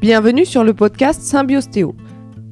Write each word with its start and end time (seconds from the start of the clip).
Bienvenue 0.00 0.46
sur 0.46 0.64
le 0.64 0.72
podcast 0.72 1.20
Symbiostéo. 1.20 1.94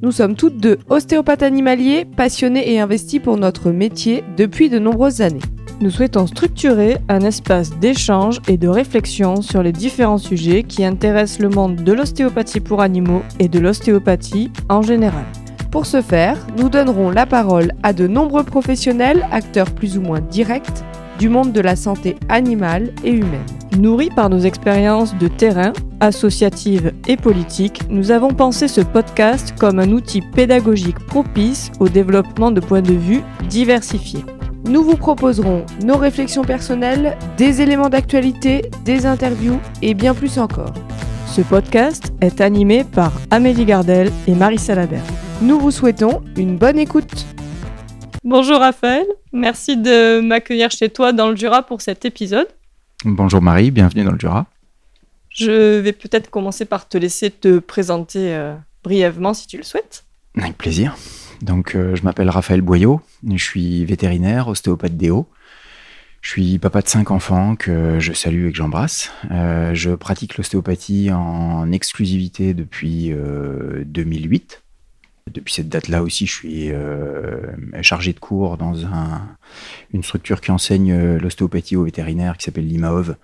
Nous 0.03 0.11
sommes 0.11 0.35
toutes 0.35 0.57
deux 0.57 0.77
ostéopathes 0.87 1.41
animaliers, 1.41 2.05
passionnés 2.05 2.71
et 2.71 2.79
investis 2.79 3.19
pour 3.19 3.37
notre 3.37 3.71
métier 3.71 4.23
depuis 4.37 4.69
de 4.69 4.77
nombreuses 4.77 5.21
années. 5.21 5.41
Nous 5.81 5.89
souhaitons 5.89 6.27
structurer 6.27 6.97
un 7.09 7.21
espace 7.21 7.71
d'échange 7.79 8.39
et 8.47 8.57
de 8.57 8.67
réflexion 8.67 9.41
sur 9.41 9.63
les 9.63 9.71
différents 9.71 10.19
sujets 10.19 10.61
qui 10.61 10.85
intéressent 10.85 11.39
le 11.39 11.49
monde 11.49 11.77
de 11.77 11.91
l'ostéopathie 11.91 12.59
pour 12.59 12.81
animaux 12.81 13.23
et 13.39 13.47
de 13.47 13.57
l'ostéopathie 13.57 14.51
en 14.69 14.83
général. 14.83 15.25
Pour 15.71 15.87
ce 15.87 16.03
faire, 16.03 16.37
nous 16.55 16.69
donnerons 16.69 17.09
la 17.09 17.25
parole 17.25 17.71
à 17.81 17.93
de 17.93 18.05
nombreux 18.05 18.43
professionnels, 18.43 19.27
acteurs 19.31 19.71
plus 19.71 19.97
ou 19.97 20.01
moins 20.01 20.21
directs, 20.21 20.83
du 21.19 21.29
monde 21.29 21.51
de 21.51 21.59
la 21.59 21.75
santé 21.75 22.15
animale 22.29 22.91
et 23.03 23.11
humaine. 23.11 23.45
Nourris 23.77 24.09
par 24.09 24.29
nos 24.29 24.39
expériences 24.39 25.15
de 25.17 25.27
terrain, 25.27 25.73
associatives 25.99 26.93
et 27.07 27.17
politiques, 27.17 27.81
nous 27.89 28.11
avons 28.11 28.33
pensé 28.33 28.67
ce 28.67 28.81
podcast 28.81 29.53
comme 29.59 29.79
un 29.79 29.91
outil 29.91 30.21
pédagogique 30.21 30.97
propice 31.05 31.71
au 31.79 31.89
développement 31.89 32.51
de 32.51 32.61
points 32.61 32.81
de 32.81 32.93
vue 32.93 33.21
diversifiés. 33.49 34.23
Nous 34.65 34.81
vous 34.81 34.95
proposerons 34.95 35.65
nos 35.83 35.97
réflexions 35.97 36.43
personnelles, 36.43 37.17
des 37.37 37.61
éléments 37.61 37.89
d'actualité, 37.89 38.69
des 38.85 39.05
interviews 39.05 39.59
et 39.81 39.93
bien 39.93 40.13
plus 40.13 40.39
encore. 40.39 40.73
Ce 41.27 41.41
podcast 41.41 42.13
est 42.21 42.41
animé 42.41 42.83
par 42.83 43.11
Amélie 43.29 43.65
Gardel 43.65 44.11
et 44.27 44.35
Marie 44.35 44.57
Salabert. 44.57 45.03
Nous 45.41 45.59
vous 45.59 45.71
souhaitons 45.71 46.21
une 46.37 46.57
bonne 46.57 46.79
écoute. 46.79 47.25
Bonjour 48.29 48.59
Raphaël, 48.59 49.07
merci 49.33 49.75
de 49.75 50.21
m'accueillir 50.21 50.69
chez 50.69 50.89
toi 50.89 51.13
dans 51.13 51.31
le 51.31 51.35
Jura 51.35 51.63
pour 51.63 51.81
cet 51.81 52.05
épisode. 52.05 52.47
Bonjour 53.03 53.41
Marie, 53.41 53.71
bienvenue 53.71 54.03
dans 54.03 54.11
le 54.11 54.19
Jura. 54.19 54.45
Je 55.29 55.79
vais 55.79 55.93
peut-être 55.93 56.29
commencer 56.29 56.65
par 56.65 56.87
te 56.87 56.99
laisser 56.99 57.31
te 57.31 57.57
présenter 57.57 58.35
euh, 58.35 58.53
brièvement 58.83 59.33
si 59.33 59.47
tu 59.47 59.57
le 59.57 59.63
souhaites. 59.63 60.05
Avec 60.37 60.59
plaisir. 60.59 60.95
Donc, 61.41 61.73
euh, 61.73 61.95
je 61.95 62.03
m'appelle 62.03 62.29
Raphaël 62.29 62.61
Boyot, 62.61 63.01
je 63.27 63.43
suis 63.43 63.83
vétérinaire, 63.83 64.47
ostéopathe 64.47 64.95
déo. 64.95 65.27
Je 66.21 66.29
suis 66.29 66.59
papa 66.59 66.83
de 66.83 66.87
cinq 66.87 67.09
enfants 67.09 67.55
que 67.55 67.99
je 67.99 68.13
salue 68.13 68.49
et 68.49 68.51
que 68.51 68.57
j'embrasse. 68.57 69.11
Euh, 69.31 69.73
je 69.73 69.89
pratique 69.95 70.37
l'ostéopathie 70.37 71.09
en 71.11 71.71
exclusivité 71.71 72.53
depuis 72.53 73.11
2008. 73.85 74.61
Depuis 75.33 75.53
cette 75.53 75.69
date-là 75.69 76.03
aussi, 76.03 76.25
je 76.25 76.33
suis 76.33 76.71
chargé 77.81 78.13
de 78.13 78.19
cours 78.19 78.57
dans 78.57 78.73
une 79.93 80.03
structure 80.03 80.41
qui 80.41 80.51
enseigne 80.51 81.17
l'ostéopathie 81.17 81.75
aux 81.75 81.83
vétérinaires 81.83 82.37
qui 82.37 82.45
s'appelle 82.45 82.67
l'IMAOV. 82.67 83.15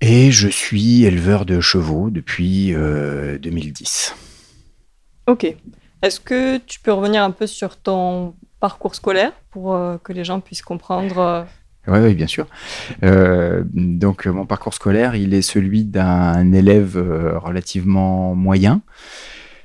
Et 0.00 0.30
je 0.30 0.48
suis 0.48 1.04
éleveur 1.04 1.44
de 1.44 1.60
chevaux 1.60 2.10
depuis 2.10 2.72
2010. 2.72 4.14
Ok. 5.26 5.54
Est-ce 6.02 6.20
que 6.20 6.58
tu 6.58 6.80
peux 6.80 6.92
revenir 6.92 7.22
un 7.22 7.32
peu 7.32 7.46
sur 7.46 7.76
ton 7.76 8.34
parcours 8.60 8.94
scolaire 8.94 9.32
pour 9.50 9.74
euh, 9.74 9.96
que 10.02 10.12
les 10.12 10.24
gens 10.24 10.40
puissent 10.40 10.62
comprendre 10.62 11.18
euh, 11.18 11.44
oui, 11.86 12.14
bien 12.14 12.26
sûr. 12.26 12.46
Euh, 13.02 13.62
donc, 13.72 14.26
mon 14.26 14.44
parcours 14.44 14.74
scolaire, 14.74 15.14
il 15.14 15.32
est 15.32 15.40
celui 15.40 15.84
d'un 15.84 16.52
élève 16.52 16.98
relativement 17.42 18.34
moyen 18.34 18.82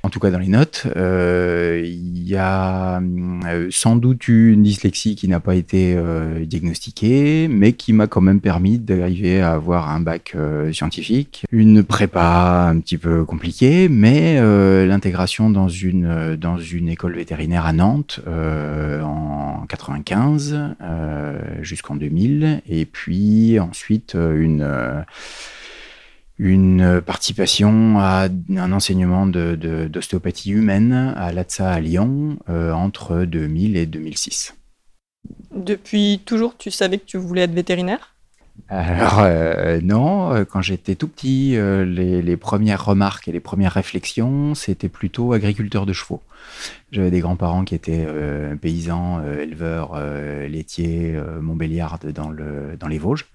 en 0.04 0.10
tout 0.10 0.20
cas 0.20 0.30
dans 0.30 0.38
les 0.38 0.48
notes. 0.48 0.86
Euh, 0.96 1.82
il 1.82 2.28
y 2.28 2.36
a 2.36 3.00
euh, 3.00 3.68
sans 3.70 3.96
doute 3.96 4.28
une 4.28 4.62
dyslexie 4.62 5.16
qui 5.16 5.28
n'a 5.28 5.40
pas 5.40 5.54
été 5.54 5.94
euh, 5.96 6.44
diagnostiquée, 6.44 7.48
mais 7.48 7.72
qui 7.72 7.94
m'a 7.94 8.06
quand 8.06 8.20
même 8.20 8.40
permis 8.40 8.78
d'arriver 8.78 9.40
à 9.40 9.52
avoir 9.52 9.88
un 9.90 10.00
bac 10.00 10.36
scientifique. 10.72 11.44
Une 11.50 11.82
prépa 11.82 12.68
un 12.68 12.78
petit 12.80 12.98
peu 12.98 13.24
compliquée, 13.24 13.88
mais 13.88 14.40
l'intégration 14.86 15.48
dans 15.48 15.68
une, 15.68 16.36
dans 16.36 16.58
une 16.58 16.88
école 16.88 17.14
vétérinaire 17.14 17.64
à 17.64 17.72
Nantes 17.72 18.20
en 18.26 19.64
95 19.68 20.58
jusqu'en 21.62 21.96
2000, 21.96 22.62
et 22.68 22.84
puis 22.84 23.58
ensuite 23.58 24.14
une 24.14 24.66
une 26.38 27.00
participation 27.00 27.98
à 27.98 28.28
un 28.56 28.72
enseignement 28.72 29.26
d'ostéopathie 29.26 30.50
de, 30.50 30.56
humaine 30.56 31.14
à 31.16 31.32
l'ATSA 31.32 31.70
à 31.70 31.80
Lyon 31.80 32.38
euh, 32.48 32.72
entre 32.72 33.24
2000 33.24 33.76
et 33.76 33.86
2006. 33.86 34.56
Depuis 35.54 36.20
toujours, 36.24 36.56
tu 36.56 36.70
savais 36.70 36.98
que 36.98 37.04
tu 37.04 37.16
voulais 37.16 37.42
être 37.42 37.54
vétérinaire? 37.54 38.14
Alors 38.68 39.20
euh, 39.20 39.80
non, 39.82 40.44
quand 40.48 40.62
j'étais 40.62 40.94
tout 40.94 41.08
petit, 41.08 41.56
euh, 41.56 41.84
les, 41.84 42.22
les, 42.22 42.36
premières 42.36 42.84
remarques 42.84 43.26
et 43.26 43.32
les 43.32 43.40
premières 43.40 43.72
réflexions, 43.72 44.54
c'était 44.54 44.88
plutôt 44.88 45.32
agriculteur 45.32 45.86
de 45.86 45.92
chevaux. 45.92 46.22
J'avais 46.92 47.10
des 47.10 47.18
grands-parents 47.20 47.64
qui 47.64 47.74
étaient 47.74 48.06
paysans, 48.60 49.24
éleveurs, 49.24 49.98
laitiers, 50.48 51.18
montbéliardes 51.40 52.12
dans, 52.12 52.30
le, 52.30 52.76
dans 52.78 52.86
les 52.86 52.98
Vosges. 52.98 53.26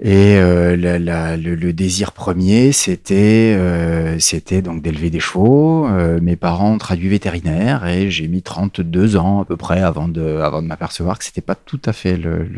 Et 0.00 0.36
euh, 0.38 0.74
le, 0.76 1.72
désir 1.72 2.10
premier, 2.10 2.72
c'était 2.72 3.54
euh, 3.56 4.18
c'était 4.18 4.60
donc 4.60 4.82
d'élever 4.82 5.08
des 5.08 5.20
chevaux. 5.20 5.86
Euh, 5.86 6.18
mes 6.20 6.34
parents 6.34 6.72
ont 6.72 6.78
traduit 6.78 7.08
vétérinaire 7.08 7.86
et 7.86 8.10
j'ai 8.10 8.26
mis 8.26 8.42
32 8.42 9.16
ans 9.16 9.42
à 9.42 9.44
peu 9.44 9.56
près 9.56 9.80
avant 9.80 10.08
de, 10.08 10.38
avant 10.38 10.62
de 10.62 10.66
m'apercevoir 10.66 11.18
que 11.18 11.24
c'était 11.24 11.40
pas 11.40 11.54
tout 11.54 11.80
à 11.84 11.92
fait 11.92 12.16
le, 12.16 12.48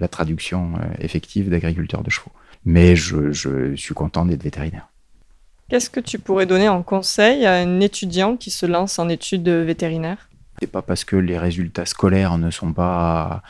la 0.00 0.08
traduction 0.08 0.72
effective 0.98 1.50
d'agriculteur 1.50 2.02
de 2.02 2.10
chevaux. 2.10 2.32
Mais 2.64 2.96
je, 2.96 3.30
je 3.30 3.76
suis 3.76 3.94
content 3.94 4.26
d'être 4.26 4.42
vétérinaire. 4.42 4.88
Qu'est-ce 5.68 5.90
que 5.90 6.00
tu 6.00 6.18
pourrais 6.18 6.46
donner 6.46 6.68
en 6.68 6.82
conseil 6.82 7.46
à 7.46 7.54
un 7.54 7.78
étudiant 7.78 8.36
qui 8.36 8.50
se 8.50 8.66
lance 8.66 8.98
en 8.98 9.08
études 9.08 9.48
vétérinaires? 9.48 10.28
C'est 10.60 10.70
pas 10.70 10.82
parce 10.82 11.04
que 11.04 11.16
les 11.16 11.38
résultats 11.38 11.86
scolaires 11.86 12.38
ne 12.38 12.50
sont 12.50 12.72
pas 12.72 13.42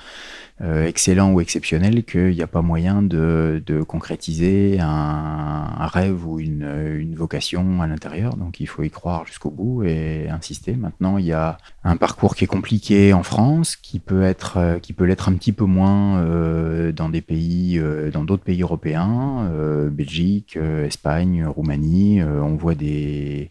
euh, 0.62 0.86
excellent 0.86 1.32
ou 1.32 1.42
exceptionnel 1.42 2.02
qu'il 2.04 2.30
n'y 2.30 2.40
a 2.40 2.46
pas 2.46 2.62
moyen 2.62 3.02
de, 3.02 3.62
concrétiser 3.86 4.78
un, 4.80 5.86
rêve 5.86 6.26
ou 6.26 6.40
une, 6.40 7.14
vocation 7.14 7.82
à 7.82 7.86
l'intérieur. 7.86 8.36
Donc 8.36 8.58
il 8.58 8.66
faut 8.66 8.82
y 8.82 8.90
croire 8.90 9.26
jusqu'au 9.26 9.50
bout 9.50 9.84
et 9.84 10.28
insister. 10.30 10.74
Maintenant, 10.74 11.18
il 11.18 11.26
y 11.26 11.32
a 11.32 11.58
un 11.84 11.96
parcours 11.96 12.34
qui 12.34 12.44
est 12.44 12.46
compliqué 12.46 13.12
en 13.12 13.22
France, 13.22 13.76
qui 13.76 13.98
peut 13.98 14.22
être, 14.22 14.56
euh, 14.56 14.78
qui 14.78 14.94
peut 14.94 15.04
l'être 15.04 15.28
un 15.28 15.34
petit 15.34 15.52
peu 15.52 15.64
moins 15.64 16.20
euh, 16.20 16.90
dans 16.90 17.10
des 17.10 17.22
pays, 17.22 17.78
dans 18.12 18.24
d'autres 18.24 18.44
pays 18.44 18.62
européens, 18.62 19.50
Belgique, 19.90 20.56
Espagne, 20.56 21.46
Roumanie. 21.46 22.22
on 22.22 22.56
voit 22.56 22.74
des 22.74 23.50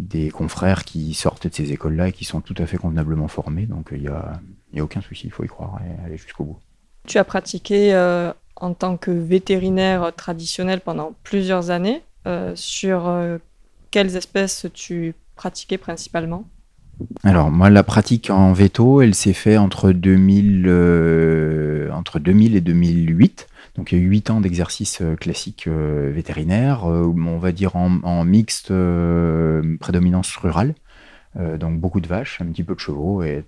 des 0.00 0.30
confrères 0.30 0.84
qui 0.84 1.14
sortent 1.14 1.46
de 1.46 1.54
ces 1.54 1.72
écoles-là 1.72 2.08
et 2.08 2.12
qui 2.12 2.24
sont 2.24 2.40
tout 2.40 2.54
à 2.58 2.66
fait 2.66 2.76
convenablement 2.76 3.28
formés. 3.28 3.66
Donc 3.66 3.88
il 3.92 4.08
a 4.08 4.40
il 4.72 4.76
n'y 4.76 4.80
a 4.80 4.84
aucun 4.84 5.00
souci, 5.00 5.26
il 5.26 5.32
faut 5.32 5.44
y 5.44 5.48
croire 5.48 5.80
et 5.84 6.06
aller 6.06 6.16
jusqu'au 6.16 6.44
bout. 6.44 6.58
Tu 7.06 7.18
as 7.18 7.24
pratiqué 7.24 7.92
euh, 7.92 8.32
en 8.56 8.74
tant 8.74 8.96
que 8.96 9.10
vétérinaire 9.10 10.12
traditionnel 10.14 10.80
pendant 10.80 11.14
plusieurs 11.24 11.70
années. 11.70 12.02
Euh, 12.26 12.52
sur 12.54 13.08
euh, 13.08 13.38
quelles 13.90 14.16
espèces 14.16 14.66
tu 14.74 15.14
pratiquais 15.36 15.78
principalement? 15.78 16.44
Alors, 17.24 17.50
moi, 17.50 17.70
la 17.70 17.82
pratique 17.82 18.28
en 18.28 18.52
veto, 18.52 19.00
elle 19.00 19.14
s'est 19.14 19.32
faite 19.32 19.58
entre 19.58 19.90
2000, 19.90 20.68
entre 21.92 22.18
2000 22.18 22.56
et 22.56 22.60
2008. 22.60 23.46
Donc, 23.80 23.92
il 23.92 23.98
y 23.98 24.00
a 24.02 24.04
eu 24.04 24.08
8 24.08 24.30
ans 24.30 24.40
d'exercice 24.42 25.02
classique 25.18 25.66
vétérinaire, 25.66 26.84
on 26.84 27.38
va 27.38 27.50
dire 27.50 27.76
en, 27.76 28.24
mixte 28.24 28.68
prédominance 29.80 30.36
rurale. 30.36 30.74
donc, 31.34 31.80
beaucoup 31.80 32.00
de 32.00 32.06
vaches, 32.06 32.42
un 32.42 32.46
petit 32.46 32.62
peu 32.62 32.74
de 32.74 32.80
chevaux 32.80 33.22
et, 33.22 33.42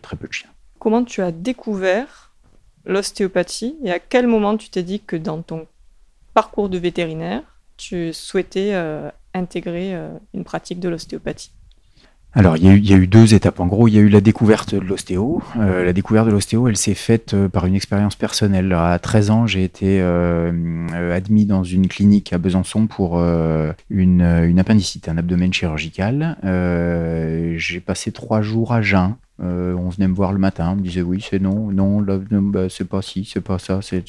très 0.00 0.16
peu 0.16 0.28
de 0.28 0.32
chiens 0.32 0.50
comment 0.84 1.02
tu 1.02 1.22
as 1.22 1.32
découvert 1.32 2.30
l'ostéopathie 2.84 3.74
et 3.84 3.90
à 3.90 3.98
quel 3.98 4.26
moment 4.26 4.58
tu 4.58 4.68
t'es 4.68 4.82
dit 4.82 5.00
que 5.00 5.16
dans 5.16 5.40
ton 5.40 5.66
parcours 6.34 6.68
de 6.68 6.76
vétérinaire, 6.76 7.42
tu 7.78 8.12
souhaitais 8.12 8.74
euh, 8.74 9.10
intégrer 9.32 9.94
euh, 9.94 10.10
une 10.34 10.44
pratique 10.44 10.80
de 10.80 10.90
l'ostéopathie? 10.90 11.52
Alors, 12.36 12.56
il 12.56 12.64
y, 12.64 12.92
a 12.92 12.96
eu, 12.96 13.06
deux 13.06 13.34
étapes. 13.34 13.60
En 13.60 13.66
gros, 13.66 13.86
il 13.86 13.94
y 13.94 13.98
a 13.98 14.00
eu 14.00 14.08
la 14.08 14.20
découverte 14.20 14.74
de 14.74 14.80
l'ostéo. 14.80 15.40
Euh, 15.56 15.84
la 15.84 15.92
découverte 15.92 16.26
de 16.26 16.32
l'ostéo, 16.32 16.68
elle 16.68 16.76
s'est 16.76 16.94
faite 16.94 17.34
par 17.48 17.66
une 17.66 17.76
expérience 17.76 18.16
personnelle. 18.16 18.72
À 18.72 18.98
13 18.98 19.30
ans, 19.30 19.46
j'ai 19.46 19.62
été 19.62 20.02
admis 20.02 21.46
dans 21.46 21.62
une 21.62 21.86
clinique 21.86 22.32
à 22.32 22.38
Besançon 22.38 22.86
pour 22.86 23.20
une, 23.20 24.20
une, 24.20 24.58
appendicite, 24.58 25.08
un 25.08 25.16
abdomen 25.16 25.52
chirurgical. 25.52 26.36
j'ai 27.56 27.80
passé 27.80 28.10
trois 28.10 28.42
jours 28.42 28.72
à 28.72 28.82
jeun 28.82 29.14
Euh, 29.42 29.74
on 29.74 29.88
venait 29.88 30.06
me 30.06 30.14
voir 30.14 30.32
le 30.32 30.38
matin, 30.38 30.70
on 30.72 30.76
me 30.76 30.80
disait 30.80 31.02
oui, 31.02 31.24
c'est 31.28 31.40
non, 31.40 31.72
non, 31.72 32.00
bah, 32.00 32.68
c'est 32.68 32.86
pas 32.86 33.02
ci, 33.02 33.28
c'est 33.30 33.40
pas 33.40 33.58
ça. 33.58 33.80
c'est 33.82 34.04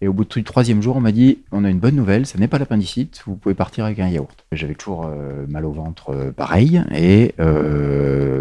Et 0.00 0.08
au 0.08 0.12
bout 0.14 0.24
du 0.24 0.42
troisième 0.42 0.80
jour, 0.80 0.96
on 0.96 1.00
m'a 1.00 1.12
dit 1.12 1.38
on 1.52 1.64
a 1.64 1.70
une 1.70 1.78
bonne 1.78 1.94
nouvelle, 1.94 2.24
ça 2.24 2.38
n'est 2.38 2.48
pas 2.48 2.58
l'appendicite, 2.58 3.22
vous 3.26 3.36
pouvez 3.36 3.54
partir 3.54 3.84
avec 3.84 3.98
un 3.98 4.08
yaourt. 4.08 4.46
J'avais 4.52 4.74
toujours 4.74 5.06
euh, 5.06 5.44
mal 5.48 5.66
au 5.66 5.72
ventre 5.72 6.10
euh, 6.10 6.30
pareil, 6.30 6.82
et 6.94 7.34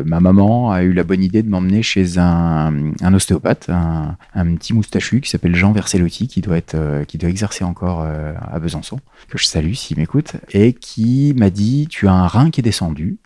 ma 0.06 0.20
maman 0.20 0.72
a 0.72 0.84
eu 0.84 0.94
la 0.94 1.04
bonne 1.04 1.24
idée 1.24 1.44
de 1.44 1.50
m'emmener 1.50 1.82
chez 1.82 2.18
un, 2.18 2.74
ostéopathe, 3.14 3.70
un, 3.70 4.56
petit 4.56 4.74
moustachu 4.74 5.22
qui 5.22 5.30
s'appelle 5.30 5.56
Jean 5.56 5.72
Versellotti, 5.72 6.28
qui 6.28 6.42
doit, 6.42 6.58
être, 6.58 7.04
qui 7.06 7.18
doit 7.18 7.30
exercer 7.30 7.64
encore 7.64 8.02
à 8.02 8.60
Besançon, 8.60 9.00
que 9.30 9.38
je 9.38 9.46
salue 9.46 9.74
s'il 9.74 9.98
m'écoute, 9.98 10.34
et 10.52 10.74
qui 10.74 11.34
m'a 11.38 11.50
dit 11.50 11.88
tu 11.90 12.08
as 12.08 12.14
un 12.14 12.28
rein 12.28 12.50
qui 12.50 12.62
est 12.62 12.64
descendu, 12.64 13.18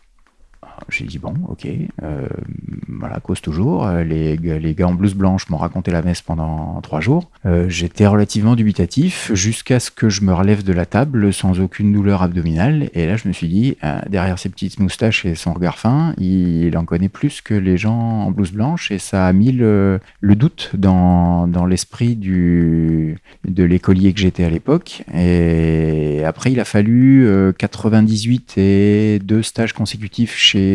j'ai 0.88 1.04
dit 1.04 1.18
bon, 1.18 1.34
ok, 1.48 1.66
euh, 2.02 2.28
voilà, 2.88 3.20
cause 3.20 3.40
toujours. 3.40 3.86
Euh, 3.86 4.02
les, 4.04 4.36
les, 4.36 4.74
gars 4.74 4.88
en 4.88 4.94
blouse 4.94 5.14
blanche 5.14 5.48
m'ont 5.48 5.56
raconté 5.56 5.90
la 5.90 6.02
messe 6.02 6.22
pendant 6.22 6.80
trois 6.82 7.00
jours. 7.00 7.30
Euh, 7.46 7.68
j'étais 7.68 8.06
relativement 8.06 8.56
dubitatif 8.56 9.30
jusqu'à 9.34 9.80
ce 9.80 9.90
que 9.90 10.08
je 10.08 10.22
me 10.22 10.32
relève 10.32 10.62
de 10.62 10.72
la 10.72 10.86
table 10.86 11.32
sans 11.32 11.60
aucune 11.60 11.92
douleur 11.92 12.22
abdominale. 12.22 12.90
Et 12.94 13.06
là, 13.06 13.16
je 13.16 13.28
me 13.28 13.32
suis 13.32 13.48
dit, 13.48 13.76
derrière 14.08 14.38
ses 14.38 14.48
petites 14.48 14.80
moustaches 14.80 15.24
et 15.24 15.34
son 15.34 15.52
regard 15.52 15.78
fin, 15.78 16.14
il, 16.18 16.76
en 16.76 16.84
connaît 16.84 17.08
plus 17.08 17.40
que 17.40 17.54
les 17.54 17.76
gens 17.76 17.98
en 17.98 18.30
blouse 18.30 18.52
blanche. 18.52 18.90
Et 18.90 18.98
ça 18.98 19.26
a 19.26 19.32
mis 19.32 19.52
le, 19.52 20.00
le 20.20 20.36
doute 20.36 20.70
dans, 20.74 21.46
dans 21.48 21.66
l'esprit 21.66 22.16
de 22.16 23.62
l'écolier 23.64 24.12
que 24.12 24.20
j'étais 24.20 24.44
à 24.44 24.50
l'époque. 24.50 25.02
Et 25.14 26.22
après, 26.24 26.52
il 26.52 26.60
a 26.60 26.64
fallu 26.64 27.28
98 27.58 28.54
et 28.58 29.18
deux 29.22 29.42
stages 29.42 29.72
consécutifs 29.72 30.36
chez 30.36 30.67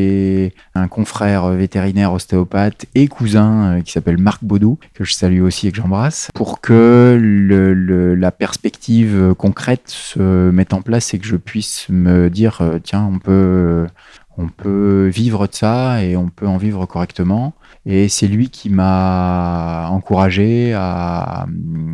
un 0.76 0.88
confrère 0.88 1.50
vétérinaire 1.50 2.14
ostéopathe 2.14 2.86
et 2.96 3.08
cousin 3.08 3.78
euh, 3.78 3.82
qui 3.82 3.92
s'appelle 3.92 4.18
Marc 4.18 4.44
Baudou, 4.44 4.78
que 4.94 5.04
je 5.04 5.14
salue 5.14 5.42
aussi 5.42 5.68
et 5.68 5.72
que 5.72 5.78
j'embrasse, 5.78 6.30
pour 6.34 6.62
que 6.62 7.20
la 8.18 8.32
perspective 8.32 9.34
concrète 9.38 9.90
se 9.90 10.50
mette 10.52 10.74
en 10.74 10.82
place 10.82 11.14
et 11.14 11.20
que 11.20 11.28
je 11.28 11.36
puisse 11.36 11.88
me 11.90 12.30
dire, 12.30 12.60
euh, 12.62 12.80
tiens, 12.82 13.10
on 13.12 13.20
peut, 13.20 13.86
on 14.38 14.48
peut 14.48 15.08
vivre 15.08 15.48
de 15.48 15.54
ça 15.54 16.04
et 16.04 16.16
on 16.16 16.30
peut 16.30 16.48
en 16.48 16.58
vivre 16.58 16.86
correctement. 16.86 17.54
Et 17.86 18.08
c'est 18.08 18.28
lui 18.28 18.50
qui 18.50 18.70
m'a 18.70 19.88
encouragé 19.90 20.74
à, 20.74 21.46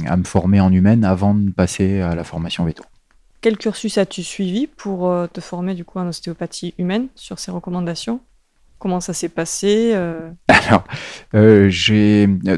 à, 0.05 0.17
me 0.17 0.23
former 0.23 0.61
en 0.61 0.71
humaine 0.71 1.03
avant 1.03 1.33
de 1.33 1.49
passer 1.49 2.01
à 2.01 2.13
la 2.13 2.23
formation 2.23 2.63
veto. 2.63 2.83
Quel 3.41 3.57
cursus 3.57 3.97
as-tu 3.97 4.21
suivi 4.21 4.68
pour 4.68 5.09
euh, 5.09 5.27
te 5.27 5.39
former 5.39 5.74
du 5.74 5.86
coup 5.86 6.00
en 6.00 6.07
ostéopathie 6.07 6.74
humaine 6.77 7.07
sur 7.15 7.39
ces 7.39 7.51
recommandations? 7.51 8.19
Comment 8.80 9.00
ça 9.00 9.13
s'est 9.13 9.30
passé 9.30 9.91
euh? 9.94 10.31
Alors, 10.47 10.83
euh, 11.36 11.69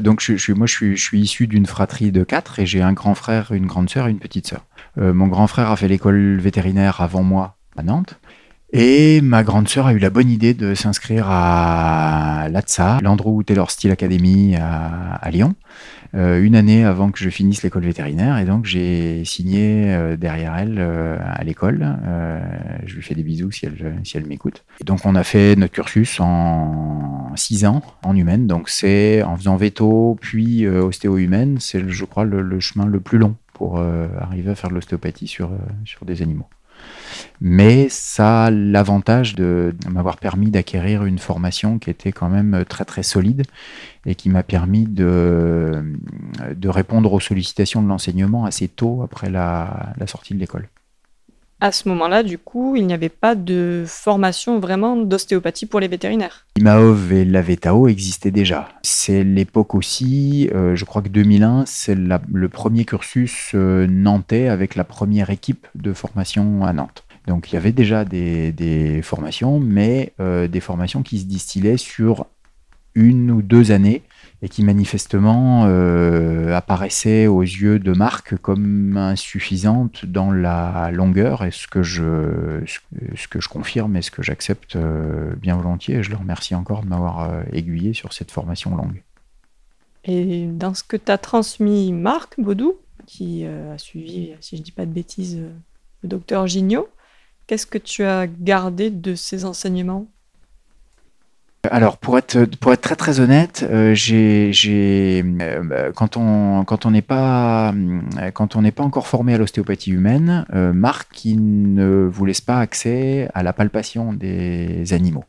donc 0.00 0.20
je, 0.20 0.52
moi 0.52 0.66
je 0.66 0.94
suis, 0.94 1.20
issu 1.20 1.46
d'une 1.46 1.66
fratrie 1.66 2.10
de 2.10 2.24
quatre 2.24 2.58
et 2.58 2.66
j'ai 2.66 2.82
un 2.82 2.92
grand 2.92 3.14
frère, 3.14 3.52
une 3.52 3.66
grande 3.66 3.90
sœur 3.90 4.08
et 4.08 4.10
une 4.10 4.18
petite 4.18 4.46
sœur. 4.46 4.66
mon 4.96 5.28
grand 5.28 5.46
frère 5.46 5.70
a 5.70 5.76
fait 5.76 5.88
l'école 5.88 6.38
vétérinaire 6.40 7.00
avant 7.00 7.22
moi 7.22 7.56
à 7.76 7.82
Nantes. 7.82 8.18
Et 8.74 9.20
ma 9.20 9.42
grande 9.42 9.68
sœur 9.68 9.86
a 9.86 9.92
eu 9.92 9.98
la 9.98 10.08
bonne 10.08 10.30
idée 10.30 10.54
de 10.54 10.74
s'inscrire 10.74 11.26
à 11.28 12.48
l'ATSA, 12.50 13.00
l'Andrew 13.02 13.42
Taylor 13.44 13.70
Steel 13.70 13.92
Academy 13.92 14.56
à, 14.56 15.14
à 15.16 15.30
Lyon. 15.30 15.54
Euh, 16.14 16.42
une 16.42 16.54
année 16.54 16.84
avant 16.84 17.10
que 17.10 17.18
je 17.18 17.30
finisse 17.30 17.62
l'école 17.62 17.84
vétérinaire. 17.84 18.38
Et 18.38 18.44
donc, 18.44 18.66
j'ai 18.66 19.24
signé 19.24 19.92
euh, 19.94 20.16
derrière 20.16 20.54
elle 20.56 20.76
euh, 20.78 21.18
à 21.22 21.42
l'école. 21.44 21.86
je 22.84 22.94
lui 22.94 23.02
fais 23.02 23.14
des 23.14 23.22
bisous 23.22 23.50
si 23.50 23.66
elle, 23.66 23.96
si 24.04 24.16
elle 24.16 24.26
m'écoute. 24.26 24.64
Donc, 24.84 25.04
on 25.04 25.14
a 25.14 25.24
fait 25.24 25.56
notre 25.56 25.72
cursus 25.72 26.20
en 26.20 27.32
six 27.36 27.64
ans 27.64 27.82
en 28.02 28.14
humaine. 28.14 28.46
Donc, 28.46 28.68
c'est 28.68 29.22
en 29.22 29.36
faisant 29.36 29.56
veto, 29.56 30.18
puis 30.20 30.66
ostéo-humaine, 30.66 31.58
c'est, 31.60 31.88
je 31.88 32.04
crois, 32.04 32.24
le, 32.24 32.42
le, 32.42 32.60
chemin 32.60 32.86
le 32.86 33.00
plus 33.00 33.18
long 33.18 33.36
pour 33.54 33.78
arriver 33.78 34.50
à 34.50 34.54
faire 34.54 34.70
de 34.70 34.74
l'ostéopathie 34.74 35.28
sur, 35.28 35.50
sur 35.84 36.04
des 36.04 36.22
animaux 36.22 36.48
mais 37.40 37.88
ça 37.88 38.44
a 38.44 38.50
l'avantage 38.50 39.34
de 39.34 39.74
m'avoir 39.90 40.16
permis 40.16 40.50
d'acquérir 40.50 41.04
une 41.04 41.18
formation 41.18 41.78
qui 41.78 41.90
était 41.90 42.12
quand 42.12 42.28
même 42.28 42.64
très 42.68 42.84
très 42.84 43.02
solide 43.02 43.42
et 44.06 44.14
qui 44.14 44.30
m'a 44.30 44.42
permis 44.42 44.84
de, 44.84 45.84
de 46.54 46.68
répondre 46.68 47.12
aux 47.12 47.20
sollicitations 47.20 47.82
de 47.82 47.88
l'enseignement 47.88 48.44
assez 48.44 48.68
tôt 48.68 49.02
après 49.02 49.30
la, 49.30 49.94
sortie 50.06 50.34
de 50.34 50.38
l'école. 50.38 50.68
À 51.62 51.70
ce 51.70 51.88
moment-là, 51.90 52.24
du 52.24 52.38
coup, 52.38 52.74
il 52.74 52.88
n'y 52.88 52.92
avait 52.92 53.08
pas 53.08 53.36
de 53.36 53.84
formation 53.86 54.58
vraiment 54.58 54.96
d'ostéopathie 54.96 55.66
pour 55.66 55.78
les 55.78 55.86
vétérinaires. 55.86 56.44
L'IMAOV 56.56 57.12
et 57.12 57.24
la 57.24 57.40
VETAO 57.40 57.86
existaient 57.86 58.32
déjà. 58.32 58.68
C'est 58.82 59.22
l'époque 59.22 59.76
aussi, 59.76 60.50
euh, 60.52 60.74
je 60.74 60.84
crois 60.84 61.02
que 61.02 61.08
2001, 61.08 61.62
c'est 61.66 61.94
le 61.94 62.48
premier 62.48 62.84
cursus 62.84 63.52
euh, 63.54 63.86
nantais 63.86 64.48
avec 64.48 64.74
la 64.74 64.82
première 64.82 65.30
équipe 65.30 65.68
de 65.76 65.92
formation 65.92 66.64
à 66.64 66.72
Nantes. 66.72 67.04
Donc 67.28 67.52
il 67.52 67.54
y 67.54 67.58
avait 67.58 67.70
déjà 67.70 68.04
des, 68.04 69.00
formations, 69.04 69.60
mais 69.60 70.14
euh, 70.18 70.48
des 70.48 70.58
formations 70.58 71.04
qui 71.04 71.20
se 71.20 71.26
distillaient 71.26 71.76
sur 71.76 72.26
une 72.96 73.30
ou 73.30 73.40
deux 73.40 73.70
années 73.70 74.02
et 74.42 74.48
qui 74.48 74.64
manifestement 74.64 75.66
euh, 75.66 76.54
apparaissaient 76.54 77.28
aux 77.28 77.42
yeux 77.42 77.78
de 77.78 77.92
Marc 77.92 78.36
comme 78.38 78.96
insuffisantes 78.96 80.04
dans 80.04 80.32
la 80.32 80.90
longueur, 80.90 81.44
et 81.44 81.52
ce 81.52 81.66
que 81.68 81.82
je, 81.82 82.62
ce 82.66 83.28
que 83.28 83.40
je 83.40 83.48
confirme 83.48 83.96
et 83.96 84.02
ce 84.02 84.10
que 84.10 84.22
j'accepte 84.22 84.76
euh, 84.76 85.32
bien 85.36 85.56
volontiers. 85.56 85.96
Et 85.96 86.02
je 86.02 86.10
le 86.10 86.16
remercie 86.16 86.54
encore 86.54 86.82
de 86.82 86.88
m'avoir 86.88 87.42
aiguillé 87.52 87.94
sur 87.94 88.12
cette 88.12 88.30
formation 88.30 88.76
longue. 88.76 89.02
Et 90.04 90.46
dans 90.46 90.74
ce 90.74 90.82
que 90.82 90.96
tu 90.96 91.12
as 91.12 91.18
transmis 91.18 91.92
Marc 91.92 92.34
Baudou, 92.38 92.74
qui 93.06 93.46
a 93.46 93.78
suivi, 93.78 94.32
si 94.40 94.56
je 94.56 94.60
ne 94.60 94.64
dis 94.64 94.72
pas 94.72 94.86
de 94.86 94.92
bêtises, 94.92 95.40
le 96.02 96.08
docteur 96.08 96.48
Gignot, 96.48 96.88
Qu'est-ce 97.46 97.66
que 97.66 97.78
tu 97.78 98.04
as 98.04 98.26
gardé 98.26 98.90
de 98.90 99.14
ces 99.14 99.44
enseignements? 99.44 100.06
Alors 101.70 101.96
pour 101.96 102.18
être 102.18 102.44
très 102.80 102.96
très 102.96 103.20
honnête, 103.20 103.64
euh, 103.70 103.94
euh, 104.04 105.92
quand 105.94 106.16
on 106.16 106.90
n'est 106.90 107.02
pas 107.02 107.72
euh, 107.72 108.78
encore 108.78 109.06
formé 109.06 109.34
à 109.34 109.38
l'ostéopathie 109.38 109.92
humaine, 109.92 110.44
Marc 110.52 111.24
il 111.24 111.74
ne 111.74 112.08
vous 112.10 112.24
laisse 112.24 112.40
pas 112.40 112.58
accès 112.58 113.28
à 113.34 113.42
la 113.42 113.52
palpation 113.52 114.12
des 114.12 114.92
animaux. 114.92 115.24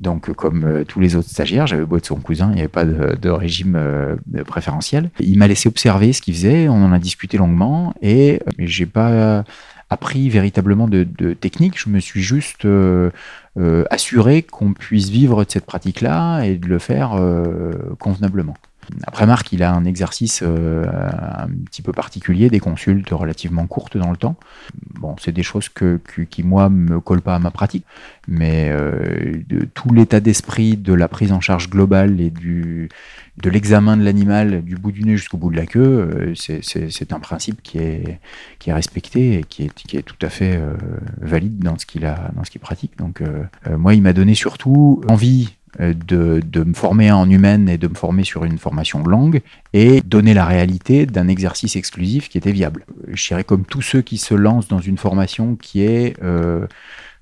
Donc, 0.00 0.30
comme 0.34 0.84
tous 0.86 1.00
les 1.00 1.16
autres 1.16 1.30
stagiaires, 1.30 1.66
j'avais 1.66 1.86
beau 1.86 1.96
être 1.96 2.04
son 2.04 2.16
cousin, 2.16 2.50
il 2.50 2.56
n'y 2.56 2.60
avait 2.60 2.68
pas 2.68 2.84
de, 2.84 3.16
de 3.16 3.30
régime 3.30 3.78
préférentiel. 4.46 5.10
Il 5.20 5.38
m'a 5.38 5.46
laissé 5.46 5.68
observer 5.68 6.12
ce 6.12 6.20
qu'il 6.20 6.34
faisait, 6.34 6.68
on 6.68 6.84
en 6.84 6.92
a 6.92 6.98
discuté 6.98 7.38
longuement, 7.38 7.94
et 8.02 8.40
j'ai 8.58 8.86
pas 8.86 9.44
appris 9.88 10.28
véritablement 10.28 10.88
de, 10.88 11.04
technique. 11.34 11.78
Je 11.78 11.88
me 11.88 12.00
suis 12.00 12.22
juste 12.22 12.66
euh, 13.56 13.64
euh, 13.64 13.84
assuré 13.90 14.42
qu'on 14.42 14.72
puisse 14.72 15.08
vivre 15.08 15.44
de 15.44 15.50
cette 15.50 15.66
pratique-là 15.66 16.42
et 16.42 16.56
de 16.56 16.66
le 16.66 16.78
faire 16.78 17.14
euh, 17.14 17.72
convenablement. 17.98 18.54
Après, 19.06 19.24
Marc, 19.26 19.52
il 19.52 19.62
a 19.62 19.72
un 19.72 19.86
exercice 19.86 20.42
un 20.42 21.48
petit 21.64 21.80
peu 21.80 21.92
particulier, 21.92 22.50
des 22.50 22.60
consultes 22.60 23.08
relativement 23.10 23.66
courtes 23.66 23.96
dans 23.96 24.10
le 24.10 24.18
temps. 24.18 24.36
Bon, 25.00 25.16
c'est 25.18 25.32
des 25.32 25.42
choses 25.42 25.70
que, 25.70 25.98
qui, 26.28 26.42
moi, 26.42 26.68
me 26.68 27.00
collent 27.00 27.22
pas 27.22 27.34
à 27.34 27.38
ma 27.38 27.50
pratique, 27.50 27.86
mais 28.28 28.70
de, 28.70 29.64
tout 29.72 29.90
l'état 29.94 30.20
d'esprit 30.20 30.76
de 30.76 30.92
la 30.92 31.08
prise 31.08 31.32
en 31.32 31.40
charge 31.40 31.70
globale 31.70 32.20
et 32.20 32.28
du, 32.28 32.90
de 33.36 33.50
l'examen 33.50 33.96
de 33.96 34.04
l'animal 34.04 34.62
du 34.62 34.76
bout 34.76 34.92
du 34.92 35.02
nez 35.02 35.16
jusqu'au 35.16 35.36
bout 35.36 35.50
de 35.50 35.56
la 35.56 35.66
queue, 35.66 36.34
euh, 36.34 36.34
c'est 36.34 37.12
un 37.12 37.20
principe 37.20 37.62
qui 37.62 37.78
est, 37.78 38.20
respecté 38.68 39.40
et 39.40 39.44
qui 39.44 39.64
est, 39.64 40.02
tout 40.02 40.16
à 40.22 40.28
fait 40.28 40.56
euh, 40.56 40.74
valide 41.20 41.58
dans 41.58 41.76
ce 41.76 41.84
qu'il 41.86 42.60
pratique. 42.60 42.96
Donc 42.96 43.20
euh, 43.20 43.44
moi, 43.76 43.94
il 43.94 44.02
m'a 44.02 44.12
donné 44.12 44.34
surtout 44.34 45.02
envie 45.08 45.56
de, 45.80 46.40
me 46.54 46.74
former 46.74 47.10
en 47.10 47.28
humaine 47.28 47.68
et 47.68 47.76
de 47.76 47.88
me 47.88 47.94
former 47.94 48.22
sur 48.22 48.44
une 48.44 48.58
formation 48.58 49.02
longue 49.02 49.40
et 49.72 50.00
donner 50.02 50.32
la 50.32 50.44
réalité 50.44 51.04
d'un 51.04 51.26
exercice 51.26 51.74
exclusif 51.74 52.28
qui 52.28 52.38
était 52.38 52.52
viable. 52.52 52.86
Je 53.08 53.26
dirais 53.26 53.42
comme 53.42 53.64
tous 53.64 53.82
ceux 53.82 54.00
qui 54.00 54.18
se 54.18 54.34
lancent 54.34 54.68
dans 54.68 54.78
une 54.78 54.98
formation 54.98 55.56
qui 55.56 55.82
est 55.82 56.14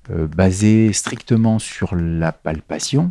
basée 0.09 0.93
strictement 0.93 1.57
sur 1.57 1.95
la 1.95 2.31
palpation, 2.31 3.07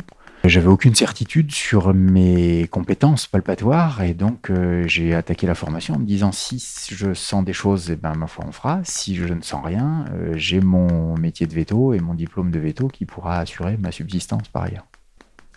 j'avais 0.49 0.67
aucune 0.67 0.93
certitude 0.93 1.51
sur 1.53 1.93
mes 1.93 2.67
compétences 2.67 3.27
palpatoires 3.27 4.01
et 4.01 4.13
donc 4.13 4.49
euh, 4.49 4.85
j'ai 4.87 5.15
attaqué 5.15 5.47
la 5.47 5.55
formation 5.55 5.95
en 5.95 5.99
me 5.99 6.05
disant 6.05 6.33
si 6.33 6.61
je 6.91 7.13
sens 7.13 7.45
des 7.45 7.53
choses, 7.53 7.89
eh 7.91 7.95
ben 7.95 8.13
ma 8.15 8.27
foi 8.27 8.43
on 8.47 8.51
fera. 8.51 8.81
Si 8.83 9.15
je 9.15 9.33
ne 9.33 9.41
sens 9.41 9.63
rien, 9.63 10.05
euh, 10.13 10.33
j'ai 10.35 10.59
mon 10.59 11.15
métier 11.17 11.47
de 11.47 11.53
veto 11.53 11.93
et 11.93 11.99
mon 11.99 12.13
diplôme 12.13 12.51
de 12.51 12.59
veto 12.59 12.89
qui 12.89 13.05
pourra 13.05 13.39
assurer 13.39 13.77
ma 13.77 13.91
subsistance 13.91 14.49
par 14.49 14.63
ailleurs. 14.63 14.85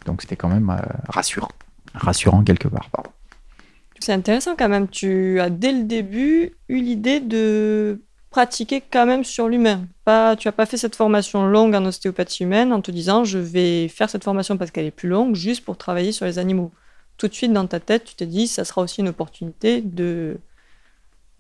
Donc 0.04 0.22
c'était 0.22 0.36
quand 0.36 0.48
même 0.48 0.70
euh, 0.70 0.80
rassurant, 1.08 1.50
rassurant 1.94 2.44
quelque 2.44 2.68
part. 2.68 2.88
C'est 3.98 4.12
intéressant 4.12 4.54
quand 4.56 4.68
même. 4.68 4.86
Tu 4.88 5.40
as 5.40 5.50
dès 5.50 5.72
le 5.72 5.82
début 5.84 6.52
eu 6.68 6.80
l'idée 6.80 7.18
de 7.18 8.02
pratiquer 8.36 8.82
quand 8.82 9.06
même 9.06 9.24
sur 9.24 9.48
l'humain. 9.48 9.86
Pas, 10.04 10.36
tu 10.36 10.46
n'as 10.46 10.52
pas 10.52 10.66
fait 10.66 10.76
cette 10.76 10.94
formation 10.94 11.46
longue 11.46 11.74
en 11.74 11.86
ostéopathie 11.86 12.42
humaine 12.42 12.70
en 12.70 12.82
te 12.82 12.90
disant 12.90 13.24
je 13.24 13.38
vais 13.38 13.88
faire 13.88 14.10
cette 14.10 14.24
formation 14.24 14.58
parce 14.58 14.70
qu'elle 14.70 14.84
est 14.84 14.90
plus 14.90 15.08
longue 15.08 15.34
juste 15.34 15.64
pour 15.64 15.78
travailler 15.78 16.12
sur 16.12 16.26
les 16.26 16.38
animaux. 16.38 16.70
Tout 17.16 17.28
de 17.28 17.32
suite 17.32 17.54
dans 17.54 17.66
ta 17.66 17.80
tête, 17.80 18.04
tu 18.04 18.14
te 18.14 18.24
dis 18.24 18.46
ça 18.46 18.66
sera 18.66 18.82
aussi 18.82 19.00
une 19.00 19.08
opportunité 19.08 19.80
de, 19.80 20.36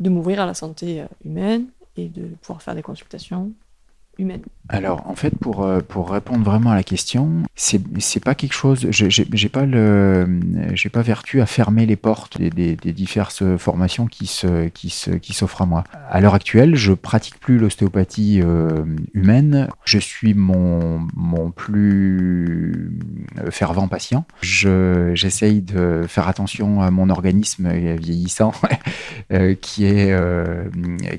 de 0.00 0.08
m'ouvrir 0.08 0.40
à 0.40 0.46
la 0.46 0.54
santé 0.54 1.02
euh, 1.02 1.06
humaine 1.22 1.66
et 1.98 2.08
de 2.08 2.28
pouvoir 2.40 2.62
faire 2.62 2.74
des 2.74 2.80
consultations 2.80 3.52
humaines. 4.18 4.42
Alors, 4.68 5.08
en 5.08 5.14
fait, 5.14 5.38
pour, 5.38 5.64
euh, 5.64 5.80
pour 5.80 6.10
répondre 6.10 6.44
vraiment 6.44 6.70
à 6.70 6.74
la 6.74 6.82
question, 6.82 7.44
c'est, 7.54 7.80
pas 8.24 8.34
quelque 8.34 8.52
chose. 8.52 8.88
J'ai, 8.90 9.48
pas 9.48 9.64
le, 9.64 10.40
j'ai 10.74 10.88
pas 10.88 11.02
vertu 11.02 11.40
à 11.40 11.46
fermer 11.46 11.86
les 11.86 11.94
portes 11.94 12.40
des, 12.40 12.50
des, 12.50 12.92
diverses 12.92 13.44
formations 13.58 14.06
qui 14.06 14.26
se, 14.26 14.68
qui 14.68 14.90
se, 14.90 15.10
qui 15.12 15.34
s'offrent 15.34 15.62
à 15.62 15.66
moi. 15.66 15.84
À 16.10 16.20
l'heure 16.20 16.34
actuelle, 16.34 16.74
je 16.74 16.92
pratique 16.92 17.38
plus 17.38 17.58
l'ostéopathie 17.58 18.40
euh, 18.42 18.84
humaine. 19.14 19.68
Je 19.84 19.98
suis 19.98 20.34
mon, 20.34 21.06
mon 21.14 21.52
plus 21.52 22.90
fervent 23.50 23.86
patient. 23.86 24.24
Je, 24.40 25.12
j'essaye 25.14 25.62
de 25.62 26.02
faire 26.08 26.26
attention 26.26 26.82
à 26.82 26.90
mon 26.90 27.08
organisme 27.08 27.70
vieillissant, 27.72 28.52
euh, 29.32 29.54
qui 29.54 29.84
est, 29.84 30.12
euh, 30.12 30.64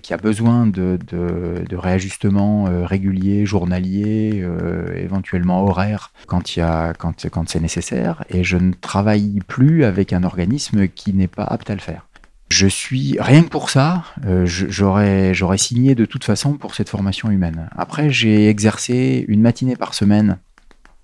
qui 0.02 0.14
a 0.14 0.18
besoin 0.18 0.68
de, 0.68 1.00
de, 1.08 1.64
de 1.68 1.76
réajustements 1.76 2.66
réguliers 2.88 3.46
journalier, 3.46 4.42
euh, 4.42 4.96
éventuellement 4.96 5.64
horaire 5.64 6.12
quand, 6.26 6.56
y 6.56 6.62
a, 6.62 6.94
quand, 6.94 7.28
quand 7.30 7.50
c'est 7.50 7.60
nécessaire. 7.60 8.24
Et 8.30 8.44
je 8.44 8.58
ne 8.58 8.74
travaille 8.74 9.40
plus 9.48 9.84
avec 9.84 10.14
un 10.14 10.24
organisme 10.24 10.88
qui 10.88 11.14
n'est 11.14 11.28
pas 11.28 11.44
apte 11.44 11.70
à 11.70 11.76
le 11.76 11.82
faire. 11.82 12.08
Je 12.50 12.68
suis, 12.68 13.18
rien 13.20 13.44
que 13.44 13.50
pour 13.50 13.70
ça, 13.70 14.06
euh, 14.26 14.46
j'aurais, 14.46 15.34
j'aurais 15.34 15.58
signé 15.58 15.96
de 15.96 16.06
toute 16.06 16.24
façon 16.24 16.54
pour 16.54 16.76
cette 16.76 16.88
formation 16.88 17.30
humaine. 17.30 17.70
Après, 17.76 18.10
j'ai 18.10 18.48
exercé 18.48 19.26
une 19.28 19.42
matinée 19.42 19.76
par 19.76 19.94
semaine 19.94 20.38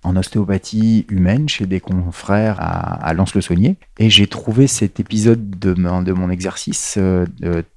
en 0.03 0.15
ostéopathie 0.15 1.05
humaine 1.09 1.49
chez 1.49 1.65
des 1.65 1.79
confrères 1.79 2.57
à, 2.59 3.05
à 3.05 3.13
Lens-le-Saunier. 3.13 3.77
Et 3.99 4.09
j'ai 4.09 4.27
trouvé 4.27 4.67
cet 4.67 4.99
épisode 4.99 5.51
de 5.59 5.73
mon, 5.73 6.29
exercice 6.29 6.95
euh, 6.97 7.25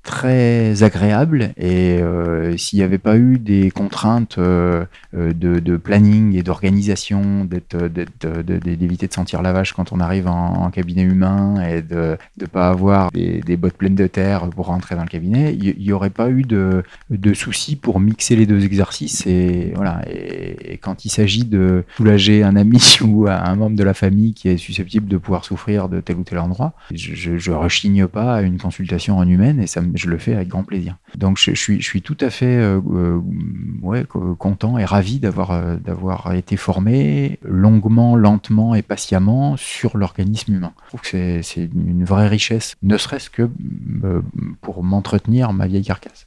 très 0.03 0.83
agréable. 0.83 1.53
Et 1.59 1.99
euh, 2.01 2.57
s'il 2.57 2.79
n'y 2.79 2.83
avait 2.85 2.99
pas 2.99 3.19
eu 3.19 3.39
des 3.39 3.71
contraintes 3.71 4.39
euh, 4.39 4.87
de, 5.13 5.77
planning 5.77 6.35
et 6.35 6.43
d'organisation, 6.43 7.45
d'éviter 7.45 9.09
de 9.09 9.13
sentir 9.13 9.43
la 9.43 9.53
vache 9.53 9.75
quand 9.75 9.93
on 9.93 10.01
arrive 10.01 10.27
en, 10.27 10.71
cabinet 10.71 11.03
humain 11.03 11.63
et 11.63 11.81
de 11.83 12.17
ne 12.41 12.47
pas 12.47 12.69
avoir 12.69 13.11
des, 13.13 13.57
bottes 13.57 13.75
pleines 13.77 13.95
de 13.95 14.07
terre 14.07 14.49
pour 14.51 14.67
rentrer 14.67 14.95
dans 14.97 15.03
le 15.03 15.09
cabinet, 15.09 15.55
il 15.55 15.77
n'y 15.79 15.93
aurait 15.93 16.11
pas 16.11 16.31
eu 16.31 16.43
de, 16.43 16.83
soucis 17.35 17.77
pour 17.77 18.01
mixer 18.01 18.37
les 18.37 18.47
deux 18.47 18.65
exercices. 18.65 19.27
Et, 19.27 19.73
voilà. 19.75 20.03
et, 20.09 20.79
quand 20.79 21.05
il 21.05 21.11
s'agit 21.11 21.45
de 21.45 21.85
j'ai 22.17 22.43
un 22.43 22.57
ami 22.57 22.99
ou 23.03 23.27
un 23.29 23.55
membre 23.57 23.77
de 23.77 23.85
la 23.85 23.95
famille 23.95 24.35
qui 24.35 24.49
est 24.49 24.57
susceptible 24.57 25.09
de 25.09 25.19
pouvoir 25.19 25.45
souffrir 25.45 25.89
de 25.89 26.01
tel 26.01 26.17
ou 26.17 26.25
tel 26.25 26.39
endroit, 26.39 26.73
je, 26.93 27.51
ne 27.51 27.57
rechigne 27.57 28.07
pas 28.07 28.37
à 28.37 28.43
une 28.43 28.59
consultation 28.59 29.19
en 29.19 29.29
humaine 29.29 29.61
et 29.61 29.67
ça, 29.67 29.83
je 29.95 30.09
le 30.09 30.19
fais 30.19 30.35
avec 30.35 30.49
grand 30.49 30.65
plaisir. 30.65 30.97
Donc 31.17 31.39
je, 31.39 31.53
suis, 31.53 31.81
je 31.81 31.99
tout 31.99 32.17
à 32.21 32.31
fait 32.31 32.57
euh, 32.57 32.81
euh, 33.85 34.35
content 34.35 34.79
et 34.79 34.85
ravi 34.85 35.19
d'avoir 35.19 35.51
euh, 35.51 35.77
d'avoir 35.77 36.33
été 36.35 36.57
formé 36.57 37.39
longuement, 37.43 38.17
lentement 38.17 38.75
et 38.75 38.83
patiemment 38.83 39.57
sur 39.57 39.97
l'organisme 39.97 40.55
humain. 40.55 40.73
Je 40.85 40.89
trouve 40.89 41.01
que 41.01 41.43
c'est 41.43 41.71
une 41.75 42.05
vraie 42.05 42.29
richesse, 42.29 42.77
ne 42.83 42.97
serait-ce 42.97 43.31
que 43.31 43.51
pour 44.61 44.83
m'entretenir 44.83 45.53
ma 45.53 45.67
vieille 45.67 45.85
carcasse. 45.85 46.26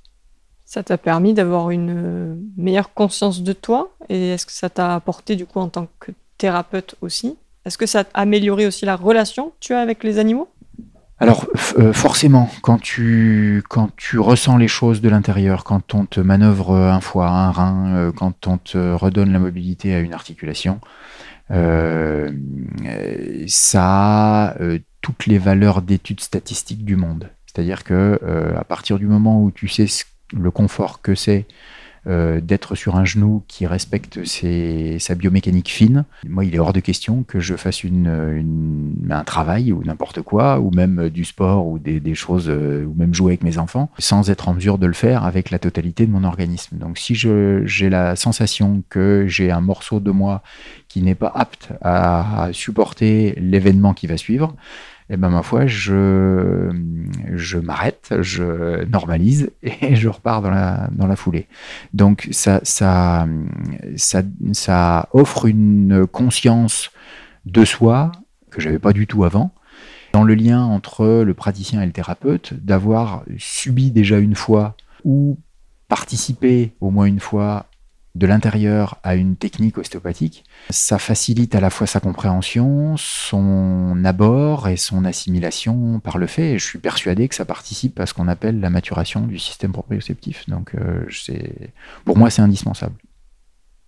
Ça 0.70 0.84
t'a 0.84 1.00
permis 1.00 1.34
d'avoir 1.34 1.72
une 1.72 2.48
meilleure 2.56 2.94
conscience 2.94 3.42
de 3.42 3.54
toi 3.54 3.90
et 4.08 4.30
est-ce 4.30 4.46
que 4.46 4.52
ça 4.52 4.70
t'a 4.70 4.94
apporté 4.94 5.36
du 5.36 5.48
coup 5.48 5.58
en 5.58 5.68
tant 5.68 5.88
que 6.00 6.12
thérapeute 6.38 6.94
aussi? 7.02 7.38
Est-ce 7.66 7.76
que 7.76 7.88
ça 7.88 8.02
a 8.02 8.22
amélioré 8.22 8.68
aussi 8.68 8.86
la 8.86 8.96
relation 8.96 9.50
que 9.50 9.56
tu 9.62 9.74
as 9.74 9.80
avec 9.80 10.04
les 10.04 10.20
animaux? 10.20 10.48
Alors 11.18 11.48
euh, 11.80 11.92
forcément, 11.92 12.52
quand 12.62 12.80
tu, 12.80 13.64
quand 13.68 13.90
tu 13.96 14.20
ressens 14.20 14.58
les 14.58 14.68
choses 14.68 15.02
de 15.02 15.10
l'intérieur, 15.10 15.64
quand 15.64 15.96
on 15.96 16.06
te 16.06 16.20
manœuvre 16.20 16.76
un 16.76 17.02
foie, 17.02 17.30
un 17.30 17.50
rein, 17.50 17.96
euh, 17.96 18.12
quand 18.12 18.46
on 18.46 18.60
te 18.60 18.94
redonne 18.94 19.34
la 19.34 19.40
mobilité 19.40 19.96
à 19.96 20.00
une 20.02 20.14
articulation, 20.14 20.82
euh, 21.50 22.30
ça 23.48 24.50
a 24.50 24.56
toutes 25.02 25.26
les 25.26 25.40
valeurs 25.40 25.82
d'études 25.82 26.22
statistiques 26.22 26.86
du 26.86 26.96
monde. 26.96 27.32
C'est-à-dire 27.48 27.84
que 27.84 28.20
à 28.56 28.64
partir 28.64 29.00
du 29.00 29.08
moment 29.08 29.42
où 29.42 29.50
tu 29.50 29.68
sais 29.68 29.88
ce 29.88 30.04
le 30.34 30.52
confort 30.52 31.02
que 31.02 31.16
c'est 31.16 31.46
euh, 32.08 32.40
d'être 32.40 32.76
sur 32.76 32.96
un 32.96 33.04
genou 33.04 33.44
qui 33.50 33.68
respecte 33.68 34.24
sa 34.24 35.16
biomécanique 35.16 35.70
fine. 35.70 36.06
Moi, 36.26 36.46
il 36.46 36.56
est 36.56 36.60
hors 36.60 36.72
de 36.72 36.80
question 36.80 37.24
que 37.24 37.42
je 37.42 37.56
fasse 37.56 37.84
un 37.84 39.24
travail 39.26 39.74
ou 39.74 39.84
n'importe 39.84 40.22
quoi, 40.22 40.62
ou 40.62 40.72
même 40.72 41.10
du 41.10 41.26
sport 41.26 41.68
ou 41.68 41.78
des, 41.78 42.16
choses, 42.16 42.50
euh, 42.50 42.86
ou 42.86 42.96
même 42.96 43.14
jouer 43.14 43.34
avec 43.34 43.44
mes 43.44 43.58
enfants, 43.58 43.92
sans 44.00 44.30
être 44.30 44.48
en 44.48 44.54
mesure 44.54 44.78
de 44.78 44.88
le 44.88 44.94
faire 44.94 45.26
avec 45.26 45.52
la 45.52 45.60
totalité 45.60 46.06
de 46.06 46.12
mon 46.12 46.24
organisme. 46.24 46.78
Donc, 46.78 46.98
si 46.98 47.16
j'ai 47.16 47.90
la 47.90 48.16
sensation 48.16 48.82
que 48.90 49.26
j'ai 49.28 49.52
un 49.52 49.62
morceau 49.62 50.00
de 50.00 50.12
moi 50.12 50.42
qui 50.88 51.02
n'est 51.02 51.16
pas 51.16 51.32
apte 51.36 51.70
à 51.82 52.48
supporter 52.54 53.36
l'événement 53.38 53.94
qui 53.94 54.08
va 54.08 54.16
suivre, 54.16 54.56
et 55.10 55.14
eh 55.14 55.18
ben 55.18 55.30
ma 55.30 55.42
foi, 55.42 55.66
je, 55.66 56.70
je 57.34 57.58
m'arrête, 57.58 58.14
je 58.22 58.86
normalise 58.86 59.50
et 59.64 59.96
je 59.96 60.08
repars 60.08 60.44
dans 60.44 60.52
la, 60.52 60.88
dans 60.92 61.08
la 61.08 61.16
foulée. 61.16 61.48
Donc 61.96 62.28
ça, 62.30 62.60
ça, 62.62 63.28
ça, 63.96 64.22
ça 64.54 65.10
offre 65.14 65.48
une 65.48 66.06
conscience 66.06 66.92
de 67.46 67.66
soi 67.66 68.12
que 68.52 68.62
j'avais 68.62 68.78
pas 68.78 68.94
du 68.94 69.08
tout 69.08 69.24
avant. 69.24 69.52
Dans 70.14 70.24
le 70.24 70.36
lien 70.36 70.62
entre 70.62 71.24
le 71.24 71.34
praticien 71.34 71.82
et 71.82 71.88
le 71.88 71.92
thérapeute, 71.92 72.54
d'avoir 72.54 73.24
subi 73.40 73.90
déjà 73.90 74.20
une 74.20 74.36
fois 74.36 74.76
ou 75.04 75.40
participé 75.88 76.76
au 76.82 76.92
moins 76.92 77.06
une 77.06 77.20
fois 77.20 77.66
de 78.16 78.26
l'intérieur 78.26 78.98
à 79.04 79.16
une 79.16 79.36
technique 79.36 79.78
ostéopathique, 79.78 80.44
ça 80.70 80.98
facilite 80.98 81.54
à 81.56 81.60
la 81.60 81.70
fois 81.70 81.88
sa 81.88 82.00
compréhension, 82.00 82.96
son 82.98 84.04
abord 84.04 84.68
et 84.68 84.78
son 84.78 85.06
assimilation 85.06 86.00
par 86.00 86.18
le 86.18 86.28
fait. 86.28 86.54
Et 86.54 86.60
je 86.60 86.66
suis 86.66 86.80
persuadé 86.80 87.28
que 87.28 87.36
ça 87.36 87.46
participe 87.46 88.00
à 88.00 88.06
ce 88.06 88.14
qu'on 88.14 88.28
appelle 88.28 88.60
la 88.60 88.70
maturation 88.70 89.22
du 89.22 89.38
système 89.38 89.72
proprioceptif. 89.72 90.50
Donc, 90.50 90.74
euh, 90.76 91.06
pour 92.04 92.18
moi, 92.18 92.30
c'est 92.30 92.42
indispensable. 92.42 92.96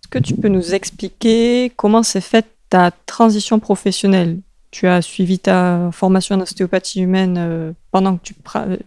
Est-ce 0.02 0.08
que 0.08 0.18
tu 0.18 0.34
peux 0.34 0.48
nous 0.48 0.74
expliquer 0.74 1.72
comment 1.76 2.02
s'est 2.02 2.20
faite 2.20 2.46
ta 2.70 2.90
transition 2.90 3.58
professionnelle? 3.58 4.38
Tu 4.70 4.86
as 4.86 5.02
suivi 5.02 5.38
ta 5.38 5.90
formation 5.92 6.36
en 6.36 6.40
ostéopathie 6.40 7.02
humaine 7.02 7.36
euh, 7.38 7.72
pendant 7.90 8.16
que 8.16 8.22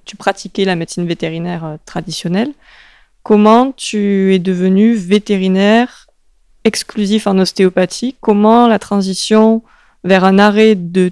tu, 0.05 0.15
pratiquais 0.15 0.65
la 0.65 0.75
médecine 0.75 1.05
vétérinaire 1.05 1.65
euh, 1.65 1.75
traditionnelle 1.85 2.53
comment 3.25 3.71
tu 3.71 4.35
es 4.35 4.39
devenu 4.39 4.93
vétérinaire 4.93 6.05
exclusif 6.63 7.25
en 7.25 7.39
ostéopathie, 7.39 8.15
comment 8.21 8.67
la 8.67 8.77
transition 8.77 9.63
vers 10.03 10.23
un 10.23 10.37
arrêt 10.37 10.75
de 10.75 11.11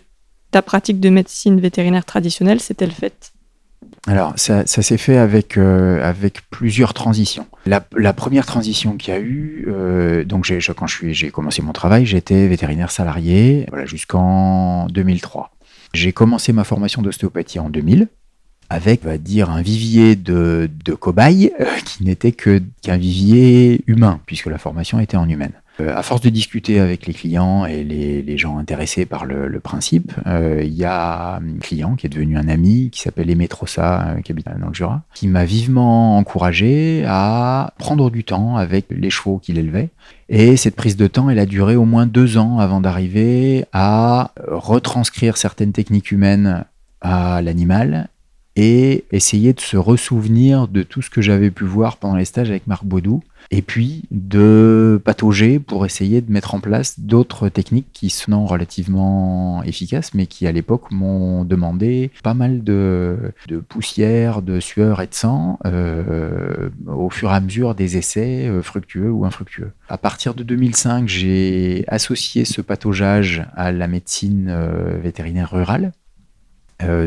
ta 0.51 0.62
pratique 0.62 1.00
de 1.00 1.10
médecine 1.10 1.60
vétérinaire 1.60 2.05
traditionnelle 2.05 2.60
s'est-elle 2.60 2.91
faite? 2.91 3.34
Alors, 4.05 4.34
ça, 4.36 4.63
s'est 4.67 4.98
fait 4.98 5.17
avec, 5.17 5.58
euh, 5.58 6.03
avec 6.03 6.48
plusieurs 6.51 6.93
transitions. 6.93 7.48
La, 7.65 7.82
première 8.13 8.46
transition 8.46 8.96
qu'il 8.96 9.12
y 9.12 9.17
a 9.17 9.20
eu, 9.20 9.65
euh, 9.70 10.24
donc 10.24 10.48
quand 10.75 10.88
j'ai 10.88 11.32
commencé 11.32 11.63
mon 11.63 11.74
travail, 11.74 12.05
j'étais 12.05 12.48
vétérinaire 12.48 12.91
salarié 12.91 13.65
voilà, 13.70 13.86
jusqu'en 13.86 14.86
2003. 14.86 15.50
J'ai 15.96 16.13
commencé 16.13 16.53
ma 16.53 16.63
formation 16.63 17.01
d'ostéopathie 17.01 17.60
en 17.60 17.72
2000 17.72 18.08
avec, 18.70 19.03
va 19.03 19.17
dire, 19.17 19.50
un 19.50 19.62
vivier 19.62 20.15
de, 20.15 20.70
cobayes 21.00 21.51
euh, 21.60 21.65
qui 21.86 22.03
n'était 22.03 22.32
qu'un 22.32 22.98
vivier 22.98 23.84
humain, 23.88 24.20
puisque 24.25 24.48
la 24.48 24.58
formation 24.58 25.00
était 25.00 25.17
en 25.17 25.27
humaine. 25.27 25.53
Euh, 25.82 25.96
à 25.96 26.03
force 26.03 26.22
de 26.22 26.29
discuter 26.29 26.79
avec 26.79 27.08
les 27.08 27.13
clients 27.13 27.65
et 27.65 27.84
les, 27.84 28.38
gens 28.38 28.58
intéressés 28.58 29.05
par 29.05 29.25
le, 29.25 29.60
principe, 29.60 30.12
euh, 30.27 30.62
il 30.63 30.74
y 30.74 30.86
a 30.86 31.38
un 31.38 31.60
client 31.60 31.96
qui 31.96 32.05
est 32.05 32.10
devenu 32.10 32.38
un 32.38 32.48
ami, 32.48 32.89
qui 32.91 33.01
s'appelle 33.01 33.29
Aimé 33.29 33.48
Trossa, 33.48 34.15
qui 34.24 34.32
habite 34.32 34.48
dans 34.60 34.67
le 34.67 34.74
Jura, 34.74 35.01
qui 35.13 35.27
m'a 35.27 35.46
vivement 35.46 36.17
encouragé 36.17 37.03
à 37.08 37.74
prendre 37.77 38.12
du 38.12 38.24
temps 38.24 38.58
avec 38.58 38.86
les 38.89 39.10
chevaux 39.10 39.39
qu'il 39.39 39.58
élevait. 39.58 39.89
Et 40.29 40.58
cette 40.58 40.75
prise 40.75 40.98
de 40.98 41.08
temps, 41.08 41.29
elle 41.29 41.39
a 41.39 41.46
duré 41.46 41.75
au 41.75 41.86
moins 41.86 42.05
deux 42.05 42.38
ans 42.38 42.60
avant 42.60 42.82
d'arriver 42.82 43.65
à 43.72 44.32
retranscrire 44.48 45.38
certaines 45.38 45.74
techniques 45.74 46.12
humaines 46.12 46.65
à 47.01 47.41
l'animal 47.41 48.10
et 48.55 49.05
essayer 49.12 49.53
de 49.53 49.60
se 49.60 49.77
ressouvenir 49.77 50.67
de 50.67 50.83
tout 50.83 51.01
ce 51.01 51.10
que 51.10 51.22
j'avais 51.22 51.51
pu 51.51 51.63
voir 51.63 51.98
pendant 51.98 52.15
les 52.15 52.25
stages 52.25 52.50
avec 52.50 52.67
Marc 52.67 52.86
Baudou 52.86 53.24
et 53.51 53.62
puis 53.62 54.03
de 54.12 55.01
patauger 55.03 55.60
pour 55.60 55.86
essayer 55.86 56.22
de 56.22 56.31
mettre 56.31 56.55
en 56.55 56.60
place 56.60 57.00
d'autres 57.00 57.50
techniques 57.50 57.88
qui 57.93 58.10
sont 58.10 58.45
relativement 58.45 59.63
efficaces, 59.63 60.13
mais 60.13 60.25
qui 60.25 60.48
à 60.48 60.51
l'époque 60.51 60.91
m'ont 60.91 61.45
demandé 61.45 62.12
pas 62.24 62.33
mal 62.33 62.63
de, 62.63 63.33
poussière, 63.69 64.41
de 64.41 64.60
sueur 64.60 65.01
et 65.01 65.07
de 65.07 65.13
sang 65.13 65.60
euh, 65.65 66.69
au 66.88 67.10
fur 67.10 67.31
et 67.31 67.36
à 67.36 67.39
mesure 67.39 67.75
des 67.75 67.98
essais 67.98 68.48
euh, 68.48 68.62
fructueux 68.62 69.12
ou 69.12 69.25
infructueux. 69.25 69.72
À 69.89 69.98
partir 69.98 70.33
de 70.33 70.43
2005, 70.43 71.07
j'ai 71.07 71.86
associé 71.88 72.45
ce 72.45 72.62
pataugeage 72.62 73.45
à 73.55 73.72
la 73.72 73.88
médecine 73.88 74.48
euh, 74.50 74.98
vétérinaire 75.01 75.51
rurale. 75.51 75.91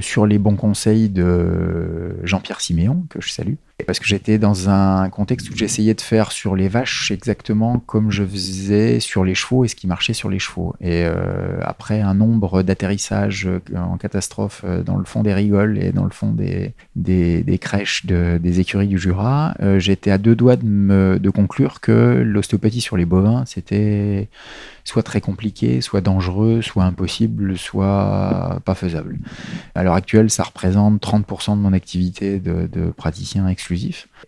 Sur 0.01 0.27
les 0.27 0.39
bons 0.39 0.57
conseils 0.57 1.09
de 1.09 2.17
Jean-Pierre 2.25 2.61
Siméon, 2.61 3.07
que 3.11 3.21
je 3.21 3.31
salue, 3.31 3.57
parce 3.85 3.99
que 3.99 4.07
j'étais 4.07 4.39
dans 4.39 4.71
un 4.71 5.11
contexte 5.11 5.51
où 5.51 5.57
j'essayais 5.57 5.93
de 5.93 6.01
faire 6.01 6.33
sur 6.33 6.57
les 6.57 6.69
vaches 6.69 7.11
exactement 7.11 7.79
comme 7.79 8.11
je 8.11 8.25
faisais 8.25 9.01
sur 9.01 9.23
les 9.23 9.35
chevaux 9.35 9.67
et 9.67 9.69
ce 9.69 9.75
qui 9.75 9.87
marchait 9.87 10.15
sur 10.15 10.31
les 10.31 10.39
chevaux. 10.39 10.75
Et 10.81 11.05
euh, 11.05 11.59
après 11.61 12.01
un 12.01 12.15
nombre 12.15 12.63
d'atterrissages 12.63 13.47
euh, 13.47 13.61
en 13.77 13.99
catastrophe 13.99 14.63
euh, 14.65 14.83
dans 14.83 14.97
le 14.97 15.05
fond 15.05 15.23
des 15.23 15.35
rigoles 15.35 15.77
et 15.77 15.93
dans 15.93 16.05
le 16.05 16.11
fond 16.11 16.33
des, 16.33 16.73
crèches 17.61 18.07
des 18.07 18.61
écuries 18.61 18.87
du 18.87 18.99
Jura, 18.99 19.55
j'étais 19.79 20.11
à 20.11 20.19
deux 20.19 20.35
doigts 20.35 20.57
de, 20.57 21.31
conclure 21.31 21.81
que 21.81 22.23
l'ostéopathie 22.25 22.81
sur 22.81 22.97
les 22.97 23.05
bovins, 23.05 23.45
c'était 23.47 24.29
soit 24.85 25.03
très 25.03 25.21
compliqué, 25.21 25.81
soit 25.81 26.01
dangereux, 26.01 26.63
soit 26.63 26.85
impossible, 26.85 27.59
soit 27.59 28.61
pas 28.65 28.75
faisable. 28.75 29.19
À 29.75 29.83
l'heure 29.83 29.95
actuelle, 29.95 30.31
ça 30.31 30.45
représente 30.45 31.03
30% 31.03 31.57
de 31.57 31.61
mon 31.61 31.73
activité 31.73 32.39
de, 32.39 32.69
de 32.73 32.91
praticien 32.91 33.47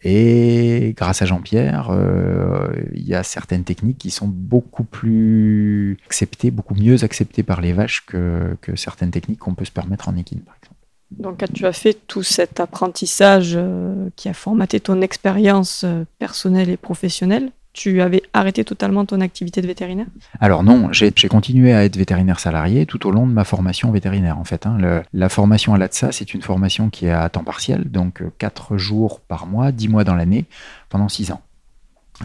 Et 0.02 0.94
grâce 0.96 1.22
à 1.22 1.26
Jean-Pierre, 1.26 1.90
euh, 1.90 2.68
il 2.94 3.06
y 3.06 3.14
a 3.14 3.22
certaines 3.22 3.64
techniques 3.64 3.98
qui 3.98 4.10
sont 4.10 4.28
beaucoup 4.28 4.84
plus 4.84 5.98
acceptées, 6.06 6.50
beaucoup 6.50 6.74
mieux 6.74 7.04
acceptées 7.04 7.42
par 7.42 7.60
les 7.60 7.72
vaches 7.72 8.04
que, 8.06 8.56
que 8.60 8.76
certaines 8.76 9.10
techniques 9.10 9.38
qu'on 9.38 9.54
peut 9.54 9.64
se 9.64 9.72
permettre 9.72 10.08
en 10.08 10.16
équine, 10.16 10.40
par 10.40 10.56
exemple. 10.56 10.78
Donc, 11.10 11.42
tu 11.54 11.64
as 11.66 11.72
fait 11.72 11.96
tout 12.06 12.22
cet 12.22 12.60
apprentissage 12.60 13.52
euh, 13.56 14.10
qui 14.16 14.28
a 14.28 14.34
formaté 14.34 14.78
ton 14.78 15.00
expérience 15.00 15.82
euh, 15.84 16.04
personnelle 16.18 16.68
et 16.68 16.76
professionnelle? 16.76 17.50
Tu 17.78 18.00
avais 18.00 18.22
arrêté 18.34 18.64
totalement 18.64 19.04
ton 19.04 19.20
activité 19.20 19.62
de 19.62 19.68
vétérinaire? 19.68 20.06
Alors 20.40 20.64
non, 20.64 20.88
j'ai 20.92 21.12
continué 21.28 21.72
à 21.72 21.84
être 21.84 21.96
vétérinaire 21.96 22.40
salarié 22.40 22.86
tout 22.86 23.06
au 23.06 23.12
long 23.12 23.24
de 23.24 23.32
ma 23.32 23.44
formation 23.44 23.92
vétérinaire. 23.92 24.36
En 24.36 24.44
fait, 24.44 24.66
hein. 24.66 25.02
la 25.12 25.28
formation 25.28 25.74
à 25.74 25.78
l'ATSA, 25.78 26.10
c'est 26.10 26.34
une 26.34 26.42
formation 26.42 26.90
qui 26.90 27.06
est 27.06 27.12
à 27.12 27.28
temps 27.28 27.44
partiel, 27.44 27.84
donc 27.84 28.22
4 28.38 28.74
euh, 28.74 28.78
jours 28.78 29.20
par 29.20 29.46
mois, 29.46 29.70
10 29.70 29.88
mois 29.88 30.02
dans 30.02 30.16
l'année, 30.16 30.46
pendant 30.88 31.08
6 31.08 31.30
ans 31.30 31.40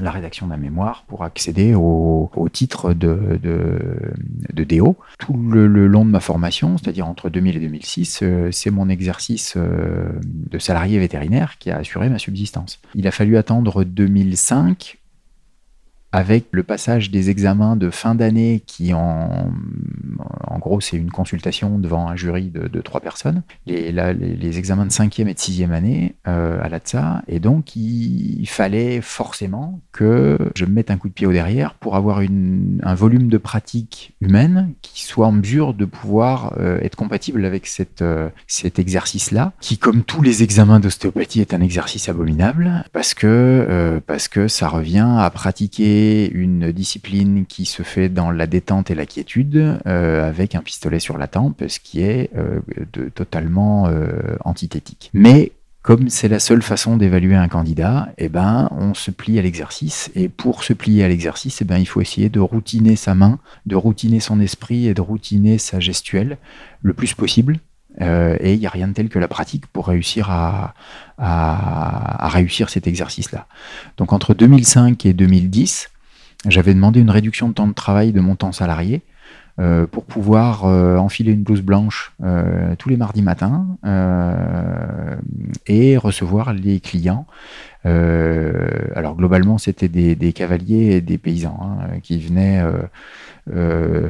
la 0.02 0.10
rédaction 0.10 0.48
d'un 0.48 0.58
mémoire 0.58 1.04
pour 1.08 1.24
accéder 1.24 1.76
au, 1.76 2.32
titre 2.52 2.96
de, 2.96 3.40
de, 3.44 4.64
DO. 4.64 4.98
Tout 5.20 5.38
le, 5.38 5.68
long 5.68 6.04
de 6.04 6.10
ma 6.10 6.20
formation, 6.20 6.80
c'est-à-dire 6.80 7.08
entre 7.08 7.30
2000 7.30 7.58
et 7.58 7.60
2006, 7.60 8.22
euh, 8.24 8.50
c'est 8.52 8.72
mon 8.72 8.90
exercice 8.90 9.54
euh, 9.56 10.10
de 10.24 10.58
salarié 10.58 10.98
vétérinaire 10.98 11.60
qui 11.60 11.70
a 11.70 11.78
assuré 11.78 12.10
ma 12.10 12.18
subsistance. 12.18 12.80
Il 12.96 13.08
a 13.08 13.12
fallu 13.12 13.38
attendre 13.38 13.84
2005 13.84 14.98
avec 16.14 16.46
le 16.52 16.62
passage 16.62 17.10
des 17.10 17.32
examens 17.32 17.76
de 17.76 17.90
fin 17.90 18.14
d'année 18.14 18.62
qui 18.68 18.94
en, 18.94 19.52
gros 20.60 20.80
c'est 20.80 20.96
une 20.96 21.10
consultation 21.10 21.80
devant 21.80 22.08
un 22.08 22.16
jury 22.16 22.52
de, 22.54 22.82
trois 22.82 23.02
personnes, 23.02 23.42
les, 23.66 23.92
les, 23.92 24.58
examens 24.58 24.86
de 24.86 24.92
cinquième 24.92 25.28
et 25.28 25.34
de 25.34 25.40
sixième 25.40 25.74
année 25.74 26.16
euh, 26.28 26.64
à 26.64 26.70
l'ATSA, 26.70 27.24
et 27.28 27.40
donc 27.40 27.76
il, 27.76 28.46
fallait 28.46 29.02
forcément 29.02 29.82
que 29.92 30.38
je 30.56 30.66
me 30.66 30.72
mette 30.72 30.92
un 30.92 30.98
coup 30.98 31.10
de 31.10 31.14
pied 31.14 31.26
au 31.26 31.32
derrière 31.32 31.74
pour 31.74 31.96
avoir 31.96 32.22
une, 32.22 32.80
un 32.84 32.94
volume 32.94 33.28
de 33.28 33.38
pratique 33.38 34.14
humaine 34.22 34.74
qui 34.84 35.04
soit 35.04 35.26
en 35.26 35.32
mesure 35.32 35.74
de 35.74 35.86
pouvoir 35.86 36.54
euh, 36.60 36.80
être 36.82 36.96
compatible 36.96 37.44
avec 37.44 37.66
cette, 37.66 38.04
euh, 38.04 38.30
cet 38.48 38.78
exercice-là, 38.78 39.54
qui 39.60 39.80
comme 39.80 40.04
tous 40.04 40.22
les 40.22 40.44
examens 40.44 40.80
d'ostéopathie 40.80 41.42
est 41.42 41.56
un 41.56 41.62
exercice 41.62 42.08
abominable, 42.08 42.86
parce 42.94 43.16
que, 43.16 44.00
parce 44.06 44.28
que 44.28 44.48
ça 44.48 44.68
revient 44.68 45.08
à 45.18 45.30
pratiquer 45.32 46.03
une 46.34 46.72
discipline 46.72 47.46
qui 47.46 47.66
se 47.66 47.84
fait 47.84 48.10
dans 48.10 48.32
la 48.32 48.48
détente 48.48 48.92
et 48.92 48.96
la 48.96 49.06
quiétude, 49.06 49.80
euh, 49.86 50.28
avec 50.28 50.56
un 50.56 50.62
pistolet 50.62 51.00
sur 51.00 51.18
la 51.18 51.28
tempe, 51.28 51.64
ce 51.68 51.80
qui 51.80 52.02
est 52.02 52.30
euh, 52.36 52.60
totalement 53.14 53.88
euh, 53.88 54.36
antithétique. 54.46 55.10
Mais 55.14 55.52
comme 55.82 56.10
c'est 56.10 56.30
la 56.30 56.40
seule 56.40 56.62
façon 56.62 56.96
d'évaluer 56.96 57.36
un 57.36 57.48
candidat, 57.48 58.10
eh 58.18 58.30
ben, 58.30 58.70
on 58.72 58.94
se 58.94 59.12
plie 59.12 59.38
à 59.38 59.42
l'exercice. 59.42 60.12
Et 60.16 60.30
pour 60.30 60.64
se 60.64 60.74
plier 60.74 61.04
à 61.04 61.08
l'exercice, 61.08 61.62
eh 61.62 61.66
ben, 61.66 61.78
il 61.78 61.86
faut 61.86 62.02
essayer 62.02 62.30
de 62.30 62.40
routiner 62.40 62.96
sa 62.96 63.16
main, 63.16 63.40
de 63.66 63.76
routiner 63.76 64.20
son 64.20 64.40
esprit 64.40 64.88
et 64.88 64.94
de 64.94 65.02
routiner 65.02 65.58
sa 65.58 65.80
gestuelle 65.80 66.38
le 66.82 66.94
plus 66.94 67.14
possible 67.14 67.60
et 68.02 68.54
il 68.54 68.60
n'y 68.60 68.66
a 68.66 68.72
rien 68.72 68.88
de 68.88 68.94
tel 68.94 69.08
que 69.08 69.20
la 69.20 69.28
pratique 69.28 69.68
pour 69.68 69.88
réussir 69.88 70.30
à, 70.32 70.74
réussir 72.28 72.70
cet 72.70 72.88
exercice-là. 72.88 73.46
Donc 73.98 74.14
entre 74.14 74.34
2005 74.34 75.06
et 75.06 75.14
2010, 75.14 75.90
j'avais 76.48 76.74
demandé 76.74 77.00
une 77.00 77.10
réduction 77.10 77.50
de 77.50 77.54
temps 77.54 77.68
de 77.68 77.74
travail 77.74 78.12
de 78.12 78.22
mon 78.22 78.36
temps 78.36 78.52
salarié 78.52 79.02
euh, 79.60 79.86
pour 79.86 80.04
pouvoir 80.04 80.66
euh, 80.66 80.98
enfiler 80.98 81.32
une 81.32 81.44
blouse 81.44 81.62
blanche 81.62 82.14
tous 82.80 82.90
les 82.90 82.98
mardis 82.98 83.22
matins 83.22 83.78
et 85.68 85.98
recevoir 85.98 86.54
les 86.54 86.80
clients. 86.80 87.26
Alors 87.86 89.16
globalement, 89.16 89.58
c'était 89.58 89.88
des, 89.88 90.34
cavaliers 90.34 90.96
et 90.96 91.02
des 91.02 91.18
paysans 91.18 91.60
hein, 91.62 92.00
qui 92.02 92.20
venaient 92.20 92.62
euh, 93.52 94.08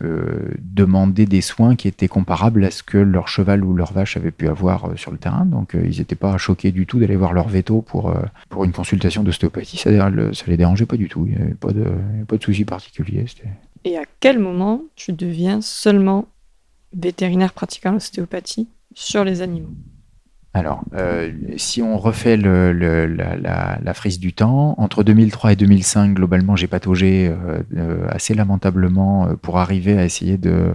euh, 0.00 0.54
demander 0.58 1.26
des 1.26 1.42
soins 1.42 1.76
qui 1.76 1.86
étaient 1.86 2.08
comparables 2.08 2.64
à 2.64 2.70
ce 2.70 2.82
que 2.82 2.96
leur 2.96 3.28
cheval 3.28 3.62
ou 3.62 3.74
leur 3.74 3.92
vache 3.92 4.16
avait 4.16 4.30
pu 4.30 4.48
avoir 4.48 4.86
euh, 4.86 4.96
sur 4.96 5.10
le 5.10 5.18
terrain. 5.18 5.44
Donc 5.44 5.74
ils 5.74 5.98
n'étaient 5.98 6.14
pas 6.14 6.38
choqués 6.38 6.72
du 6.72 6.86
tout 6.86 6.98
d'aller 6.98 7.16
voir 7.16 7.34
leur 7.34 7.48
veto 7.48 7.82
pour, 7.82 8.14
une 8.64 8.72
consultation 8.72 9.22
d'ostéopathie. 9.22 9.76
Ça, 9.76 9.90
ça 9.90 10.44
les 10.46 10.56
dérangeait 10.56 10.86
pas 10.86 10.96
du 10.96 11.08
tout. 11.08 11.26
Il 11.26 11.36
n'y 11.36 11.42
avait 11.42 11.54
pas 11.54 11.72
de 11.72 12.42
souci 12.42 12.64
particulier. 12.64 13.26
Et 13.84 13.98
à 13.98 14.04
quel 14.18 14.38
moment 14.38 14.82
tu 14.96 15.12
deviens 15.12 15.60
seulement 15.60 16.26
vétérinaire 16.94 17.52
pratiquant 17.52 17.92
l'ostéopathie 17.92 18.66
sur 18.94 19.24
les 19.24 19.42
animaux? 19.42 19.68
Alors, 20.52 20.82
euh, 20.94 21.30
si 21.58 21.80
on 21.80 21.96
refait 21.96 22.36
le, 22.36 22.72
la, 22.72 23.78
la, 23.80 23.94
frise 23.94 24.18
du 24.18 24.32
temps, 24.32 24.74
entre 24.78 25.04
2003 25.04 25.52
et 25.52 25.56
2005, 25.56 26.14
globalement, 26.14 26.56
j'ai 26.56 26.66
pataugé 26.66 27.28
euh, 27.28 27.62
euh, 27.76 28.06
assez 28.08 28.34
lamentablement 28.34 29.28
pour 29.42 29.58
arriver 29.58 29.96
à 29.96 30.04
essayer 30.04 30.38
de 30.38 30.74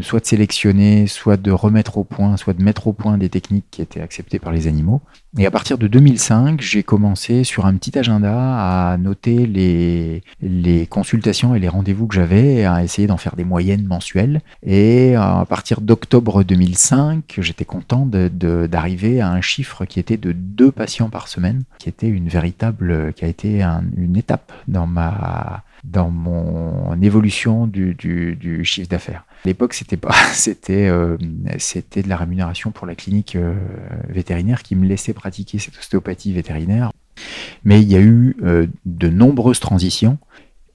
soit 0.00 0.20
de 0.20 0.26
sélectionner, 0.26 1.06
soit 1.06 1.36
de 1.36 1.50
remettre 1.50 1.98
au 1.98 2.04
point, 2.04 2.36
soit 2.36 2.54
de 2.54 2.62
mettre 2.62 2.86
au 2.86 2.92
point 2.92 3.18
des 3.18 3.28
techniques 3.28 3.66
qui 3.70 3.82
étaient 3.82 4.00
acceptées 4.00 4.38
par 4.38 4.52
les 4.52 4.66
animaux. 4.66 5.02
Et 5.36 5.44
à 5.44 5.50
partir 5.50 5.76
de 5.76 5.86
2005, 5.86 6.60
j'ai 6.60 6.82
commencé 6.82 7.44
sur 7.44 7.66
un 7.66 7.74
petit 7.74 7.98
agenda 7.98 8.92
à 8.92 8.96
noter 8.96 9.46
les, 9.46 10.86
consultations 10.86 11.54
et 11.54 11.58
les 11.58 11.68
rendez-vous 11.68 12.06
que 12.06 12.14
j'avais, 12.14 12.64
à 12.64 12.82
essayer 12.82 13.06
d'en 13.06 13.18
faire 13.18 13.36
des 13.36 13.44
moyennes 13.44 13.84
mensuelles. 13.84 14.40
Et 14.62 15.14
à 15.16 15.44
partir 15.46 15.82
d'octobre 15.82 16.44
2005, 16.44 17.38
j'étais 17.38 17.66
content 17.66 18.06
d'arriver 18.06 19.20
à 19.20 19.30
un 19.30 19.42
chiffre 19.42 19.84
qui 19.84 20.00
était 20.00 20.16
de 20.16 20.32
deux 20.32 20.72
patients 20.72 21.10
par 21.10 21.28
semaine, 21.28 21.64
qui 21.78 21.90
était 21.90 22.08
une 22.08 22.28
véritable, 22.28 23.12
qui 23.12 23.24
a 23.24 23.28
été 23.28 23.62
une 23.96 24.16
étape 24.16 24.52
dans 24.66 24.86
ma 24.86 25.62
dans 25.84 26.10
mon 26.10 27.00
évolution 27.00 27.66
du, 27.66 28.64
chiffre 28.64 28.88
d'affaires. 28.88 29.24
À 29.44 29.48
l'époque, 29.48 29.74
c'était 29.74 29.96
pas, 29.96 30.14
c'était, 30.32 30.88
euh, 30.88 31.16
c'était 31.58 32.02
de 32.02 32.08
la 32.08 32.16
rémunération 32.16 32.70
pour 32.70 32.86
la 32.86 32.94
clinique 32.94 33.36
euh, 33.36 33.54
vétérinaire 34.08 34.62
qui 34.62 34.76
me 34.76 34.86
laissait 34.86 35.12
pratiquer 35.12 35.58
cette 35.58 35.76
ostéopathie 35.78 36.32
vétérinaire. 36.32 36.92
Mais 37.64 37.80
il 37.80 37.90
y 37.90 37.96
a 37.96 38.00
eu 38.00 38.36
euh, 38.42 38.66
de 38.86 39.08
nombreuses 39.08 39.60
transitions 39.60 40.18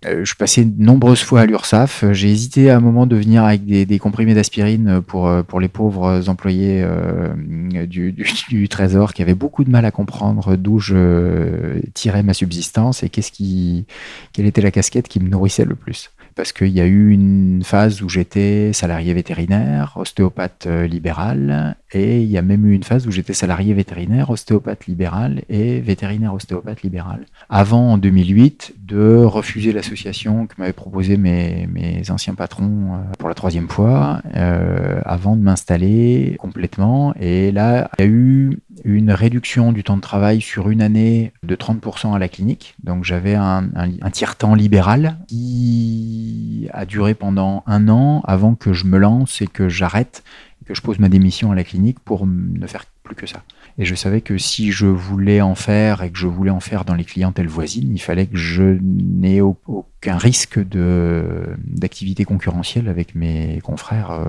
euh, 0.06 0.26
je 0.26 0.36
passais 0.36 0.66
de 0.66 0.82
nombreuses 0.82 1.22
fois 1.22 1.42
à 1.42 1.46
l'URSAF. 1.46 2.06
J'ai 2.12 2.30
hésité 2.30 2.70
à 2.70 2.78
un 2.78 2.80
moment 2.80 3.06
de 3.06 3.16
venir 3.16 3.44
avec 3.44 3.66
des, 3.66 4.00
comprimés 4.00 4.34
d'aspirine 4.34 5.02
pour, 5.02 5.28
euh, 5.28 5.44
pour 5.44 5.60
les 5.60 5.68
pauvres 5.68 6.30
employés 6.30 6.82
euh, 6.84 7.34
du, 7.86 8.68
Trésor 8.70 9.13
qui 9.13 9.22
avaient 9.22 9.34
beaucoup 9.34 9.63
de 9.63 9.70
mal 9.70 9.86
à 9.86 9.92
comprendre 9.92 10.56
d'où 10.56 10.80
je 10.80 11.80
tirais 11.94 12.24
ma 12.24 12.34
subsistance 12.34 13.04
et 13.04 13.10
qu'est-ce 13.10 13.32
qui, 13.32 13.86
quelle 14.34 14.46
était 14.46 14.62
la 14.62 14.72
casquette 14.72 15.08
qui 15.08 15.20
me 15.20 15.30
nourrissait 15.30 15.66
le 15.66 15.76
plus. 15.76 16.12
Parce 16.36 16.52
qu'il 16.52 16.69
y 16.69 16.82
a 16.82 16.86
eu 16.86 17.12
une 17.12 17.62
phase 17.63 18.02
où 18.02 18.10
j'étais 18.10 18.72
salarié 18.74 19.13
vétérinaire, 19.13 19.93
ostéopathe 19.96 20.65
euh, 20.67 20.88
libéral, 20.88 21.76
et 21.91 22.22
il 22.22 22.30
y 22.30 22.38
a 22.38 22.41
même 22.41 22.65
eu 22.65 22.74
une 22.74 22.84
phase 22.84 23.08
où 23.08 23.12
j'étais 23.12 23.34
salarié 23.34 23.74
vétérinaire, 23.74 24.30
ostéopathe 24.30 24.88
libéral 24.88 25.43
et 25.50 25.80
vétérinaire 25.80 26.34
ostéopathe 26.34 26.82
libéral. 26.82 27.26
Avant, 27.50 27.93
en 27.93 27.98
2008, 27.98 28.76
de 28.84 29.24
refuser 29.24 29.72
l'association 29.72 30.48
que 30.48 30.56
m'avaient 30.58 30.74
proposé 30.74 31.17
mes, 31.17 31.67
mes, 31.72 32.10
anciens 32.10 32.36
patrons 32.36 32.96
euh, 32.96 32.98
pour 33.19 33.30
la 33.30 33.36
troisième 33.36 33.69
fois, 33.69 34.22
euh, 34.36 35.02
avant 35.06 35.36
de 35.36 35.41
m'installer 35.41 36.36
complètement. 36.39 37.13
Et 37.19 37.52
là, 37.52 37.89
il 37.98 38.06
y 38.06 38.08
a 38.08 38.12
eu 38.12 38.60
une 38.84 39.12
réduction 39.12 39.72
du 39.72 39.84
temps 39.84 39.96
de 39.96 40.02
travail 40.02 40.41
sur 40.41 40.69
une 40.69 40.82
année 40.82 41.32
de 41.43 41.56
30% 41.56 42.13
à 42.13 42.19
la 42.19 42.28
clinique. 42.28 42.76
Donc 42.84 43.04
j'avais 43.04 43.36
un, 43.36 43.69
un, 43.76 43.89
un 44.02 44.10
tiers-temps 44.10 44.56
libéral 44.56 45.17
qui 45.28 46.22
a 46.71 46.86
duré 46.86 47.13
pendant 47.13 47.63
un 47.67 47.89
an 47.89 48.21
avant 48.25 48.55
que 48.55 48.73
je 48.73 48.86
me 48.86 48.97
lance 48.97 49.41
et 49.41 49.47
que 49.47 49.69
j'arrête 49.69 50.23
que 50.63 50.73
je 50.73 50.81
pose 50.81 50.99
ma 50.99 51.09
démission 51.09 51.51
à 51.51 51.55
la 51.55 51.63
clinique 51.63 51.99
pour 51.99 52.25
ne 52.25 52.65
faire 52.67 52.86
plus 53.03 53.15
que 53.15 53.27
ça. 53.27 53.43
Et 53.77 53.86
je 53.86 53.95
savais 53.95 54.21
que 54.21 54.38
si 54.38 54.71
je 54.71 54.86
voulais 54.86 55.41
en 55.41 55.55
faire 55.55 56.03
et 56.03 56.12
que 56.12 56.17
je 56.17 56.27
voulais 56.27 56.51
en 56.51 56.59
faire 56.59 56.86
dans 56.86 56.93
les 56.93 57.03
clientèles 57.03 57.47
voisines, 57.47 57.91
il 57.91 57.99
fallait 57.99 58.27
que 58.27 58.38
je 58.38 58.77
n'ai 58.81 59.41
aucun 59.41 60.17
risque 60.17 60.59
d'activité 60.59 62.23
concurrentielle 62.23 62.88
avec 62.88 63.15
mes 63.15 63.59
confrères 63.62 64.12
euh, 64.12 64.25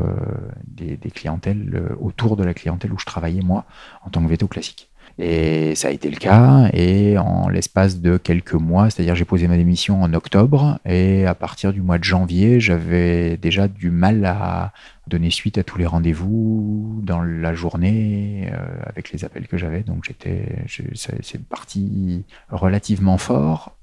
des, 0.66 0.96
clientèles 1.10 1.70
euh, 1.74 1.94
autour 2.00 2.36
de 2.36 2.44
la 2.44 2.54
clientèle 2.54 2.92
où 2.92 2.98
je 2.98 3.06
travaillais 3.06 3.42
moi 3.42 3.64
en 4.04 4.10
tant 4.10 4.22
que 4.22 4.28
veto 4.28 4.48
classique. 4.48 4.88
Et 5.18 5.74
ça 5.76 5.88
a 5.88 5.90
été 5.92 6.10
le 6.10 6.16
cas. 6.16 6.68
Et 6.72 7.16
en 7.18 7.48
l'espace 7.48 8.00
de 8.00 8.16
quelques 8.16 8.54
mois, 8.54 8.90
c'est-à-dire 8.90 9.14
j'ai 9.14 9.24
posé 9.24 9.46
ma 9.46 9.56
démission 9.56 10.02
en 10.02 10.12
octobre, 10.12 10.78
et 10.84 11.24
à 11.26 11.34
partir 11.34 11.72
du 11.72 11.82
mois 11.82 11.98
de 11.98 12.04
janvier, 12.04 12.58
j'avais 12.58 13.36
déjà 13.36 13.68
du 13.68 13.90
mal 13.90 14.24
à 14.24 14.72
donner 15.06 15.30
suite 15.30 15.58
à 15.58 15.62
tous 15.62 15.78
les 15.78 15.86
rendez-vous 15.86 17.00
dans 17.02 17.22
la 17.22 17.54
journée 17.54 18.50
euh, 18.52 18.66
avec 18.86 19.12
les 19.12 19.24
appels 19.24 19.46
que 19.46 19.56
j'avais. 19.56 19.82
Donc 19.82 20.04
j'étais, 20.04 20.64
c'est 20.66 21.44
parti 21.44 22.24
relativement 22.50 23.18
fort 23.18 23.76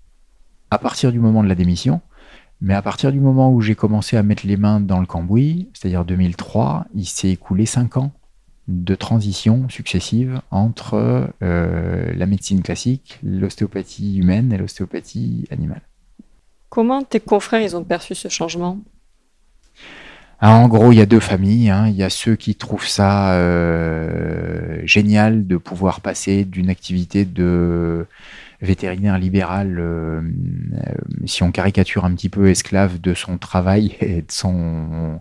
à 0.70 0.78
partir 0.78 1.12
du 1.12 1.20
moment 1.20 1.44
de 1.44 1.50
la 1.50 1.56
démission. 1.56 2.02
Mais 2.64 2.76
à 2.76 2.82
partir 2.82 3.12
du 3.12 3.20
moment 3.20 3.52
où 3.52 3.62
j'ai 3.62 3.74
commencé 3.74 4.18
à 4.18 4.24
mettre 4.24 4.46
les 4.46 4.56
mains 4.56 4.80
dans 4.80 5.00
le 5.00 5.08
cambouis, 5.08 5.70
c'est-à-dire 5.74 6.06
2003, 6.06 6.86
il 6.94 7.06
s'est 7.06 7.30
écoulé 7.30 7.66
cinq 7.66 7.98
ans 7.98 8.12
de 8.68 8.96
transition 8.96 9.68
successive 9.70 10.42
entre 10.52 11.30
euh, 11.42 12.14
la 12.16 12.26
médecine 12.26 12.62
classique, 12.62 13.20
l'ostéopathie 13.24 14.18
humaine 14.18 14.54
et 14.54 14.58
l'ostéopathie 14.58 15.48
animale. 15.52 15.82
Comment 16.70 17.04
tes 17.04 17.20
confrères 17.20 17.62
ils 17.62 17.76
ont 17.76 17.84
perçu 17.84 18.16
ce 18.16 18.30
changement? 18.30 18.80
Ah, 20.40 20.56
En 20.56 20.68
gros, 20.68 20.92
il 20.92 20.98
y 20.98 21.02
a 21.02 21.06
deux 21.06 21.20
familles. 21.20 21.70
Hein. 21.70 21.88
Il 21.88 21.96
y 21.96 22.04
a 22.04 22.10
ceux 22.10 22.36
qui 22.36 22.56
trouvent 22.56 22.88
ça 22.88 23.34
euh, 23.34 24.82
génial 24.86 25.46
de 25.46 25.58
pouvoir 25.58 26.02
passer 26.02 26.46
d'une 26.46 26.70
activité 26.70 27.26
de 27.26 28.08
vétérinaire 28.62 29.18
libéral, 29.18 29.78
euh, 29.80 30.22
euh, 30.22 30.94
si 31.26 31.44
on 31.44 31.52
caricature 31.52 32.06
un 32.06 32.14
petit 32.14 32.30
peu, 32.30 32.50
esclave 32.50 33.02
de 33.02 33.14
son 33.14 33.38
travail 33.38 33.98
et 34.02 34.22
de 34.22 34.32
son 34.32 35.20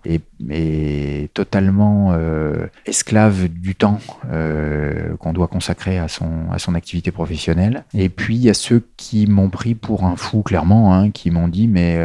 totalement 1.35 2.13
euh, 2.13 2.67
esclave 2.87 3.49
du 3.49 3.75
temps 3.75 3.99
qu'on 5.19 5.33
doit 5.33 5.49
consacrer 5.49 5.99
à 5.99 6.09
son 6.09 6.51
à 6.51 6.59
son 6.59 6.75
activité 6.75 7.11
professionnelle. 7.11 7.85
Et 7.95 8.09
puis 8.09 8.37
il 8.37 8.43
y 8.43 8.51
a 8.51 8.55
ceux 8.55 8.87
qui 8.97 9.27
m'ont 9.27 9.51
pris 9.51 9.75
pour 9.75 10.05
un 10.05 10.17
fou 10.17 10.43
clairement, 10.43 10.95
hein, 10.95 11.11
qui 11.11 11.31
m'ont 11.31 11.49
dit 11.49 11.69
mais 11.69 11.99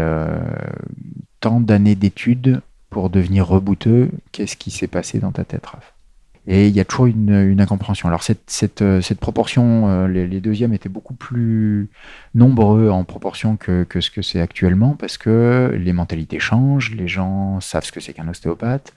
tant 1.39 1.59
d'années 1.59 1.95
d'études 1.95 2.61
pour 2.89 3.09
devenir 3.09 3.47
rebouteux, 3.47 4.09
qu'est-ce 4.31 4.55
qui 4.55 4.71
s'est 4.71 4.87
passé 4.87 5.19
dans 5.19 5.31
ta 5.31 5.43
tête, 5.43 5.65
Raph? 5.65 5.94
Et 6.47 6.67
il 6.67 6.75
y 6.75 6.79
a 6.79 6.85
toujours 6.85 7.07
une, 7.07 7.31
une 7.31 7.59
incompréhension. 7.59 8.07
Alors 8.07 8.23
cette, 8.23 8.43
cette, 8.47 8.81
euh, 8.81 9.01
cette 9.01 9.19
proportion, 9.19 9.89
euh, 9.89 10.07
les, 10.07 10.27
les, 10.27 10.41
deuxièmes 10.41 10.73
étaient 10.73 10.89
beaucoup 10.89 11.15
plus 11.15 11.89
nombreux 12.35 12.89
en 12.89 13.03
proportion 13.03 13.57
que, 13.57 13.83
que 13.83 13.99
ce 13.99 14.11
que 14.11 14.21
c'est 14.21 14.39
actuellement, 14.39 14.95
parce 14.95 15.17
que 15.17 15.75
les 15.79 15.93
mentalités 15.93 16.39
changent, 16.39 16.91
les 16.91 17.07
gens 17.07 17.59
savent 17.61 17.83
ce 17.83 17.91
que 17.91 17.99
c'est 17.99 18.13
qu'un 18.13 18.27
ostéopathe. 18.27 18.93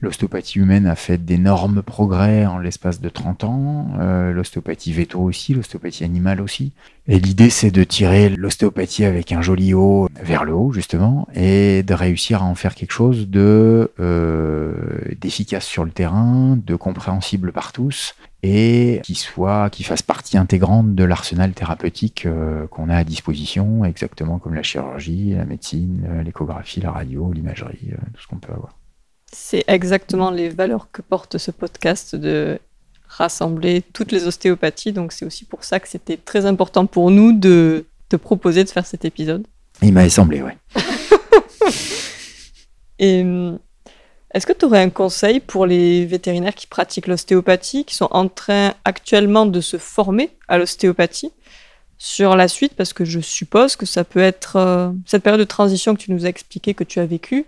L'ostéopathie 0.00 0.60
humaine 0.60 0.86
a 0.86 0.94
fait 0.94 1.18
d'énormes 1.18 1.82
progrès 1.82 2.46
en 2.46 2.58
l'espace 2.58 3.00
de 3.00 3.08
30 3.08 3.44
ans, 3.44 3.88
euh, 3.98 4.32
l'ostéopathie 4.32 4.92
veto 4.92 5.20
aussi, 5.20 5.54
l'ostéopathie 5.54 6.04
animale 6.04 6.40
aussi. 6.40 6.72
Et 7.06 7.18
l'idée, 7.18 7.50
c'est 7.50 7.70
de 7.70 7.84
tirer 7.84 8.30
l'ostéopathie 8.30 9.04
avec 9.04 9.30
un 9.32 9.42
joli 9.42 9.74
haut 9.74 10.08
vers 10.22 10.44
le 10.44 10.54
haut, 10.54 10.72
justement, 10.72 11.28
et 11.34 11.82
de 11.82 11.92
réussir 11.92 12.42
à 12.42 12.46
en 12.46 12.54
faire 12.54 12.74
quelque 12.74 12.92
chose 12.92 13.28
de 13.28 13.92
euh, 14.00 14.74
d'efficace 15.20 15.66
sur 15.66 15.84
le 15.84 15.90
terrain, 15.90 16.58
de 16.64 16.74
compréhensible 16.76 17.52
par 17.52 17.72
tous, 17.72 18.14
et 18.42 19.02
qui 19.04 19.16
soit, 19.16 19.68
qui 19.68 19.84
fasse 19.84 20.00
partie 20.00 20.38
intégrante 20.38 20.94
de 20.94 21.04
l'arsenal 21.04 21.52
thérapeutique 21.52 22.24
euh, 22.24 22.66
qu'on 22.68 22.88
a 22.88 22.96
à 22.96 23.04
disposition, 23.04 23.84
exactement 23.84 24.38
comme 24.38 24.54
la 24.54 24.62
chirurgie, 24.62 25.34
la 25.34 25.44
médecine, 25.44 26.06
euh, 26.08 26.22
l'échographie, 26.22 26.80
la 26.80 26.90
radio, 26.90 27.30
l'imagerie, 27.34 27.90
tout 28.14 28.22
ce 28.22 28.26
qu'on 28.26 28.38
peut 28.38 28.52
avoir. 28.52 28.78
C'est 29.30 29.64
exactement 29.66 30.30
les 30.30 30.48
valeurs 30.48 30.88
que 30.90 31.02
porte 31.02 31.36
ce 31.36 31.50
podcast 31.50 32.16
de 32.16 32.58
rassembler 33.16 33.82
toutes 33.92 34.12
les 34.12 34.26
ostéopathies. 34.26 34.92
Donc 34.92 35.12
c'est 35.12 35.24
aussi 35.24 35.44
pour 35.44 35.64
ça 35.64 35.80
que 35.80 35.88
c'était 35.88 36.16
très 36.16 36.46
important 36.46 36.86
pour 36.86 37.10
nous 37.10 37.32
de 37.32 37.86
te 38.08 38.16
proposer 38.16 38.64
de 38.64 38.68
faire 38.68 38.86
cet 38.86 39.04
épisode. 39.04 39.46
Il 39.82 39.92
m'avait 39.92 40.10
semblé, 40.10 40.42
ouais. 40.42 40.56
Et 42.98 43.22
hum, 43.22 43.58
est-ce 44.32 44.46
que 44.46 44.52
tu 44.52 44.64
aurais 44.64 44.82
un 44.82 44.90
conseil 44.90 45.40
pour 45.40 45.66
les 45.66 46.06
vétérinaires 46.06 46.54
qui 46.54 46.66
pratiquent 46.66 47.06
l'ostéopathie, 47.06 47.84
qui 47.84 47.94
sont 47.94 48.08
en 48.10 48.28
train 48.28 48.74
actuellement 48.84 49.46
de 49.46 49.60
se 49.60 49.78
former 49.78 50.30
à 50.48 50.58
l'ostéopathie 50.58 51.32
sur 51.98 52.36
la 52.36 52.48
suite? 52.48 52.74
Parce 52.74 52.92
que 52.92 53.04
je 53.04 53.20
suppose 53.20 53.76
que 53.76 53.86
ça 53.86 54.04
peut 54.04 54.20
être 54.20 54.56
euh, 54.56 54.90
cette 55.06 55.22
période 55.22 55.40
de 55.40 55.44
transition 55.44 55.94
que 55.94 56.00
tu 56.00 56.12
nous 56.12 56.26
as 56.26 56.28
expliqué 56.28 56.74
que 56.74 56.84
tu 56.84 56.98
as 56.98 57.06
vécu, 57.06 57.46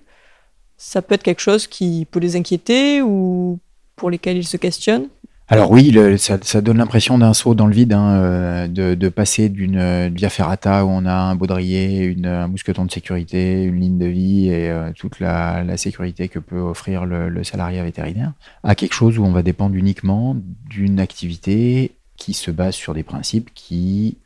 ça 0.78 1.02
peut 1.02 1.14
être 1.14 1.22
quelque 1.22 1.40
chose 1.40 1.66
qui 1.66 2.06
peut 2.10 2.20
les 2.20 2.36
inquiéter 2.36 3.02
ou 3.02 3.58
pour 3.96 4.10
lesquels 4.10 4.36
ils 4.36 4.46
se 4.46 4.56
questionnent? 4.56 5.08
Alors 5.48 5.70
oui, 5.70 5.96
ça, 6.18 6.38
ça, 6.42 6.60
donne 6.60 6.78
l'impression 6.78 7.18
d'un 7.18 7.32
saut 7.32 7.54
dans 7.54 7.68
le 7.68 7.72
vide, 7.72 7.92
hein, 7.92 8.16
euh, 8.16 8.66
de, 8.66 9.08
passer 9.08 9.48
d'une 9.48 9.76
euh, 9.76 10.10
via 10.12 10.28
ferrata 10.28 10.84
où 10.84 10.88
on 10.88 11.06
a 11.06 11.14
un 11.14 11.36
baudrier, 11.36 12.02
une, 12.02 12.26
un 12.26 12.48
mousqueton 12.48 12.84
de 12.84 12.90
sécurité, 12.90 13.62
une 13.62 13.78
ligne 13.78 13.98
de 13.98 14.06
vie 14.06 14.48
et 14.48 14.68
euh, 14.70 14.90
toute 14.92 15.20
la, 15.20 15.62
la, 15.62 15.76
sécurité 15.76 16.28
que 16.28 16.40
peut 16.40 16.58
offrir 16.58 17.06
le, 17.06 17.28
le 17.28 17.44
salarié 17.44 17.80
vétérinaire, 17.80 18.32
à 18.64 18.74
quelque 18.74 18.94
chose 18.94 19.20
où 19.20 19.24
on 19.24 19.30
va 19.30 19.44
dépendre 19.44 19.76
uniquement 19.76 20.36
d'une 20.68 20.98
activité 20.98 21.92
qui 22.16 22.32
se 22.32 22.50
base 22.50 22.74
sur 22.74 22.92
des 22.92 23.04
principes 23.04 23.50
qui, 23.54 24.18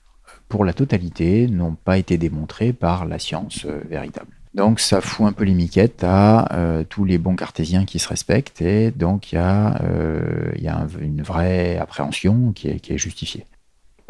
pour 0.49 0.65
la 0.65 0.73
totalité, 0.73 1.49
n'ont 1.49 1.75
pas 1.75 1.99
été 1.99 2.17
démontrés 2.17 2.73
par 2.73 3.05
la 3.05 3.19
science 3.19 3.67
véritable. 3.67 4.40
Donc 4.55 4.81
ça 4.81 5.01
fout 5.01 5.27
un 5.27 5.33
peu 5.33 5.45
les 5.45 5.55
miquettes 5.55 6.03
à 6.03 6.53
euh, 6.55 6.85
tous 6.89 7.05
les 7.05 7.19
bons 7.19 7.37
cartésiens 7.37 7.85
qui 7.85 8.01
se 8.01 8.09
respectent 8.09 8.61
et 8.61 8.91
donc 8.91 9.33
il 9.33 9.37
y 9.37 9.39
a, 9.39 9.81
euh, 9.83 10.51
une 11.01 11.23
vraie 11.23 11.79
appréhension 11.79 12.53
qui 12.53 12.69
est, 12.69 12.99
justifiée. 12.99 13.47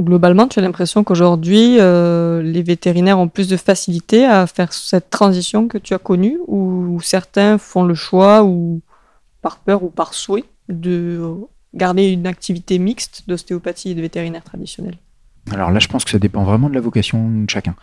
Globalement, 0.01 0.49
tu 0.49 0.59
as 0.59 0.63
l'impression 0.63 1.05
qu'aujourd'hui, 1.05 1.77
euh, 1.79 2.41
les 2.43 2.63
vétérinaires 2.63 3.19
ont 3.19 3.29
plus 3.29 3.49
de 3.49 3.59
facilité 3.59 4.25
à 4.25 4.47
faire 4.47 4.73
cette 4.73 5.11
transition 5.11 5.69
que 5.69 5.77
tu 5.77 5.93
as 5.93 5.99
connue 5.99 6.39
ou 6.47 6.99
certains 7.03 7.59
font 7.59 7.85
le 7.85 7.95
choix 7.95 8.43
ou 8.43 8.81
par 9.43 9.59
peur 9.59 9.83
ou 9.83 9.91
par 9.91 10.15
souhait 10.15 10.45
de 10.71 11.35
garder 11.75 12.09
une 12.09 12.27
activité 12.27 12.79
mixte 12.79 13.25
d'ostéopathie 13.29 13.91
et 13.91 13.95
de 13.95 14.01
vétérinaire 14.01 14.43
traditionnel 14.43 14.97
alors 15.53 15.71
là, 15.71 15.81
je 15.81 15.89
pense 15.89 16.05
que 16.05 16.11
ça 16.11 16.19
dépend 16.19 16.45
vraiment 16.45 16.69
de 16.69 16.75
la 16.75 16.81
vocation 16.81 17.29
de 17.29 17.49
chacun. 17.51 17.75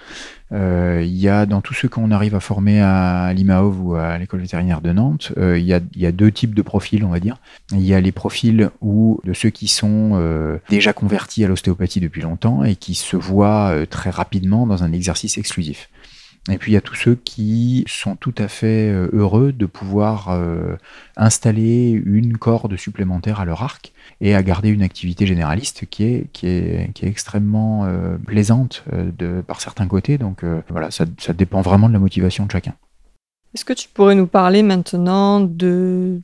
Euh, 0.53 1.01
il 1.03 1.17
y 1.17 1.27
a 1.27 1.45
dans 1.45 1.59
tous 1.59 1.73
ceux 1.73 1.89
qu'on 1.89 2.11
arrive 2.11 2.35
à 2.35 2.39
former 2.39 2.79
à 2.81 3.33
l'IMAOV 3.33 3.81
ou 3.81 3.95
à 3.95 4.17
l'école 4.17 4.41
vétérinaire 4.41 4.79
de 4.79 4.93
Nantes, 4.93 5.33
euh, 5.37 5.57
il, 5.57 5.65
y 5.65 5.73
a, 5.73 6.11
deux 6.11 6.31
types 6.31 6.55
de 6.55 6.61
profils, 6.61 7.03
on 7.03 7.09
va 7.09 7.19
dire. 7.19 7.37
Il 7.71 7.83
y 7.83 7.93
a 7.93 7.99
les 7.99 8.13
profils 8.13 8.69
où 8.79 9.19
de 9.25 9.33
ceux 9.33 9.49
qui 9.49 9.67
sont 9.67 10.11
euh, 10.13 10.57
déjà 10.69 10.93
convertis 10.93 11.43
à 11.43 11.47
l'ostéopathie 11.47 11.99
depuis 11.99 12.21
longtemps 12.21 12.63
et 12.63 12.75
qui 12.75 12.95
se 12.95 13.17
voient 13.17 13.73
très 13.89 14.09
rapidement 14.09 14.65
dans 14.65 14.83
un 14.83 14.93
exercice 14.93 15.37
exclusif. 15.37 15.89
Et 16.49 16.57
puis 16.57 16.71
il 16.71 16.75
y 16.75 16.77
a 16.77 16.81
tous 16.81 16.95
ceux 16.95 17.15
qui 17.15 17.83
sont 17.87 18.15
tout 18.15 18.33
à 18.37 18.47
fait 18.47 18.89
euh, 18.89 19.09
heureux 19.11 19.51
de 19.51 19.65
pouvoir 19.65 20.29
euh, 20.29 20.77
installer 21.17 21.89
une 21.89 22.37
corde 22.37 22.77
supplémentaire 22.77 23.39
à 23.39 23.45
leur 23.45 23.63
arc 23.63 23.91
et 24.21 24.33
à 24.33 24.43
garder 24.43 24.69
une 24.69 24.81
activité 24.81 25.25
généraliste 25.25 25.85
qui 25.89 26.03
est, 26.03 26.27
qui 26.31 26.47
est, 26.47 26.91
qui 26.93 27.05
est 27.05 27.09
extrêmement 27.09 27.85
euh, 27.85 28.17
plaisante 28.17 28.83
de, 28.91 29.41
par 29.41 29.61
certains 29.61 29.87
côtés. 29.87 30.17
Donc 30.17 30.43
voilà, 30.69 30.91
ça, 30.91 31.05
ça, 31.19 31.33
dépend 31.33 31.61
vraiment 31.61 31.87
de 31.87 31.93
la 31.93 31.99
motivation 31.99 32.45
de 32.45 32.51
chacun. 32.51 32.73
Est-ce 33.53 33.65
que 33.65 33.73
tu 33.73 33.89
pourrais 33.89 34.15
nous 34.15 34.27
parler 34.27 34.63
maintenant 34.63 35.39
de 35.39 36.21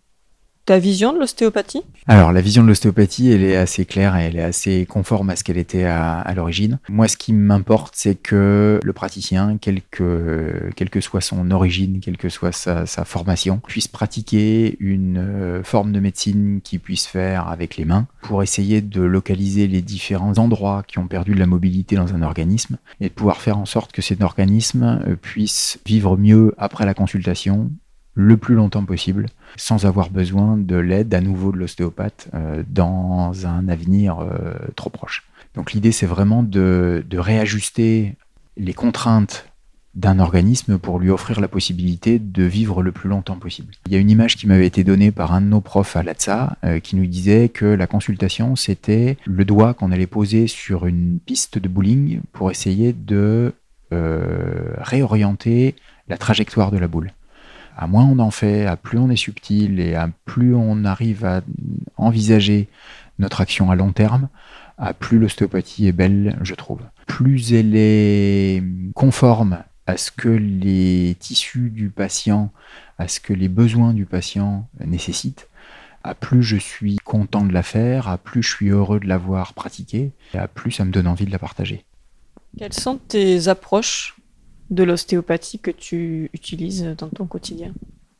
ta 0.65 0.80
vision 0.80 1.13
de 1.13 1.19
l'ostéopathie? 1.19 1.82
Alors, 2.08 2.32
la 2.32 2.41
vision 2.41 2.63
de 2.63 2.67
l'ostéopathie, 2.67 3.32
elle 3.32 3.43
est 3.43 3.56
assez 3.56 3.86
claire 3.86 4.15
et 4.17 4.26
elle 4.26 4.38
est 4.38 4.43
assez 4.43 4.86
conforme 4.86 5.30
à 5.30 5.36
ce 5.36 5.43
qu'elle 5.43 5.58
était 5.58 5.86
à, 5.86 6.34
l'origine. 6.36 6.80
Moi, 6.89 7.08
ce 7.08 7.17
qui 7.17 7.34
m'importe, 7.34 7.93
c'est 7.95 8.15
que 8.15 8.80
le 8.84 8.93
praticien, 8.93 9.58
quelle 9.60 9.82
que, 9.91 10.69
que 10.76 11.02
soit 11.02 11.21
son 11.21 11.52
origine, 11.52 11.99
quelle 12.02 12.17
que 12.17 12.30
soit 12.30 12.52
sa, 12.52 12.86
formation, 13.06 13.62
puisse 13.67 13.88
pratiquer 13.88 14.78
une 14.80 15.17
euh, 15.17 15.63
forme 15.63 15.91
de 15.91 15.99
médecine 15.99 16.62
qu'il 16.63 16.80
puisse 16.80 17.06
faire 17.06 17.47
avec 17.47 17.78
les 17.78 17.86
mains 17.86 18.08
pour 18.21 18.43
essayer 18.43 18.82
de 18.82 19.02
localiser 19.02 19.67
les 19.67 19.82
différents 19.82 20.38
endroits 20.38 20.84
qui 20.88 20.99
ont 20.99 21.08
perdu 21.08 21.34
de 21.34 21.39
la 21.39 21.47
mobilité 21.47 21.95
dans 21.95 22.13
un 22.13 22.21
organisme 22.21 22.78
et 23.02 23.10
de 23.10 23.13
pouvoir 23.13 23.41
faire 23.41 23.58
en 23.58 23.65
sorte 23.65 23.91
que 23.91 24.02
cet 24.02 24.21
organisme 24.21 25.02
euh, 25.08 25.15
puisse 25.15 25.80
vivre 25.86 26.17
mieux 26.17 26.54
après 26.58 26.86
la 26.86 26.93
consultation 26.93 27.71
le 28.15 28.38
plus 28.38 28.56
longtemps 28.56 28.86
possible, 28.86 29.28
sans 29.58 29.86
avoir 29.86 30.10
besoin 30.10 30.58
de 30.58 30.76
l'aide 30.76 31.13
à 31.13 31.21
nouveau 31.21 31.52
de 31.52 31.58
l'ostéopathe 31.58 32.30
euh, 32.34 32.63
dans 32.67 33.45
un 33.45 33.67
avenir 33.67 34.19
euh, 34.19 34.54
trop 34.76 34.89
proche. 34.89 35.23
Donc 35.56 35.73
l'idée, 35.73 35.91
c'est 35.91 36.06
vraiment 36.06 36.43
de, 36.43 37.04
réajuster 37.12 38.15
les 38.58 38.73
contraintes 38.73 39.47
d'un 39.95 40.17
organisme 40.17 40.80
pour 40.80 40.99
lui 40.99 41.12
offrir 41.12 41.39
la 41.39 41.47
possibilité 41.47 42.17
de 42.17 42.43
vivre 42.43 42.82
le 42.82 42.91
plus 42.91 43.10
longtemps 43.10 43.38
possible. 43.38 43.73
Il 43.86 43.93
y 43.93 43.95
a 43.95 43.99
une 43.99 44.10
image 44.10 44.38
qui 44.38 44.47
m'avait 44.47 44.65
été 44.65 44.84
donnée 44.84 45.12
par 45.12 45.34
un 45.34 45.41
de 45.41 45.45
nos 45.45 45.62
profs 45.62 45.95
à 45.95 46.02
l'ATSA 46.02 46.58
euh, 46.63 46.80
qui 46.80 46.95
nous 46.95 47.06
disait 47.06 47.49
que 47.49 47.65
la 47.65 47.86
consultation, 47.86 48.56
c'était 48.56 49.17
le 49.26 49.45
doigt 49.45 49.76
qu'on 49.76 49.91
allait 49.91 50.08
poser 50.08 50.47
sur 50.47 50.88
une 50.88 51.19
piste 51.23 51.60
de 51.60 51.67
bowling 51.67 52.21
pour 52.32 52.52
essayer 52.52 52.93
de 52.93 53.54
réorienter 53.91 55.76
la 56.08 56.17
trajectoire 56.17 56.71
de 56.71 56.80
la 56.80 56.88
boule 56.88 57.12
à 57.76 57.88
moins 57.88 58.06
on 58.06 58.20
en 58.20 58.32
fait, 58.32 58.66
à 58.66 58.78
plus 58.78 58.98
on 58.98 59.10
est 59.10 59.16
subtil 59.16 59.80
et 59.80 59.96
à 59.96 60.10
plus 60.26 60.56
on 60.56 60.86
arrive 60.86 61.26
à 61.26 61.42
envisager 61.98 62.68
notre 63.20 63.42
action 63.42 63.72
à 63.72 63.76
long 63.76 63.92
terme, 63.92 64.30
à 64.78 64.94
plus 64.94 65.20
l'ostéopathie 65.20 65.88
est 65.88 65.92
belle, 65.92 66.38
je 66.42 66.56
trouve. 66.56 66.82
Plus 67.08 67.54
elle 67.54 67.76
est 67.76 68.64
conforme 68.96 69.60
à 69.86 69.98
ce 69.98 70.12
que 70.12 70.30
les 70.30 71.16
tissus 71.20 71.70
du 71.70 71.90
patient, 71.90 72.52
à 72.98 73.08
ce 73.08 73.20
que 73.20 73.34
les 73.34 73.50
besoins 73.50 73.94
du 73.94 74.06
patient 74.06 74.68
nécessitent, 74.86 75.48
à 76.04 76.16
plus 76.16 76.44
je 76.44 76.58
suis 76.58 76.98
content 76.98 77.44
de 77.44 77.54
la 77.54 77.64
faire, 77.64 78.08
à 78.08 78.18
plus 78.18 78.44
je 78.44 78.56
suis 78.56 78.70
heureux 78.70 79.00
de 79.00 79.08
l'avoir 79.08 79.54
pratiquée, 79.54 80.12
et 80.34 80.38
à 80.38 80.48
plus 80.48 80.72
ça 80.72 80.86
me 80.86 80.92
donne 80.92 81.08
envie 81.08 81.26
de 81.26 81.32
la 81.32 81.40
partager. 81.40 81.86
Quelles 82.58 82.74
sont 82.74 82.98
tes 82.98 83.48
approches 83.48 84.16
de 84.69 84.84
l'ostéopathie 84.84 85.60
que 85.60 85.71
tu 85.71 86.30
utilises 86.34 86.95
dans 86.97 87.10
ton 87.10 87.26
quotidien 87.26 87.73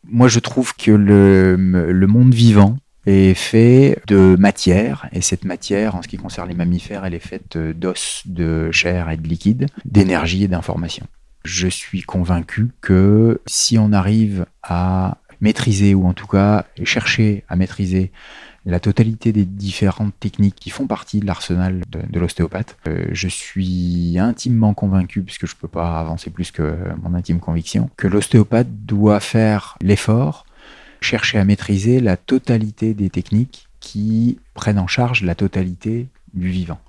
Moi, 0.04 0.28
je 0.28 0.40
trouve 0.40 0.76
que 0.76 0.92
le, 0.92 2.08
monde 2.08 2.34
vivant 2.34 2.78
est 3.06 3.34
fait 3.34 4.00
de 4.08 4.36
matière, 4.40 5.10
et 5.12 5.22
cette 5.22 5.46
matière, 5.46 5.96
en 5.96 6.02
ce 6.02 6.08
qui 6.08 6.18
concerne 6.18 6.50
les 6.50 6.56
mammifères, 6.56 7.06
elle 7.06 7.14
est 7.14 7.20
faite 7.20 7.58
d'os, 7.58 8.24
de 8.26 8.72
chair 8.72 9.10
et 9.10 9.18
de 9.18 9.28
liquide, 9.28 9.68
d'énergie 9.86 10.44
et 10.44 10.48
d'information. 10.48 11.06
Je 11.44 11.68
suis 11.68 12.02
convaincu 12.04 12.70
que 12.80 13.42
si 13.46 13.78
on 13.78 13.92
arrive 13.92 14.46
à 14.62 15.18
maîtriser, 15.42 15.94
ou 15.94 16.08
en 16.08 16.14
tout 16.14 16.28
cas 16.28 16.66
chercher 16.86 17.44
à 17.50 17.58
maîtriser 17.58 18.12
la 18.66 18.80
totalité 18.80 19.32
des 19.32 19.46
différentes 19.46 20.14
techniques 20.20 20.56
qui 20.56 20.70
font 20.70 20.88
partie 20.88 21.20
de 21.20 21.26
l'arsenal 21.26 21.82
de, 21.90 22.20
l'ostéopathe. 22.20 22.78
Euh, 22.88 23.06
je 23.12 23.28
suis 23.28 24.18
intimement 24.20 24.74
convaincu, 24.74 25.22
puisque 25.22 25.48
je 25.48 25.56
ne 25.56 25.60
peux 25.60 25.68
pas 25.68 26.00
avancer 26.00 26.30
plus 26.30 26.52
que 26.52 26.78
mon 27.02 27.14
intime 27.14 27.40
conviction, 27.40 27.90
que 27.98 28.08
l'ostéopathe 28.08 28.86
doit 28.86 29.20
faire 29.20 29.78
l'effort, 29.82 30.46
chercher 31.02 31.40
à 31.40 31.46
maîtriser 31.46 32.00
la 32.00 32.16
totalité 32.16 32.94
des 32.94 33.10
techniques 33.10 33.68
qui 33.80 34.40
prennent 34.54 34.80
en 34.80 34.88
charge 34.88 35.24
la 35.24 35.36
totalité 35.36 36.08
du 36.34 36.50
vivant. 36.50 36.80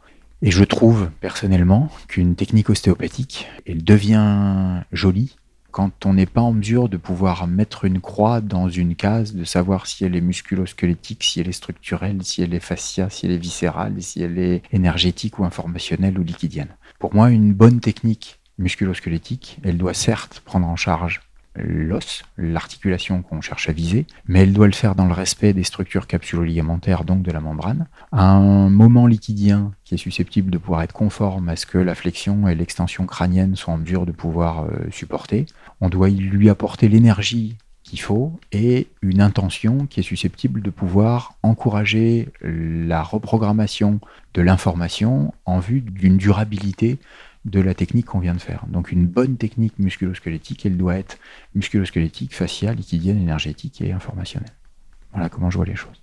Et 0.43 0.51
je 0.51 0.63
trouve 0.63 1.11
personnellement 1.21 1.91
qu'une 2.07 2.37
technique 2.37 2.71
ostéopathique, 2.71 3.49
elle 3.67 3.83
devient 3.83 4.83
jolie 4.93 5.37
quand 5.75 6.07
on 6.07 6.15
n'est 6.15 6.25
pas 6.25 6.41
en 6.41 6.53
mesure 6.53 6.89
de 6.89 6.97
pouvoir 6.97 7.49
mettre 7.49 7.85
une 7.85 8.01
croix 8.01 8.41
dans 8.41 8.69
une 8.69 8.95
case, 8.95 9.35
de 9.35 9.43
savoir 9.43 9.89
si 9.89 10.05
elle 10.05 10.15
est 10.15 10.21
musculo-squelettique, 10.21 11.25
si 11.25 11.41
elle 11.41 11.49
est 11.49 11.53
structurelle, 11.53 12.23
si 12.23 12.43
elle 12.43 12.55
est 12.55 12.61
fascia, 12.61 13.11
si 13.11 13.27
elle 13.27 13.33
est 13.33 13.39
viscérale, 13.39 14.01
si 14.01 14.23
elle 14.23 14.39
est 14.39 14.63
énergétique 14.71 15.41
ou 15.41 15.45
informationnelle 15.45 16.17
ou 16.17 16.23
liquidienne. 16.23 16.77
Pour 17.01 17.13
moi, 17.13 17.29
une 17.33 17.53
bonne 17.53 17.81
technique 17.81 18.39
musculo-squelettique, 18.59 19.59
elle 19.65 19.77
doit 19.77 19.95
certes 19.95 20.43
prendre 20.45 20.69
en 20.69 20.77
charge 20.77 21.23
l'os, 21.57 22.23
l'articulation 22.37 23.23
qu'on 23.23 23.41
cherche 23.41 23.69
à 23.69 23.73
viser, 23.73 24.07
mais 24.27 24.41
elle 24.41 24.53
doit 24.53 24.67
le 24.67 24.73
faire 24.73 24.95
dans 24.95 25.07
le 25.07 25.13
respect 25.13 25.53
des 25.53 25.65
structures 25.65 26.07
capsulo-ligamentaires, 26.07 27.05
donc 27.05 27.23
de 27.23 27.31
la 27.31 27.41
membrane. 27.41 27.87
Un 28.13 28.69
moment 28.69 29.07
liquidien 29.07 29.73
qui 29.85 29.95
est 29.95 29.99
susceptible 29.99 30.51
de 30.51 30.59
pouvoir 30.59 30.83
être 30.83 30.93
conforme 30.93 31.49
à 31.49 31.57
ce 31.57 31.67
que 31.67 31.79
la 31.79 31.95
flexion 31.95 32.49
et 32.49 32.55
l'extension 32.55 33.07
crânienne 33.07 33.57
soient 33.57 33.75
en 33.75 33.79
mesure 33.79 34.07
de 34.07 34.13
pouvoir 34.13 34.65
euh, 34.65 34.91
supporter. 34.91 35.47
On 35.81 35.89
doit 35.89 36.09
lui 36.09 36.49
apporter 36.49 36.89
l'énergie 36.89 37.57
qu'il 37.83 38.01
faut 38.01 38.33
et 38.51 38.89
une 39.03 39.21
intention 39.21 39.87
qui 39.87 40.01
est 40.01 40.05
susceptible 40.05 40.63
de 40.63 40.71
pouvoir 40.71 41.35
encourager 41.43 42.29
la 42.41 43.03
reprogrammation 43.03 44.01
de 44.33 44.43
l'information 44.43 45.33
en 45.45 45.61
vue 45.61 45.83
d'une 45.83 46.17
durabilité 46.17 46.99
de 47.45 47.61
la 47.61 47.75
technique 47.75 48.07
qu'on 48.07 48.21
vient 48.21 48.35
de 48.35 48.41
faire. 48.41 48.65
Donc 48.69 48.91
une 48.91 49.07
bonne 49.07 49.37
technique 49.37 49.79
musculosquelettique, 49.79 50.65
elle 50.65 50.79
doit 50.79 50.97
être 50.97 51.19
musculosquelettique, 51.55 52.35
faciale, 52.35 52.77
liquidienne, 52.77 53.21
énergétique 53.21 53.83
et 53.83 53.93
informationnelle. 53.93 54.53
Voilà 55.13 55.29
comment 55.29 55.51
je 55.51 55.57
vois 55.59 55.67
les 55.67 55.77
choses. 55.77 56.03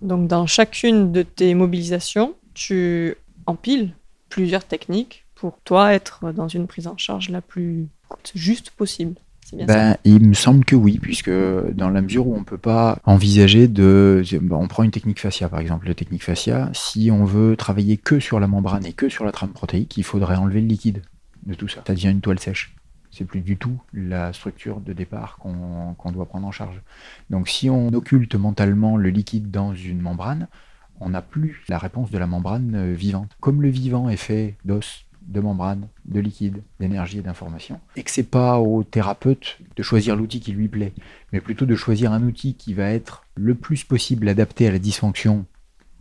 Donc 0.00 0.26
dans 0.26 0.46
chacune 0.46 1.12
de 1.12 1.22
tes 1.22 1.54
mobilisations, 1.54 2.34
tu 2.54 3.14
empiles 3.44 3.92
plusieurs 4.30 4.64
techniques 4.64 5.26
pour 5.40 5.58
toi 5.64 5.94
être 5.94 6.32
dans 6.32 6.48
une 6.48 6.66
prise 6.66 6.86
en 6.86 6.98
charge 6.98 7.30
la 7.30 7.40
plus 7.40 7.88
juste 8.34 8.70
possible 8.70 9.14
ben, 9.52 9.96
il 10.04 10.28
me 10.28 10.34
semble 10.34 10.64
que 10.64 10.76
oui, 10.76 10.98
puisque 11.00 11.30
dans 11.30 11.88
la 11.90 12.02
mesure 12.02 12.28
où 12.28 12.36
on 12.36 12.40
ne 12.40 12.44
peut 12.44 12.58
pas 12.58 12.98
envisager 13.04 13.66
de... 13.66 14.22
on 14.50 14.68
prend 14.68 14.84
une 14.84 14.92
technique 14.92 15.18
fascia, 15.18 15.48
par 15.48 15.58
exemple, 15.58 15.88
la 15.88 15.94
technique 15.94 16.22
fascia, 16.22 16.70
si 16.72 17.10
on 17.10 17.24
veut 17.24 17.56
travailler 17.56 17.96
que 17.96 18.20
sur 18.20 18.38
la 18.38 18.46
membrane 18.46 18.86
et 18.86 18.92
que 18.92 19.08
sur 19.08 19.24
la 19.24 19.32
trame 19.32 19.50
protéique, 19.50 19.96
il 19.96 20.04
faudrait 20.04 20.36
enlever 20.36 20.60
le 20.60 20.68
liquide 20.68 21.02
de 21.46 21.54
tout 21.54 21.66
ça. 21.66 21.82
Ça 21.84 21.94
devient 21.94 22.10
une 22.10 22.20
toile 22.20 22.38
sèche. 22.38 22.76
C'est 23.10 23.24
plus 23.24 23.40
du 23.40 23.56
tout 23.56 23.80
la 23.92 24.32
structure 24.32 24.80
de 24.80 24.92
départ 24.92 25.38
qu'on 25.38 26.12
doit 26.12 26.26
prendre 26.26 26.46
en 26.46 26.52
charge. 26.52 26.80
Donc 27.28 27.48
si 27.48 27.68
on 27.68 27.88
occulte 27.88 28.36
mentalement 28.36 28.96
le 28.96 29.08
liquide 29.08 29.50
dans 29.50 29.74
une 29.74 30.00
membrane, 30.00 30.46
on 31.00 31.08
n'a 31.08 31.22
plus 31.22 31.64
la 31.68 31.78
réponse 31.78 32.10
de 32.10 32.18
la 32.18 32.28
membrane 32.28 32.74
euh, 32.74 32.92
vivante. 32.92 33.30
Comme 33.40 33.62
le 33.62 33.70
vivant 33.70 34.10
est 34.10 34.16
fait 34.16 34.54
d'os, 34.64 35.06
de 35.26 35.40
membrane, 35.40 35.88
de 36.04 36.20
liquide, 36.20 36.62
d'énergie 36.78 37.18
et 37.18 37.22
d'information. 37.22 37.80
Et 37.96 38.02
que 38.02 38.10
c'est 38.10 38.22
pas 38.22 38.58
au 38.58 38.82
thérapeute 38.84 39.58
de 39.76 39.82
choisir 39.82 40.16
l'outil 40.16 40.40
qui 40.40 40.52
lui 40.52 40.68
plaît, 40.68 40.92
mais 41.32 41.40
plutôt 41.40 41.66
de 41.66 41.74
choisir 41.74 42.12
un 42.12 42.22
outil 42.22 42.54
qui 42.54 42.74
va 42.74 42.90
être 42.90 43.24
le 43.36 43.54
plus 43.54 43.84
possible 43.84 44.28
adapté 44.28 44.66
à 44.66 44.72
la 44.72 44.78
dysfonction 44.78 45.46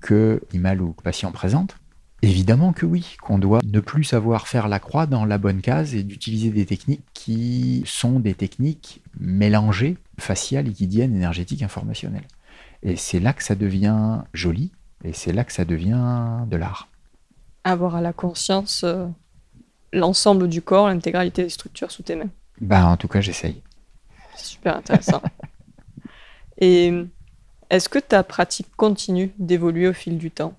que 0.02 0.42
l'animal 0.52 0.82
ou 0.82 0.88
le 0.88 1.04
patient 1.04 1.32
présente. 1.32 1.78
Évidemment 2.22 2.74
que 2.74 2.86
oui, 2.86 3.16
qu'on 3.22 3.40
doit 3.40 3.62
ne 3.64 3.80
plus 3.80 4.04
savoir 4.04 4.48
faire 4.48 4.68
la 4.68 4.80
croix 4.80 5.06
dans 5.06 5.24
la 5.24 5.38
bonne 5.38 5.62
case 5.62 5.96
et 5.96 6.04
d'utiliser 6.04 6.50
des 6.50 6.66
techniques 6.66 7.06
qui 7.14 7.82
sont 7.86 8.20
des 8.20 8.34
techniques 8.34 9.02
mélangées, 9.20 9.96
faciales, 10.18 10.66
liquidiennes, 10.66 11.16
énergétiques, 11.16 11.64
informationnelles. 11.64 12.28
Et 12.84 12.98
c'est 12.98 13.22
là 13.22 13.32
que 13.32 13.44
ça 13.44 13.56
devient 13.56 14.22
joli, 14.34 14.72
et 15.06 15.14
c'est 15.14 15.32
là 15.32 15.46
que 15.46 15.54
ça 15.54 15.64
devient 15.64 16.46
de 16.50 16.58
l'art 16.58 16.89
avoir 17.64 17.96
à 17.96 18.02
la 18.02 18.14
conscience 18.14 18.84
euh, 18.84 19.06
l'ensemble 19.94 20.48
du 20.48 20.62
corps, 20.62 20.88
l'intégralité 20.88 21.44
des 21.44 21.50
structures 21.50 21.92
sous 21.92 22.04
tes 22.04 22.16
mains. 22.16 22.30
Bah, 22.62 22.86
en 22.86 22.98
tout 22.98 23.08
cas, 23.08 23.22
j'essaye. 23.22 23.62
C'est 24.36 24.46
super 24.46 24.78
intéressant. 24.78 25.22
Et 26.58 26.94
est-ce 27.70 27.90
que 27.90 28.00
ta 28.00 28.24
pratique 28.24 28.76
continue 28.76 29.32
d'évoluer 29.38 29.88
au 29.88 29.94
fil 29.94 30.18
du 30.18 30.32
temps? 30.32 30.54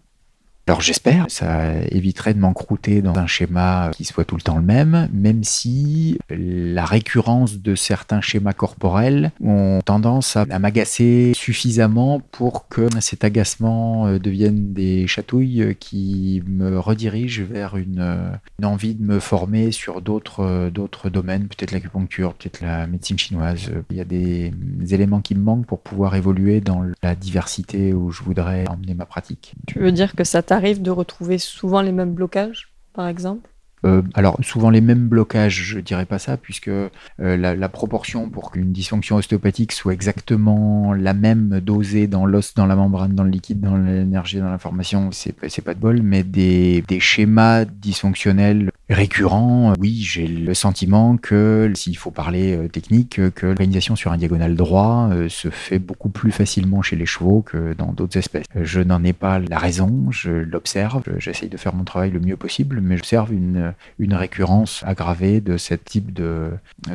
Alors 0.71 0.83
j'espère, 0.83 1.25
ça 1.27 1.73
éviterait 1.91 2.33
de 2.33 2.39
m'encrouter 2.39 3.03
dans 3.03 3.17
un 3.17 3.27
schéma 3.27 3.91
qui 3.93 4.05
soit 4.05 4.25
tout 4.25 4.37
le 4.37 4.41
temps 4.41 4.57
le 4.57 4.63
même, 4.63 5.09
même 5.13 5.43
si 5.43 6.17
la 6.29 6.85
récurrence 6.85 7.59
de 7.59 7.75
certains 7.75 8.21
schémas 8.21 8.53
corporels 8.53 9.33
ont 9.43 9.81
tendance 9.85 10.37
à, 10.37 10.45
m'agacer 10.61 11.33
suffisamment 11.35 12.21
pour 12.21 12.69
que 12.69 12.89
cet 13.01 13.25
agacement 13.25 14.07
euh, 14.07 14.21
devienne 14.21 14.73
des 14.73 15.09
chatouilles 15.09 15.75
qui 15.81 16.41
me 16.47 16.79
redirigent 16.79 17.43
vers 17.43 17.77
une, 17.77 18.39
envie 18.63 18.95
de 18.95 19.03
me 19.03 19.19
former 19.19 19.73
sur 19.73 20.01
d'autres 20.01 20.71
d'autres 20.71 21.11
domaines, 21.11 21.49
peut-être 21.49 21.73
l'acupuncture, 21.73 22.35
peut-être 22.35 22.61
la 22.61 22.87
médecine 22.87 23.19
chinoise. 23.19 23.73
Il 23.91 23.97
y 23.97 24.01
a 24.01 24.05
des 24.05 24.53
éléments 24.93 25.21
qui 25.21 25.35
me 25.35 25.43
manquent 25.43 25.67
pour 25.67 25.81
pouvoir 25.81 26.15
évoluer 26.15 26.61
dans 26.61 26.85
la 27.03 27.17
diversité 27.17 27.93
où 27.93 28.13
je 28.13 28.23
voudrais 28.23 28.69
emmener 28.69 28.95
ma 28.95 29.07
pratique. 29.07 29.55
Tu 29.67 29.81
veux 29.81 29.91
dire 29.91 30.15
que 30.15 30.23
ça 30.23 30.43
de 30.61 30.91
retrouver 30.91 31.39
souvent 31.39 31.83
les 31.83 31.93
mêmes 31.93 32.15
blocages, 32.15 32.73
par 32.93 33.09
exemple? 33.09 33.49
Euh, 33.87 34.03
alors 34.13 34.37
souvent 34.43 34.69
les 34.69 34.83
mêmes 34.83 35.09
blocages, 35.09 35.63
je 35.63 35.81
dirais 35.81 36.05
pas 36.05 36.19
ça, 36.19 36.37
puisque 36.37 36.69
euh, 36.69 36.91
la, 37.19 37.69
proportion 37.71 38.29
pour 38.29 38.51
qu'une 38.51 38.73
dysfonction 38.73 39.17
ostéopathique 39.17 39.73
soit 39.73 39.95
exactement 39.95 40.93
la 40.93 41.15
même 41.15 41.61
dosée 41.61 42.07
dans 42.07 42.27
l'os, 42.27 42.55
dans 42.55 42.67
la 42.67 42.77
membrane, 42.77 43.15
dans 43.15 43.25
le 43.25 43.31
liquide, 43.31 43.61
dans 43.61 43.79
l'énergie, 43.79 44.39
dans 44.39 44.51
l'information, 44.51 45.13
c'est 45.13 45.35
c'est 45.49 45.63
pas 45.63 45.73
de 45.73 45.81
bol, 45.81 46.03
mais 46.03 46.23
des 46.23 46.85
schémas 47.01 47.65
dysfonctionnels 47.65 48.71
récurrents, 48.95 49.75
oui, 49.79 50.01
j'ai 50.03 50.27
le 50.27 50.55
sentiment 50.55 51.17
que 51.17 51.71
s'il 51.75 51.97
faut 51.97 52.11
parler 52.11 52.57
euh, 52.57 52.69
technique, 52.69 53.21
que 53.35 53.47
l'organisation 53.47 53.97
sur 53.97 54.13
un 54.13 54.17
diagonal 54.17 54.55
droit 54.55 55.11
se 55.29 55.51
fait 55.51 55.79
beaucoup 55.79 56.09
plus 56.09 56.33
facilement 56.33 56.83
chez 56.83 56.97
les 56.97 57.07
chevaux 57.07 57.43
que 57.43 57.75
dans 57.75 57.93
d'autres 57.93 58.19
espèces. 58.19 58.47
Je 58.55 58.81
n'en 58.81 59.03
ai 59.05 59.13
pas 59.13 59.39
la 59.39 59.59
raison, 59.59 60.11
je 60.11 60.31
l'observe, 60.31 61.03
j'essaye 61.19 61.49
de 61.49 61.57
faire 61.57 61.75
mon 61.75 61.85
travail 61.85 62.11
le 62.11 62.21
mieux 62.21 62.37
possible, 62.37 62.81
mais 62.81 62.97
j'observe 62.97 63.33
une 63.33 63.61
une, 63.99 64.15
récurrence 64.15 64.83
aggravée 64.87 65.41
de 65.41 65.57
ce 65.57 65.75
type 65.75 66.13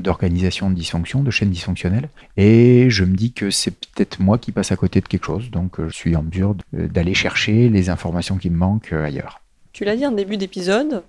d'organisation 0.02 0.70
de, 0.70 0.76
dysfonction, 0.76 1.24
de 1.24 1.32
chaîne 1.32 1.50
dysfonctionnelle. 1.50 2.10
Et 2.38 2.90
je 2.90 3.04
me 3.04 3.16
dis 3.16 3.32
que 3.32 3.50
c'est 3.50 3.72
peut-être 3.72 4.20
moi 4.20 4.38
qui 4.38 4.52
passe 4.52 4.72
à 4.72 4.76
côté 4.76 5.02
de 5.02 5.08
quelque 5.08 5.26
chose, 5.26 5.50
donc 5.52 5.80
euh, 5.80 5.90
je 5.90 5.96
suis 5.96 6.16
en 6.16 6.24
mesure 6.24 6.56
d'aller 6.74 7.14
chercher 7.14 7.70
les 7.70 7.90
informations 7.90 8.38
qui 8.38 8.50
me 8.50 8.58
manquent 8.58 8.94
euh, 8.94 9.06
ailleurs. 9.06 9.42
Tu 9.74 9.84
l'as 9.86 9.96
dit 9.96 10.06
en 10.06 10.12
début 10.12 10.38
d'épisode, 10.38 11.04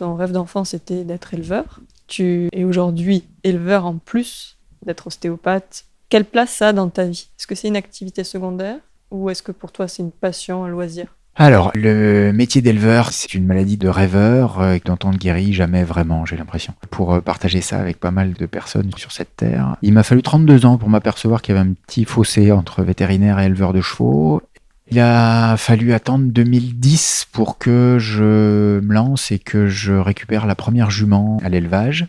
ton 0.00 0.14
rêve 0.14 0.32
d'enfant 0.32 0.64
c'était 0.64 1.04
d'être 1.04 1.34
éleveur. 1.34 1.80
Tu 2.06 2.48
es 2.52 2.64
aujourd'hui 2.64 3.24
éleveur 3.44 3.84
en 3.84 3.96
plus 3.98 4.56
d'être 4.84 5.06
ostéopathe. 5.06 5.84
Quelle 6.08 6.24
place 6.24 6.50
ça 6.50 6.68
a 6.68 6.72
dans 6.72 6.88
ta 6.88 7.04
vie? 7.04 7.28
Est-ce 7.38 7.46
que 7.46 7.54
c'est 7.54 7.68
une 7.68 7.76
activité 7.76 8.24
secondaire 8.24 8.78
ou 9.10 9.28
est-ce 9.28 9.42
que 9.42 9.52
pour 9.52 9.72
toi 9.72 9.88
c'est 9.88 10.02
une 10.02 10.10
passion, 10.10 10.64
un 10.64 10.68
loisir? 10.68 11.14
Alors, 11.36 11.70
le 11.74 12.32
métier 12.32 12.60
d'éleveur, 12.60 13.12
c'est 13.12 13.34
une 13.34 13.46
maladie 13.46 13.76
de 13.76 13.88
rêveur 13.88 14.60
euh, 14.60 14.78
dont 14.84 14.98
on 15.04 15.12
ne 15.12 15.16
guérit 15.16 15.52
jamais 15.52 15.84
vraiment, 15.84 16.26
j'ai 16.26 16.36
l'impression. 16.36 16.74
Pour 16.90 17.14
euh, 17.14 17.20
partager 17.20 17.60
ça 17.60 17.78
avec 17.78 18.00
pas 18.00 18.10
mal 18.10 18.32
de 18.34 18.46
personnes 18.46 18.90
sur 18.96 19.12
cette 19.12 19.36
terre, 19.36 19.76
il 19.80 19.92
m'a 19.92 20.02
fallu 20.02 20.22
32 20.22 20.66
ans 20.66 20.76
pour 20.76 20.88
m'apercevoir 20.88 21.40
qu'il 21.40 21.54
y 21.54 21.58
avait 21.58 21.66
un 21.68 21.72
petit 21.72 22.04
fossé 22.04 22.50
entre 22.50 22.82
vétérinaire 22.82 23.38
et 23.38 23.46
éleveur 23.46 23.72
de 23.72 23.80
chevaux. 23.80 24.42
Il 24.92 24.98
a 24.98 25.56
fallu 25.56 25.92
attendre 25.92 26.32
2010 26.32 27.28
pour 27.30 27.58
que 27.58 27.98
je 28.00 28.80
me 28.80 28.92
lance 28.92 29.30
et 29.30 29.38
que 29.38 29.68
je 29.68 29.92
récupère 29.92 30.46
la 30.46 30.56
première 30.56 30.90
jument 30.90 31.38
à 31.44 31.48
l'élevage. 31.48 32.06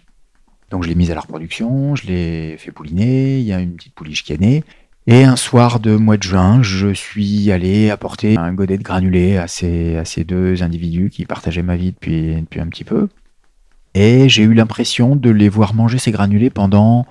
Donc 0.71 0.83
je 0.83 0.89
l'ai 0.89 0.95
mise 0.95 1.11
à 1.11 1.15
la 1.15 1.21
reproduction, 1.21 1.95
je 1.95 2.07
l'ai 2.07 2.57
fait 2.57 2.71
pouliner, 2.71 3.37
il 3.37 3.45
y 3.45 3.53
a 3.53 3.59
une 3.59 3.75
petite 3.75 3.93
pouliche 3.93 4.23
qui 4.23 4.33
est 4.33 4.41
née. 4.41 4.63
Et 5.05 5.23
un 5.23 5.35
soir 5.35 5.79
de 5.79 5.95
mois 5.95 6.17
de 6.17 6.23
juin, 6.23 6.63
je 6.63 6.91
suis 6.93 7.51
allé 7.51 7.91
apporter 7.91 8.37
un 8.37 8.53
godet 8.53 8.77
de 8.77 8.83
granulés 8.83 9.37
à 9.37 9.47
ces, 9.47 10.23
deux 10.25 10.63
individus 10.63 11.09
qui 11.11 11.25
partageaient 11.25 11.61
ma 11.61 11.75
vie 11.75 11.91
depuis 11.91 12.59
un 12.59 12.67
petit 12.67 12.83
peu. 12.83 13.09
Et 13.93 14.27
j'ai 14.27 14.43
eu 14.43 14.53
l'impression 14.53 15.15
de 15.15 15.29
les 15.29 15.49
voir 15.49 15.75
manger 15.75 15.99
ces 15.99 16.11
granulés 16.11 16.49
pendant 16.49 17.05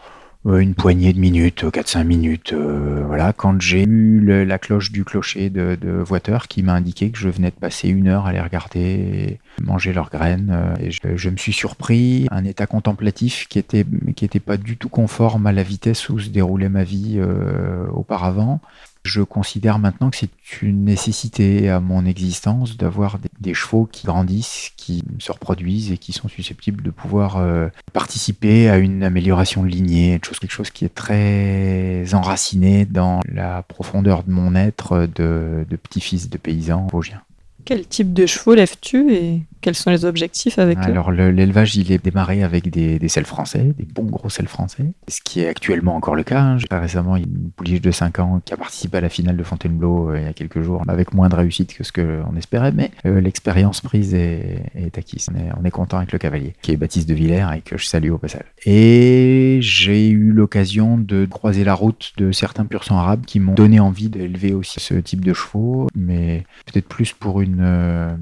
une 0.47 0.75
poignée 0.75 1.13
de 1.13 1.21
minutes, 1.21 1.65
4-5 1.65 2.05
minutes. 2.05 2.53
Euh, 2.55 3.03
voilà, 3.07 3.35
quand 3.35 3.61
j'ai 3.61 3.83
eu 3.83 4.45
la 4.45 4.59
cloche 4.59 4.91
du 4.91 5.05
clocher 5.05 5.51
de, 5.51 5.77
de 5.79 6.03
qui 6.49 6.63
m'a 6.63 6.75
indiqué 6.75 7.11
que 7.11 7.19
je 7.19 7.29
venais 7.29 7.51
de 7.51 7.57
passer 7.57 7.89
une 7.89 8.09
heure 8.09 8.27
à 8.27 8.33
les 8.33 8.41
regarder 8.41 9.39
manger 9.61 9.93
leurs 9.93 10.09
graines, 10.09 10.51
euh, 10.51 10.75
et 10.81 10.91
je, 10.91 11.29
me 11.29 11.37
suis 11.37 11.53
surpris 11.53 12.27
un 12.31 12.45
état 12.45 12.67
contemplatif 12.67 13.49
qui 13.49 13.59
était 13.59 13.85
qui 14.17 14.25
était 14.25 14.41
pas 14.41 14.57
du 14.57 14.79
tout 14.79 14.89
conforme 14.89 15.47
à 15.47 15.53
la 15.53 15.63
vitesse 15.63 16.09
où 16.09 16.19
se 16.19 16.31
déroulait 16.31 16.71
ma 16.71 16.85
vie 16.85 17.17
euh, 17.19 17.87
auparavant. 17.93 18.61
Je 19.03 19.23
considère 19.23 19.79
maintenant 19.79 20.11
que 20.11 20.17
c'est 20.19 20.31
une 20.61 20.85
nécessité 20.85 21.71
à 21.71 21.81
mon 21.81 22.05
existence 22.05 22.77
d'avoir 22.77 23.19
des, 23.41 23.55
chevaux 23.55 23.89
qui 23.91 24.07
grandissent, 24.07 24.73
qui 24.77 25.03
se 25.19 25.33
reproduisent 25.33 25.91
et 25.91 25.99
qui 25.99 26.13
sont 26.13 26.29
susceptibles 26.29 26.83
de 26.83 26.91
pouvoir 26.91 27.39
euh, 27.39 27.69
participer 27.95 28.69
à 28.69 28.77
une 28.77 29.03
amélioration 29.03 29.63
de 29.63 29.69
lignée, 29.69 30.21
quelque 30.21 30.51
chose 30.51 30.71
qui 30.71 30.85
est 30.85 30.95
très 30.95 32.15
enraciné 32.15 32.85
dans 32.85 33.21
la 33.27 33.63
profondeur 33.63 34.23
de 34.23 34.33
mon 34.33 34.55
être 34.55 35.09
de, 35.15 35.65
de 35.69 35.77
petit-fils 35.77 36.29
de 36.29 36.37
paysan 36.37 36.87
vosgien. 36.93 37.23
Quel 37.71 37.87
type 37.87 38.13
de 38.13 38.27
chevaux 38.27 38.55
lèves-tu 38.57 39.13
et 39.13 39.43
quels 39.61 39.75
sont 39.75 39.91
les 39.91 40.05
objectifs 40.05 40.59
avec 40.59 40.79
Alors 40.79 41.13
l'élevage, 41.13 41.77
il 41.77 41.93
est 41.93 42.03
démarré 42.03 42.43
avec 42.43 42.71
des, 42.71 42.99
des 42.99 43.09
français, 43.09 43.75
des 43.77 43.85
bons 43.85 44.05
gros 44.05 44.31
selles 44.31 44.49
français, 44.49 44.85
ce 45.09 45.21
qui 45.23 45.41
est 45.41 45.49
actuellement 45.49 45.95
encore 45.95 46.15
le 46.15 46.23
cas. 46.23 46.41
Hein. 46.41 46.59
J'ai 46.59 46.67
récemment 46.71 47.17
une 47.17 47.51
pouliche 47.55 47.83
de 47.83 47.91
5 47.91 48.19
ans 48.21 48.41
qui 48.45 48.55
a 48.55 48.57
participé 48.57 48.99
à 48.99 49.01
la 49.03 49.11
finale 49.11 49.37
de 49.37 49.43
Fontainebleau 49.43 50.11
euh, 50.11 50.19
il 50.19 50.25
y 50.25 50.29
a 50.29 50.33
quelques 50.33 50.63
jours, 50.63 50.83
avec 50.89 51.13
moins 51.13 51.29
de 51.29 51.35
réussite 51.35 51.75
que 51.75 51.85
ce 51.85 51.93
qu'on 51.93 52.35
espérait, 52.37 52.73
mais 52.73 52.91
euh, 53.05 53.21
l'expérience 53.21 53.83
prise 53.83 54.15
est, 54.15 54.63
est, 54.75 54.97
acquise. 54.97 55.29
On 55.31 55.39
est, 55.39 55.51
on 55.61 55.65
est, 55.65 55.71
content 55.71 55.99
avec 55.99 56.13
le 56.13 56.19
cavalier, 56.19 56.55
qui 56.63 56.73
est 56.73 56.77
Baptiste 56.77 57.09
de 57.09 57.15
Villers 57.15 57.47
et 57.55 57.61
que 57.61 57.77
je 57.77 57.85
salue 57.85 58.11
au 58.11 58.19
passage. 58.19 58.47
Et 58.65 59.59
j'ai 59.61 60.09
eu 60.09 60.33
l'occasion 60.33 60.97
de 60.97 61.27
croiser 61.27 61.65
la 61.65 61.75
route 61.75 62.13
de 62.17 62.33
certains 62.33 62.65
pur 62.65 62.85
sang 62.85 62.97
arabes 62.97 63.27
qui 63.27 63.41
m'ont 63.41 63.55
donné 63.55 63.79
envie 63.79 64.09
d'élever 64.09 64.55
aussi 64.55 64.81
ce 64.81 64.95
type 64.95 65.25
de 65.25 65.35
chevaux, 65.35 65.87
mais 65.95 66.45
peut-être 66.65 66.89
plus 66.89 67.13
pour 67.13 67.43
une, 67.43 67.60
euh, 67.63 68.17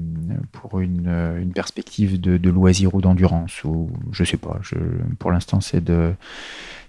pour 0.51 0.79
une 0.79 1.07
euh, 1.07 1.45
perspective 1.53 2.19
de, 2.19 2.49
loisir 2.49 2.95
ou 2.95 3.01
d'endurance, 3.01 3.63
ou 3.63 3.89
je 4.11 4.23
sais 4.23 4.37
pas. 4.37 4.57
Je, 4.61 4.75
pour 5.17 5.31
l'instant, 5.31 5.61
c'est 5.61 5.83
de, 5.83 6.13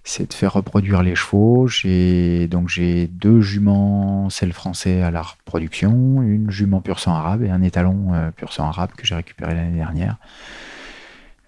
c'est 0.05 0.29
de 0.29 0.35
faire 0.35 0.53
reproduire 0.55 1.03
les 1.03 1.15
chevaux. 1.15 1.67
J'ai 1.67 2.49
donc 2.49 2.69
j'ai 2.69 3.07
deux 3.07 3.41
juments 3.41 4.31
sel 4.31 4.53
français 4.53 5.03
à 5.03 5.11
la 5.11 5.23
reproduction, 5.23 6.23
une 6.23 6.51
jument 6.51 6.81
pur 6.81 6.99
sang 6.99 7.15
arabe 7.15 7.43
et 7.43 7.51
un 7.51 7.63
étalon 7.63 8.13
euh, 8.13 8.31
pur 8.31 8.53
sang 8.53 8.67
arabe 8.67 8.91
que 8.97 9.07
j'ai 9.07 9.15
récupéré 9.15 9.55
l'année 9.55 9.77
dernière. 9.77 10.17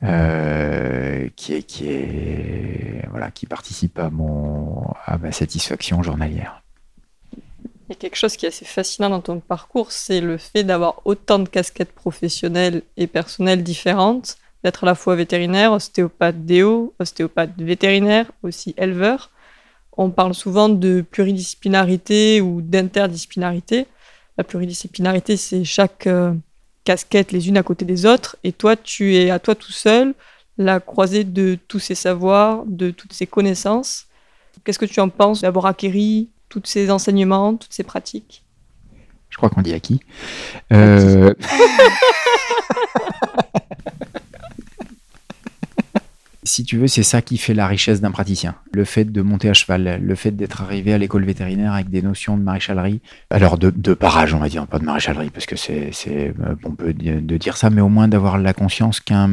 Euh, 0.04 1.28
qui 1.36 1.54
est 1.54 1.62
qui 1.62 1.88
est 1.88 3.06
voilà 3.10 3.30
qui 3.30 3.46
participe 3.46 4.00
à 4.00 4.10
mon 4.10 4.84
à 5.06 5.16
ma 5.18 5.32
satisfaction 5.32 6.02
journalière. 6.02 6.61
Il 7.88 7.92
y 7.92 7.92
a 7.92 7.96
quelque 7.96 8.16
chose 8.16 8.36
qui 8.36 8.46
est 8.46 8.48
assez 8.48 8.64
fascinant 8.64 9.10
dans 9.10 9.20
ton 9.20 9.40
parcours, 9.40 9.90
c'est 9.90 10.20
le 10.20 10.38
fait 10.38 10.62
d'avoir 10.62 11.02
autant 11.04 11.40
de 11.40 11.48
casquettes 11.48 11.92
professionnelles 11.92 12.82
et 12.96 13.06
personnelles 13.06 13.64
différentes, 13.64 14.36
d'être 14.62 14.84
à 14.84 14.86
la 14.86 14.94
fois 14.94 15.16
vétérinaire, 15.16 15.72
ostéopathe 15.72 16.44
déo, 16.44 16.94
ostéopathe 17.00 17.50
vétérinaire, 17.58 18.30
aussi 18.42 18.74
éleveur. 18.78 19.30
On 19.96 20.10
parle 20.10 20.34
souvent 20.34 20.68
de 20.68 21.04
pluridisciplinarité 21.10 22.40
ou 22.40 22.62
d'interdisciplinarité. 22.62 23.86
La 24.38 24.44
pluridisciplinarité, 24.44 25.36
c'est 25.36 25.64
chaque 25.64 26.06
euh, 26.06 26.32
casquette 26.84 27.32
les 27.32 27.48
unes 27.48 27.56
à 27.56 27.62
côté 27.62 27.84
des 27.84 28.06
autres, 28.06 28.36
et 28.44 28.52
toi, 28.52 28.76
tu 28.76 29.16
es 29.16 29.30
à 29.30 29.40
toi 29.40 29.54
tout 29.54 29.72
seul, 29.72 30.14
la 30.56 30.80
croisée 30.80 31.24
de 31.24 31.58
tous 31.68 31.80
ces 31.80 31.94
savoirs, 31.94 32.64
de 32.66 32.90
toutes 32.90 33.12
ces 33.12 33.26
connaissances. 33.26 34.06
Qu'est-ce 34.64 34.78
que 34.78 34.86
tu 34.86 35.00
en 35.00 35.08
penses 35.08 35.40
d'avoir 35.40 35.66
acquéri 35.66 36.28
tous 36.52 36.60
ces 36.66 36.90
enseignements, 36.90 37.56
toutes 37.56 37.72
ces 37.72 37.82
pratiques. 37.82 38.44
Je 39.30 39.38
crois 39.38 39.48
qu'on 39.48 39.62
dit 39.62 39.72
à 39.72 39.80
qui 39.80 40.00
euh, 40.70 41.32
si 46.44 46.64
tu 46.64 46.76
veux, 46.76 46.88
c'est 46.88 47.02
ça 47.02 47.22
qui 47.22 47.38
fait 47.38 47.54
la 47.54 47.66
richesse 47.66 48.00
d'un 48.00 48.10
praticien. 48.10 48.56
Le 48.72 48.84
fait 48.84 49.04
de 49.04 49.22
monter 49.22 49.48
à 49.48 49.54
cheval, 49.54 50.00
le 50.02 50.14
fait 50.14 50.32
d'être 50.32 50.62
arrivé 50.62 50.92
à 50.92 50.98
l'école 50.98 51.24
vétérinaire 51.24 51.72
avec 51.72 51.88
des 51.88 52.02
notions 52.02 52.36
de 52.36 52.42
maréchalerie, 52.42 53.00
alors 53.30 53.58
de, 53.58 53.70
de 53.70 53.94
parage, 53.94 54.34
on 54.34 54.38
va 54.38 54.48
dire, 54.48 54.66
pas 54.66 54.78
de 54.78 54.84
maréchalerie, 54.84 55.30
parce 55.30 55.46
que 55.46 55.56
c'est, 55.56 55.90
c'est 55.92 56.34
euh, 56.40 56.54
on 56.64 56.72
peut 56.72 56.92
de 56.92 57.36
dire 57.36 57.56
ça, 57.56 57.70
mais 57.70 57.80
au 57.80 57.88
moins 57.88 58.08
d'avoir 58.08 58.38
la 58.38 58.52
conscience 58.54 59.00
qu'un, 59.00 59.30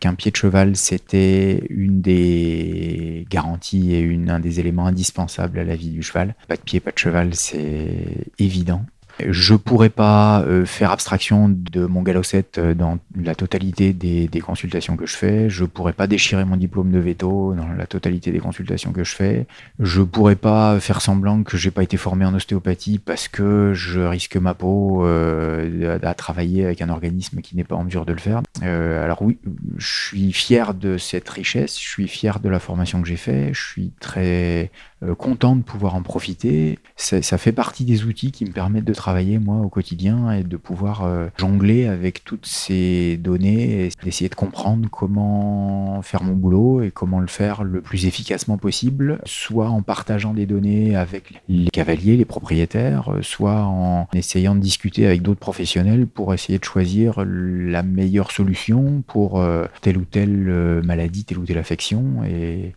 qu'un 0.00 0.14
pied 0.14 0.30
de 0.30 0.36
cheval, 0.36 0.76
c'était 0.76 1.62
une 1.68 2.00
des 2.00 3.26
garanties 3.30 3.94
et 3.94 4.00
une, 4.00 4.30
un 4.30 4.40
des 4.40 4.60
éléments 4.60 4.86
indispensables 4.86 5.58
à 5.58 5.64
la 5.64 5.76
vie 5.76 5.90
du 5.90 6.02
cheval. 6.02 6.34
Pas 6.48 6.56
de 6.56 6.62
pied, 6.62 6.80
pas 6.80 6.92
de 6.92 6.98
cheval, 6.98 7.34
c'est 7.34 8.26
évident. 8.38 8.84
Je 9.26 9.54
pourrais 9.54 9.88
pas 9.88 10.42
euh, 10.42 10.64
faire 10.64 10.92
abstraction 10.92 11.48
de 11.48 11.86
mon 11.86 12.02
galopset 12.02 12.44
euh, 12.58 12.74
dans 12.74 12.98
la 13.16 13.34
totalité 13.34 13.92
des, 13.92 14.28
consultations 14.40 14.96
que 14.96 15.06
je 15.06 15.16
fais. 15.16 15.50
Je 15.50 15.64
pourrais 15.64 15.92
pas 15.92 16.06
déchirer 16.06 16.44
mon 16.44 16.56
diplôme 16.56 16.92
de 16.92 16.98
veto 16.98 17.54
dans 17.54 17.68
la 17.68 17.86
totalité 17.86 18.30
des 18.30 18.38
consultations 18.38 18.92
que 18.92 19.02
je 19.02 19.14
fais. 19.14 19.46
Je 19.80 20.00
pourrais 20.00 20.36
pas 20.36 20.78
faire 20.80 21.00
semblant 21.00 21.42
que 21.42 21.56
j'ai 21.56 21.72
pas 21.72 21.82
été 21.82 21.96
formé 21.96 22.24
en 22.24 22.34
ostéopathie 22.34 22.98
parce 22.98 23.26
que 23.26 23.72
je 23.74 24.00
risque 24.00 24.36
ma 24.36 24.54
peau 24.54 25.04
euh, 25.04 25.98
à, 26.02 26.14
travailler 26.14 26.64
avec 26.64 26.82
un 26.82 26.88
organisme 26.88 27.40
qui 27.40 27.56
n'est 27.56 27.64
pas 27.64 27.74
en 27.74 27.84
mesure 27.84 28.06
de 28.06 28.12
le 28.12 28.18
faire. 28.18 28.42
Alors 28.62 29.22
oui, 29.22 29.38
je 29.76 29.86
suis 29.86 30.32
fier 30.32 30.72
de 30.72 30.96
cette 30.96 31.28
richesse. 31.28 31.78
Je 31.78 31.88
suis 31.88 32.08
fier 32.08 32.38
de 32.40 32.48
la 32.48 32.60
formation 32.60 33.02
que 33.02 33.08
j'ai 33.08 33.16
fait. 33.16 33.52
Je 33.52 33.62
suis 33.62 33.92
très 34.00 34.70
content 35.16 35.56
de 35.56 35.62
pouvoir 35.62 35.94
en 35.94 36.02
profiter. 36.02 36.78
Ça 36.96 37.38
fait 37.38 37.52
partie 37.52 37.84
des 37.84 38.04
outils 38.04 38.32
qui 38.32 38.44
me 38.44 38.50
permettent 38.50 38.84
de 38.84 38.94
travailler 38.94 39.38
moi 39.38 39.58
au 39.58 39.68
quotidien 39.68 40.32
et 40.32 40.42
de 40.42 40.56
pouvoir 40.56 41.04
euh, 41.04 41.28
jongler 41.36 41.86
avec 41.86 42.24
toutes 42.24 42.46
ces 42.46 43.16
données 43.16 43.86
et 43.86 43.90
d'essayer 44.02 44.28
de 44.28 44.34
comprendre 44.34 44.88
comment 44.90 46.02
faire 46.02 46.22
mon 46.22 46.34
boulot 46.34 46.82
et 46.82 46.90
comment 46.90 47.20
le 47.20 47.26
faire 47.26 47.62
le 47.62 47.80
plus 47.80 48.06
efficacement 48.06 48.58
possible, 48.58 49.20
soit 49.24 49.68
en 49.68 49.82
partageant 49.82 50.34
des 50.34 50.46
données 50.46 50.96
avec 50.96 51.42
les 51.48 51.70
cavaliers, 51.70 52.16
les 52.16 52.24
propriétaires, 52.24 53.12
soit 53.22 53.62
en 53.62 54.08
essayant 54.12 54.54
de 54.54 54.60
discuter 54.60 55.06
avec 55.06 55.22
d'autres 55.22 55.40
professionnels 55.40 56.06
pour 56.06 56.34
essayer 56.34 56.58
de 56.58 56.64
choisir 56.64 57.24
la 57.24 57.82
meilleure 57.82 58.32
solution 58.32 59.02
pour 59.06 59.40
euh, 59.40 59.66
telle 59.80 59.98
ou 59.98 60.04
telle 60.04 60.82
maladie, 60.84 61.24
telle 61.24 61.38
ou 61.38 61.44
telle 61.44 61.58
affection. 61.58 62.22
Et 62.24 62.74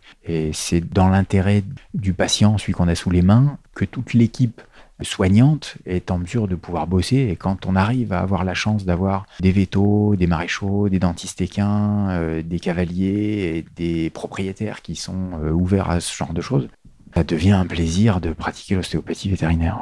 c'est 0.52 0.92
dans 0.92 1.08
l'intérêt 1.08 1.64
du 1.94 2.11
patient, 2.14 2.58
celui 2.58 2.72
qu'on 2.72 2.88
a 2.88 2.94
sous 2.94 3.10
les 3.10 3.22
mains, 3.22 3.58
que 3.74 3.84
toute 3.84 4.14
l'équipe 4.14 4.60
soignante 5.02 5.76
est 5.86 6.10
en 6.10 6.18
mesure 6.18 6.48
de 6.48 6.54
pouvoir 6.54 6.86
bosser. 6.86 7.28
Et 7.30 7.36
quand 7.36 7.66
on 7.66 7.76
arrive 7.76 8.12
à 8.12 8.20
avoir 8.20 8.44
la 8.44 8.54
chance 8.54 8.84
d'avoir 8.84 9.26
des 9.40 9.52
vétos, 9.52 10.16
des 10.16 10.26
maréchaux, 10.26 10.88
des 10.88 10.98
dentistes 10.98 11.40
équins, 11.40 12.10
euh, 12.10 12.42
des 12.42 12.60
cavaliers 12.60 13.56
et 13.56 13.64
des 13.76 14.10
propriétaires 14.10 14.82
qui 14.82 14.96
sont 14.96 15.32
euh, 15.42 15.50
ouverts 15.50 15.90
à 15.90 16.00
ce 16.00 16.14
genre 16.14 16.32
de 16.32 16.40
choses, 16.40 16.68
ça 17.14 17.24
devient 17.24 17.52
un 17.52 17.66
plaisir 17.66 18.20
de 18.20 18.32
pratiquer 18.32 18.74
l'ostéopathie 18.74 19.28
vétérinaire. 19.28 19.78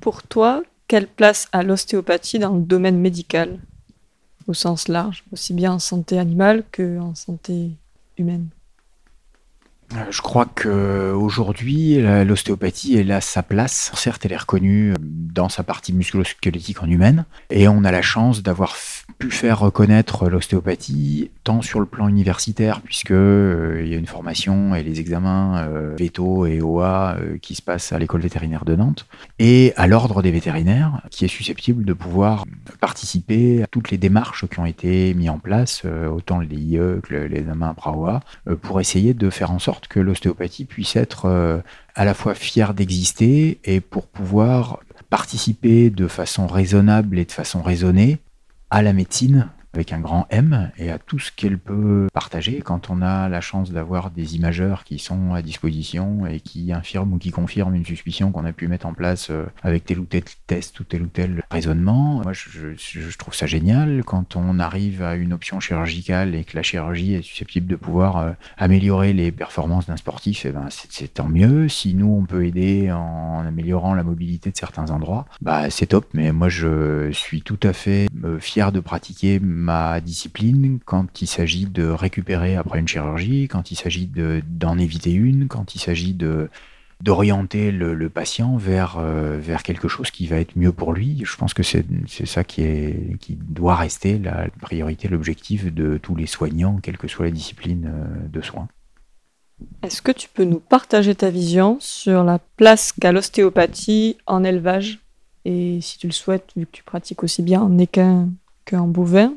Pour 0.00 0.22
toi, 0.22 0.62
quelle 0.88 1.06
place 1.06 1.48
a 1.52 1.62
l'ostéopathie 1.62 2.38
dans 2.38 2.54
le 2.54 2.62
domaine 2.62 2.98
médical, 2.98 3.58
au 4.46 4.54
sens 4.54 4.88
large, 4.88 5.24
aussi 5.32 5.52
bien 5.52 5.72
en 5.72 5.78
santé 5.78 6.18
animale 6.18 6.64
qu'en 6.72 7.14
santé 7.14 7.70
humaine? 8.16 8.48
Je 10.10 10.20
crois 10.20 10.46
qu'aujourd'hui, 10.46 11.98
l'ostéopathie, 12.24 12.96
elle 12.96 13.12
a 13.12 13.20
sa 13.20 13.42
place. 13.42 13.92
Certes, 13.94 14.24
elle 14.24 14.32
est 14.32 14.36
reconnue 14.36 14.94
dans 15.00 15.48
sa 15.48 15.62
partie 15.62 15.92
musculo-squelettique 15.92 16.82
en 16.82 16.88
humaine, 16.88 17.24
et 17.50 17.68
on 17.68 17.84
a 17.84 17.92
la 17.92 18.02
chance 18.02 18.42
d'avoir 18.42 18.74
pu 19.18 19.30
faire 19.30 19.60
reconnaître 19.60 20.28
l'ostéopathie 20.28 21.30
tant 21.44 21.62
sur 21.62 21.80
le 21.80 21.86
plan 21.86 22.08
universitaire, 22.08 22.80
puisque 22.80 23.12
euh, 23.12 23.80
il 23.82 23.88
y 23.88 23.94
a 23.94 23.98
une 23.98 24.06
formation 24.06 24.74
et 24.74 24.82
les 24.82 25.00
examens 25.00 25.58
euh, 25.58 25.94
veto 25.96 26.46
et 26.46 26.60
OA 26.60 27.16
qui 27.40 27.54
se 27.54 27.62
passent 27.62 27.92
à 27.92 27.98
l'école 27.98 28.20
vétérinaire 28.20 28.64
de 28.64 28.74
Nantes, 28.74 29.06
et 29.38 29.72
à 29.76 29.86
l'ordre 29.86 30.22
des 30.22 30.30
vétérinaires, 30.30 31.02
qui 31.10 31.24
est 31.24 31.28
susceptible 31.28 31.84
de 31.84 31.92
pouvoir 31.92 32.44
participer 32.80 33.62
à 33.62 33.66
toutes 33.66 33.90
les 33.90 33.98
démarches 33.98 34.46
qui 34.48 34.58
ont 34.58 34.66
été 34.66 35.14
mises 35.14 35.30
en 35.30 35.38
place, 35.38 35.82
autant 35.84 36.40
les 36.40 36.56
IE 36.56 37.00
que 37.02 37.14
les 37.14 37.38
examens 37.38 37.74
PRAOA, 37.74 38.20
pour 38.62 38.80
essayer 38.80 39.14
de 39.14 39.30
faire 39.30 39.50
en 39.50 39.58
sorte 39.58 39.75
que 39.88 40.00
l'ostéopathie 40.00 40.64
puisse 40.64 40.96
être 40.96 41.26
euh, 41.26 41.58
à 41.94 42.04
la 42.04 42.14
fois 42.14 42.34
fière 42.34 42.74
d'exister 42.74 43.58
et 43.64 43.80
pour 43.80 44.06
pouvoir 44.06 44.80
participer 45.10 45.90
de 45.90 46.08
façon 46.08 46.46
raisonnable 46.46 47.18
et 47.18 47.24
de 47.24 47.32
façon 47.32 47.62
raisonnée 47.62 48.18
à 48.70 48.82
la 48.82 48.92
médecine 48.92 49.48
avec 49.76 49.92
un 49.92 50.00
grand 50.00 50.26
M 50.30 50.70
et 50.78 50.90
à 50.90 50.98
tout 50.98 51.18
ce 51.18 51.30
qu'elle 51.30 51.58
peut 51.58 52.06
partager 52.12 52.60
quand 52.60 52.88
on 52.90 53.02
a 53.02 53.28
la 53.28 53.40
chance 53.40 53.70
d'avoir 53.70 54.10
des 54.10 54.34
imageurs 54.34 54.84
qui 54.84 54.98
sont 54.98 55.34
à 55.34 55.42
disposition 55.42 56.26
et 56.26 56.40
qui 56.40 56.72
infirment 56.72 57.14
ou 57.14 57.18
qui 57.18 57.30
confirment 57.30 57.74
une 57.74 57.84
suspicion 57.84 58.32
qu'on 58.32 58.46
a 58.46 58.52
pu 58.52 58.68
mettre 58.68 58.86
en 58.86 58.94
place 58.94 59.28
euh, 59.30 59.44
avec 59.62 59.84
tel 59.84 60.00
ou 60.00 60.04
tel 60.04 60.22
test 60.46 60.80
ou 60.80 60.84
tel 60.84 61.02
ou 61.02 61.06
tel 61.06 61.44
raisonnement. 61.50 62.22
Moi, 62.22 62.32
je, 62.32 63.16
trouve 63.18 63.34
ça 63.34 63.46
génial 63.46 64.02
quand 64.04 64.36
on 64.36 64.58
arrive 64.58 65.02
à 65.02 65.14
une 65.14 65.32
option 65.32 65.60
chirurgicale 65.60 66.34
et 66.34 66.44
que 66.44 66.56
la 66.56 66.62
chirurgie 66.62 67.14
est 67.14 67.22
susceptible 67.22 67.66
de 67.66 67.76
pouvoir 67.76 68.16
euh, 68.16 68.32
améliorer 68.56 69.12
les 69.12 69.30
performances 69.30 69.86
d'un 69.86 69.96
sportif, 69.96 70.46
eh 70.46 70.52
ben 70.52 70.68
c'est 70.70 71.12
tant 71.12 71.28
mieux. 71.28 71.68
Si 71.68 71.94
nous, 71.94 72.08
on 72.08 72.24
peut 72.24 72.46
aider 72.46 72.90
en 72.90 73.44
améliorant 73.46 73.94
la 73.94 74.02
mobilité 74.02 74.50
de 74.50 74.56
certains 74.56 74.90
endroits, 74.90 75.26
bah 75.42 75.68
c'est 75.70 75.86
top. 75.86 76.06
Mais 76.14 76.32
moi, 76.32 76.48
je 76.48 77.10
suis 77.12 77.42
tout 77.42 77.60
à 77.62 77.72
fait 77.72 78.08
euh, 78.24 78.38
fier 78.38 78.72
de 78.72 78.80
pratiquer 78.80 79.38
ma 79.66 80.00
discipline 80.00 80.78
quand 80.84 81.20
il 81.20 81.26
s'agit 81.26 81.66
de 81.66 81.86
récupérer 81.88 82.54
après 82.56 82.78
une 82.78 82.86
chirurgie, 82.86 83.48
quand 83.48 83.72
il 83.72 83.76
s'agit 83.76 84.08
d'en 84.48 84.78
éviter 84.78 85.12
une, 85.12 85.48
quand 85.48 85.74
il 85.74 85.80
s'agit 85.80 86.14
de 86.14 86.48
d'orienter 87.02 87.72
le, 87.72 88.08
patient 88.08 88.56
vers, 88.56 88.96
euh, 88.98 89.36
vers 89.38 89.62
quelque 89.62 89.86
chose 89.86 90.10
qui 90.10 90.26
va 90.26 90.36
être 90.36 90.56
mieux 90.56 90.72
pour 90.72 90.94
lui. 90.94 91.20
Je 91.26 91.36
pense 91.36 91.52
que 91.52 91.62
c'est 91.62 91.84
ça 92.24 92.42
qui, 92.42 92.62
est, 92.62 93.18
qui 93.20 93.36
doit 93.36 93.74
rester 93.74 94.18
la 94.18 94.46
priorité, 94.62 95.06
l'objectif 95.06 95.72
de 95.74 95.98
tous 95.98 96.16
les 96.16 96.24
soignants, 96.24 96.78
quelle 96.82 96.96
que 96.96 97.06
soit 97.06 97.26
la 97.26 97.32
discipline 97.32 97.92
euh, 97.92 98.28
de 98.28 98.40
soins. 98.40 98.68
Est-ce 99.82 100.00
que 100.00 100.12
tu 100.12 100.30
peux 100.30 100.44
nous 100.44 100.58
partager 100.58 101.14
ta 101.14 101.28
vision 101.28 101.76
sur 101.80 102.24
la 102.24 102.38
place 102.38 102.92
qu'a 102.92 103.12
l'ostéopathie 103.12 104.16
en 104.26 104.42
élevage? 104.42 105.00
Et 105.44 105.80
si 105.82 105.98
tu 105.98 106.06
le 106.06 106.14
souhaites, 106.14 106.50
vu 106.56 106.64
que 106.64 106.72
tu 106.72 106.82
pratiques 106.82 107.22
aussi 107.22 107.42
bien 107.42 107.60
en 107.60 107.76
équin 107.76 108.30
qu'en 108.64 108.88
bovin, 108.88 109.34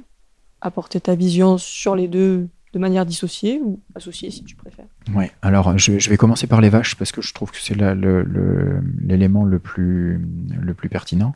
apporter 0.62 1.00
ta 1.00 1.16
vision 1.16 1.58
sur 1.58 1.96
les 1.96 2.08
deux 2.08 2.48
de 2.74 2.80
manière 2.80 3.06
dissociée 3.06 3.60
ou 3.64 3.80
associée 3.96 4.30
si 4.30 4.44
tu 4.44 4.56
préfères. 4.56 4.86
Oui, 5.16 5.26
alors 5.42 5.78
je, 5.78 6.10
vais 6.10 6.18
commencer 6.18 6.46
par 6.46 6.62
les 6.62 6.70
vaches 6.70 6.96
parce 6.96 7.12
que 7.12 7.22
je 7.22 7.34
trouve 7.34 7.52
que 7.52 7.58
c'est 7.60 7.76
l'élément 7.76 9.44
le, 9.44 9.60
plus, 9.60 10.22
le 10.62 10.74
plus 10.74 10.90
pertinent. 10.90 11.34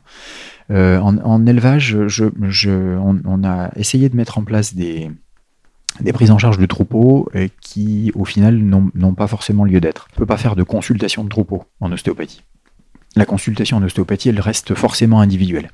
Euh, 0.70 0.98
en, 1.00 1.46
élevage, 1.46 1.96
je, 2.06 2.96
on, 3.24 3.44
a 3.44 3.70
essayé 3.76 4.08
de 4.08 4.16
mettre 4.16 4.38
en 4.38 4.44
place 4.44 4.74
des, 4.74 5.10
des 6.00 6.12
prises 6.12 6.30
en 6.30 6.38
charge 6.38 6.58
de 6.58 6.66
troupeaux 6.66 7.28
qui, 7.60 8.12
au 8.14 8.24
final, 8.24 8.56
n'ont 8.56 9.14
pas 9.14 9.26
forcément 9.26 9.64
lieu 9.64 9.80
d'être. 9.80 10.06
On 10.12 10.14
ne 10.14 10.18
peut 10.18 10.26
pas 10.26 10.36
faire 10.36 10.54
de 10.54 10.62
consultation 10.62 11.24
de 11.24 11.28
troupeaux 11.28 11.64
en 11.80 11.90
ostéopathie. 11.90 12.42
La 13.16 13.26
consultation 13.26 13.76
en 13.78 13.82
ostéopathie, 13.82 14.28
elle 14.28 14.40
reste 14.40 14.74
forcément 14.74 15.20
individuelle. 15.20 15.70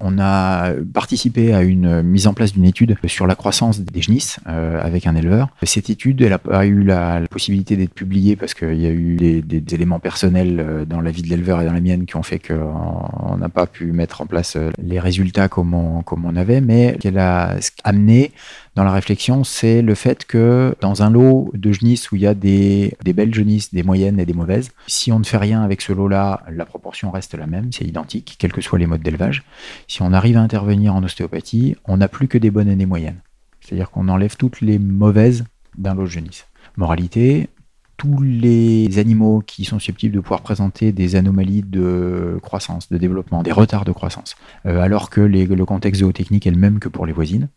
On 0.00 0.18
a 0.18 0.72
participé 0.92 1.54
à 1.54 1.62
une 1.62 2.02
mise 2.02 2.26
en 2.26 2.34
place 2.34 2.52
d'une 2.52 2.64
étude 2.64 2.96
sur 3.06 3.26
la 3.26 3.36
croissance 3.36 3.80
des 3.80 4.02
genisses 4.02 4.38
euh, 4.48 4.80
avec 4.82 5.06
un 5.06 5.14
éleveur. 5.14 5.48
Cette 5.62 5.88
étude, 5.88 6.20
elle 6.20 6.30
n'a 6.30 6.38
pas 6.38 6.66
eu 6.66 6.82
la, 6.82 7.22
possibilité 7.30 7.76
d'être 7.76 7.94
publiée 7.94 8.36
parce 8.36 8.54
qu'il 8.54 8.80
y 8.80 8.86
a 8.86 8.90
eu 8.90 9.16
des, 9.16 9.74
éléments 9.74 10.00
personnels 10.00 10.60
euh, 10.60 10.84
dans 10.84 11.00
la 11.00 11.10
vie 11.10 11.22
de 11.22 11.28
l'éleveur 11.28 11.62
et 11.62 11.64
dans 11.64 11.72
la 11.72 11.80
mienne 11.80 12.06
qui 12.06 12.16
ont 12.16 12.22
fait 12.22 12.38
qu'on 12.38 13.36
n'a 13.36 13.48
pas 13.48 13.66
pu 13.66 13.92
mettre 13.92 14.20
en 14.20 14.26
place 14.26 14.56
euh, 14.56 14.70
les 14.82 15.00
résultats 15.00 15.48
comme 15.48 15.74
on, 15.74 16.02
comme 16.02 16.24
on 16.24 16.36
avait, 16.36 16.60
mais 16.60 16.96
qu'elle 17.00 17.18
a 17.18 17.56
amené 17.84 18.32
dans 18.74 18.82
la 18.82 18.92
réflexion, 18.92 19.44
c'est 19.44 19.82
le 19.82 19.94
fait 19.94 20.24
que 20.24 20.74
dans 20.80 21.02
un 21.02 21.10
lot 21.10 21.50
de 21.54 21.70
genisses 21.70 22.10
où 22.10 22.16
il 22.16 22.22
y 22.22 22.26
a 22.26 22.34
des, 22.34 22.96
belles 23.04 23.32
genisses, 23.32 23.72
des 23.72 23.84
moyennes 23.84 24.18
et 24.18 24.26
des 24.26 24.32
mauvaises, 24.32 24.72
si 24.88 25.12
on 25.12 25.20
ne 25.20 25.24
fait 25.24 25.36
rien 25.36 25.62
avec 25.62 25.80
ce 25.80 25.92
lot-là, 25.92 26.42
la 26.50 26.64
proportion 26.64 27.12
reste 27.12 27.34
la 27.34 27.46
même, 27.46 27.72
c'est 27.72 27.84
identique, 27.84 28.34
quels 28.38 28.52
que 28.52 28.60
soient 28.60 28.78
les 28.78 28.86
modes 28.86 29.02
d'élevage. 29.02 29.44
Si 29.86 30.02
on 30.02 30.12
arrive 30.12 30.36
à 30.36 30.40
intervenir 30.40 30.94
en 30.94 31.04
ostéopathie, 31.04 31.76
on 31.84 31.98
n'a 31.98 32.08
plus 32.08 32.26
que 32.26 32.36
des 32.36 32.50
bonnes 32.50 32.68
et 32.68 32.74
des 32.74 32.86
moyennes. 32.86 33.20
C'est-à-dire 33.60 33.90
qu'on 33.90 34.08
enlève 34.08 34.36
toutes 34.36 34.60
les 34.60 34.80
mauvaises 34.80 35.44
d'un 35.78 35.94
lot 35.94 36.02
de 36.02 36.08
genisses. 36.08 36.46
Moralité, 36.76 37.48
tous 37.96 38.20
les 38.20 38.98
animaux 38.98 39.40
qui 39.46 39.64
sont 39.64 39.78
susceptibles 39.78 40.16
de 40.16 40.20
pouvoir 40.20 40.40
présenter 40.40 40.90
des 40.90 41.14
anomalies 41.14 41.62
de 41.62 42.40
croissance, 42.42 42.88
de 42.88 42.98
développement, 42.98 43.44
des 43.44 43.52
retards 43.52 43.84
de 43.84 43.92
croissance, 43.92 44.34
euh, 44.66 44.80
alors 44.80 45.10
que 45.10 45.20
le 45.20 45.64
contexte 45.64 46.00
zootechnique 46.00 46.48
est 46.48 46.50
le 46.50 46.56
même 46.56 46.80
que 46.80 46.88
pour 46.88 47.06
les 47.06 47.12
voisines, 47.12 47.48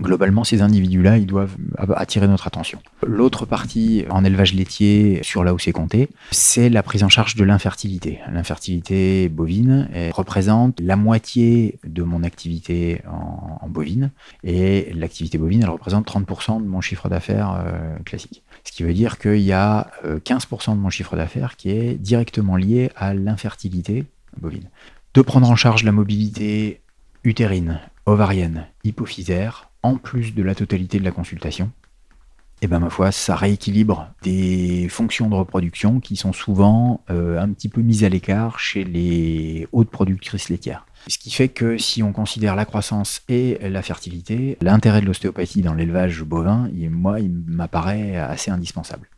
Globalement, 0.00 0.42
ces 0.42 0.60
individus-là, 0.60 1.18
ils 1.18 1.26
doivent 1.26 1.56
attirer 1.94 2.26
notre 2.26 2.48
attention. 2.48 2.80
L'autre 3.06 3.46
partie 3.46 4.04
en 4.10 4.24
élevage 4.24 4.52
laitier, 4.52 5.20
sur 5.22 5.44
là 5.44 5.54
où 5.54 5.58
c'est 5.58 5.72
compté, 5.72 6.08
c'est 6.32 6.68
la 6.68 6.82
prise 6.82 7.04
en 7.04 7.08
charge 7.08 7.36
de 7.36 7.44
l'infertilité. 7.44 8.18
L'infertilité 8.32 9.28
bovine 9.28 9.88
représente 10.12 10.80
la 10.80 10.96
moitié 10.96 11.78
de 11.84 12.02
mon 12.02 12.24
activité 12.24 13.02
en, 13.06 13.68
bovine, 13.68 14.10
et 14.42 14.92
l'activité 14.94 15.38
bovine, 15.38 15.62
elle 15.62 15.70
représente 15.70 16.06
30% 16.06 16.62
de 16.62 16.66
mon 16.66 16.80
chiffre 16.80 17.08
d'affaires 17.08 17.60
euh, 17.64 17.96
classique. 18.04 18.42
Ce 18.64 18.72
qui 18.72 18.82
veut 18.82 18.94
dire 18.94 19.18
qu'il 19.18 19.40
y 19.40 19.52
a 19.52 19.90
15% 20.04 20.70
euh, 20.70 20.74
de 20.74 20.80
mon 20.80 20.90
chiffre 20.90 21.16
d'affaires 21.16 21.56
qui 21.56 21.70
est 21.70 21.94
directement 21.94 22.56
lié 22.56 22.90
à 22.96 23.14
l'infertilité 23.14 24.04
bovine. 24.40 24.68
De 25.14 25.22
prendre 25.22 25.48
en 25.48 25.56
charge 25.56 25.84
la 25.84 25.92
mobilité 25.92 26.80
utérine, 27.24 27.80
ovarienne, 28.06 28.66
hypophysaire, 28.84 29.70
en 29.84 29.96
plus 29.96 30.34
de 30.34 30.42
la 30.42 30.54
totalité 30.54 30.98
de 30.98 31.04
la 31.04 31.12
consultation, 31.12 31.70
et 32.62 32.66
eh 32.66 32.68
ben 32.68 32.78
ma 32.78 32.88
foi, 32.88 33.12
ça 33.12 33.36
rééquilibre 33.36 34.08
des 34.22 34.88
fonctions 34.88 35.28
de 35.28 35.34
reproduction 35.34 36.00
qui 36.00 36.16
sont 36.16 36.32
souvent 36.32 37.02
euh, 37.10 37.38
un 37.38 37.50
petit 37.50 37.68
peu 37.68 37.82
mises 37.82 38.04
à 38.04 38.08
l'écart 38.08 38.58
chez 38.58 38.84
les 38.84 39.68
hautes 39.72 39.90
productrices 39.90 40.48
laitières. 40.48 40.86
Ce 41.08 41.18
qui 41.18 41.30
fait 41.30 41.48
que 41.48 41.76
si 41.76 42.02
on 42.02 42.12
considère 42.12 42.56
la 42.56 42.64
croissance 42.64 43.22
et 43.28 43.58
la 43.60 43.82
fertilité, 43.82 44.56
l'intérêt 44.62 45.02
de 45.02 45.06
l'ostéopathie 45.06 45.60
dans 45.60 45.74
l'élevage 45.74 46.22
bovin, 46.22 46.70
moi, 46.90 47.20
il 47.20 47.30
m'apparaît 47.30 48.16
assez 48.16 48.50
indispensable. 48.50 49.08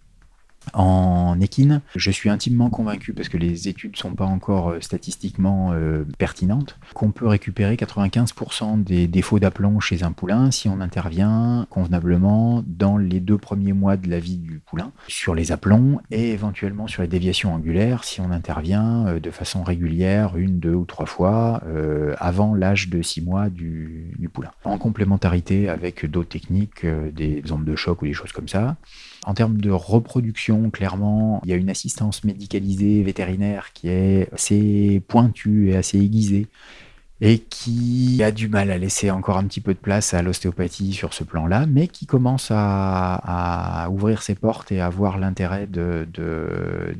En 0.73 1.41
équine. 1.41 1.81
Je 1.95 2.11
suis 2.11 2.31
intimement 2.31 2.71
convaincu, 2.71 3.12
parce 3.12 3.29
que 3.29 3.37
les 3.37 3.69
études 3.69 3.97
sont 3.97 4.14
pas 4.14 4.25
encore 4.25 4.71
euh, 4.71 4.81
statistiquement 4.81 5.73
euh, 5.73 6.05
pertinentes, 6.19 6.79
qu'on 6.95 7.11
peut 7.11 7.27
récupérer 7.27 7.77
95% 7.77 8.83
des 8.83 9.07
défauts 9.07 9.39
d'aplomb 9.39 9.81
chez 9.81 10.03
un 10.03 10.12
poulain 10.12 10.51
si 10.51 10.69
on 10.69 10.81
intervient 10.81 11.67
convenablement 11.71 12.62
dans 12.67 12.97
les 12.97 13.21
deux 13.21 13.39
premiers 13.39 13.73
mois 13.73 13.97
de 13.97 14.09
la 14.09 14.19
vie 14.19 14.39
du 14.39 14.61
poulain 14.64 14.93
sur 15.09 15.35
les 15.35 15.53
aplombs 15.53 16.01
et 16.11 16.31
éventuellement 16.33 16.87
sur 16.87 17.03
les 17.03 17.09
déviations 17.09 17.55
angulaires 17.55 18.05
si 18.05 18.21
on 18.21 18.31
intervient 18.31 19.07
euh, 19.07 19.21
de 19.21 19.31
façon 19.31 19.62
régulière 19.62 20.37
une, 20.37 20.59
deux 20.59 20.75
ou 20.75 20.85
trois 20.85 21.07
fois 21.07 21.62
avant 22.19 22.55
l'âge 22.55 22.89
de 22.89 23.03
six 23.03 23.21
mois 23.21 23.49
du, 23.49 24.12
du, 24.19 24.29
poulain. 24.29 24.51
En 24.64 24.79
complémentarité 24.79 25.69
avec 25.69 26.07
d'autres 26.07 26.29
techniques, 26.29 26.85
des 26.87 27.43
ondes 27.53 27.64
de 27.64 27.77
choc 27.77 28.03
ou 28.03 28.07
des 28.07 28.12
choses 28.12 28.33
comme 28.33 28.49
ça. 28.49 28.77
En 29.27 29.35
termes 29.35 29.61
de 29.61 29.70
reproduction, 29.70 30.70
clairement, 30.70 31.41
il 31.45 31.51
y 31.51 31.53
a 31.53 31.57
une 31.57 31.68
assistance 31.68 32.22
médicalisée 32.22 33.03
vétérinaire 33.03 33.72
qui 33.72 33.89
est 33.89 34.33
assez 34.33 35.03
pointue 35.09 35.70
et 35.70 35.77
assez 35.77 35.99
aiguisée 35.99 36.47
et 37.21 37.39
qui 37.39 38.23
a 38.23 38.31
du 38.31 38.49
mal 38.49 38.71
à 38.71 38.79
laisser 38.79 39.11
encore 39.11 39.39
un 39.39 39.45
petit 39.45 39.61
peu 39.61 39.73
de 39.73 39.79
place 39.79 40.12
à 40.12 40.23
l'ostéopathie 40.23 40.93
sur 40.93 41.14
ce 41.14 41.25
plan-là, 41.25 41.64
mais 41.67 41.89
qui 41.89 42.07
commence 42.07 42.49
à, 42.51 43.89
ouvrir 43.91 44.23
ses 44.23 44.35
portes 44.35 44.73
et 44.73 44.81
à 44.81 44.91
voir 44.91 45.19
l'intérêt 45.19 45.67
de, 45.67 46.07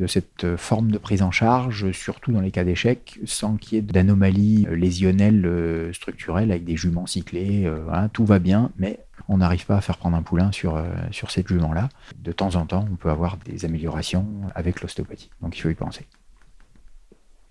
cette 0.07 0.57
forme 0.57 0.91
de 0.91 0.99
prise 0.99 1.23
en 1.23 1.31
charge, 1.31 1.91
surtout 1.93 2.33
dans 2.33 2.41
les 2.41 2.51
cas 2.51 2.65
d'échec, 2.65 3.19
sans 3.25 3.57
qu'il 3.57 3.77
y 3.77 3.79
ait 3.79 3.83
d'anomalies 3.83 4.67
lésionnelles 4.71 5.45
euh, 5.45 5.93
structurelles 5.93 6.51
avec 6.51 6.65
des 6.65 6.77
juments 6.77 7.07
cyclés. 7.07 7.65
Euh, 7.67 8.09
tout 8.13 8.25
va 8.25 8.39
bien, 8.39 8.71
mais 8.79 9.01
on 9.29 9.39
n'arrive 9.39 9.67
pas 9.67 9.77
à 9.77 9.81
faire 9.81 9.99
prendre 9.99 10.17
un 10.17 10.23
poulain 10.23 10.53
sur, 10.53 10.77
euh, 10.77 10.85
sur 11.11 11.31
cette 11.31 11.49
jument-là. 11.49 11.89
De 12.19 12.33
temps 12.33 12.55
en 12.55 12.67
temps, 12.67 12.87
on 12.91 12.97
peut 12.97 13.11
avoir 13.11 13.37
des 13.39 13.65
améliorations 13.65 14.27
avec 14.55 14.81
l'ostéopathie. 14.81 15.31
Donc 15.43 15.57
il 15.59 15.61
faut 15.61 15.71
y 15.71 15.75
penser. 15.75 16.07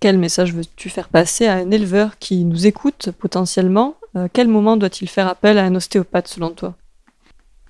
Quel 0.05 0.19
message 0.19 0.53
veux-tu 0.53 0.89
faire 0.89 1.09
passer 1.09 1.47
à 1.47 1.55
un 1.55 1.71
éleveur 1.71 2.19
qui 2.19 2.45
nous 2.45 2.67
écoute 2.67 3.09
potentiellement? 3.17 3.95
Euh, 4.15 4.27
Quel 4.31 4.47
moment 4.47 4.77
doit-il 4.77 5.09
faire 5.09 5.27
appel 5.27 5.57
à 5.57 5.63
un 5.63 5.73
ostéopathe 5.73 6.27
selon 6.27 6.51
toi? 6.51 6.75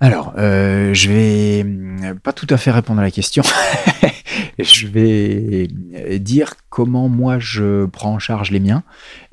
Alors, 0.01 0.33
euh, 0.37 0.93
je 0.93 1.09
vais 1.09 1.65
pas 2.21 2.33
tout 2.33 2.47
à 2.49 2.57
fait 2.57 2.71
répondre 2.71 2.99
à 2.99 3.03
la 3.03 3.11
question. 3.11 3.41
je 4.59 4.87
vais 4.87 5.69
dire 6.19 6.55
comment 6.69 7.07
moi 7.07 7.39
je 7.39 7.85
prends 7.85 8.11
en 8.11 8.19
charge 8.19 8.51
les 8.51 8.59
miens, 8.59 8.83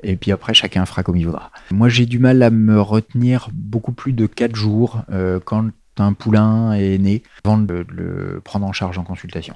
et 0.01 0.15
puis 0.15 0.31
après 0.31 0.53
chacun 0.53 0.85
fera 0.85 1.03
comme 1.03 1.17
il 1.17 1.25
voudra. 1.25 1.51
Moi 1.71 1.89
j'ai 1.89 2.05
du 2.05 2.19
mal 2.19 2.41
à 2.41 2.51
me 2.51 2.79
retenir 2.79 3.49
beaucoup 3.51 3.91
plus 3.91 4.13
de 4.13 4.27
4 4.27 4.55
jours 4.55 5.01
euh, 5.11 5.41
quand 5.43 5.71
un 5.97 6.13
poulain 6.13 6.73
est 6.73 6.97
né 6.97 7.23
avant 7.43 7.57
de 7.57 7.85
le 7.89 8.41
prendre 8.43 8.65
en 8.65 8.73
charge 8.73 8.97
en 8.97 9.03
consultation. 9.03 9.55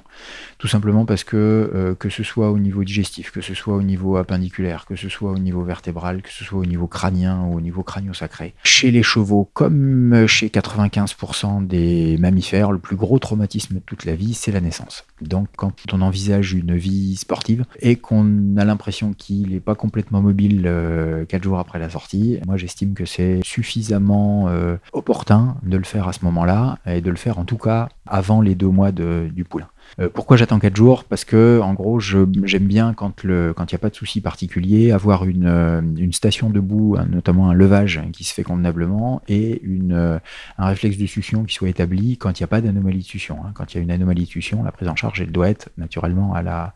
Tout 0.58 0.68
simplement 0.68 1.04
parce 1.04 1.24
que 1.24 1.36
euh, 1.74 1.94
que 1.94 2.08
ce 2.08 2.22
soit 2.22 2.50
au 2.50 2.58
niveau 2.58 2.84
digestif, 2.84 3.30
que 3.30 3.40
ce 3.40 3.54
soit 3.54 3.74
au 3.74 3.82
niveau 3.82 4.16
appendiculaire, 4.16 4.86
que 4.86 4.96
ce 4.96 5.08
soit 5.08 5.30
au 5.30 5.38
niveau 5.38 5.62
vertébral, 5.62 6.22
que 6.22 6.30
ce 6.30 6.44
soit 6.44 6.60
au 6.60 6.66
niveau 6.66 6.86
crânien 6.86 7.42
ou 7.42 7.56
au 7.56 7.60
niveau 7.60 7.82
crânio-sacré, 7.82 8.54
chez 8.62 8.90
les 8.90 9.02
chevaux 9.02 9.50
comme 9.52 10.26
chez 10.26 10.48
95% 10.48 11.66
des 11.66 12.16
mammifères, 12.18 12.70
le 12.70 12.78
plus 12.78 12.96
gros 12.96 13.18
traumatisme 13.18 13.76
de 13.76 13.80
toute 13.80 14.04
la 14.04 14.14
vie, 14.14 14.34
c'est 14.34 14.52
la 14.52 14.60
naissance. 14.60 15.04
Donc 15.20 15.48
quand 15.56 15.72
on 15.92 16.00
envisage 16.02 16.52
une 16.52 16.76
vie 16.76 17.16
sportive 17.16 17.64
et 17.80 17.96
qu'on 17.96 18.56
a 18.56 18.64
l'impression 18.64 19.12
qu'il 19.12 19.50
n'est 19.50 19.60
pas 19.60 19.74
complètement 19.74 20.20
mobile 20.20 20.64
euh, 20.66 21.24
4 21.24 21.42
jours 21.42 21.58
après 21.58 21.78
la 21.78 21.90
sortie, 21.90 22.38
moi 22.46 22.56
j'estime 22.56 22.94
que 22.94 23.04
c'est 23.04 23.40
suffisamment 23.44 24.48
euh, 24.48 24.76
opportun 24.92 25.56
de 25.62 25.76
le 25.76 25.84
faire 25.84 26.06
à 26.08 26.12
ce 26.12 26.24
moment 26.24 26.27
moment-là 26.28 26.78
et 26.86 27.00
de 27.00 27.10
le 27.10 27.16
faire 27.16 27.38
en 27.38 27.44
tout 27.44 27.58
cas 27.58 27.88
avant 28.06 28.40
les 28.40 28.54
deux 28.54 28.68
mois 28.68 28.92
du 28.92 29.44
poulain. 29.44 29.68
Euh, 30.00 30.08
pourquoi 30.12 30.36
j'attends 30.36 30.58
4 30.58 30.76
jours? 30.76 31.04
Parce 31.04 31.24
que, 31.24 31.60
en 31.62 31.74
gros, 31.74 32.00
j'aime 32.00 32.66
bien 32.66 32.94
quand 32.94 33.24
il 33.24 33.28
n'y 33.28 33.74
a 33.74 33.78
pas 33.78 33.90
de 33.90 33.94
souci 33.94 34.20
particulier, 34.20 34.92
avoir 34.92 35.24
une, 35.24 35.46
euh, 35.46 35.80
une 35.80 36.12
station 36.12 36.50
debout, 36.50 36.96
notamment 37.08 37.50
un 37.50 37.54
levage 37.54 38.00
qui 38.12 38.24
se 38.24 38.34
fait 38.34 38.42
convenablement, 38.42 39.22
et 39.28 39.62
euh, 39.90 40.18
un 40.58 40.66
réflexe 40.66 40.98
de 40.98 41.06
succion 41.06 41.44
qui 41.44 41.54
soit 41.54 41.68
établi 41.68 42.16
quand 42.16 42.38
il 42.38 42.42
n'y 42.42 42.44
a 42.44 42.48
pas 42.48 42.60
d'anomalie 42.60 43.00
de 43.00 43.04
succion. 43.04 43.38
Hein. 43.44 43.52
Quand 43.54 43.74
il 43.74 43.78
y 43.78 43.80
a 43.80 43.82
une 43.82 43.90
anomalie 43.90 44.24
de 44.24 44.28
succion, 44.28 44.62
la 44.62 44.72
prise 44.72 44.88
en 44.88 44.96
charge, 44.96 45.20
elle 45.20 45.32
doit 45.32 45.48
être 45.48 45.70
naturellement 45.78 46.34
à 46.34 46.42
la, 46.42 46.74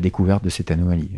découverte 0.00 0.42
de 0.42 0.48
cette 0.48 0.70
anomalie. 0.70 1.10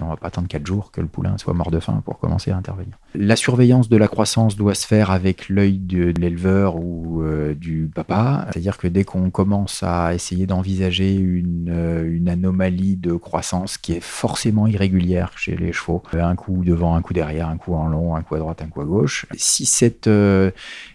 on 0.00 0.04
ne 0.04 0.10
va 0.10 0.16
pas 0.16 0.28
attendre 0.28 0.48
4 0.48 0.64
jours 0.64 0.90
que 0.90 1.00
le 1.00 1.06
poulain 1.06 1.36
soit 1.38 1.52
mort 1.52 1.70
de 1.70 1.80
faim 1.80 2.02
pour 2.04 2.18
commencer 2.18 2.50
à 2.50 2.56
intervenir. 2.56 2.94
La 3.14 3.36
surveillance 3.36 3.88
de 3.88 3.96
la 3.96 4.08
croissance 4.08 4.56
doit 4.56 4.74
se 4.74 4.86
faire 4.86 5.10
avec 5.10 5.48
l'œil 5.48 5.78
de, 5.78 6.14
l'éleveur 6.18 6.76
ou 6.76 7.22
du 7.56 7.90
papa, 7.94 8.46
c'est-à-dire 8.50 8.78
que 8.78 8.88
dès 8.88 9.04
qu'on 9.04 9.30
commence 9.30 9.82
à 9.82 10.14
essayer 10.14 10.46
d'envisager 10.46 10.81
une, 10.90 11.68
euh, 11.70 12.16
une, 12.16 12.28
anomalie 12.28 12.96
de 12.96 13.14
croissance 13.14 13.78
qui 13.78 13.92
est 13.92 14.00
forcément 14.00 14.66
irrégulière 14.66 15.32
chez 15.36 15.56
les 15.56 15.72
chevaux. 15.72 16.02
Un 16.12 16.34
coup 16.34 16.64
devant, 16.64 16.94
un 16.94 17.02
coup 17.02 17.12
derrière, 17.12 17.48
un 17.48 17.56
coup 17.56 17.74
en 17.74 17.88
long, 17.88 18.14
un 18.16 18.22
coup 18.22 18.34
à 18.34 18.38
droite, 18.38 18.62
un 18.62 18.68
coup 18.68 18.80
à 18.80 18.84
gauche. 18.84 19.26
Si 19.36 19.66
cette, 19.66 20.06
euh, 20.06 20.50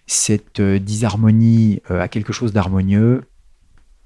cette 0.05 0.59
euh, 0.59 0.79
disharmonie 0.79 1.81
a 1.89 2.07
quelque 2.07 2.33
chose 2.33 2.53
d'harmonieux, 2.53 3.23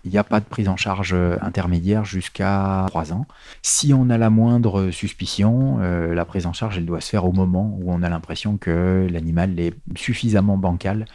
il 0.03 0.11
n'y 0.11 0.17
a 0.17 0.23
pas 0.23 0.39
de 0.39 0.45
prise 0.45 0.67
en 0.67 0.77
charge 0.77 1.15
intermédiaire 1.41 2.05
jusqu'à 2.05 2.86
3 2.88 3.13
ans. 3.13 3.27
Si 3.61 3.93
on 3.93 4.09
a 4.09 4.17
la 4.17 4.32
moindre 4.32 4.89
suspicion, 4.89 5.77
la 5.77 6.25
prise 6.25 6.47
en 6.47 6.53
charge, 6.53 6.79
elle 6.79 6.88
doit 6.88 7.01
se 7.01 7.09
faire 7.11 7.23
au 7.25 7.32
moment 7.32 7.77
où 7.79 7.93
on 7.93 8.01
a 8.01 8.09
l'impression 8.09 8.57
que 8.57 9.07
l'animal 9.11 9.59
est 9.59 9.75
suffisamment 9.95 10.57
bancal 10.57 11.05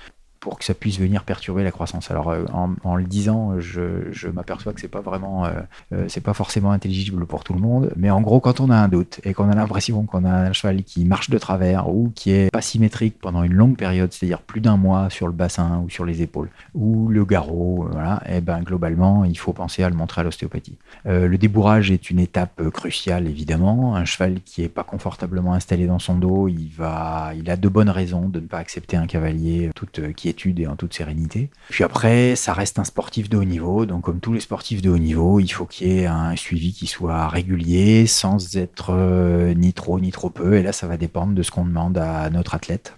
pour 0.46 0.60
que 0.60 0.64
ça 0.64 0.74
puisse 0.74 1.00
venir 1.00 1.24
perturber 1.24 1.64
la 1.64 1.72
croissance. 1.72 2.08
Alors 2.12 2.28
euh, 2.28 2.44
en, 2.52 2.94
le 2.94 3.02
disant, 3.02 3.58
je, 3.58 4.28
m'aperçois 4.28 4.72
que 4.72 4.80
c'est 4.80 4.86
pas 4.86 5.00
vraiment, 5.00 5.44
euh, 5.44 5.50
euh, 5.92 6.04
c'est 6.06 6.20
pas 6.20 6.34
forcément 6.34 6.70
intelligible 6.70 7.26
pour 7.26 7.42
tout 7.42 7.52
le 7.52 7.58
monde. 7.58 7.92
Mais 7.96 8.10
en 8.10 8.20
gros, 8.20 8.38
quand 8.38 8.60
on 8.60 8.70
a 8.70 8.76
un 8.76 8.86
doute 8.86 9.18
et 9.24 9.34
qu'on 9.34 9.50
a 9.50 9.56
l'impression 9.56 10.04
qu'on 10.04 10.24
a 10.24 10.30
un 10.30 10.52
cheval 10.52 10.84
qui 10.84 11.04
marche 11.04 11.30
de 11.30 11.38
travers 11.38 11.88
ou 11.88 12.12
qui 12.14 12.30
est 12.30 12.52
pas 12.52 12.60
symétrique 12.60 13.18
pendant 13.20 13.42
une 13.42 13.54
longue 13.54 13.76
période, 13.76 14.12
c'est-à-dire 14.12 14.40
plus 14.40 14.60
d'un 14.60 14.76
mois 14.76 15.10
sur 15.10 15.26
le 15.26 15.32
bassin 15.32 15.82
ou 15.84 15.90
sur 15.90 16.04
les 16.04 16.22
épaules 16.22 16.50
ou 16.74 17.08
le 17.08 17.24
garrot, 17.24 17.88
voilà, 17.90 18.22
et 18.26 18.36
eh 18.36 18.40
ben 18.40 18.60
globalement, 18.60 19.24
il 19.24 19.36
faut 19.36 19.52
penser 19.52 19.82
à 19.82 19.90
le 19.90 19.96
montrer 19.96 20.20
à 20.20 20.24
l'ostéopathie. 20.24 20.78
le 21.06 21.36
débourrage 21.38 21.90
est 21.90 22.08
une 22.08 22.20
étape 22.20 22.70
cruciale 22.70 23.26
évidemment. 23.26 23.96
Un 23.96 24.04
cheval 24.04 24.40
qui 24.44 24.62
est 24.62 24.68
pas 24.68 24.84
confortablement 24.84 25.54
installé 25.54 25.88
dans 25.88 25.98
son 25.98 26.14
dos, 26.14 26.46
il 26.46 26.70
a 26.80 27.56
de 27.56 27.68
bonnes 27.68 27.90
raisons 27.90 28.28
de 28.28 28.38
ne 28.38 28.46
pas 28.46 28.58
accepter 28.58 28.96
un 28.96 29.08
cavalier 29.08 29.72
qui 30.16 30.28
est 30.28 30.35
et 30.44 30.66
en 30.66 30.76
toute 30.76 30.94
sérénité. 30.94 31.50
Puis 31.70 31.84
après, 31.84 32.36
ça 32.36 32.52
reste 32.52 32.78
un 32.78 32.84
sportif 32.84 33.28
de 33.28 33.36
haut 33.36 33.44
niveau, 33.44 33.86
donc 33.86 34.02
comme 34.02 34.20
tous 34.20 34.32
les 34.32 34.40
sportifs 34.40 34.82
de 34.82 34.90
haut 34.90 34.98
niveau, 34.98 35.40
il 35.40 35.48
faut 35.48 35.66
qu'il 35.66 35.88
y 35.88 35.98
ait 35.98 36.06
un 36.06 36.36
suivi 36.36 36.72
qui 36.72 36.86
soit 36.86 37.28
régulier, 37.28 38.06
sans 38.06 38.56
être 38.56 38.90
euh, 38.90 39.54
ni 39.54 39.72
trop 39.72 39.98
ni 40.00 40.12
trop 40.12 40.30
peu, 40.30 40.54
et 40.54 40.62
là 40.62 40.72
ça 40.72 40.86
va 40.86 40.96
dépendre 40.96 41.34
de 41.34 41.42
ce 41.42 41.50
qu'on 41.50 41.64
demande 41.64 41.98
à 41.98 42.30
notre 42.30 42.54
athlète. 42.54 42.94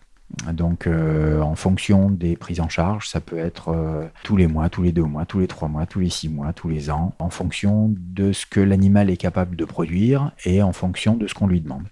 Donc, 0.53 0.87
euh, 0.87 1.41
en 1.41 1.55
fonction 1.55 2.11
des 2.11 2.37
prises 2.37 2.61
en 2.61 2.69
charge, 2.69 3.09
ça 3.09 3.19
peut 3.21 3.39
être 3.39 3.71
euh, 3.71 4.07
tous 4.25 4.37
les 4.37 4.47
mois, 4.47 4.69
tous 4.69 4.83
les 4.83 4.93
deux 4.93 5.05
mois, 5.05 5.25
tous 5.25 5.41
les 5.41 5.47
trois 5.47 5.69
mois, 5.69 5.87
tous 5.87 6.01
les 6.01 6.11
six 6.11 6.29
mois, 6.29 6.53
tous 6.53 6.69
les 6.69 6.91
ans, 6.91 7.15
en 7.19 7.31
fonction 7.31 7.95
de 7.97 8.33
ce 8.33 8.45
que 8.45 8.61
l'animal 8.61 9.09
est 9.09 9.17
capable 9.17 9.57
de 9.57 9.65
produire 9.65 10.33
et 10.45 10.63
en 10.63 10.73
fonction 10.73 11.17
de 11.17 11.27
ce 11.27 11.33
qu'on 11.33 11.47
lui 11.47 11.63
demande. 11.63 11.85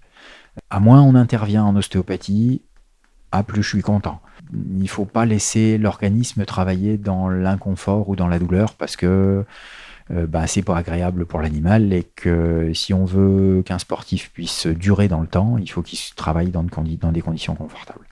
À 0.69 0.79
moins 0.79 1.01
on 1.01 1.15
intervient 1.15 1.63
en 1.63 1.75
ostéopathie, 1.75 2.61
à 3.31 3.43
plus 3.43 3.63
je 3.63 3.69
suis 3.69 3.81
content 3.81 4.21
il 4.53 4.83
ne 4.83 4.87
faut 4.87 5.05
pas 5.05 5.25
laisser 5.25 5.77
l'organisme 5.77 6.45
travailler 6.45 6.97
dans 6.97 7.29
l'inconfort 7.29 8.09
ou 8.09 8.15
dans 8.15 8.27
la 8.27 8.39
douleur 8.39 8.73
parce 8.73 8.95
que 8.95 9.43
euh, 10.11 10.25
bah, 10.25 10.47
c'est 10.47 10.61
pas 10.61 10.77
agréable 10.77 11.25
pour 11.25 11.41
l'animal 11.41 11.91
et 11.91 12.03
que 12.15 12.71
si 12.73 12.93
on 12.93 13.05
veut 13.05 13.61
qu'un 13.65 13.79
sportif 13.79 14.31
puisse 14.31 14.67
durer 14.67 15.07
dans 15.07 15.19
le 15.19 15.27
temps, 15.27 15.57
il 15.57 15.69
faut 15.69 15.81
qu'il 15.81 15.99
travaille 16.15 16.49
dans, 16.49 16.63
dans, 16.63 17.11
des 17.11 17.21
conditions 17.21 17.55
confortables. 17.55 18.05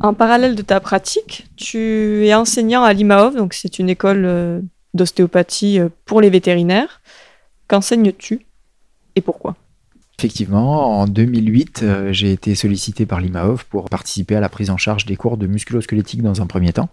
En 0.00 0.14
parallèle 0.14 0.54
de 0.54 0.62
ta 0.62 0.80
pratique, 0.80 1.48
tu 1.56 2.26
es 2.26 2.34
enseignant 2.34 2.82
à 2.82 2.92
l'IMAOV, 2.92 3.36
donc 3.36 3.54
c'est 3.54 3.78
une 3.78 3.90
école 3.90 4.24
euh, 4.24 4.60
d'ostéopathie 4.94 5.80
euh, 5.80 5.88
pour 6.04 6.20
les 6.20 6.30
vétérinaires. 6.30 7.02
Qu'enseignes-tu 7.68 8.46
et 9.16 9.20
pourquoi? 9.20 9.56
Effectivement, 10.18 11.00
en 11.00 11.06
2008, 11.06 11.82
euh, 11.82 12.12
j'ai 12.12 12.32
été 12.32 12.54
sollicité 12.54 13.04
par 13.04 13.20
l'IMAOF 13.20 13.64
pour 13.64 13.90
participer 13.90 14.34
à 14.34 14.40
la 14.40 14.48
prise 14.48 14.70
en 14.70 14.78
charge 14.78 15.04
des 15.04 15.16
cours 15.16 15.36
de 15.36 15.46
musculosquelettique 15.46 16.22
dans 16.22 16.40
un 16.40 16.46
premier 16.46 16.72
temps. 16.72 16.88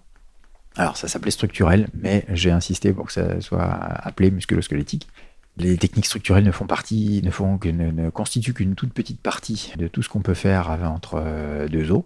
Alors 0.76 0.98
ça 0.98 1.08
s'appelait 1.08 1.32
structurel, 1.32 1.88
mais 1.94 2.26
j'ai 2.34 2.52
insisté 2.52 2.92
pour 2.92 3.06
que 3.06 3.14
ça 3.14 3.40
soit 3.40 3.64
appelé 3.64 4.30
musculosquelettique. 4.30 5.08
Les 5.56 5.78
techniques 5.78 6.08
structurelles 6.08 6.44
ne 6.44 6.52
font 6.52 6.66
partie, 6.66 7.22
ne, 7.24 7.30
font, 7.30 7.60
ne, 7.64 7.92
ne 7.92 8.10
constituent 8.10 8.54
qu'une 8.54 8.76
toute 8.76 8.92
petite 8.92 9.22
partie 9.22 9.72
de 9.78 9.88
tout 9.88 10.02
ce 10.02 10.10
qu'on 10.10 10.22
peut 10.22 10.34
faire 10.34 10.72
entre 10.84 11.22
euh, 11.24 11.68
deux 11.70 11.92
os. 11.92 12.04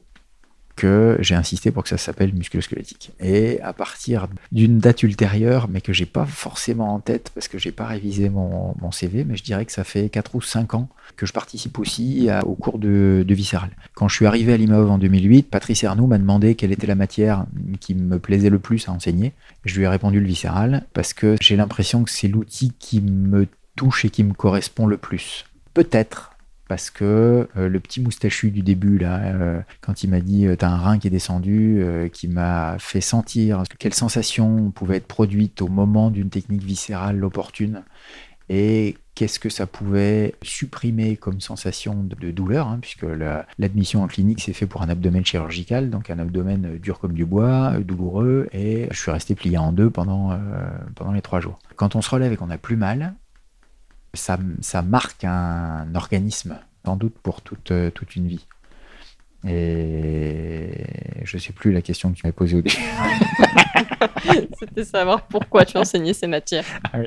Que 0.77 1.17
j'ai 1.19 1.35
insisté 1.35 1.71
pour 1.71 1.83
que 1.83 1.89
ça 1.89 1.97
s'appelle 1.97 2.33
musculosquelettique. 2.33 3.11
Et 3.19 3.59
à 3.61 3.73
partir 3.73 4.27
d'une 4.53 4.77
date 4.79 5.03
ultérieure, 5.03 5.67
mais 5.69 5.81
que 5.81 5.91
j'ai 5.91 6.05
pas 6.05 6.25
forcément 6.25 6.93
en 6.93 6.99
tête 6.99 7.31
parce 7.33 7.49
que 7.49 7.57
j'ai 7.57 7.73
pas 7.73 7.87
révisé 7.87 8.29
mon, 8.29 8.75
CV, 8.91 9.25
mais 9.25 9.35
je 9.35 9.43
dirais 9.43 9.65
que 9.65 9.71
ça 9.73 9.83
fait 9.83 10.07
4 10.07 10.35
ou 10.35 10.41
5 10.41 10.73
ans 10.75 10.87
que 11.17 11.25
je 11.25 11.33
participe 11.33 11.77
aussi 11.77 12.29
au 12.45 12.55
cours 12.55 12.79
de, 12.79 13.25
de 13.27 13.35
Visceral. 13.35 13.71
Quand 13.95 14.07
je 14.07 14.15
suis 14.15 14.25
arrivé 14.25 14.53
à 14.53 14.57
l'IMAOV 14.57 14.91
en 14.91 14.97
2008, 14.97 15.49
Patrice 15.49 15.83
Ernoux 15.83 16.07
m'a 16.07 16.17
demandé 16.17 16.55
quelle 16.55 16.71
était 16.71 16.87
la 16.87 16.95
matière 16.95 17.45
qui 17.81 17.95
me 17.95 18.17
plaisait 18.17 18.49
le 18.49 18.59
plus 18.59 18.87
à 18.87 18.93
enseigner. 18.93 19.33
Je 19.65 19.77
lui 19.77 19.83
ai 19.83 19.87
répondu 19.87 20.21
le 20.21 20.25
Visceral 20.25 20.85
parce 20.93 21.13
que 21.13 21.35
j'ai 21.41 21.57
l'impression 21.57 22.03
que 22.03 22.11
c'est 22.11 22.29
l'outil 22.29 22.71
qui 22.79 23.01
me 23.01 23.47
touche 23.75 24.05
et 24.05 24.09
qui 24.09 24.23
me 24.23 24.33
correspond 24.33 24.87
le 24.87 24.97
plus. 24.97 25.45
Peut-être 25.73 26.36
parce 26.67 26.89
que 26.89 27.47
euh, 27.57 27.69
le 27.69 27.79
petit 27.79 28.01
moustachu 28.01 28.51
du 28.51 28.61
début, 28.61 28.97
là, 28.97 29.19
euh, 29.23 29.61
quand 29.81 30.03
il 30.03 30.09
m'a 30.09 30.19
dit 30.19 30.47
euh, 30.47 30.55
t'as 30.55 30.69
un 30.69 30.77
rein 30.77 30.99
qui 30.99 31.07
est 31.07 31.11
descendu, 31.11 31.83
qui 32.13 32.27
m'a 32.27 32.77
fait 32.79 33.01
sentir 33.01 33.63
quelle 33.79 33.93
sensation 33.93 34.71
pouvait 34.71 34.97
être 34.97 35.07
produite 35.07 35.61
au 35.61 35.67
moment 35.67 36.11
d'une 36.11 36.29
technique 36.29 36.63
viscérale 36.63 37.23
opportune 37.23 37.83
et 38.49 38.95
qu'est-ce 39.15 39.39
que 39.39 39.49
ça 39.49 39.67
pouvait 39.67 40.35
supprimer 40.41 41.17
comme 41.17 41.41
sensation 41.41 42.03
de, 42.03 42.31
douleur, 42.31 42.67
hein, 42.67 42.79
puisque 42.81 43.05
l'admission 43.57 44.03
en 44.03 44.07
clinique 44.07 44.41
s'est 44.41 44.53
fait 44.53 44.67
pour 44.67 44.81
un 44.83 44.89
abdomen 44.89 45.25
chirurgical, 45.25 45.89
donc 45.89 46.09
un 46.09 46.19
abdomen 46.19 46.77
dur 46.77 46.99
comme 46.99 47.13
du 47.13 47.25
bois, 47.25 47.73
douloureux, 47.79 48.47
et 48.53 48.87
je 48.91 48.97
suis 48.97 49.11
resté 49.11 49.35
plié 49.35 49.57
en 49.57 49.73
deux 49.73 49.89
pendant, 49.89 50.39
pendant 50.95 51.11
les 51.11 51.21
trois 51.21 51.41
jours. 51.41 51.59
Quand 51.75 51.95
on 51.95 52.01
se 52.01 52.09
relève 52.09 52.31
et 52.31 52.37
qu'on 52.37 52.51
a 52.51 52.57
plus 52.57 52.77
mal, 52.77 53.15
ça, 54.13 54.37
marque 54.81 55.23
un 55.23 55.93
organisme, 55.95 56.59
sans 56.85 56.95
doute 56.95 57.17
pour 57.19 57.41
toute, 57.41 57.71
euh, 57.71 57.91
toute 57.91 58.15
une 58.15 58.27
vie. 58.27 58.45
Et 59.47 60.85
je 61.23 61.37
ne 61.37 61.41
sais 61.41 61.53
plus 61.53 61.71
la 61.71 61.81
question 61.81 62.11
que 62.11 62.17
tu 62.17 62.25
m'avais 62.25 62.33
posée 62.33 62.57
au 62.57 62.61
début. 62.61 62.75
C'était 64.59 64.83
savoir 64.83 65.27
pourquoi 65.27 65.63
tu 65.65 65.77
enseignais 65.77 66.13
ces 66.13 66.27
matières. 66.27 66.65
Ah 66.91 66.99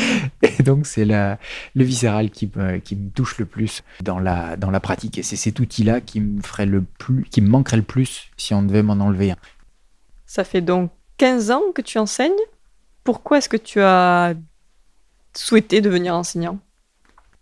et 0.42 0.62
donc, 0.62 0.86
c'est 0.86 1.04
le 1.04 1.36
viscéral 1.74 2.30
qui, 2.30 2.50
qui, 2.84 2.96
me 2.96 3.10
touche 3.10 3.38
le 3.38 3.46
plus 3.46 3.82
dans 4.00 4.18
la, 4.18 4.56
dans 4.56 4.70
la 4.70 4.80
pratique. 4.80 5.18
Et 5.18 5.22
c'est 5.22 5.36
cet 5.36 5.60
outil-là 5.60 6.00
qui 6.00 6.20
me 6.20 6.40
ferait 6.40 6.66
le 6.66 6.82
plus, 6.82 7.24
qui 7.24 7.40
me 7.40 7.48
manquerait 7.48 7.76
le 7.76 7.82
plus 7.82 8.30
si 8.36 8.54
on 8.54 8.62
devait 8.62 8.82
m'en 8.82 8.94
enlever 8.94 9.32
un. 9.32 9.36
Ça 10.26 10.44
fait 10.44 10.60
donc 10.60 10.90
15 11.18 11.50
ans 11.50 11.62
que 11.74 11.82
tu 11.82 11.98
enseignes. 11.98 12.32
Pourquoi 13.04 13.38
est-ce 13.38 13.48
que 13.48 13.56
tu 13.56 13.80
as 13.80 14.34
souhaité 15.38 15.80
devenir 15.80 16.14
enseignant 16.14 16.58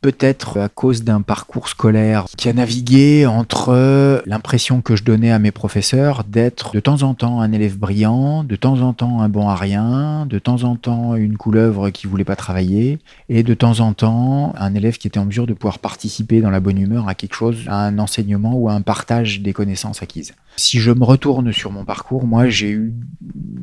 Peut-être 0.02 0.60
à 0.60 0.68
cause 0.68 1.02
d'un 1.02 1.22
parcours 1.22 1.68
scolaire 1.68 2.26
qui 2.36 2.48
a 2.48 2.52
navigué 2.52 3.26
entre 3.26 4.22
l'impression 4.26 4.82
que 4.82 4.94
je 4.94 5.02
donnais 5.02 5.32
à 5.32 5.38
mes 5.38 5.50
professeurs 5.50 6.22
d'être 6.22 6.72
de 6.74 6.80
temps 6.80 7.02
en 7.02 7.14
temps 7.14 7.40
un 7.40 7.50
élève 7.50 7.78
brillant, 7.78 8.44
de 8.44 8.54
temps 8.54 8.82
en 8.82 8.92
temps 8.92 9.22
un 9.22 9.28
bon 9.28 9.48
à 9.48 9.56
rien, 9.56 10.26
de 10.26 10.38
temps 10.38 10.62
en 10.64 10.76
temps 10.76 11.16
une 11.16 11.38
couleuvre 11.38 11.90
qui 11.90 12.06
voulait 12.06 12.24
pas 12.24 12.36
travailler, 12.36 12.98
et 13.30 13.42
de 13.42 13.54
temps 13.54 13.80
en 13.80 13.94
temps 13.94 14.54
un 14.56 14.74
élève 14.74 14.98
qui 14.98 15.08
était 15.08 15.18
en 15.18 15.24
mesure 15.24 15.46
de 15.46 15.54
pouvoir 15.54 15.78
participer 15.78 16.40
dans 16.40 16.50
la 16.50 16.60
bonne 16.60 16.78
humeur 16.78 17.08
à 17.08 17.14
quelque 17.14 17.34
chose, 17.34 17.64
à 17.66 17.86
un 17.86 17.98
enseignement 17.98 18.54
ou 18.54 18.68
à 18.68 18.74
un 18.74 18.82
partage 18.82 19.40
des 19.40 19.54
connaissances 19.54 20.02
acquises. 20.02 20.34
Si 20.56 20.78
je 20.78 20.92
me 20.92 21.04
retourne 21.04 21.50
sur 21.52 21.72
mon 21.72 21.84
parcours, 21.84 22.26
moi 22.26 22.48
j'ai 22.48 22.70
eu 22.70 22.92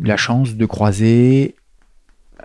la 0.02 0.18
chance 0.18 0.56
de 0.56 0.66
croiser 0.66 1.56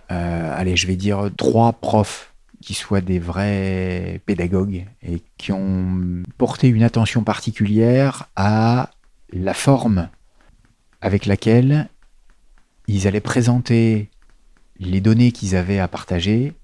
allez, 0.09 0.77
je 0.77 0.87
vais 0.87 0.97
dire 0.97 1.31
trois 1.37 1.73
profs 1.73 2.35
qui 2.61 2.75
soient 2.75 3.01
des 3.01 3.19
vrais 3.19 4.21
pédagogues 4.27 4.87
et 5.03 5.23
qui 5.37 5.53
ont 5.53 6.23
porté 6.37 6.69
une 6.69 6.83
attention 6.83 7.23
particulière 7.23 8.29
à 8.37 8.91
la 9.33 9.55
forme 9.55 10.09
avec 11.01 11.27
laquelle 11.27 11.89
ils 12.89 13.07
allaient 13.07 13.21
présenter 13.21 14.11
les 14.81 15.01
données 15.01 15.33
qu'ils 15.33 15.55
avaient 15.57 15.79
à 15.79 15.89
partager 15.89 16.55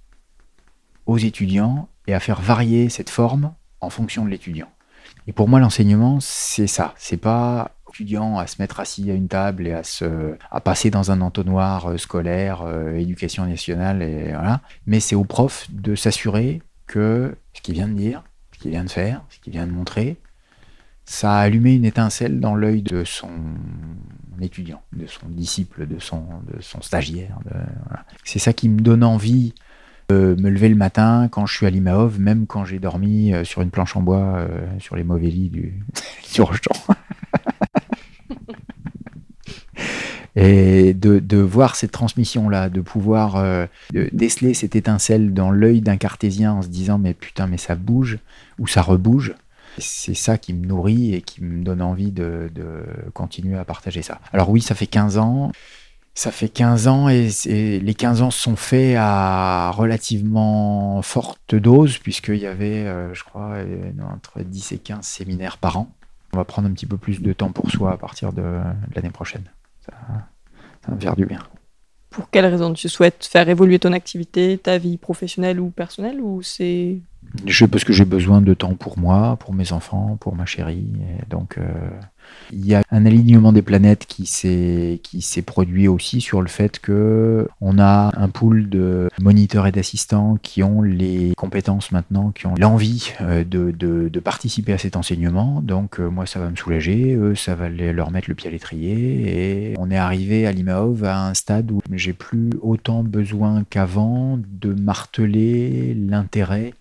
aux 1.07 1.19
étudiants 1.19 1.89
et 2.07 2.15
à 2.15 2.21
faire 2.21 2.41
varier 2.41 2.89
cette 2.89 3.11
forme 3.11 3.53
en 3.81 3.91
fonction 3.91 4.25
de 4.25 4.31
l'étudiant. 4.31 4.69
Et 5.27 5.33
pour 5.33 5.49
moi, 5.49 5.61
l'enseignement, 5.61 6.19
c'est 6.21 6.67
ça. 6.67 6.95
C'est 6.97 7.17
pas 7.17 7.73
à 8.39 8.47
se 8.47 8.57
mettre 8.61 8.81
assis 8.81 9.11
à 9.11 9.15
une 9.15 9.29
table 9.29 9.67
et 9.67 9.73
à 9.73 9.83
se 9.83 10.37
à 10.51 10.61
passer 10.61 10.91
dans 10.91 11.11
un 11.11 11.21
entonnoir 11.21 11.91
euh, 11.91 11.97
scolaire, 11.97 12.63
euh, 12.63 12.97
éducation 12.97 13.47
nationale 13.47 14.03
et 14.03 14.33
voilà. 14.33 14.61
Mais 14.87 15.01
c'est 15.01 15.15
au 15.15 15.25
prof 15.25 15.67
de 15.71 15.95
s'assurer 15.95 16.63
que 16.87 17.37
ce 17.53 17.63
qu'il 17.63 17.75
vient 17.75 17.89
de 17.89 17.95
dire, 17.95 18.23
ce 18.53 18.59
qu'il 18.59 18.71
vient 18.71 18.85
de 18.85 18.91
faire, 18.91 19.23
ce 19.31 19.39
qu'il 19.39 19.53
vient 19.53 19.67
de 19.67 19.73
montrer, 19.73 20.17
ça 21.05 21.37
a 21.37 21.41
allumé 21.41 21.75
une 21.75 21.85
étincelle 21.85 22.41
dans 22.41 22.55
l'œil 22.55 22.83
de 22.83 23.05
son 23.05 23.31
étudiant, 24.41 24.83
de 24.93 25.07
son 25.07 25.29
disciple, 25.29 25.87
de 25.87 25.99
son, 25.99 26.23
de 26.53 26.61
son 26.61 26.81
stagiaire. 26.81 27.39
C'est 28.25 28.39
ça 28.39 28.53
qui 28.53 28.69
me 28.69 28.81
donne 28.81 29.05
envie 29.05 29.55
de 30.09 30.37
me 30.39 30.51
lever 30.51 30.69
le 30.69 30.75
matin 30.77 31.29
quand 31.31 31.47
je 31.47 31.55
suis 31.55 31.67
à 31.67 31.71
l'IMAOV, 31.71 32.19
même 32.19 32.47
quand 32.47 32.65
j'ai 32.65 32.79
dormi 32.79 33.33
euh, 33.33 33.45
sur 33.45 33.63
une 33.63 33.71
planche 33.71 33.97
en 33.97 34.03
bois 34.03 34.47
sur 34.79 34.97
les 34.97 35.05
mauvais 35.05 35.29
lits 35.29 35.51
du, 35.51 35.85
du 36.35 36.43
et 40.37 40.95
de, 40.95 41.37
voir 41.37 41.77
cette 41.77 41.93
transmission-là, 41.93 42.69
de 42.69 42.81
pouvoir 42.81 43.37
euh, 43.37 43.67
déceler 44.13 44.55
cette 44.55 44.77
étincelle 44.77 45.33
dans 45.33 45.51
l'œil 45.51 45.81
d'un 45.81 45.97
cartésien 45.97 46.53
en 46.53 46.63
se 46.63 46.69
disant 46.69 46.99
mais 46.99 47.15
putain 47.15 47.47
mais 47.47 47.59
ça 47.59 47.75
bouge 47.75 48.19
ou 48.59 48.67
ça 48.67 48.83
rebouge. 48.83 49.35
C'est 49.79 50.15
ça 50.15 50.39
qui 50.39 50.55
me 50.55 50.67
nourrit 50.67 51.15
et 51.15 51.23
qui 51.23 51.43
me 51.43 51.65
donne 51.65 51.83
envie 51.83 52.13
de, 52.13 52.51
continuer 53.13 53.59
à 53.59 53.65
partager 53.65 54.03
ça. 54.03 54.21
Alors 54.33 54.51
oui, 54.51 54.61
ça 54.61 54.75
fait 54.75 54.87
15 54.87 55.19
ans. 55.19 55.51
Ça 56.17 56.31
fait 56.31 56.49
15 56.49 56.87
ans 56.87 57.09
et, 57.09 57.29
les 57.45 57.95
15 57.95 58.23
ans 58.23 58.31
sont 58.31 58.55
faits 58.55 58.97
à 58.97 59.73
relativement 59.75 61.03
forte 61.03 61.57
dose 61.57 61.99
puisqu'il 61.99 62.37
y 62.37 62.47
avait, 62.47 62.87
euh, 62.87 63.13
je 63.15 63.25
crois, 63.25 63.55
euh, 63.55 63.91
entre 64.13 64.41
10 64.41 64.73
et 64.73 64.79
15 64.79 65.05
séminaires 65.05 65.59
par 65.59 65.77
an. 65.77 65.93
On 66.33 66.37
va 66.37 66.45
prendre 66.45 66.69
un 66.69 66.73
petit 66.73 66.87
peu 66.87 66.99
plus 66.99 67.21
de 67.21 67.33
temps 67.33 67.51
pour 67.51 67.69
soi 67.69 67.93
à 67.93 67.97
partir 67.97 68.33
de 68.33 68.45
l'année 68.95 69.11
prochaine 69.11 69.43
ça, 69.87 69.93
va 70.89 70.99
faire 70.99 71.17
du 71.17 71.27
bien. 71.27 71.41
Pour 72.11 72.31
quelle 72.31 72.47
raison 72.47 72.73
tu 72.73 72.89
souhaites 72.89 73.25
faire 73.25 73.49
évoluer 73.49 73.79
ton 73.79 73.93
activité, 73.93 74.59
ta 74.59 74.79
vie 74.79 74.99
professionnelle 74.99 75.59
ou 75.59 75.71
personnelle 75.71 76.21
ou 76.21 76.43
c'est 76.43 77.01
je, 77.47 77.67
Parce 77.67 77.85
que 77.85 77.93
j'ai 77.93 78.05
besoin 78.05 78.41
de 78.41 78.55
temps 78.55 78.75
pour 78.75 78.99
moi, 78.99 79.37
pour 79.41 79.55
mes 79.55 79.73
enfants, 79.73 80.17
pour 80.21 80.35
ma 80.35 80.47
chérie. 80.47 80.87
Donc, 81.29 81.59
euh, 81.59 81.63
il 82.53 82.67
y 82.67 82.75
a 82.75 82.83
un 82.91 83.07
alignement 83.07 83.53
des 83.53 83.63
planètes 83.63 84.07
qui 84.07 84.27
s'est 84.27 85.01
qui 85.03 85.23
s'est 85.23 85.43
produit 85.43 85.89
aussi 85.89 86.21
sur 86.21 86.41
le 86.41 86.49
fait 86.49 86.79
que 86.79 87.49
on 87.61 87.79
a 87.79 88.13
un 88.17 88.29
pool 88.29 88.69
de 88.69 89.09
moniteurs 89.21 89.67
et 89.67 89.73
d'assistants 89.73 90.39
qui 90.43 90.63
ont 90.63 90.83
les 90.83 91.33
compétences 91.37 91.93
maintenant, 91.93 92.31
qui 92.31 92.47
ont 92.47 92.55
l'envie 92.59 93.13
euh, 93.21 93.45
de, 93.45 93.71
de, 93.71 94.21
participer 94.21 94.73
à 94.73 94.79
cet 94.79 94.97
enseignement. 94.97 95.61
Donc 95.61 96.01
euh, 96.01 96.09
moi 96.09 96.27
ça 96.27 96.41
va 96.41 96.49
me 96.49 96.57
soulager, 96.57 97.15
eux 97.15 97.35
ça 97.35 97.55
va 97.55 97.69
leur 97.69 98.11
mettre 98.11 98.29
le 98.29 98.35
pied 98.35 98.49
à 98.49 98.53
l'étrier 98.53 99.73
et 99.73 99.75
on 99.79 99.91
est 99.91 99.97
arrivé 99.97 100.47
à 100.47 100.53
l'IMAOV 100.53 101.05
à 101.05 101.27
un 101.27 101.35
stade 101.35 101.71
où 101.71 101.81
j'ai 101.93 102.13
plus 102.13 102.51
autant 102.63 103.03
besoin 103.03 103.65
qu'avant 103.69 104.39
de 104.39 104.73
marteler 104.73 105.95
l'intérêt 105.95 106.73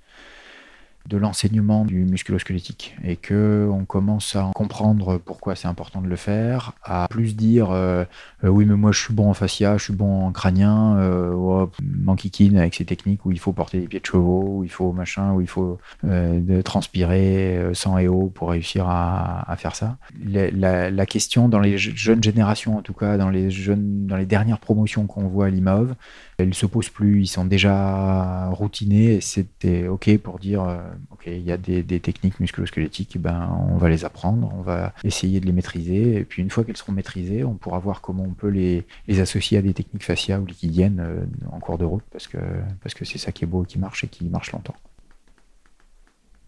de 1.09 1.17
l'enseignement 1.17 1.85
du 1.85 2.05
musculosquelettique 2.05 2.95
et 3.03 3.17
que 3.17 3.69
on 3.71 3.83
commence 3.83 4.35
à 4.35 4.51
comprendre 4.55 5.17
pourquoi 5.17 5.55
c'est 5.55 5.67
important 5.67 6.01
de 6.01 6.07
le 6.07 6.15
faire, 6.15 6.73
à 6.83 7.07
plus 7.09 7.35
dire 7.35 7.71
euh, 7.71 8.05
euh, 8.43 8.47
oui 8.47 8.65
mais 8.65 8.75
moi 8.75 8.91
je 8.91 9.01
suis 9.01 9.13
bon 9.13 9.29
en 9.29 9.33
fascia, 9.33 9.77
je 9.77 9.83
suis 9.83 9.93
bon 9.93 10.25
en 10.25 10.31
crânien, 10.31 10.97
euh, 10.97 11.33
oh, 11.33 11.69
avec 12.55 12.75
ces 12.75 12.85
techniques 12.85 13.25
où 13.25 13.31
il 13.31 13.39
faut 13.39 13.51
porter 13.51 13.79
des 13.79 13.87
pieds 13.87 13.99
de 13.99 14.05
chevaux, 14.05 14.59
où 14.59 14.63
il 14.63 14.69
faut 14.69 14.93
machin, 14.93 15.33
où 15.33 15.41
il 15.41 15.47
faut 15.47 15.77
euh, 16.05 16.61
transpirer 16.61 17.71
sang 17.73 17.97
et 17.97 18.07
eau 18.07 18.31
pour 18.33 18.51
réussir 18.51 18.87
à, 18.87 19.55
faire 19.57 19.75
ça. 19.75 19.97
La, 20.23 21.05
question 21.05 21.47
dans 21.49 21.59
les 21.59 21.77
jeunes 21.77 22.23
générations 22.23 22.77
en 22.77 22.81
tout 22.81 22.93
cas, 22.93 23.17
dans 23.17 23.29
les 23.29 23.51
jeunes, 23.51 24.07
dans 24.07 24.17
les 24.17 24.25
dernières 24.25 24.59
promotions 24.59 25.05
qu'on 25.05 25.27
voit 25.27 25.47
à 25.47 25.49
l'IMAOV, 25.49 25.95
elle 26.37 26.53
se 26.53 26.65
pose 26.65 26.89
plus, 26.89 27.21
ils 27.21 27.27
sont 27.27 27.45
déjà 27.45 28.49
routinés 28.49 29.21
c'était 29.21 29.87
ok 29.87 30.17
pour 30.17 30.39
dire 30.39 30.63
euh, 30.63 30.77
ok 31.11 31.23
il 31.27 31.41
y 31.41 31.51
a 31.51 31.57
des, 31.57 31.83
techniques 31.99 32.39
musculosquelettiques, 32.39 33.17
ben 33.19 33.49
on 33.71 33.77
va 33.77 33.89
les 33.89 34.05
apprendre, 34.05 34.51
on 34.57 34.61
va 34.61 34.93
essayer 35.03 35.39
de 35.39 35.45
les 35.45 35.51
maîtriser 35.51 36.17
et 36.17 36.23
puis 36.23 36.41
une 36.41 36.49
fois 36.49 36.63
qu'elles 36.63 36.77
seront 36.77 36.91
maîtrisées, 36.91 37.43
on 37.43 37.53
pourra 37.53 37.79
voir 37.79 38.01
comment 38.01 38.23
on 38.23 38.33
peut 38.33 38.49
les, 38.49 38.85
associer 39.19 39.57
à 39.57 39.61
des 39.61 39.73
techniques 39.73 40.03
fasciales 40.03 40.41
ou 40.41 40.45
liquidiennes 40.45 40.99
euh, 40.99 41.25
en 41.51 41.59
cours 41.59 41.77
de 41.77 41.85
route 41.85 42.03
parce 42.11 42.27
que 42.27 42.37
parce 42.81 42.93
que 42.93 43.05
c'est 43.05 43.17
ça 43.17 43.31
qui 43.31 43.43
est 43.43 43.47
beau 43.47 43.63
et 43.63 43.67
qui 43.67 43.79
marche 43.79 44.03
et 44.03 44.07
qui 44.07 44.25
marche 44.25 44.51
longtemps. 44.51 44.75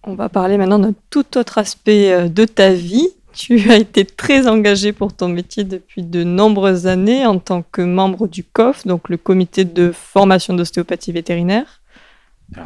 On 0.03 0.13
va 0.13 0.29
parler 0.29 0.57
maintenant 0.57 0.79
d'un 0.79 0.93
tout 1.09 1.37
autre 1.37 1.57
aspect 1.57 2.11
euh, 2.11 2.29
de 2.29 2.45
ta 2.45 2.73
vie. 2.73 3.07
Tu 3.35 3.69
as 3.69 3.75
été 3.75 4.05
très 4.05 4.47
engagé 4.47 4.93
pour 4.93 5.13
ton 5.13 5.27
métier 5.27 5.65
depuis 5.65 6.03
de 6.03 6.23
nombreuses 6.23 6.87
années 6.87 7.25
en 7.25 7.37
tant 7.37 7.63
que 7.63 7.81
membre 7.81 8.27
du 8.27 8.45
COF, 8.45 8.87
donc 8.87 9.09
le 9.09 9.17
comité 9.17 9.65
de 9.65 9.91
formation 9.91 10.53
d'ostéopathie 10.53 11.11
vétérinaire. 11.11 11.81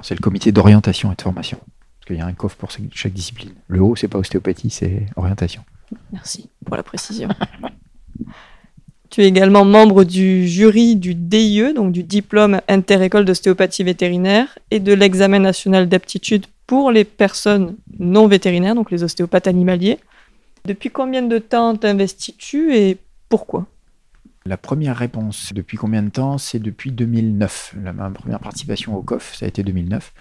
c'est 0.04 0.14
le 0.14 0.22
comité 0.22 0.52
d'orientation 0.52 1.12
et 1.12 1.16
de 1.16 1.22
formation. 1.24 1.58
qu'il 2.06 2.18
y 2.18 2.22
a 2.22 2.26
un 2.28 2.34
coffre 2.34 2.56
pour 2.56 2.70
chaque 2.94 3.14
discipline. 3.14 3.54
Le 3.68 3.82
haut, 3.82 3.96
c'est 3.96 4.08
pas 4.08 4.20
ostéopathie, 4.20 4.70
c'est 4.70 5.08
orientation. 5.16 5.64
Merci 6.14 6.50
pour 6.64 6.76
la 6.76 6.84
précision. 6.84 7.30
tu 9.10 9.22
es 9.24 9.26
également 9.28 9.66
membre 9.66 10.04
du 10.04 10.48
jury 10.48 10.96
du 10.96 11.16
DIE, 11.16 11.74
donc 11.74 11.92
du 11.92 12.04
diplôme 12.04 12.62
inter-école 12.68 13.26
d'ostéopathie 13.26 13.84
vétérinaire, 13.84 14.60
et 14.70 14.80
de 14.80 14.94
l'examen 14.94 15.40
national 15.40 15.90
d'aptitude 15.90 16.46
pour 16.68 16.92
les 16.92 17.06
personnes 17.06 17.76
non 17.98 18.28
vétérinaires, 18.28 18.76
donc 18.76 18.92
les 18.92 19.04
ostéopathes 19.04 19.48
animaliers. 19.48 19.98
Depuis 20.66 20.90
combien 20.90 21.22
de 21.22 21.38
temps 21.38 21.76
t'investis-tu 21.76 22.76
et 22.76 22.98
pourquoi? 23.30 23.68
La 24.46 24.58
première 24.58 24.98
réponse, 24.98 25.54
depuis 25.54 25.78
combien 25.78 26.02
de 26.02 26.10
temps? 26.10 26.38
C'est 26.38 26.60
depuis 26.60 26.92
2009. 26.92 27.76
La, 27.84 27.94
ma 27.94 28.10
première 28.10 28.40
participation 28.40 28.96
au 28.96 29.02
COF, 29.02 29.36
ça 29.36 29.46
a 29.46 29.50
été 29.50 29.64
2009. 29.64 30.14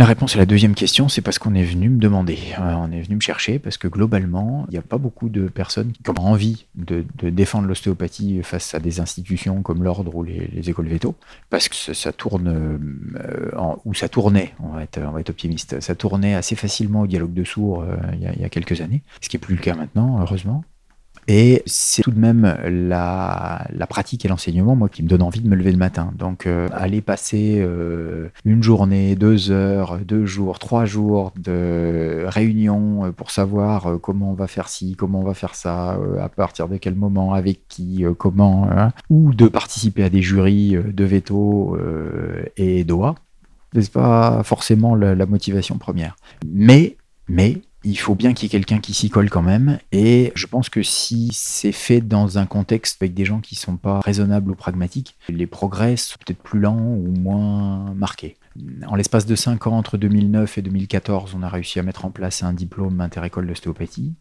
La 0.00 0.06
réponse 0.06 0.34
à 0.34 0.38
la 0.38 0.46
deuxième 0.46 0.74
question, 0.74 1.10
c'est 1.10 1.20
parce 1.20 1.38
qu'on 1.38 1.54
est 1.54 1.62
venu 1.62 1.90
me 1.90 1.98
demander, 1.98 2.38
euh, 2.58 2.72
on 2.72 2.90
est 2.90 3.02
venu 3.02 3.16
me 3.16 3.20
chercher, 3.20 3.58
parce 3.58 3.76
que 3.76 3.86
globalement, 3.86 4.64
il 4.68 4.70
n'y 4.70 4.78
a 4.78 4.82
pas 4.82 4.96
beaucoup 4.96 5.28
de 5.28 5.46
personnes 5.46 5.92
qui 5.92 6.08
ont 6.08 6.14
envie 6.14 6.64
de, 6.74 7.04
défendre 7.28 7.68
l'ostéopathie 7.68 8.42
face 8.42 8.74
à 8.74 8.80
des 8.80 8.98
institutions 9.00 9.60
comme 9.60 9.84
l'ordre 9.84 10.16
ou 10.16 10.22
les, 10.22 10.70
écoles 10.70 10.88
véto, 10.88 11.16
parce 11.50 11.68
que 11.68 11.92
ça, 11.92 12.12
tourne, 12.14 12.48
euh, 12.48 13.50
ou 13.84 13.92
ça 13.92 14.08
tournait, 14.08 14.54
on 14.60 14.68
va, 14.68 14.84
être, 14.84 15.28
optimiste, 15.28 15.80
ça 15.80 15.94
tournait 15.94 16.34
assez 16.34 16.56
facilement 16.56 17.02
au 17.02 17.06
dialogue 17.06 17.34
de 17.34 17.44
sourds 17.44 17.82
euh, 17.82 17.94
il, 18.14 18.20
y 18.20 18.40
y 18.40 18.44
a 18.46 18.48
quelques 18.48 18.80
années, 18.80 19.02
ce 19.20 19.28
qui 19.28 19.36
n'est 19.36 19.40
plus 19.40 19.56
le 19.56 19.60
cas 19.60 19.74
maintenant, 19.74 20.18
heureusement. 20.22 20.64
Et 21.28 21.62
c'est 21.66 22.02
tout 22.02 22.10
de 22.10 22.18
même 22.18 22.56
la, 22.64 23.66
pratique 23.88 24.24
et 24.24 24.28
l'enseignement, 24.28 24.76
moi, 24.76 24.88
qui 24.88 25.02
me 25.02 25.08
donne 25.08 25.22
envie 25.22 25.40
de 25.40 25.48
me 25.48 25.54
lever 25.54 25.72
le 25.72 25.78
matin. 25.78 26.12
Donc, 26.16 26.46
euh, 26.46 26.68
aller 26.72 27.00
passer 27.00 27.58
euh, 27.60 28.28
une 28.44 28.62
journée, 28.62 29.14
deux 29.14 29.50
heures, 29.50 29.98
deux 29.98 30.26
jours, 30.26 30.58
trois 30.58 30.84
jours 30.84 31.32
de 31.36 32.24
réunion 32.26 33.06
euh, 33.06 33.12
pour 33.12 33.30
savoir 33.30 33.98
comment 34.00 34.30
on 34.30 34.34
va 34.34 34.46
faire 34.46 34.68
ci, 34.68 34.96
comment 34.96 35.20
on 35.20 35.24
va 35.24 35.34
faire 35.34 35.54
ça, 35.54 35.98
à 36.20 36.28
partir 36.28 36.68
de 36.68 36.76
quel 36.76 36.94
moment, 36.94 37.34
avec 37.34 37.68
qui, 37.68 38.04
comment, 38.18 38.68
hein, 38.70 38.92
ou 39.08 39.34
de 39.34 39.48
participer 39.48 40.04
à 40.04 40.10
des 40.10 40.22
jurys 40.22 40.72
de 40.72 41.04
veto 41.04 41.76
et 42.56 42.84
d'OA, 42.84 43.14
c'est 43.74 43.92
pas 43.92 44.42
forcément 44.42 44.94
la, 44.94 45.14
la 45.14 45.26
motivation 45.26 45.78
première. 45.78 46.16
Mais, 46.46 46.96
mais 47.28 47.60
il 47.82 47.98
faut 47.98 48.14
bien 48.14 48.34
qu'il 48.34 48.44
y 48.44 48.46
ait 48.46 48.50
quelqu'un 48.50 48.78
qui 48.78 48.92
s'y 48.92 49.08
colle 49.08 49.30
quand 49.30 49.42
même. 49.42 49.78
Et 49.92 50.32
je 50.34 50.46
pense 50.46 50.68
que 50.68 50.82
si 50.82 51.30
c'est 51.32 51.72
fait 51.72 52.00
dans 52.00 52.38
un 52.38 52.46
contexte 52.46 53.00
avec 53.00 53.14
des 53.14 53.24
gens 53.24 53.40
qui 53.40 53.54
ne 53.54 53.60
sont 53.60 53.76
pas 53.76 54.00
raisonnables 54.00 54.50
ou 54.50 54.54
pragmatiques, 54.54 55.16
les 55.28 55.46
progrès 55.46 55.96
sont 55.96 56.16
peut-être 56.24 56.42
plus 56.42 56.60
lents 56.60 56.78
ou 56.78 57.12
moins 57.18 57.94
marqués. 57.94 58.36
En 58.86 58.96
l'espace 58.96 59.26
de 59.26 59.34
5 59.34 59.68
ans, 59.68 59.78
entre 59.78 59.96
2009 59.96 60.58
et 60.58 60.62
2014, 60.62 61.34
on 61.36 61.42
a 61.42 61.48
réussi 61.48 61.78
à 61.78 61.82
mettre 61.82 62.04
en 62.04 62.10
place 62.10 62.42
un 62.42 62.52
diplôme 62.52 63.00
inter-école 63.00 63.46
d'ostéopathie. 63.46 64.14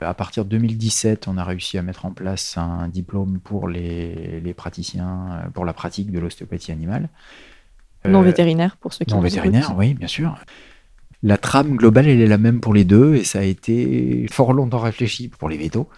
À 0.00 0.14
partir 0.14 0.44
de 0.44 0.50
2017, 0.50 1.28
on 1.28 1.36
a 1.36 1.44
réussi 1.44 1.78
à 1.78 1.82
mettre 1.82 2.06
en 2.06 2.12
place 2.12 2.56
un 2.56 2.88
diplôme 2.88 3.40
pour 3.40 3.68
les, 3.68 4.54
praticiens, 4.56 5.50
pour 5.52 5.64
la 5.64 5.72
pratique 5.72 6.12
de 6.12 6.18
l'ostéopathie 6.18 6.72
animale. 6.72 7.08
Non 8.06 8.20
euh, 8.20 8.24
vétérinaire, 8.24 8.76
pour 8.76 8.92
ceux 8.92 9.04
qui 9.04 9.14
Non 9.14 9.20
vétérinaire, 9.20 9.74
oui, 9.76 9.94
bien 9.94 10.08
sûr. 10.08 10.36
La 11.24 11.36
trame 11.36 11.76
globale, 11.76 12.08
elle 12.08 12.20
est 12.20 12.26
la 12.26 12.38
même 12.38 12.60
pour 12.60 12.74
les 12.74 12.84
deux, 12.84 13.14
et 13.14 13.24
ça 13.24 13.40
a 13.40 13.44
été 13.44 14.26
fort 14.30 14.52
longtemps 14.52 14.80
réfléchi 14.80 15.28
pour 15.28 15.48
les 15.48 15.56
vétos. 15.56 15.88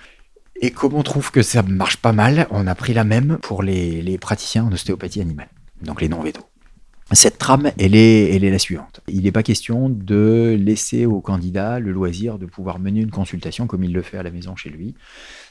Et 0.60 0.70
comme 0.70 0.94
on 0.94 1.02
trouve 1.02 1.30
que 1.30 1.40
ça 1.40 1.62
marche 1.62 1.96
pas 1.96 2.12
mal, 2.12 2.46
on 2.50 2.66
a 2.66 2.74
pris 2.74 2.92
la 2.92 3.04
même 3.04 3.38
pour 3.40 3.62
les, 3.62 4.18
praticiens 4.18 4.64
en 4.64 4.72
ostéopathie 4.72 5.22
animale, 5.22 5.48
donc 5.82 6.02
les 6.02 6.08
non-vétos. 6.08 6.44
Cette 7.12 7.38
trame, 7.38 7.70
elle 7.78 7.94
est, 7.94 8.34
elle 8.34 8.44
est 8.44 8.50
la 8.50 8.58
suivante. 8.58 9.00
Il 9.08 9.22
n'est 9.22 9.32
pas 9.32 9.42
question 9.42 9.88
de 9.88 10.56
laisser 10.58 11.06
au 11.06 11.20
candidat 11.20 11.78
le 11.78 11.92
loisir 11.92 12.38
de 12.38 12.46
pouvoir 12.46 12.78
mener 12.78 13.00
une 13.00 13.10
consultation 13.10 13.66
comme 13.66 13.84
il 13.84 13.92
le 13.92 14.02
fait 14.02 14.18
à 14.18 14.22
la 14.22 14.30
maison 14.30 14.56
chez 14.56 14.70
lui, 14.70 14.94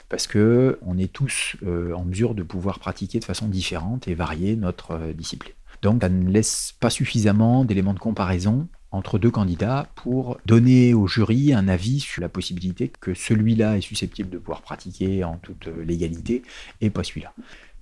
parce 0.08 0.28
que 0.28 0.78
on 0.84 0.98
est 0.98 1.12
tous 1.12 1.56
euh, 1.66 1.94
en 1.94 2.06
mesure 2.06 2.36
de 2.36 2.44
pouvoir 2.44 2.80
pratiquer 2.80 3.20
de 3.20 3.26
façon 3.26 3.48
différente 3.48 4.08
et 4.08 4.14
varier 4.14 4.56
notre 4.56 4.92
euh, 4.92 5.14
discipline. 5.14 5.54
Donc 5.82 6.02
ça 6.02 6.10
ne 6.10 6.30
laisse 6.30 6.74
pas 6.80 6.90
suffisamment 6.90 7.66
d'éléments 7.66 7.94
de 7.94 8.00
comparaison 8.00 8.68
entre 8.94 9.20
deux 9.20 9.32
candidats 9.32 9.88
pour 9.96 10.38
donner 10.46 10.94
au 10.94 11.08
jury 11.08 11.52
un 11.52 11.68
avis 11.68 12.00
sur 12.00 12.22
la 12.22 12.30
possibilité 12.30 12.92
que 13.02 13.14
celui-là 13.14 13.78
est 13.78 13.82
susceptible 13.82 14.30
de 14.30 14.38
pouvoir 14.38 14.62
pratiquer 14.62 15.24
en 15.24 15.38
toute 15.38 15.68
légalité 15.68 16.44
et 16.80 16.90
pas 16.90 17.04
celui-là. 17.04 17.34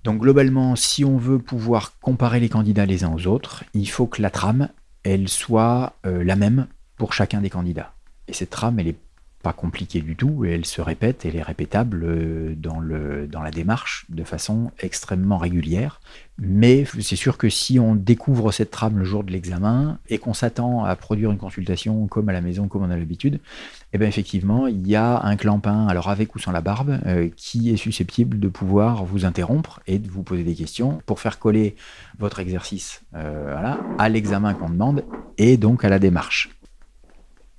Donc 0.04 0.20
globalement, 0.20 0.74
si 0.74 1.04
on 1.04 1.18
veut 1.18 1.38
pouvoir 1.38 1.92
comparer 2.00 2.40
les 2.40 2.48
candidats 2.48 2.86
les 2.86 3.04
uns 3.04 3.12
aux 3.12 3.26
autres, 3.26 3.62
il 3.74 3.88
faut 3.88 4.06
que 4.06 4.20
la 4.20 4.30
trame, 4.30 4.68
elle 5.04 5.28
soit 5.28 5.94
euh, 6.06 6.24
la 6.24 6.34
même 6.34 6.66
pour 6.96 7.12
chacun 7.12 7.40
des 7.40 7.50
candidats. 7.50 7.94
Et 8.26 8.32
cette 8.32 8.50
trame, 8.50 8.80
elle 8.80 8.88
est 8.88 8.98
pas 9.42 9.52
compliquée 9.52 10.00
du 10.00 10.16
tout 10.16 10.44
et 10.44 10.52
elle 10.52 10.64
se 10.64 10.80
répète, 10.80 11.24
elle 11.24 11.36
est 11.36 11.42
répétable 11.42 12.02
euh, 12.04 12.54
dans, 12.56 12.78
le, 12.78 13.26
dans 13.26 13.42
la 13.42 13.50
démarche 13.50 14.06
de 14.08 14.24
façon 14.24 14.70
extrêmement 14.78 15.38
régulière. 15.38 16.00
Mais 16.38 16.84
c'est 17.00 17.16
sûr 17.16 17.36
que 17.36 17.48
si 17.48 17.78
on 17.78 17.94
découvre 17.94 18.52
cette 18.52 18.70
trame 18.70 18.98
le 18.98 19.04
jour 19.04 19.22
de 19.22 19.30
l'examen 19.30 19.98
et 20.08 20.18
qu'on 20.18 20.32
s'attend 20.32 20.84
à 20.84 20.96
produire 20.96 21.30
une 21.30 21.38
consultation 21.38 22.06
comme 22.06 22.28
à 22.28 22.32
la 22.32 22.40
maison, 22.40 22.68
comme 22.68 22.82
on 22.82 22.90
a 22.90 22.96
l'habitude, 22.96 23.40
eh 23.92 23.98
bien 23.98 24.08
effectivement, 24.08 24.66
il 24.66 24.86
y 24.88 24.96
a 24.96 25.22
un 25.22 25.36
clampin, 25.36 25.86
alors 25.86 26.08
avec 26.08 26.34
ou 26.34 26.38
sans 26.38 26.52
la 26.52 26.62
barbe, 26.62 26.98
euh, 27.06 27.28
qui 27.36 27.70
est 27.70 27.76
susceptible 27.76 28.40
de 28.40 28.48
pouvoir 28.48 29.04
vous 29.04 29.24
interrompre 29.24 29.80
et 29.86 29.98
de 29.98 30.08
vous 30.08 30.22
poser 30.22 30.42
des 30.42 30.54
questions 30.54 31.02
pour 31.04 31.20
faire 31.20 31.38
coller 31.38 31.76
votre 32.18 32.40
exercice 32.40 33.02
euh, 33.14 33.74
à 33.98 34.08
l'examen 34.08 34.54
qu'on 34.54 34.70
demande 34.70 35.04
et 35.36 35.56
donc 35.56 35.84
à 35.84 35.88
la 35.88 35.98
démarche. 35.98 36.50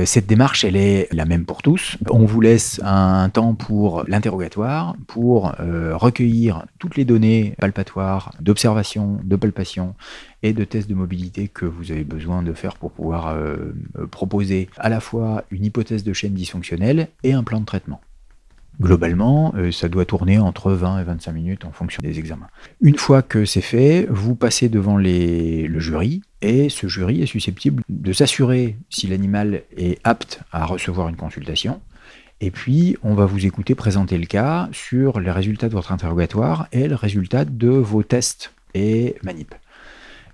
Cette 0.06 0.28
démarche, 0.28 0.66
elle 0.66 0.76
est 0.76 1.08
la 1.14 1.26
même 1.26 1.46
pour 1.46 1.62
tous. 1.62 1.98
On 2.10 2.26
vous 2.26 2.42
laisse 2.42 2.82
un 2.84 3.30
temps 3.30 3.54
pour 3.54 4.04
l'interrogatoire, 4.08 4.96
pour 5.08 5.54
euh, 5.62 5.96
recueillir 5.96 6.66
toutes 6.78 6.98
les 6.98 7.06
données 7.06 7.56
palpatoires, 7.60 8.34
d'observation, 8.42 9.20
de 9.24 9.36
palpation 9.36 9.96
et 10.42 10.52
de 10.52 10.66
tests 10.66 10.90
de 10.90 10.96
mobilité 10.96 11.48
que 11.48 11.66
vous 11.66 11.92
avez 11.92 12.04
besoin 12.04 12.44
de 12.44 12.54
faire 12.54 12.76
pour 12.76 12.92
pouvoir 12.92 13.28
euh, 13.30 13.74
proposer 14.12 14.68
à 14.78 14.90
la 14.90 15.00
fois 15.00 15.46
une 15.52 15.64
hypothèse 15.64 16.04
de 16.04 16.12
chaîne 16.12 16.34
dysfonctionnelle 16.34 17.08
et 17.24 17.32
un 17.32 17.44
plan 17.44 17.62
de 17.62 17.66
traitement. 17.66 18.02
Globalement, 18.82 19.54
euh, 19.56 19.72
ça 19.72 19.88
doit 19.88 20.06
tourner 20.06 20.40
entre 20.40 20.72
20 20.72 21.02
et 21.02 21.04
25 21.04 21.32
minutes 21.32 21.66
en 21.66 21.72
fonction 21.72 22.02
des 22.02 22.18
examens. 22.18 22.48
Une 22.82 22.98
fois 22.98 23.22
que 23.22 23.46
c'est 23.46 23.62
fait, 23.62 24.08
vous 24.10 24.36
passez 24.36 24.68
devant 24.68 24.98
le 24.98 25.80
jury 25.80 26.22
et 26.42 26.70
ce 26.70 26.88
jury 26.88 27.22
est 27.22 27.28
susceptible 27.28 27.84
de 27.88 28.14
s'assurer 28.14 28.78
si 28.90 29.08
l'animal 29.08 29.62
est 29.78 30.00
apte 30.04 30.42
à 30.52 30.66
recevoir 30.66 31.08
une 31.08 31.16
consultation. 31.16 31.82
Et 32.42 32.52
puis, 32.52 32.98
on 33.04 33.14
va 33.14 33.26
vous 33.26 33.46
écouter 33.46 33.76
présenter 33.76 34.18
le 34.18 34.26
cas 34.26 34.68
sur 34.72 35.20
les 35.20 35.32
résultats 35.32 35.70
de 35.70 35.74
votre 35.74 35.92
interrogatoire 35.92 36.68
et 36.72 36.88
le 36.88 36.96
résultat 36.96 37.46
de 37.46 37.70
vos 37.70 38.04
tests 38.04 38.52
et 38.74 39.16
manip. 39.24 39.56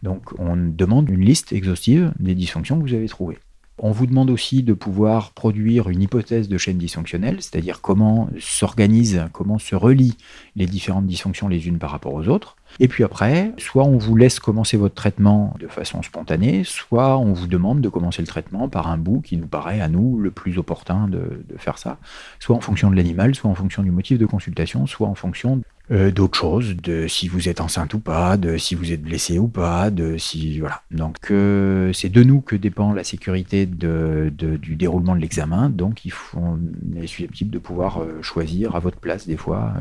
Donc, 0.02 0.32
on 0.40 0.56
demande 0.56 1.10
une 1.10 1.22
liste 1.22 1.52
exhaustive 1.52 2.14
des 2.20 2.36
dysfonctions 2.36 2.80
que 2.80 2.88
vous 2.88 2.96
avez 2.96 3.10
trouvées. 3.10 3.38
On 3.82 3.92
vous 3.92 4.06
demande 4.06 4.30
aussi 4.30 4.62
de 4.62 4.74
pouvoir 4.74 5.32
produire 5.32 5.90
une 5.90 6.02
hypothèse 6.02 6.50
de 6.50 6.58
chaîne 6.58 6.78
dysfonctionnelle, 6.78 7.38
c'est-à-dire 7.40 7.80
comment 7.82 8.30
s'organisent, 8.40 9.26
comment 9.32 9.58
se 9.58 9.74
relient 9.76 10.18
les 10.56 10.66
différentes 10.66 11.06
dysfonctions 11.06 11.48
les 11.48 11.68
unes 11.68 11.78
par 11.78 11.92
rapport 11.92 12.14
aux 12.14 12.28
autres. 12.28 12.58
Et 12.80 12.88
puis 12.88 13.04
après, 13.04 13.54
soit 13.58 13.86
on 13.86 13.98
vous 13.98 14.16
laisse 14.16 14.40
commencer 14.40 14.76
votre 14.76 14.96
traitement 14.96 15.56
de 15.60 15.68
façon 15.68 16.02
spontanée, 16.04 16.64
soit 16.66 17.18
on 17.18 17.32
vous 17.32 17.48
demande 17.48 17.80
de 17.80 17.90
commencer 17.90 18.22
le 18.22 18.28
traitement 18.28 18.68
par 18.68 18.88
un 18.88 18.98
bout 18.98 19.22
qui 19.22 19.38
nous 19.38 19.48
paraît 19.48 19.80
à 19.80 19.88
nous 19.88 20.20
le 20.20 20.32
plus 20.32 20.58
opportun 20.58 21.08
de, 21.08 21.44
de 21.48 21.58
faire 21.58 21.78
ça, 21.78 21.98
soit 22.40 22.56
en 22.56 22.62
fonction 22.62 22.92
de 22.92 22.96
l'animal, 22.96 23.34
soit 23.34 23.50
en 23.50 23.56
fonction 23.56 23.82
du 23.82 23.92
motif 23.92 24.18
de 24.18 24.26
consultation, 24.26 24.88
soit 24.88 25.08
en 25.08 25.16
fonction 25.16 25.62
euh, 25.92 26.12
d'autres 26.12 26.38
choses, 26.38 26.76
de 26.76 27.08
si 27.08 27.28
vous 27.28 27.50
êtes 27.50 27.62
enceinte 27.62 27.96
ou 27.96 28.00
pas, 28.00 28.38
de 28.38 28.58
si 28.58 28.76
vous 28.76 28.92
êtes 28.92 29.02
blessé 29.02 29.40
ou 29.40 29.48
pas, 29.48 29.90
de 29.90 30.18
si 30.18 30.60
voilà. 30.60 30.84
Donc 30.92 31.32
euh, 31.32 31.92
c'est 31.94 32.10
de 32.10 32.22
nous 32.22 32.42
que 32.42 32.56
dépend 32.56 32.94
la 32.94 33.04
sécurité 33.04 33.66
de, 33.66 34.32
du 34.32 34.76
déroulement 34.76 35.16
de 35.16 35.22
l'examen. 35.22 35.72
Donc 35.72 36.06
il 36.06 36.12
faut, 36.12 36.38
on 36.38 36.60
est 36.96 37.08
susceptible 37.08 37.50
de 37.50 37.58
pouvoir 37.58 38.04
euh, 38.04 38.22
choisir 38.22 38.76
à 38.76 38.80
votre 38.80 39.00
place 39.00 39.26
des 39.26 39.38
fois 39.38 39.74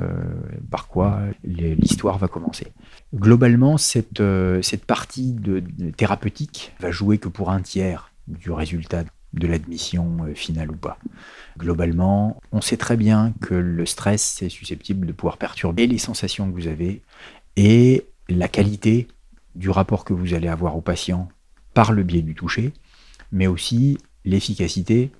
par 0.71 0.89
quoi 0.89 1.21
l'histoire 1.45 2.17
va 2.19 2.29
commencer. 2.29 2.69
Globalement, 3.15 3.77
cette, 3.77 4.23
cette 4.63 4.85
partie 4.85 5.33
de, 5.33 5.63
thérapeutique 5.97 6.73
va 6.81 6.91
jouer 6.91 7.19
que 7.19 7.29
pour 7.29 7.51
un 7.51 7.61
tiers 7.61 8.13
du 8.29 8.51
résultat 8.51 9.05
de 9.35 9.47
l'admission 9.47 10.19
euh, 10.25 10.35
finale 10.35 10.71
ou 10.71 10.77
pas. 10.77 10.99
Globalement, 11.59 12.41
on 12.53 12.61
sait 12.61 12.77
très 12.77 12.97
bien 12.97 13.33
que 13.41 13.55
le 13.55 13.87
stress 13.87 14.43
est 14.43 14.49
susceptible 14.49 15.07
de 15.07 15.13
pouvoir 15.13 15.37
perturber 15.37 15.87
les 15.87 15.99
sensations 15.99 16.51
que 16.51 16.55
vous 16.55 16.69
avez 16.69 17.03
et 17.57 18.07
la 18.29 18.49
qualité 18.49 19.09
du 19.55 19.71
rapport 19.71 20.05
que 20.05 20.13
vous 20.13 20.35
allez 20.35 20.49
avoir 20.49 20.77
au 20.77 20.81
patient 20.81 21.29
par 21.75 21.93
le 21.93 22.03
biais 22.03 22.23
du 22.23 22.35
toucher, 22.35 22.73
mais 23.33 23.47
aussi 23.47 23.99
l'efficacité 24.25 25.11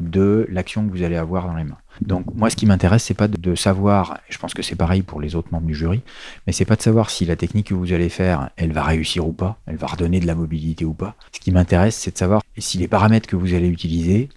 de 0.00 0.46
l'action 0.50 0.86
que 0.86 0.92
vous 0.92 1.02
allez 1.02 1.16
avoir 1.16 1.46
dans 1.46 1.54
les 1.54 1.64
mains. 1.64 1.78
Donc 2.02 2.26
moi, 2.34 2.50
ce 2.50 2.56
qui 2.56 2.66
m'intéresse, 2.66 3.04
c'est 3.04 3.14
pas 3.14 3.28
de, 3.28 3.54
savoir, 3.54 4.20
je 4.28 4.38
pense 4.38 4.54
que 4.54 4.62
c'est 4.62 4.76
pareil 4.76 5.02
pour 5.02 5.20
les 5.20 5.34
autres 5.34 5.48
membres 5.52 5.66
du 5.66 5.74
jury, 5.74 6.02
mais 6.46 6.52
c'est 6.52 6.64
pas 6.64 6.76
de 6.76 6.82
savoir 6.82 7.10
si 7.10 7.24
la 7.24 7.36
technique 7.36 7.68
que 7.68 7.74
vous 7.74 7.92
allez 7.92 8.08
faire, 8.08 8.50
elle 8.56 8.72
va 8.72 8.82
réussir 8.82 9.26
ou 9.26 9.32
pas, 9.32 9.58
elle 9.66 9.76
va 9.76 9.86
redonner 9.86 10.20
de 10.20 10.26
la 10.26 10.34
mobilité 10.34 10.84
ou 10.84 10.92
pas. 10.92 11.16
Ce 11.32 11.40
qui 11.40 11.52
m'intéresse, 11.52 11.96
c'est 11.96 12.12
de 12.12 12.18
savoir 12.18 12.42
si 12.58 12.78
les 12.78 12.88
paramètres 12.88 13.28
que 13.28 13.36
vous 13.36 13.54
allez 13.54 13.68
utiliser, 13.68 14.28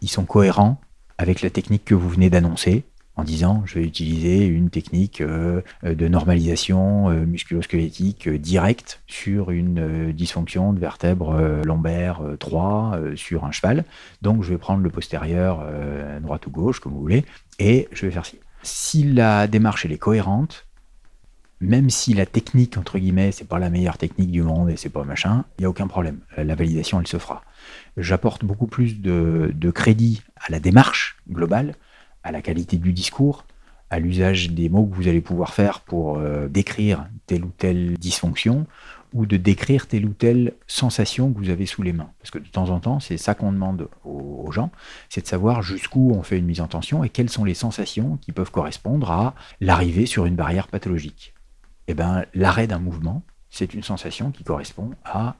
ils 0.00 0.10
sont 0.10 0.24
cohérents 0.24 0.80
avec 1.18 1.42
la 1.42 1.50
technique 1.50 1.84
que 1.84 1.94
vous 1.94 2.08
venez 2.08 2.30
d'annoncer, 2.30 2.84
en 3.16 3.24
disant 3.24 3.62
je 3.66 3.74
vais 3.74 3.84
utiliser 3.84 4.46
une 4.46 4.70
technique 4.70 5.20
euh, 5.20 5.60
de 5.82 6.08
normalisation 6.08 7.10
euh, 7.10 7.26
musculosquelettique 7.26 8.26
euh, 8.26 8.38
directe 8.38 9.02
sur 9.06 9.50
une 9.50 10.12
dysfonction 10.12 10.72
de 10.72 10.80
vertèbre 10.80 11.62
lombaire 11.64 12.20
3 12.38 12.98
sur 13.14 13.44
un 13.44 13.50
cheval. 13.50 13.84
Donc 14.22 14.42
je 14.42 14.50
vais 14.50 14.58
prendre 14.58 14.82
le 14.82 14.90
postérieur 14.90 15.64
droite 16.20 16.46
ou 16.46 16.50
gauche 16.50 16.80
comme 16.80 16.92
vous 16.92 17.00
voulez 17.00 17.24
et 17.58 17.88
je 17.92 18.06
vais 18.06 18.12
faire 18.12 18.26
ci. 18.26 18.38
Si 18.62 19.04
la 19.04 19.46
démarche 19.46 19.84
est 19.84 19.98
cohérente, 19.98 20.66
même 21.60 21.90
si 21.90 22.14
la 22.14 22.26
technique 22.26 22.76
entre 22.76 22.98
guillemets 22.98 23.32
c'est 23.32 23.48
pas 23.48 23.58
la 23.58 23.70
meilleure 23.70 23.98
technique 23.98 24.30
du 24.30 24.42
monde 24.42 24.70
et 24.70 24.76
c'est 24.76 24.88
pas 24.88 25.04
machin, 25.04 25.44
il 25.58 25.62
y 25.62 25.64
a 25.64 25.70
aucun 25.70 25.86
problème. 25.86 26.20
La 26.36 26.54
validation 26.54 27.00
elle 27.00 27.06
se 27.06 27.18
fera. 27.18 27.42
J'apporte 27.96 28.44
beaucoup 28.44 28.66
plus 28.66 29.00
de 29.00 29.70
crédit 29.70 30.22
à 30.36 30.50
la 30.50 30.60
démarche 30.60 31.18
globale 31.30 31.74
à 32.22 32.32
la 32.32 32.42
qualité 32.42 32.76
du 32.76 32.92
discours, 32.92 33.44
à 33.90 33.98
l'usage 33.98 34.50
des 34.50 34.68
mots 34.68 34.86
que 34.86 34.94
vous 34.94 35.08
allez 35.08 35.20
pouvoir 35.20 35.52
faire 35.52 35.80
pour 35.80 36.16
euh, 36.16 36.48
décrire 36.48 37.06
telle 37.26 37.44
ou 37.44 37.50
telle 37.56 37.98
dysfonction 37.98 38.66
ou 39.12 39.26
de 39.26 39.36
décrire 39.36 39.86
telle 39.86 40.06
ou 40.06 40.14
telle 40.14 40.54
sensation 40.66 41.32
que 41.32 41.38
vous 41.38 41.50
avez 41.50 41.66
sous 41.66 41.82
les 41.82 41.92
mains. 41.92 42.10
Parce 42.18 42.30
que 42.30 42.38
de 42.38 42.48
temps 42.48 42.70
en 42.70 42.80
temps, 42.80 43.00
c'est 43.00 43.18
ça 43.18 43.34
qu'on 43.34 43.52
demande 43.52 43.88
aux, 44.04 44.50
gens, 44.50 44.70
c'est 45.08 45.22
de 45.22 45.26
savoir 45.26 45.62
jusqu'où 45.62 46.12
on 46.12 46.22
fait 46.22 46.38
une 46.38 46.46
mise 46.46 46.60
en 46.60 46.66
tension 46.68 47.04
et 47.04 47.08
quelles 47.08 47.30
sont 47.30 47.44
les 47.44 47.54
sensations 47.54 48.18
qui 48.18 48.32
peuvent 48.32 48.50
correspondre 48.50 49.10
à 49.10 49.34
l'arrivée 49.60 50.06
sur 50.06 50.26
une 50.26 50.36
barrière 50.36 50.68
pathologique. 50.68 51.34
Eh 51.88 51.94
bien, 51.94 52.24
l'arrêt 52.34 52.66
d'un 52.66 52.78
mouvement, 52.78 53.22
c'est 53.50 53.74
une 53.74 53.82
sensation 53.82 54.30
qui 54.30 54.44
correspond 54.44 54.90
à 55.04 55.36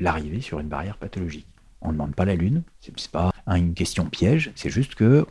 l'arrivée 0.00 0.40
sur 0.40 0.60
une 0.60 0.68
barrière 0.68 0.96
pathologique. 0.98 1.46
On 1.82 1.88
ne 1.88 1.92
demande 1.92 2.14
pas 2.14 2.24
la 2.24 2.34
lune, 2.34 2.62
c'est 2.80 3.08
pas 3.08 3.32
une 3.46 3.74
question 3.74 4.06
piège, 4.06 4.50
c'est 4.54 4.70
juste 4.70 4.94
que 4.94 5.26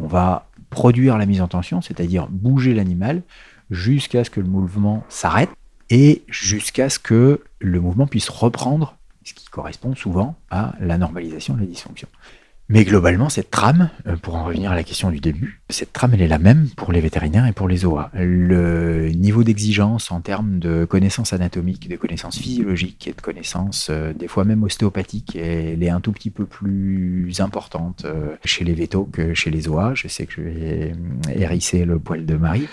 on 0.00 0.06
va 0.06 0.48
produire 0.70 1.18
la 1.18 1.26
mise 1.26 1.40
en 1.40 1.48
tension, 1.48 1.80
c'est-à-dire 1.80 2.28
bouger 2.28 2.74
l'animal 2.74 3.22
jusqu'à 3.70 4.24
ce 4.24 4.30
que 4.30 4.40
le 4.40 4.46
mouvement 4.46 5.04
s'arrête 5.08 5.50
et 5.90 6.24
jusqu'à 6.28 6.90
ce 6.90 6.98
que 6.98 7.40
le 7.60 7.80
mouvement 7.80 8.06
puisse 8.06 8.28
reprendre, 8.28 8.96
ce 9.22 9.34
qui 9.34 9.46
correspond 9.46 9.94
souvent 9.94 10.36
à 10.50 10.74
la 10.80 10.98
normalisation 10.98 11.54
de 11.54 11.60
la 11.60 11.66
dysfonction. 11.66 12.08
Mais 12.68 12.84
globalement, 12.84 13.28
cette 13.28 13.50
trame, 13.50 13.90
euh, 14.06 14.16
pour 14.16 14.36
en 14.36 14.44
revenir 14.44 14.72
à 14.72 14.74
la 14.74 14.84
question 14.84 15.10
du 15.10 15.20
début, 15.20 15.60
cette 15.70 15.94
trame, 15.94 16.12
elle 16.12 16.20
est 16.20 16.28
la 16.28 16.38
même 16.38 16.68
pour 16.76 16.92
les 16.92 17.00
vétérinaires 17.00 17.46
et 17.46 17.52
pour 17.52 17.68
les 17.68 17.86
OA. 17.86 18.10
Le 18.12 19.08
niveau 19.10 19.44
d'exigence 19.44 20.10
en 20.10 20.20
termes 20.20 20.58
de 20.58 20.84
connaissances 20.84 21.32
anatomiques, 21.32 21.88
de 21.88 21.96
connaissances 21.96 22.38
physiologiques 22.38 23.08
et 23.08 23.12
de 23.12 23.20
connaissances, 23.20 23.88
euh, 23.90 24.12
des 24.12 24.28
fois 24.28 24.44
même 24.44 24.62
ostéopathiques, 24.62 25.36
elle 25.36 25.82
est 25.82 25.88
un 25.88 26.00
tout 26.00 26.12
petit 26.12 26.28
peu 26.28 26.44
plus 26.44 27.40
importante 27.40 28.04
euh, 28.04 28.36
chez 28.44 28.64
les 28.64 28.74
vétos 28.74 29.04
que 29.04 29.32
chez 29.32 29.50
les 29.50 29.66
OA. 29.68 29.94
Je 29.94 30.06
sais 30.06 30.26
que 30.26 30.34
je 30.34 30.40
vais 30.42 30.92
hérisser 31.34 31.86
le 31.86 31.98
poil 31.98 32.26
de 32.26 32.36
Marie. 32.36 32.68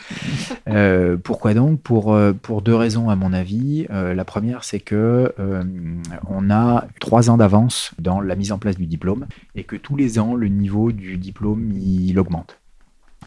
pourquoi 1.23 1.53
donc? 1.53 1.81
Pour, 1.81 2.17
pour 2.41 2.61
deux 2.61 2.75
raisons, 2.75 3.09
à 3.09 3.15
mon 3.15 3.33
avis. 3.33 3.87
la 3.89 4.25
première, 4.25 4.63
c'est 4.63 4.79
que 4.79 5.33
on 6.27 6.49
a 6.49 6.87
trois 6.99 7.29
ans 7.29 7.37
d'avance 7.37 7.91
dans 7.99 8.19
la 8.21 8.35
mise 8.35 8.51
en 8.51 8.57
place 8.57 8.77
du 8.77 8.85
diplôme 8.85 9.27
et 9.55 9.63
que 9.63 9.75
tous 9.75 9.95
les 9.95 10.19
ans, 10.19 10.35
le 10.35 10.47
niveau 10.47 10.91
du 10.91 11.17
diplôme, 11.17 11.71
il 11.71 12.19
augmente. 12.19 12.60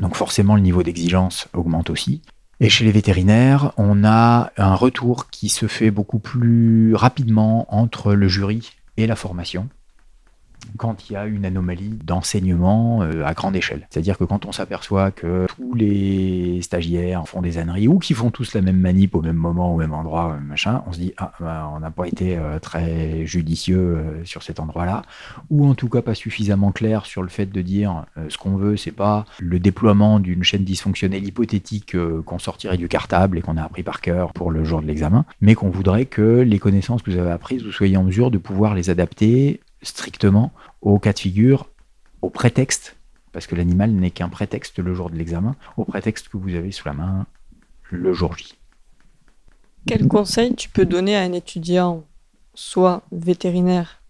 Donc 0.00 0.16
forcément, 0.16 0.56
le 0.56 0.62
niveau 0.62 0.82
d'exigence 0.82 1.48
augmente 1.52 1.90
aussi. 1.90 2.22
Et 2.60 2.68
chez 2.68 2.84
les 2.84 2.92
vétérinaires, 2.92 3.72
on 3.76 4.04
a 4.04 4.52
un 4.56 4.74
retour 4.74 5.30
qui 5.30 5.48
se 5.48 5.66
fait 5.66 5.90
beaucoup 5.90 6.18
plus 6.18 6.94
rapidement 6.94 7.66
entre 7.74 8.14
le 8.14 8.28
jury 8.28 8.72
et 8.96 9.06
la 9.06 9.16
formation 9.16 9.68
quand 10.76 11.08
il 11.08 11.14
y 11.14 11.16
a 11.16 11.26
une 11.26 11.44
anomalie 11.44 11.98
d'enseignement 12.04 13.02
euh, 13.02 13.24
à 13.24 13.34
grande 13.34 13.56
échelle. 13.56 13.86
C'est-à-dire 13.90 14.18
que 14.18 14.24
quand 14.24 14.46
on 14.46 14.52
s'aperçoit 14.52 15.10
que 15.10 15.46
tous 15.48 15.74
les 15.74 16.60
stagiaires 16.62 17.26
font 17.28 17.42
des 17.42 17.58
âneries 17.58 17.88
ou 17.88 17.98
qui 17.98 18.14
font 18.14 18.30
tous 18.30 18.54
la 18.54 18.60
même 18.60 18.78
manip 18.78 19.14
au 19.14 19.22
même 19.22 19.36
moment, 19.36 19.72
au 19.72 19.78
même 19.78 19.92
endroit, 19.92 20.32
euh, 20.32 20.40
machin, 20.40 20.82
on 20.86 20.92
se 20.92 20.98
dit 20.98 21.12
ah 21.16 21.32
bah, 21.40 21.70
on 21.74 21.80
n'a 21.80 21.90
pas 21.90 22.06
été 22.06 22.36
euh, 22.36 22.58
très 22.58 23.24
judicieux 23.26 24.22
sur 24.24 24.42
cet 24.42 24.60
endroit-là, 24.60 25.02
ou 25.50 25.66
en 25.66 25.74
tout 25.74 25.88
cas 25.88 26.02
pas 26.02 26.14
suffisamment 26.14 26.72
clair 26.72 27.06
sur 27.06 27.22
le 27.22 27.28
fait 27.28 27.46
de 27.46 27.62
dire 27.62 28.04
ce 28.28 28.38
qu'on 28.38 28.56
veut, 28.56 28.76
c'est 28.76 28.92
pas 28.92 29.24
le 29.40 29.58
déploiement 29.58 30.20
d'une 30.20 30.42
chaîne 30.42 30.64
dysfonctionnelle 30.64 31.24
hypothétique 31.26 31.96
qu'on 32.24 32.38
sortirait 32.38 32.76
du 32.76 32.88
cartable 32.88 33.38
et 33.38 33.42
qu'on 33.42 33.56
a 33.56 33.62
appris 33.62 33.82
par 33.82 34.00
cœur 34.00 34.32
pour 34.32 34.50
le 34.50 34.64
jour 34.64 34.82
de 34.82 34.86
l'examen, 34.86 35.24
mais 35.40 35.54
qu'on 35.54 35.70
voudrait 35.70 36.06
que 36.06 36.40
les 36.40 36.58
connaissances 36.58 37.02
que 37.02 37.10
vous 37.10 37.18
avez 37.18 37.30
apprises, 37.30 37.62
vous 37.62 37.72
soyez 37.72 37.96
en 37.96 38.04
mesure 38.04 38.30
de 38.30 38.38
pouvoir 38.38 38.74
les 38.74 38.90
adapter 38.90 39.60
strictement 39.84 40.52
au 40.80 40.98
cas 40.98 41.12
de 41.12 41.18
figure, 41.18 41.68
au 42.22 42.30
prétexte, 42.30 42.96
parce 43.32 43.46
que 43.46 43.54
l'animal 43.54 43.90
n'est 43.90 44.10
qu'un 44.10 44.28
prétexte 44.28 44.78
le 44.78 44.94
jour 44.94 45.10
de 45.10 45.16
l'examen, 45.16 45.56
au 45.76 45.84
prétexte 45.84 46.28
que 46.28 46.36
vous 46.36 46.54
avez 46.54 46.72
sous 46.72 46.86
la 46.86 46.94
main 46.94 47.26
le 47.90 48.12
jour 48.12 48.36
J. 48.36 48.54
Quel 49.86 50.08
conseil 50.08 50.54
tu 50.54 50.68
peux 50.68 50.86
donner 50.86 51.16
à 51.16 51.20
un 51.20 51.32
étudiant, 51.32 52.04
soit 52.54 53.02
vétérinaire 53.12 54.00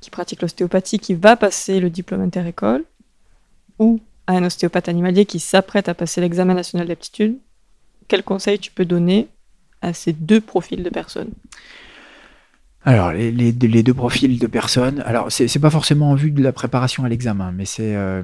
qui 0.00 0.10
pratique 0.10 0.42
l'ostéopathie, 0.42 0.98
qui 0.98 1.14
va 1.14 1.36
passer 1.36 1.78
le 1.78 1.90
diplôme 1.90 2.22
interécole, 2.22 2.84
ou 3.78 4.00
à 4.26 4.32
un 4.32 4.44
ostéopathe 4.44 4.88
animalier 4.88 5.26
qui 5.26 5.40
s'apprête 5.40 5.88
à 5.88 5.94
passer 5.94 6.20
l'examen 6.20 6.54
national 6.54 6.88
d'aptitude? 6.88 7.38
Quel 8.08 8.22
conseil 8.24 8.58
tu 8.58 8.70
peux 8.70 8.84
donner 8.84 9.28
à 9.82 9.92
ces 9.92 10.12
deux 10.12 10.40
profils 10.40 10.82
de 10.82 10.90
personnes? 10.90 11.32
Alors, 12.82 13.12
les, 13.12 13.52
deux 13.52 13.92
profils 13.92 14.38
de 14.38 14.46
personnes, 14.46 15.00
alors 15.04 15.30
c'est 15.30 15.58
pas 15.58 15.68
forcément 15.68 16.12
en 16.12 16.14
vue 16.14 16.30
de 16.30 16.42
la 16.42 16.50
préparation 16.50 17.04
à 17.04 17.10
l'examen, 17.10 17.52
mais 17.52 17.66
c'est 17.66 17.94
euh, 17.94 18.22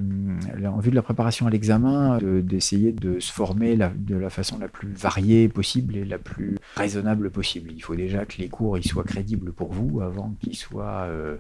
en 0.66 0.78
vue 0.78 0.88
de 0.88 0.94
la 0.94 1.02
préparation 1.02 1.46
à 1.46 1.50
l'examen 1.50 2.18
d'essayer 2.22 2.92
de, 2.92 3.20
se 3.20 3.30
former 3.30 3.76
de 3.76 4.16
la 4.16 4.30
façon 4.30 4.58
la 4.58 4.68
plus 4.68 4.88
variée 4.88 5.50
possible 5.50 5.94
et 5.96 6.06
la 6.06 6.16
plus 6.16 6.56
raisonnable 6.76 7.30
possible. 7.30 7.70
Il 7.76 7.80
faut 7.80 7.96
déjà 7.96 8.24
que 8.24 8.38
les 8.38 8.48
cours 8.48 8.78
soient 8.82 9.04
crédibles 9.04 9.52
pour 9.52 9.74
vous 9.74 10.00
avant 10.00 10.34
qu'ils 10.40 10.56
soient 10.56 11.04
euh, 11.04 11.36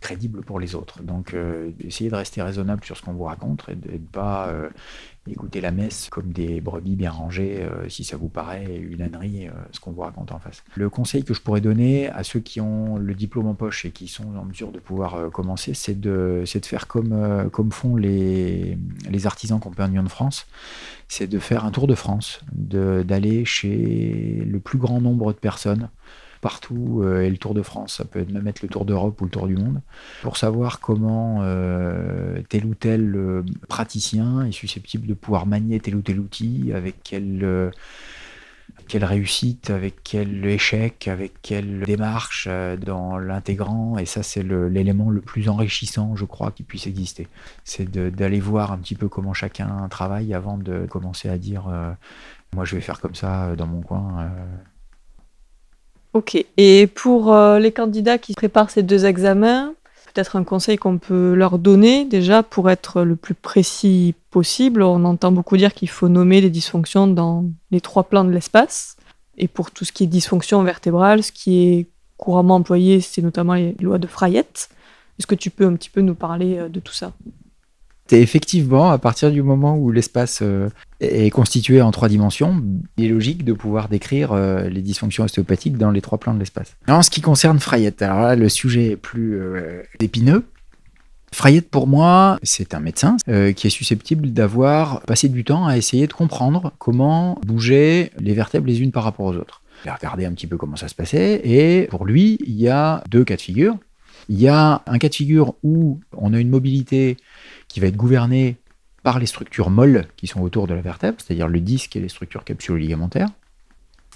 crédibles 0.00 0.42
pour 0.42 0.60
les 0.60 0.76
autres. 0.76 1.02
Donc, 1.02 1.34
euh, 1.34 1.70
essayez 1.84 2.08
de 2.08 2.14
rester 2.14 2.40
raisonnable 2.40 2.84
sur 2.84 2.96
ce 2.96 3.02
qu'on 3.02 3.14
vous 3.14 3.24
raconte 3.24 3.64
et 3.68 3.74
de, 3.74 3.94
ne 3.94 3.98
pas 3.98 4.54
écouter 5.28 5.60
la 5.60 5.70
messe 5.70 6.08
comme 6.10 6.32
des 6.32 6.60
brebis 6.60 6.96
bien 6.96 7.10
rangées, 7.10 7.62
euh, 7.62 7.88
si 7.88 8.04
ça 8.04 8.16
vous 8.16 8.28
paraît 8.28 8.76
une 8.76 9.02
ânerie, 9.02 9.48
euh, 9.48 9.52
ce 9.72 9.80
qu'on 9.80 9.92
vous 9.92 10.00
raconte 10.00 10.32
en 10.32 10.38
face. 10.38 10.62
Le 10.74 10.88
conseil 10.88 11.24
que 11.24 11.34
je 11.34 11.40
pourrais 11.40 11.60
donner 11.60 12.08
à 12.08 12.24
ceux 12.24 12.40
qui 12.40 12.60
ont 12.60 12.96
le 12.96 13.14
diplôme 13.14 13.46
en 13.46 13.54
poche 13.54 13.84
et 13.84 13.90
qui 13.90 14.08
sont 14.08 14.36
en 14.36 14.44
mesure 14.44 14.72
de 14.72 14.78
pouvoir 14.78 15.14
euh, 15.16 15.28
commencer, 15.28 15.74
c'est 15.74 15.98
de, 15.98 16.44
de 16.52 16.66
faire 16.66 16.86
comme, 16.86 17.48
comme 17.52 17.70
font 17.70 17.96
les, 17.96 18.78
les 19.08 19.26
artisans 19.26 19.60
compagnons 19.60 20.02
de 20.02 20.08
France, 20.08 20.46
c'est 21.08 21.26
de 21.26 21.38
faire 21.38 21.64
un 21.64 21.70
tour 21.70 21.86
de 21.86 21.94
France, 21.94 22.40
d'aller 22.52 23.44
chez 23.44 24.42
le 24.46 24.60
plus 24.60 24.78
grand 24.78 25.00
nombre 25.00 25.32
de 25.32 25.38
personnes 25.38 25.90
partout 26.40 27.02
euh, 27.02 27.22
et 27.22 27.30
le 27.30 27.36
Tour 27.36 27.54
de 27.54 27.62
France, 27.62 27.96
ça 27.96 28.04
peut 28.04 28.24
même 28.30 28.46
être 28.48 28.62
le 28.62 28.68
Tour 28.68 28.84
d'Europe 28.84 29.20
ou 29.20 29.24
le 29.24 29.30
Tour 29.30 29.46
du 29.46 29.56
Monde, 29.56 29.80
pour 30.22 30.36
savoir 30.36 30.80
comment 30.80 31.40
euh, 31.42 32.40
tel 32.48 32.64
ou 32.64 32.74
tel 32.74 33.14
euh, 33.14 33.42
praticien 33.68 34.46
est 34.46 34.52
susceptible 34.52 35.06
de 35.06 35.14
pouvoir 35.14 35.46
manier 35.46 35.80
tel 35.80 35.96
ou 35.96 36.02
tel 36.02 36.18
outil, 36.18 36.72
avec 36.74 37.02
quelle, 37.02 37.70
quelle 38.88 39.04
réussite, 39.04 39.70
avec 39.70 39.96
quel 40.02 40.44
échec, 40.46 41.08
avec 41.08 41.34
quelle 41.42 41.80
démarche 41.80 42.48
dans 42.84 43.18
l'intégrant. 43.18 43.98
Et 43.98 44.06
ça, 44.06 44.22
c'est 44.22 44.42
l'élément 44.42 45.10
le, 45.10 45.20
plus 45.20 45.48
enrichissant, 45.48 46.16
je 46.16 46.24
crois, 46.24 46.52
qui 46.52 46.62
puisse 46.62 46.86
exister. 46.86 47.28
C'est 47.64 47.90
d'aller 47.90 48.40
voir 48.40 48.72
un 48.72 48.78
petit 48.78 48.94
peu 48.94 49.08
comment 49.08 49.34
chacun 49.34 49.88
travaille 49.90 50.32
avant 50.32 50.56
de 50.56 50.86
commencer 50.86 51.28
à 51.28 51.38
dire 51.38 51.64
moi, 52.54 52.64
je 52.64 52.74
vais 52.74 52.80
faire 52.80 53.00
comme 53.00 53.14
ça 53.14 53.54
dans 53.56 53.66
mon 53.66 53.80
coin. 53.80 54.30
Ok. 56.12 56.44
Et 56.56 56.86
pour 56.88 57.32
euh, 57.32 57.58
les 57.58 57.72
candidats 57.72 58.18
qui 58.18 58.34
préparent 58.34 58.70
ces 58.70 58.82
deux 58.82 59.06
examens, 59.06 59.74
peut-être 60.12 60.36
un 60.36 60.44
conseil 60.44 60.76
qu'on 60.76 60.98
peut 60.98 61.34
leur 61.34 61.58
donner 61.58 62.04
déjà 62.04 62.42
pour 62.42 62.68
être 62.70 63.02
le 63.02 63.16
plus 63.16 63.34
précis 63.34 64.14
possible. 64.30 64.82
On 64.82 65.04
entend 65.04 65.32
beaucoup 65.32 65.56
dire 65.56 65.72
qu'il 65.72 65.88
faut 65.88 66.08
nommer 66.08 66.40
les 66.40 66.50
dysfonctions 66.50 67.06
dans 67.06 67.44
les 67.70 67.80
trois 67.80 68.04
plans 68.04 68.24
de 68.24 68.32
l'espace. 68.32 68.96
Et 69.38 69.48
pour 69.48 69.70
tout 69.70 69.84
ce 69.84 69.92
qui 69.92 70.04
est 70.04 70.08
dysfonction 70.08 70.62
vertébrale, 70.62 71.22
ce 71.22 71.32
qui 71.32 71.64
est 71.64 71.86
couramment 72.16 72.56
employé, 72.56 73.00
c'est 73.00 73.22
notamment 73.22 73.54
les 73.54 73.74
lois 73.80 73.98
de 73.98 74.06
Frayette. 74.06 74.68
Est-ce 75.18 75.26
que 75.26 75.34
tu 75.34 75.50
peux 75.50 75.66
un 75.66 75.74
petit 75.74 75.90
peu 75.90 76.00
nous 76.00 76.14
parler 76.14 76.58
euh, 76.58 76.68
de 76.68 76.80
tout 76.80 76.92
ça? 76.92 77.12
C'est 78.10 78.20
effectivement, 78.20 78.90
à 78.90 78.98
partir 78.98 79.30
du 79.30 79.40
moment 79.40 79.76
où 79.76 79.92
l'espace 79.92 80.40
euh, 80.42 80.68
est 80.98 81.30
constitué 81.30 81.80
en 81.80 81.92
trois 81.92 82.08
dimensions, 82.08 82.60
il 82.96 83.04
est 83.04 83.08
logique 83.08 83.44
de 83.44 83.52
pouvoir 83.52 83.88
décrire 83.88 84.32
euh, 84.32 84.68
les 84.68 84.82
dysfonctions 84.82 85.22
ostéopathiques 85.22 85.78
dans 85.78 85.92
les 85.92 86.00
trois 86.00 86.18
plans 86.18 86.34
de 86.34 86.40
l'espace. 86.40 86.74
En 86.88 87.02
ce 87.02 87.10
qui 87.10 87.20
concerne 87.20 87.60
Frayette, 87.60 88.02
alors 88.02 88.22
là, 88.22 88.34
le 88.34 88.48
sujet 88.48 88.86
est 88.86 88.96
plus 88.96 89.40
euh, 89.40 89.84
épineux. 90.00 90.44
Frayette, 91.32 91.70
pour 91.70 91.86
moi, 91.86 92.40
c'est 92.42 92.74
un 92.74 92.80
médecin 92.80 93.16
qui 93.26 93.66
est 93.68 93.70
susceptible 93.70 94.32
d'avoir 94.32 95.02
passé 95.02 95.28
du 95.28 95.44
temps 95.44 95.68
à 95.68 95.76
essayer 95.76 96.08
de 96.08 96.12
comprendre 96.12 96.72
comment 96.78 97.38
bougeaient 97.46 98.10
les 98.18 98.34
vertèbres 98.34 98.66
les 98.66 98.82
unes 98.82 98.90
par 98.90 99.04
rapport 99.04 99.26
aux 99.26 99.36
autres. 99.36 99.62
Il 99.84 99.90
a 99.90 99.94
regardé 99.94 100.24
un 100.24 100.32
petit 100.32 100.48
peu 100.48 100.56
comment 100.56 100.74
ça 100.74 100.88
se 100.88 100.96
passait, 100.96 101.40
et 101.44 101.86
pour 101.86 102.04
lui, 102.04 102.38
il 102.44 102.60
y 102.60 102.68
a 102.68 103.04
deux 103.08 103.22
cas 103.22 103.36
de 103.36 103.40
figure. 103.40 103.76
Il 104.28 104.40
y 104.40 104.48
a 104.48 104.82
un 104.86 104.98
cas 104.98 105.08
de 105.08 105.14
figure 105.14 105.54
où 105.62 106.00
on 106.16 106.34
a 106.34 106.40
une 106.40 106.50
mobilité 106.50 107.16
qui 107.70 107.78
va 107.78 107.86
être 107.86 107.96
gouvernée 107.96 108.56
par 109.02 109.18
les 109.18 109.26
structures 109.26 109.70
molles 109.70 110.06
qui 110.16 110.26
sont 110.26 110.40
autour 110.40 110.66
de 110.66 110.74
la 110.74 110.82
vertèbre, 110.82 111.18
c'est-à-dire 111.18 111.48
le 111.48 111.60
disque 111.60 111.94
et 111.96 112.00
les 112.00 112.08
structures 112.08 112.44
capsulo-ligamentaires. 112.44 113.28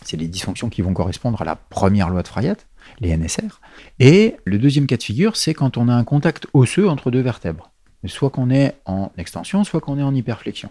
C'est 0.03 0.17
les 0.17 0.27
dysfonctions 0.27 0.69
qui 0.69 0.83
vont 0.83 0.93
correspondre 0.93 1.41
à 1.41 1.45
la 1.45 1.55
première 1.55 2.11
loi 2.11 2.23
de 2.23 2.29
Frayette, 2.29 2.67
les 3.01 3.17
NSR. 3.17 3.61
Et 4.01 4.37
le 4.45 4.59
deuxième 4.59 4.87
cas 4.87 4.97
de 4.97 5.03
figure, 5.03 5.37
c'est 5.37 5.55
quand 5.55 5.79
on 5.79 5.89
a 5.89 5.95
un 5.95 6.05
contact 6.05 6.49
osseux 6.53 6.89
entre 6.89 7.11
deux 7.11 7.21
vertèbres. 7.21 7.71
Soit 8.07 8.29
qu'on 8.29 8.51
est 8.51 8.75
en 8.85 9.13
extension, 9.17 9.65
soit 9.65 9.81
qu'on 9.81 9.99
est 9.99 10.03
en 10.03 10.15
hyperflexion. 10.15 10.69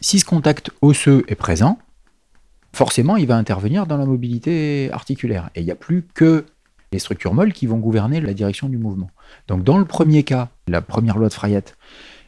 Si 0.00 0.20
ce 0.20 0.24
contact 0.24 0.70
osseux 0.80 1.24
est 1.28 1.34
présent, 1.34 1.78
forcément, 2.72 3.16
il 3.16 3.26
va 3.26 3.36
intervenir 3.36 3.86
dans 3.86 3.98
la 3.98 4.06
mobilité 4.06 4.90
articulaire. 4.92 5.50
Et 5.56 5.60
il 5.60 5.64
n'y 5.64 5.72
a 5.72 5.76
plus 5.76 6.06
que 6.14 6.46
les 6.92 6.98
structures 6.98 7.34
molles 7.34 7.52
qui 7.52 7.66
vont 7.66 7.78
gouverner 7.78 8.20
la 8.20 8.34
direction 8.34 8.68
du 8.68 8.78
mouvement. 8.78 9.10
Donc 9.48 9.62
dans 9.62 9.78
le 9.78 9.84
premier 9.84 10.24
cas, 10.24 10.48
la 10.66 10.82
première 10.82 11.18
loi 11.18 11.28
de 11.28 11.34
Frayette, 11.34 11.76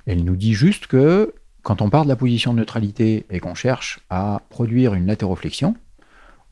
elle 0.07 0.25
nous 0.25 0.37
dit 0.37 0.55
juste 0.55 0.87
que 0.87 1.35
quand 1.63 1.83
on 1.83 1.91
part 1.91 2.05
de 2.05 2.09
la 2.09 2.17
position 2.17 2.53
de 2.53 2.59
neutralité 2.59 3.27
et 3.31 3.41
qu'on 3.41 3.55
cherche 3.55 4.01
à 4.11 4.43
produire 4.51 4.95
une 4.95 5.07
latéroflexion, 5.07 5.77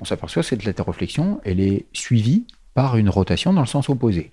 on 0.01 0.05
s'aperçoit 0.05 0.43
que 0.43 0.49
cette 0.49 0.65
latéroflexion, 0.65 1.41
elle 1.45 1.61
est 1.61 1.87
suivie 1.93 2.47
par 2.75 2.97
une 2.97 3.09
rotation 3.09 3.53
dans 3.53 3.61
le 3.61 3.67
sens 3.67 3.89
opposé. 3.89 4.33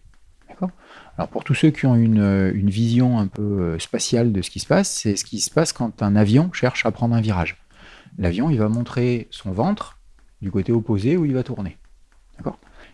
Alors 1.17 1.29
pour 1.29 1.43
tous 1.43 1.55
ceux 1.55 1.71
qui 1.71 1.85
ont 1.85 1.95
une, 1.95 2.51
une, 2.53 2.69
vision 2.69 3.19
un 3.19 3.27
peu 3.27 3.41
euh, 3.41 3.79
spatiale 3.79 4.31
de 4.31 4.41
ce 4.43 4.51
qui 4.51 4.59
se 4.59 4.67
passe, 4.67 4.89
c'est 4.89 5.15
ce 5.15 5.25
qui 5.25 5.39
se 5.39 5.49
passe 5.49 5.73
quand 5.73 6.03
un 6.03 6.15
avion 6.15 6.51
cherche 6.53 6.85
à 6.85 6.91
prendre 6.91 7.15
un 7.15 7.21
virage. 7.21 7.57
L'avion, 8.19 8.49
il 8.49 8.59
va 8.59 8.69
montrer 8.69 9.27
son 9.31 9.51
ventre 9.51 9.97
du 10.41 10.51
côté 10.51 10.71
opposé 10.71 11.17
où 11.17 11.25
il 11.25 11.33
va 11.33 11.43
tourner. 11.43 11.77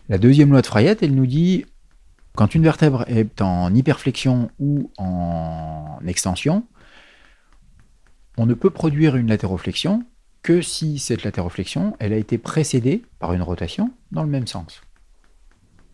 La 0.09 0.17
deuxième 0.17 0.51
loi 0.51 0.61
de 0.61 0.67
Frayette, 0.67 1.01
elle 1.01 1.15
nous 1.15 1.25
dit 1.25 1.65
quand 2.35 2.55
une 2.55 2.63
vertèbre 2.63 3.05
est 3.07 3.41
en 3.41 3.73
hyperflexion 3.73 4.49
ou 4.59 4.91
en 4.97 5.99
extension, 6.05 6.65
on 8.37 8.45
ne 8.45 8.53
peut 8.53 8.69
produire 8.69 9.15
une 9.15 9.27
latéroflexion 9.27 10.03
que 10.41 10.61
si 10.61 10.99
cette 10.99 11.23
latéroflexion 11.23 11.95
elle 11.99 12.11
a 12.11 12.17
été 12.17 12.37
précédée 12.37 13.03
par 13.19 13.33
une 13.33 13.43
rotation 13.43 13.91
dans 14.11 14.23
le 14.23 14.29
même 14.29 14.47
sens. 14.47 14.81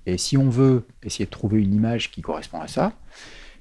Et 0.07 0.17
si 0.17 0.37
on 0.37 0.49
veut 0.49 0.87
essayer 1.03 1.25
de 1.25 1.29
trouver 1.29 1.61
une 1.61 1.73
image 1.73 2.09
qui 2.09 2.21
correspond 2.21 2.61
à 2.61 2.67
ça, 2.67 2.93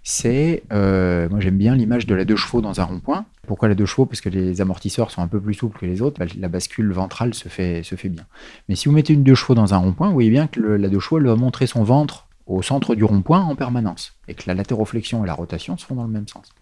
c'est, 0.08 0.62
euh, 0.72 1.28
moi 1.28 1.38
j'aime 1.38 1.58
bien 1.58 1.74
l'image 1.74 2.06
de 2.06 2.14
la 2.14 2.24
deux 2.24 2.34
chevaux 2.34 2.62
dans 2.62 2.80
un 2.80 2.84
rond-point. 2.84 3.26
Pourquoi 3.46 3.68
la 3.68 3.74
deux 3.74 3.84
chevaux? 3.84 4.06
Parce 4.06 4.22
que 4.22 4.30
les 4.30 4.62
amortisseurs 4.62 5.10
sont 5.10 5.20
un 5.20 5.28
peu 5.28 5.38
plus 5.38 5.52
souples 5.52 5.78
que 5.78 5.84
les 5.84 6.00
autres, 6.00 6.18
la 6.38 6.48
bascule 6.48 6.90
ventrale 6.92 7.34
se 7.34 7.50
fait, 7.50 7.82
bien. 8.04 8.24
Mais 8.70 8.74
si 8.74 8.88
vous 8.88 8.94
mettez 8.94 9.12
une 9.12 9.22
deux 9.22 9.34
chevaux 9.34 9.54
dans 9.54 9.74
un 9.74 9.76
rond-point, 9.76 10.06
vous 10.06 10.14
voyez 10.14 10.30
bien 10.30 10.46
que 10.46 10.60
la 10.60 10.88
deux 10.88 10.98
chevaux 10.98 11.18
elle 11.18 11.26
va 11.26 11.36
montrer 11.36 11.66
son 11.66 11.82
ventre 11.84 12.26
au 12.46 12.62
centre 12.62 12.94
du 12.94 13.04
rond-point 13.04 13.40
en 13.40 13.54
permanence, 13.54 14.16
et 14.28 14.34
que 14.34 14.44
la 14.46 14.54
latéroflexion 14.54 15.24
et 15.24 15.26
la 15.26 15.34
rotation 15.34 15.76
se 15.76 15.84
font 15.84 15.94
dans 15.94 16.04
le 16.04 16.10
même 16.10 16.26
sens. 16.26 16.54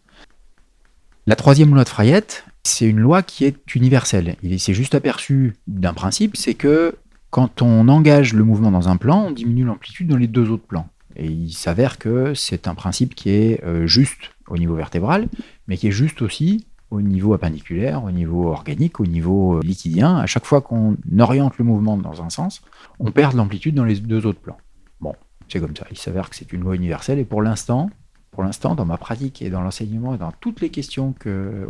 La 1.28 1.36
troisième 1.36 1.72
loi 1.72 1.84
de 1.84 1.88
Frayette, 1.88 2.44
c'est 2.64 2.88
une 2.88 2.98
loi 2.98 3.22
qui 3.22 3.44
est 3.44 3.76
universelle. 3.76 4.34
Il 4.42 4.58
s'est 4.58 4.74
juste 4.74 4.96
aperçu 4.96 5.54
d'un 5.68 5.94
principe, 5.94 6.36
c'est 6.36 6.54
que 6.54 6.96
quand 7.30 7.62
on 7.62 7.86
engage 7.86 8.34
le 8.34 8.42
mouvement 8.42 8.72
dans 8.72 8.88
un 8.88 8.96
plan, 8.96 9.26
on 9.26 9.30
diminue 9.30 9.64
l'amplitude 9.64 10.08
dans 10.08 10.16
les 10.16 10.26
deux 10.26 10.50
autres 10.50 10.66
plans. 10.66 10.88
Et 11.16 11.26
il 11.26 11.52
s'avère 11.52 11.98
que 11.98 12.34
c'est 12.34 12.68
un 12.68 12.74
principe 12.74 13.14
qui 13.14 13.30
est 13.30 13.64
euh, 13.64 13.86
juste 13.86 14.30
au 14.48 14.56
niveau 14.56 14.74
vertébral, 14.74 15.28
mais 15.66 15.76
qui 15.76 15.88
est 15.88 15.92
juste 15.92 16.22
aussi 16.22 16.66
au 16.90 17.00
niveau 17.00 17.34
appendiculaire, 17.34 18.04
au 18.04 18.10
niveau 18.10 18.48
organique, 18.48 19.00
au 19.00 19.06
niveau 19.06 19.56
euh, 19.56 19.60
liquidien. 19.62 20.18
À 20.18 20.26
chaque 20.26 20.44
fois 20.44 20.60
qu'on 20.60 20.96
oriente 21.18 21.58
le 21.58 21.64
mouvement 21.64 21.96
dans 21.96 22.22
un 22.22 22.30
sens, 22.30 22.62
on 22.98 23.10
perd 23.10 23.34
l'amplitude 23.34 23.74
dans 23.74 23.84
les 23.84 23.96
deux 23.96 24.26
autres 24.26 24.40
plans. 24.40 24.58
Bon, 25.00 25.14
c'est 25.48 25.60
comme 25.60 25.74
ça. 25.74 25.86
Il 25.90 25.98
s'avère 25.98 26.30
que 26.30 26.36
c'est 26.36 26.52
une 26.52 26.60
loi 26.60 26.76
universelle 26.76 27.18
et 27.18 27.24
pour 27.24 27.42
l'instant, 27.42 27.90
pour 28.30 28.44
l'instant, 28.44 28.74
dans 28.74 28.84
ma 28.84 28.98
pratique 28.98 29.40
et 29.40 29.48
dans 29.48 29.62
l'enseignement 29.62 30.14
et 30.14 30.18
dans 30.18 30.30
toutes 30.30 30.60
les 30.60 30.68
questions 30.68 31.14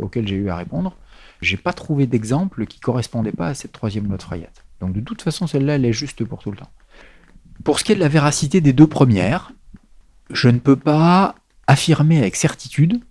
auxquelles 0.01 0.27
j'ai 0.27 0.35
eu 0.35 0.49
à 0.49 0.57
répondre, 0.57 0.97
j'ai 1.41 1.55
pas 1.55 1.71
trouvé 1.71 2.07
d'exemple 2.07 2.65
qui 2.65 2.79
correspondait 2.79 3.31
pas 3.31 3.47
à 3.47 3.53
cette 3.53 3.71
troisième 3.71 4.07
loi 4.07 4.17
de 4.17 4.23
Frayette. 4.23 4.65
Donc 4.81 4.93
de 4.93 4.99
toute 4.99 5.21
façon, 5.21 5.47
celle-là, 5.47 5.75
elle 5.75 5.85
est 5.85 5.93
juste 5.93 6.23
pour 6.25 6.39
tout 6.39 6.51
le 6.51 6.57
temps. 6.57 6.69
Pour 7.67 7.79
ce 7.79 7.83
qui 7.83 7.91
est 7.91 7.95
de 7.95 7.99
la 7.99 8.07
véracité 8.07 8.61
des 8.61 8.71
deux 8.71 8.87
premières, 8.87 9.51
je 10.31 10.47
ne 10.47 10.57
peux 10.57 10.77
pas 10.77 11.35
affirmer 11.67 12.17
avec 12.17 12.37
certitude 12.37 13.01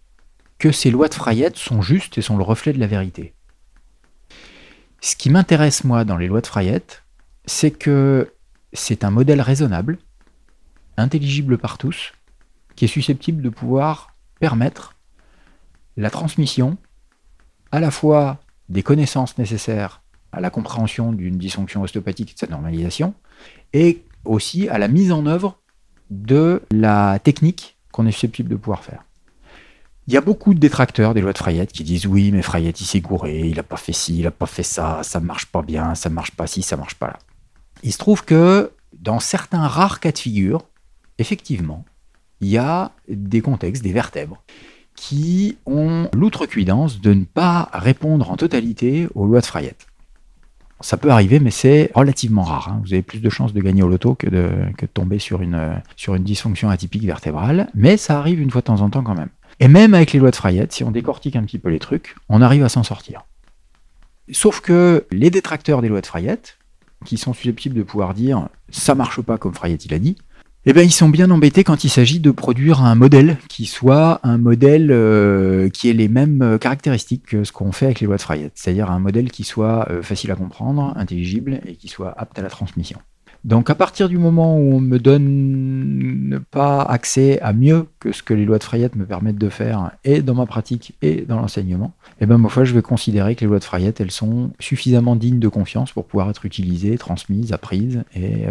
que 0.59 0.73
ces 0.73 0.91
lois 0.91 1.09
de 1.09 1.15
Frayette 1.15 1.59
sont 1.59 1.83
justes 1.83 2.17
et 2.17 2.23
sont 2.23 2.39
le 2.39 2.43
reflet 2.43 2.73
de 2.73 2.81
la 2.81 2.87
vérité. 2.87 3.35
Ce 5.03 5.15
qui 5.15 5.29
m'intéresse 5.29 5.85
moi 5.85 6.07
dans 6.07 6.17
les 6.17 6.27
lois 6.27 6.41
de 6.41 6.47
Frayette, 6.47 7.05
c'est 7.45 7.71
que 7.71 8.33
c'est 8.73 9.05
un 9.05 9.11
modèle 9.11 9.43
raisonnable 9.43 9.99
intelligible 10.97 11.59
par 11.59 11.77
tous, 11.77 12.15
qui 12.77 12.87
est 12.87 12.89
susceptible 12.89 13.43
de 13.43 13.51
pouvoir 13.51 14.15
permettre 14.41 14.95
la 15.99 16.09
transmission 16.09 16.79
à 17.73 17.81
la 17.81 17.91
fois 17.91 18.41
des 18.71 18.83
connaissances 18.83 19.37
nécessaires 19.37 20.01
à 20.33 20.41
la 20.41 20.49
compréhension 20.49 21.13
d'une 21.13 21.37
dysfonction 21.37 21.83
ostéopathique 21.83 22.31
et 22.31 22.35
de 22.35 22.39
sa 22.39 22.47
normalisation, 22.47 23.13
et 23.75 24.03
aussi 24.27 24.69
à 24.69 24.79
la 24.79 24.89
mise 24.89 25.13
en 25.13 25.27
œuvre 25.27 25.59
de 26.11 26.63
la 26.71 27.19
technique 27.19 27.77
qu'on 27.93 28.07
est 28.07 28.13
susceptible 28.13 28.49
de 28.49 28.57
pouvoir 28.57 28.85
faire. 28.85 29.05
Il 30.09 30.15
y 30.15 30.17
a 30.17 30.21
beaucoup 30.21 30.55
de 30.55 30.61
détracteurs 30.61 31.15
des 31.15 31.21
lois 31.21 31.33
de 31.33 31.39
Frayette 31.39 31.73
qui 31.73 31.83
disent 31.83 32.07
oui, 32.07 32.31
mais 32.31 32.43
Frayette 32.43 32.81
il 32.81 32.85
s'est 32.85 33.01
gouré, 33.01 33.41
il 33.41 33.57
n'a 33.57 33.65
pas 33.65 33.77
fait 33.77 33.93
ci, 33.93 34.19
il 34.19 34.23
n'a 34.23 34.31
pas 34.31 34.47
fait 34.47 34.63
ça, 34.63 35.01
ça 35.03 35.19
marche 35.19 35.47
pas 35.47 35.63
bien, 35.63 35.97
ça 35.97 36.11
marche 36.11 36.31
pas 36.31 36.47
ci, 36.47 36.63
ça 36.63 36.77
marche 36.77 36.95
pas 36.95 37.09
là. 37.09 37.19
Il 37.83 37.93
se 37.93 37.99
trouve 37.99 38.25
que 38.25 38.71
dans 38.93 39.19
certains 39.19 39.67
rares 39.67 39.99
cas 39.99 40.13
de 40.13 40.19
figure, 40.19 40.65
effectivement, 41.19 41.85
il 42.41 42.49
y 42.49 42.59
a 42.59 42.93
des 43.09 43.41
contextes, 43.41 43.83
des 43.83 43.93
vertèbres, 43.93 44.43
qui 44.95 45.59
ont 45.67 46.09
l'outrecuidance 46.15 47.01
de 47.01 47.13
ne 47.13 47.25
pas 47.25 47.69
répondre 47.73 48.31
en 48.31 48.37
totalité 48.37 49.09
aux 49.15 49.27
lois 49.27 49.41
de 49.41 49.47
Frayette. 49.47 49.86
Ça 50.81 50.97
peut 50.97 51.11
arriver, 51.11 51.41
mais 51.41 51.51
c'est 51.51 51.91
relativement 51.95 52.43
rare. 52.43 52.69
Hein. 52.69 52.81
Vous 52.85 52.93
avez 52.93 53.03
plus 53.03 53.21
de 53.21 53.31
chances 53.31 53.55
de 53.55 53.61
gagner 53.61 53.83
au 53.83 53.89
loto 53.89 54.15
que 54.15 54.29
de, 54.29 54.51
tomber 54.93 55.19
sur 55.19 55.41
une, 55.41 55.81
dysfonction 56.19 56.69
atypique 56.69 57.05
vertébrale, 57.05 57.69
mais 57.75 57.97
ça 57.97 58.19
arrive 58.19 58.41
une 58.41 58.51
fois 58.51 58.61
de 58.61 58.67
temps 58.67 58.83
en 58.83 58.91
temps 58.91 59.03
quand 59.03 59.15
même. 59.15 59.31
Et 59.59 59.69
même 59.69 59.95
avec 59.95 60.13
les 60.13 60.19
lois 60.19 60.31
de 60.31 60.37
Frayette, 60.37 60.73
si 60.73 60.85
on 60.85 60.91
décortique 60.91 61.35
un 61.35 61.45
petit 61.45 61.59
peu 61.59 61.71
les 61.71 61.79
trucs, 61.79 62.15
on 62.29 62.43
arrive 62.43 62.63
à 62.63 62.69
s'en 62.69 62.83
sortir. 62.83 63.25
Sauf 64.31 64.61
que 64.61 65.07
les 65.13 65.31
détracteurs 65.31 65.81
des 65.81 65.89
lois 65.89 66.03
de 66.03 66.07
Frayette, 66.07 66.59
qui 67.05 67.17
sont 67.17 67.33
susceptibles 67.33 67.77
de 67.77 67.83
pouvoir 67.83 68.13
dire 68.13 68.49
ça 68.71 68.95
marche 68.95 69.21
pas 69.21 69.39
comme 69.39 69.55
Frayette 69.55 69.87
il 69.87 69.99
dit, 70.01 70.17
eh 70.69 70.73
bien, 70.73 70.83
ils 70.83 70.93
sont 70.93 71.09
bien 71.09 71.31
embêtés 71.31 71.63
quand 71.63 71.85
il 71.85 71.89
s'agit 71.89 72.19
de 72.19 72.33
produire 72.33 72.83
un 72.83 72.97
modèle 72.97 73.39
qui 73.49 73.67
soit 73.67 74.19
un 74.25 74.37
modèle 74.37 74.89
euh, 74.91 75.69
qui 75.69 75.89
ait 75.89 75.93
les 75.93 76.09
mêmes 76.09 76.43
euh, 76.43 76.59
caractéristiques 76.59 77.27
que 77.27 77.45
ce 77.45 77.53
qu'on 77.53 77.71
fait 77.71 77.87
avec 77.87 78.01
les 78.01 78.09
lois 78.09 78.17
de 78.17 78.23
Frayette, 78.23 78.53
c'est-à-dire 78.57 78.91
un 78.91 78.99
modèle 78.99 79.31
qui 79.31 79.45
soit 79.45 79.89
euh, 79.91 80.03
facile 80.03 80.33
à 80.33 80.35
comprendre, 80.35 80.93
intelligible 80.97 81.61
et 81.67 81.77
qui 81.77 81.87
soit 81.87 82.13
apte 82.19 82.37
à 82.41 82.43
la 82.43 82.49
transmission. 82.49 82.99
Donc 83.45 83.71
à 83.71 83.77
partir 83.77 84.09
du 84.09 84.19
moment 84.19 84.59
où 84.59 84.75
on 84.75 84.81
me 84.81 84.99
donne 84.99 86.41
pas 86.51 86.83
accès 86.83 87.41
à 87.43 87.53
mieux 87.53 87.87
que 88.01 88.11
ce 88.11 88.25
que 88.25 88.35
les 88.35 88.45
lois 88.45 88.59
de 88.59 88.65
Frayette 88.65 88.97
me 88.97 89.07
permettent 89.07 89.39
de 89.39 89.49
faire, 89.49 89.93
et 90.03 90.21
dans 90.21 90.35
ma 90.35 90.47
pratique 90.47 90.95
et 91.01 91.21
dans 91.21 91.37
l'enseignement, 91.37 91.95
eh 92.21 92.27
ben, 92.27 92.39
ma 92.39 92.49
foi, 92.49 92.65
je 92.65 92.75
vais 92.75 92.83
considérer 92.83 93.37
que 93.37 93.43
les 93.43 93.47
lois 93.47 93.61
de 93.61 93.65
Frayette, 93.65 94.01
elles 94.01 94.11
sont 94.11 94.51
suffisamment 94.59 95.15
dignes 95.15 95.39
de 95.39 95.47
confiance 95.47 95.93
pour 95.93 96.07
pouvoir 96.07 96.29
être 96.29 96.45
utilisées, 96.45 96.99
transmises, 96.99 97.53
apprises 97.53 98.03
et 98.17 98.47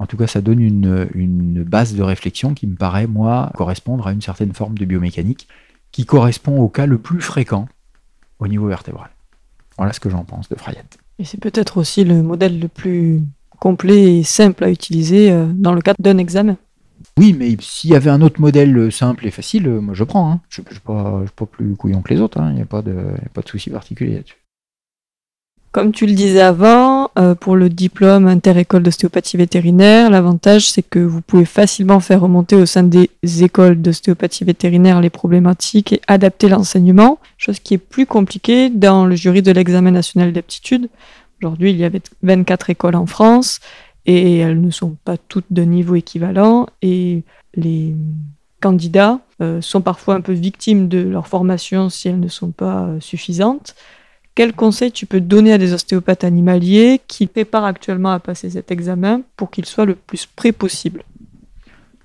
en 0.00 0.06
tout 0.06 0.16
cas, 0.16 0.26
ça 0.26 0.40
donne 0.40 0.60
une, 0.60 1.62
base 1.62 1.94
de 1.94 2.02
réflexion 2.02 2.54
qui 2.54 2.66
me 2.66 2.74
paraît, 2.74 3.06
moi, 3.06 3.52
correspondre 3.54 4.06
à 4.06 4.12
une 4.12 4.22
certaine 4.22 4.54
forme 4.54 4.78
de 4.78 4.86
biomécanique 4.86 5.46
qui 5.92 6.06
correspond 6.06 6.58
au 6.58 6.68
cas 6.68 6.86
le 6.86 6.96
plus 6.96 7.20
fréquent 7.20 7.68
au 8.38 8.48
niveau 8.48 8.66
vertébral. 8.66 9.10
Voilà 9.76 9.92
ce 9.92 10.00
que 10.00 10.08
j'en 10.08 10.24
pense 10.24 10.48
de 10.48 10.56
Frayette. 10.56 10.98
Et 11.18 11.24
c'est 11.24 11.38
peut-être 11.38 11.76
aussi 11.76 12.04
le 12.04 12.22
modèle 12.22 12.58
le 12.58 12.68
plus 12.68 13.22
complet 13.58 14.16
et 14.16 14.22
simple 14.22 14.64
à 14.64 14.70
utiliser 14.70 15.30
euh, 15.30 15.46
dans 15.52 15.74
le 15.74 15.82
cadre 15.82 16.00
d'un 16.00 16.16
examen. 16.16 16.56
Oui, 17.18 17.34
mais 17.38 17.54
s'il 17.60 17.90
y 17.90 17.94
avait 17.94 18.08
un 18.08 18.22
autre 18.22 18.40
modèle 18.40 18.90
simple 18.90 19.26
et 19.26 19.30
facile, 19.30 19.68
euh, 19.68 19.80
moi 19.82 19.92
je 19.92 20.04
prends. 20.04 20.32
Hein. 20.32 20.40
Je 20.48 20.62
ne 20.62 20.66
suis, 20.70 20.80
pas, 20.80 21.22
plus 21.44 21.76
couillon 21.76 22.00
que 22.00 22.14
les 22.14 22.22
autres, 22.22 22.40
hein. 22.40 22.48
il 22.50 22.54
n'y 22.54 22.62
a 22.62 22.66
pas 22.66 22.80
de, 22.80 22.96
pas 23.34 23.42
de 23.42 23.48
souci 23.48 23.68
particulier 23.68 24.14
là-dessus. 24.14 24.36
Comme 25.72 25.92
tu 25.92 26.06
le 26.06 26.14
disais 26.14 26.40
avant, 26.40 26.99
euh, 27.18 27.34
pour 27.34 27.56
le 27.56 27.68
diplôme 27.68 28.26
inter-école 28.26 28.82
d'ostéopathie 28.82 29.36
vétérinaire, 29.36 30.10
l'avantage 30.10 30.70
c'est 30.70 30.82
que 30.82 30.98
vous 30.98 31.20
pouvez 31.20 31.44
facilement 31.44 32.00
faire 32.00 32.20
remonter 32.20 32.56
au 32.56 32.66
sein 32.66 32.82
des 32.82 33.10
écoles 33.42 33.80
d'ostéopathie 33.80 34.44
vétérinaire 34.44 35.00
les 35.00 35.10
problématiques 35.10 35.92
et 35.92 36.00
adapter 36.06 36.48
l'enseignement, 36.48 37.18
chose 37.36 37.58
qui 37.58 37.74
est 37.74 37.78
plus 37.78 38.06
compliquée 38.06 38.70
dans 38.70 39.06
le 39.06 39.16
jury 39.16 39.42
de 39.42 39.52
l'examen 39.52 39.90
national 39.90 40.32
d'aptitude. 40.32 40.88
Aujourd'hui, 41.42 41.70
il 41.70 41.76
y 41.76 41.84
avait 41.84 42.02
24 42.22 42.70
écoles 42.70 42.96
en 42.96 43.06
France 43.06 43.60
et 44.06 44.38
elles 44.38 44.60
ne 44.60 44.70
sont 44.70 44.96
pas 45.04 45.16
toutes 45.16 45.50
de 45.50 45.62
niveau 45.62 45.94
équivalent 45.94 46.66
et 46.82 47.22
les 47.54 47.94
candidats 48.60 49.20
euh, 49.40 49.60
sont 49.60 49.80
parfois 49.80 50.14
un 50.14 50.20
peu 50.20 50.32
victimes 50.32 50.88
de 50.88 50.98
leur 50.98 51.26
formation 51.26 51.88
si 51.88 52.08
elles 52.08 52.20
ne 52.20 52.28
sont 52.28 52.50
pas 52.50 52.82
euh, 52.82 53.00
suffisantes. 53.00 53.74
Quel 54.40 54.54
conseil 54.54 54.90
tu 54.90 55.04
peux 55.04 55.20
donner 55.20 55.52
à 55.52 55.58
des 55.58 55.74
ostéopathes 55.74 56.24
animaliers 56.24 57.02
qui 57.06 57.26
préparent 57.26 57.66
actuellement 57.66 58.10
à 58.10 58.20
passer 58.20 58.48
cet 58.48 58.70
examen 58.70 59.20
pour 59.36 59.50
qu'ils 59.50 59.66
soient 59.66 59.84
le 59.84 59.94
plus 59.94 60.24
prêts 60.24 60.52
possible? 60.52 61.02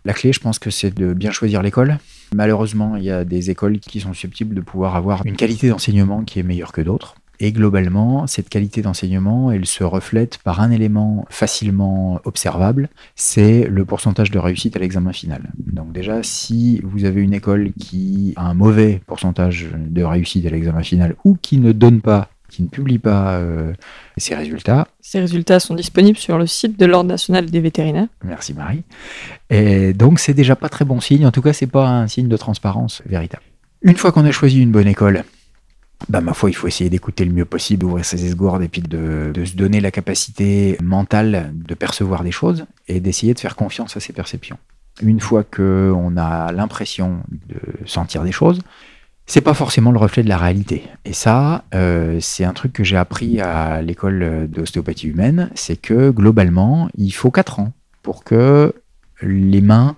La 0.03 0.11
clé, 0.11 0.33
je 0.33 0.41
pense 0.41 0.59
que 0.59 0.69
c'est 0.69 0.93
de 0.93 1.13
bien 1.13 1.31
choisir 1.31 1.63
l'école. 1.63 1.97
Malheureusement, 2.33 2.97
il 2.97 3.05
y 3.05 3.09
a 3.09 3.23
des 3.23 3.51
écoles 3.51 3.79
qui 3.79 4.01
sont 4.01 4.11
susceptibles 4.11 4.53
de 4.53 4.59
pouvoir 4.59 4.97
avoir 4.97 5.25
une 5.25 5.37
qualité 5.37 5.69
d'enseignement 5.69 6.25
qui 6.25 6.39
est 6.39 6.43
meilleure 6.43 6.73
que 6.73 6.81
d'autres. 6.81 7.15
Et 7.39 7.51
globalement, 7.51 8.27
cette 8.27 8.49
qualité 8.49 8.81
d'enseignement, 8.81 9.51
elle 9.51 9.65
se 9.65 9.83
reflète 9.83 10.37
par 10.39 10.61
un 10.61 10.71
élément 10.71 11.25
facilement 11.29 12.19
observable, 12.23 12.89
c'est 13.15 13.67
le 13.67 13.85
pourcentage 13.85 14.31
de 14.31 14.39
réussite 14.39 14.75
à 14.75 14.79
l'examen 14.79 15.13
final. 15.13 15.43
Donc 15.57 15.91
déjà, 15.91 16.23
si 16.23 16.81
vous 16.83 17.05
avez 17.05 17.21
une 17.21 17.33
école 17.33 17.71
qui 17.79 18.33
a 18.35 18.47
un 18.47 18.53
mauvais 18.53 19.01
pourcentage 19.05 19.67
de 19.75 20.03
réussite 20.03 20.45
à 20.45 20.49
l'examen 20.49 20.83
final 20.83 21.15
ou 21.23 21.37
qui 21.41 21.57
ne 21.57 21.71
donne 21.71 22.01
pas 22.01 22.29
qui 22.55 22.63
ne 22.63 22.67
publie 22.67 22.99
pas 22.99 23.37
euh, 23.37 23.73
ses 24.17 24.35
résultats. 24.35 24.87
Ces 25.01 25.19
résultats 25.19 25.59
sont 25.59 25.75
disponibles 25.75 26.17
sur 26.17 26.37
le 26.37 26.47
site 26.47 26.79
de 26.79 26.85
l'Ordre 26.85 27.09
national 27.09 27.47
des 27.47 27.59
vétérinaires. 27.59 28.07
Merci 28.23 28.53
Marie. 28.53 28.83
Et 29.49 29.93
donc 29.93 30.19
c'est 30.19 30.33
déjà 30.33 30.55
pas 30.55 30.69
très 30.69 30.85
bon 30.85 31.01
signe. 31.01 31.25
En 31.25 31.31
tout 31.31 31.41
cas, 31.41 31.51
c'est 31.51 31.67
pas 31.67 31.87
un 31.87 32.07
signe 32.07 32.29
de 32.29 32.37
transparence 32.37 33.01
véritable. 33.05 33.43
Une 33.81 33.97
fois 33.97 34.11
qu'on 34.11 34.25
a 34.25 34.31
choisi 34.31 34.61
une 34.61 34.71
bonne 34.71 34.87
école, 34.87 35.25
bah, 36.09 36.21
ma 36.21 36.33
foi, 36.33 36.49
il 36.49 36.53
faut 36.53 36.67
essayer 36.67 36.89
d'écouter 36.89 37.25
le 37.25 37.33
mieux 37.33 37.45
possible, 37.45 37.81
d'ouvrir 37.81 38.05
ses 38.05 38.25
esgourdes 38.25 38.61
et 38.61 38.67
puis 38.67 38.81
de, 38.81 39.31
se 39.45 39.55
donner 39.55 39.79
la 39.79 39.91
capacité 39.91 40.77
mentale 40.83 41.51
de 41.53 41.73
percevoir 41.73 42.23
des 42.23 42.31
choses 42.31 42.65
et 42.87 42.99
d'essayer 42.99 43.33
de 43.33 43.39
faire 43.39 43.55
confiance 43.55 43.97
à 43.97 43.99
ses 43.99 44.13
perceptions. 44.13 44.57
Une 45.01 45.19
fois 45.19 45.43
qu'on 45.43 46.15
a 46.17 46.51
l'impression 46.51 47.19
de 47.29 47.59
sentir 47.85 48.23
des 48.23 48.31
choses, 48.31 48.61
c'est 49.25 49.41
pas 49.41 49.55
forcément 49.55 49.91
le 49.91 49.97
reflet 49.97 50.23
de 50.23 50.29
la 50.29 50.37
réalité. 50.37 50.83
Et 51.03 51.13
ça, 51.13 51.65
euh, 51.73 52.19
c'est 52.21 52.43
un 52.43 52.53
truc 52.53 52.71
que 52.71 52.83
j'ai 52.83 52.97
appris 52.97 53.41
à 53.41 53.81
l'école 53.81 54.47
d'ostéopathie 54.47 55.07
humaine, 55.07 55.49
c'est 55.55 55.75
que 55.75 56.11
globalement, 56.11 56.89
il 56.95 57.11
faut 57.11 57.31
4 57.31 57.59
ans 57.59 57.73
pour 58.03 58.23
que 58.23 58.73
les 59.21 59.61
mains 59.61 59.97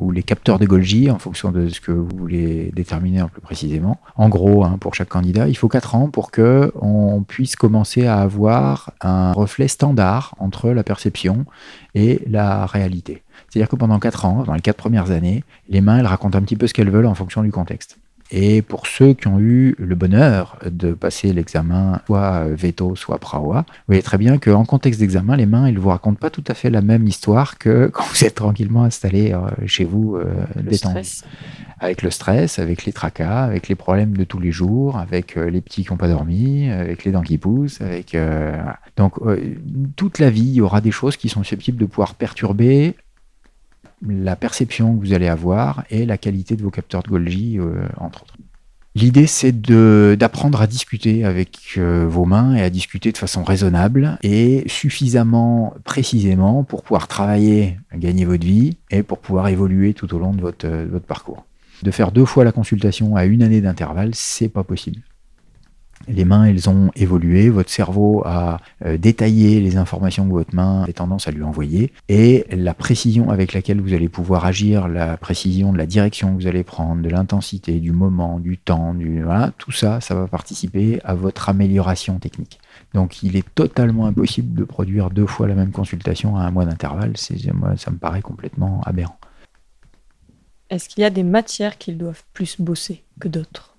ou 0.00 0.10
les 0.10 0.22
capteurs 0.22 0.58
de 0.58 0.66
Golgi, 0.66 1.10
en 1.10 1.18
fonction 1.18 1.52
de 1.52 1.68
ce 1.68 1.80
que 1.80 1.92
vous 1.92 2.08
voulez 2.16 2.72
déterminer 2.74 3.20
un 3.20 3.28
peu 3.28 3.40
précisément. 3.40 4.00
En 4.16 4.28
gros, 4.28 4.64
hein, 4.64 4.78
pour 4.80 4.94
chaque 4.94 5.08
candidat, 5.08 5.48
il 5.48 5.56
faut 5.56 5.68
4 5.68 5.94
ans 5.94 6.08
pour 6.08 6.30
que 6.30 6.72
on 6.80 7.22
puisse 7.22 7.54
commencer 7.54 8.06
à 8.06 8.20
avoir 8.20 8.92
un 9.00 9.32
reflet 9.32 9.68
standard 9.68 10.34
entre 10.38 10.70
la 10.70 10.82
perception 10.82 11.44
et 11.94 12.22
la 12.28 12.66
réalité. 12.66 13.22
C'est-à-dire 13.48 13.68
que 13.68 13.76
pendant 13.76 13.98
4 13.98 14.24
ans, 14.24 14.44
dans 14.44 14.54
les 14.54 14.60
4 14.60 14.76
premières 14.76 15.10
années, 15.10 15.44
les 15.68 15.80
mains, 15.80 15.98
elles 15.98 16.06
racontent 16.06 16.38
un 16.38 16.42
petit 16.42 16.56
peu 16.56 16.66
ce 16.66 16.74
qu'elles 16.74 16.90
veulent 16.90 17.06
en 17.06 17.14
fonction 17.14 17.42
du 17.42 17.50
contexte. 17.50 17.98
Et 18.32 18.62
pour 18.62 18.86
ceux 18.86 19.14
qui 19.14 19.26
ont 19.26 19.40
eu 19.40 19.74
le 19.78 19.94
bonheur 19.96 20.58
de 20.64 20.92
passer 20.92 21.32
l'examen 21.32 22.00
soit 22.06 22.44
veto, 22.50 22.94
soit 22.94 23.18
prawa, 23.18 23.64
vous 23.68 23.84
voyez 23.88 24.02
très 24.02 24.18
bien 24.18 24.38
qu'en 24.38 24.64
contexte 24.64 25.00
d'examen, 25.00 25.36
les 25.36 25.46
mains, 25.46 25.68
ils 25.68 25.74
ne 25.74 25.80
vous 25.80 25.88
racontent 25.88 26.18
pas 26.18 26.30
tout 26.30 26.44
à 26.46 26.54
fait 26.54 26.70
la 26.70 26.80
même 26.80 27.06
histoire 27.06 27.58
que 27.58 27.86
quand 27.92 28.04
vous 28.04 28.24
êtes 28.24 28.36
tranquillement 28.36 28.84
installé 28.84 29.32
euh, 29.32 29.48
chez 29.66 29.84
vous, 29.84 30.16
euh, 30.16 30.44
détendu. 30.56 31.00
Avec 31.82 32.02
le 32.02 32.10
stress, 32.10 32.58
avec 32.58 32.84
les 32.84 32.92
tracas, 32.92 33.42
avec 33.42 33.68
les 33.68 33.74
problèmes 33.74 34.14
de 34.14 34.24
tous 34.24 34.38
les 34.38 34.52
jours, 34.52 34.98
avec 34.98 35.38
euh, 35.38 35.48
les 35.48 35.62
petits 35.62 35.82
qui 35.82 35.90
n'ont 35.90 35.96
pas 35.96 36.08
dormi, 36.08 36.68
avec 36.68 37.04
les 37.04 37.10
dents 37.10 37.22
qui 37.22 37.38
poussent. 37.38 37.80
Avec, 37.80 38.16
Donc, 38.96 39.14
toute 39.96 40.18
la 40.18 40.28
vie, 40.28 40.42
il 40.42 40.54
y 40.54 40.60
aura 40.60 40.80
des 40.80 40.90
choses 40.90 41.16
qui 41.16 41.28
sont 41.28 41.42
susceptibles 41.42 41.78
de 41.78 41.86
pouvoir 41.86 42.14
perturber 42.14 42.96
la 44.06 44.36
perception 44.36 44.96
que 44.96 45.00
vous 45.06 45.12
allez 45.12 45.28
avoir 45.28 45.84
et 45.90 46.06
la 46.06 46.18
qualité 46.18 46.56
de 46.56 46.62
vos 46.62 46.70
capteurs 46.70 47.02
de 47.02 47.08
Golgi, 47.08 47.58
euh, 47.58 47.86
entre 47.98 48.22
autres. 48.22 48.34
L'idée, 48.96 49.28
c'est 49.28 49.52
d'apprendre 49.52 50.60
à 50.60 50.66
discuter 50.66 51.24
avec 51.24 51.74
euh, 51.76 52.06
vos 52.08 52.24
mains 52.24 52.56
et 52.56 52.62
à 52.62 52.70
discuter 52.70 53.12
de 53.12 53.18
façon 53.18 53.44
raisonnable 53.44 54.18
et 54.24 54.64
suffisamment 54.66 55.74
précisément 55.84 56.64
pour 56.64 56.82
pouvoir 56.82 57.06
travailler, 57.06 57.78
gagner 57.94 58.24
votre 58.24 58.44
vie 58.44 58.78
et 58.90 59.04
pour 59.04 59.18
pouvoir 59.18 59.46
évoluer 59.46 59.94
tout 59.94 60.12
au 60.12 60.18
long 60.18 60.34
de 60.34 60.40
votre, 60.40 60.66
de 60.66 60.88
votre 60.90 61.06
parcours. 61.06 61.44
De 61.84 61.90
faire 61.92 62.10
deux 62.10 62.24
fois 62.24 62.44
la 62.44 62.52
consultation 62.52 63.14
à 63.14 63.26
une 63.26 63.42
année 63.42 63.60
d'intervalle, 63.60 64.10
c'est 64.14 64.48
pas 64.48 64.64
possible 64.64 65.00
les 66.08 66.24
mains, 66.24 66.44
elles 66.44 66.68
ont 66.68 66.90
évolué, 66.96 67.50
votre 67.50 67.70
cerveau 67.70 68.22
a 68.24 68.60
euh, 68.84 68.96
détaillé 68.96 69.60
les 69.60 69.76
informations 69.76 70.26
que 70.26 70.32
votre 70.32 70.54
main 70.54 70.84
a 70.88 70.92
tendance 70.92 71.28
à 71.28 71.30
lui 71.30 71.42
envoyer, 71.42 71.92
et 72.08 72.46
la 72.50 72.74
précision 72.74 73.30
avec 73.30 73.52
laquelle 73.52 73.80
vous 73.80 73.92
allez 73.92 74.08
pouvoir 74.08 74.44
agir, 74.44 74.88
la 74.88 75.16
précision 75.16 75.72
de 75.72 75.78
la 75.78 75.86
direction 75.86 76.34
que 76.34 76.42
vous 76.42 76.46
allez 76.48 76.64
prendre, 76.64 77.02
de 77.02 77.08
l'intensité, 77.08 77.80
du 77.80 77.92
moment, 77.92 78.40
du 78.40 78.58
temps, 78.58 78.94
du, 78.94 79.22
voilà, 79.22 79.52
tout 79.58 79.72
ça, 79.72 80.00
ça 80.00 80.14
va 80.14 80.26
participer 80.26 81.00
à 81.04 81.14
votre 81.14 81.48
amélioration 81.48 82.18
technique. 82.18 82.60
Donc 82.94 83.22
il 83.22 83.36
est 83.36 83.46
totalement 83.54 84.06
impossible 84.06 84.58
de 84.58 84.64
produire 84.64 85.10
deux 85.10 85.26
fois 85.26 85.46
la 85.46 85.54
même 85.54 85.72
consultation 85.72 86.36
à 86.36 86.42
un 86.42 86.50
mois 86.50 86.64
d'intervalle, 86.64 87.12
moi, 87.54 87.76
ça 87.76 87.90
me 87.90 87.96
paraît 87.96 88.22
complètement 88.22 88.80
aberrant. 88.84 89.16
Est-ce 90.70 90.88
qu'il 90.88 91.02
y 91.02 91.04
a 91.04 91.10
des 91.10 91.24
matières 91.24 91.78
qu'ils 91.78 91.98
doivent 91.98 92.22
plus 92.32 92.60
bosser 92.60 93.02
que 93.18 93.28
d'autres? 93.28 93.76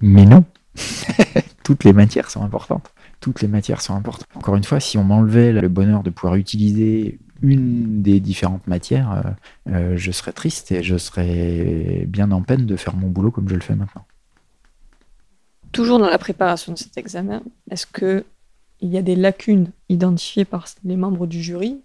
Mais 0.00 0.24
non 0.24 0.44
Toutes 1.64 1.84
les 1.84 1.92
matières 1.92 2.30
sont 2.30 2.42
importantes. 2.42 2.92
Toutes 3.20 3.40
les 3.40 3.48
matières 3.48 3.80
sont 3.80 3.94
importantes. 3.94 4.28
Encore 4.34 4.56
une 4.56 4.64
fois, 4.64 4.80
si 4.80 4.98
on 4.98 5.04
m'enlevait 5.04 5.52
le 5.52 5.68
bonheur 5.68 6.02
de 6.02 6.10
pouvoir 6.10 6.36
utiliser 6.36 7.18
une 7.42 8.02
des 8.02 8.20
différentes 8.20 8.66
matières, 8.66 9.12
euh, 9.12 9.70
euh, 9.70 9.96
je 9.96 10.10
serais 10.12 10.32
triste 10.32 10.72
et 10.72 10.82
je 10.82 10.96
serais 10.96 12.04
bien 12.06 12.30
en 12.32 12.42
peine 12.42 12.66
de 12.66 12.76
faire 12.76 12.96
mon 12.96 13.08
boulot 13.08 13.30
comme 13.30 13.48
je 13.48 13.54
le 13.54 13.60
fais 13.60 13.74
maintenant. 13.74 14.04
Toujours 15.72 15.98
dans 15.98 16.08
la 16.08 16.18
préparation 16.18 16.72
de 16.72 16.78
cet 16.78 16.96
examen, 16.98 17.42
est-ce 17.70 17.86
que 17.86 18.24
il 18.80 18.90
y 18.90 18.98
a 18.98 19.02
des 19.02 19.16
lacunes 19.16 19.70
identifiées 19.88 20.44
par 20.44 20.66
les 20.84 20.96
membres 20.96 21.26
du 21.26 21.42
jury 21.42 21.80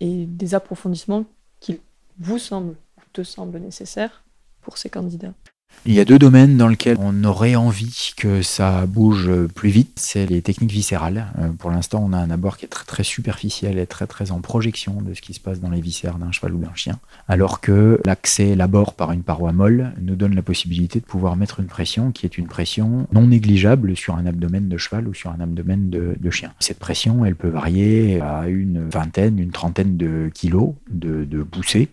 et 0.00 0.24
des 0.26 0.54
approfondissements 0.54 1.24
qui 1.60 1.78
vous 2.18 2.38
semblent 2.38 2.76
ou 2.96 3.02
te 3.12 3.22
semblent 3.22 3.58
nécessaires 3.58 4.24
pour 4.62 4.78
ces 4.78 4.88
candidats? 4.88 5.34
Il 5.86 5.94
y 5.94 6.00
a 6.00 6.04
deux 6.04 6.18
domaines 6.18 6.58
dans 6.58 6.68
lesquels 6.68 6.98
on 7.00 7.24
aurait 7.24 7.56
envie 7.56 8.12
que 8.16 8.42
ça 8.42 8.84
bouge 8.86 9.30
plus 9.54 9.70
vite, 9.70 9.98
c'est 9.98 10.26
les 10.26 10.42
techniques 10.42 10.72
viscérales. 10.72 11.26
Euh, 11.38 11.48
pour 11.58 11.70
l'instant, 11.70 12.04
on 12.06 12.12
a 12.12 12.18
un 12.18 12.30
abord 12.30 12.58
qui 12.58 12.66
est 12.66 12.68
très 12.68 13.02
superficiel 13.02 13.78
et 13.78 13.86
très 13.86 14.06
très 14.06 14.30
en 14.30 14.40
projection 14.40 15.00
de 15.00 15.14
ce 15.14 15.22
qui 15.22 15.32
se 15.32 15.40
passe 15.40 15.58
dans 15.58 15.70
les 15.70 15.80
viscères 15.80 16.18
d'un 16.18 16.32
cheval 16.32 16.54
ou 16.54 16.58
d'un 16.58 16.74
chien, 16.74 16.98
alors 17.28 17.60
que 17.60 17.98
l'accès 18.04 18.54
l'abord 18.54 18.92
par 18.92 19.12
une 19.12 19.22
paroi 19.22 19.52
molle 19.52 19.92
nous 20.02 20.16
donne 20.16 20.34
la 20.34 20.42
possibilité 20.42 21.00
de 21.00 21.06
pouvoir 21.06 21.36
mettre 21.36 21.60
une 21.60 21.66
pression 21.66 22.12
qui 22.12 22.26
est 22.26 22.36
une 22.36 22.46
pression 22.46 23.06
non 23.12 23.28
négligeable 23.28 23.96
sur 23.96 24.16
un 24.16 24.26
abdomen 24.26 24.68
de 24.68 24.76
cheval 24.76 25.08
ou 25.08 25.14
sur 25.14 25.30
un 25.30 25.40
abdomen 25.40 25.88
de, 25.88 26.30
chien. 26.30 26.52
Cette 26.60 26.78
pression, 26.78 27.24
elle 27.24 27.34
peut 27.34 27.48
varier 27.48 28.20
à 28.20 28.48
une 28.48 28.88
vingtaine, 28.88 29.38
une 29.38 29.50
trentaine 29.50 29.96
de 29.96 30.30
kilos 30.32 30.74
de, 30.90 31.24
de 31.24 31.42
poussée, 31.42 31.88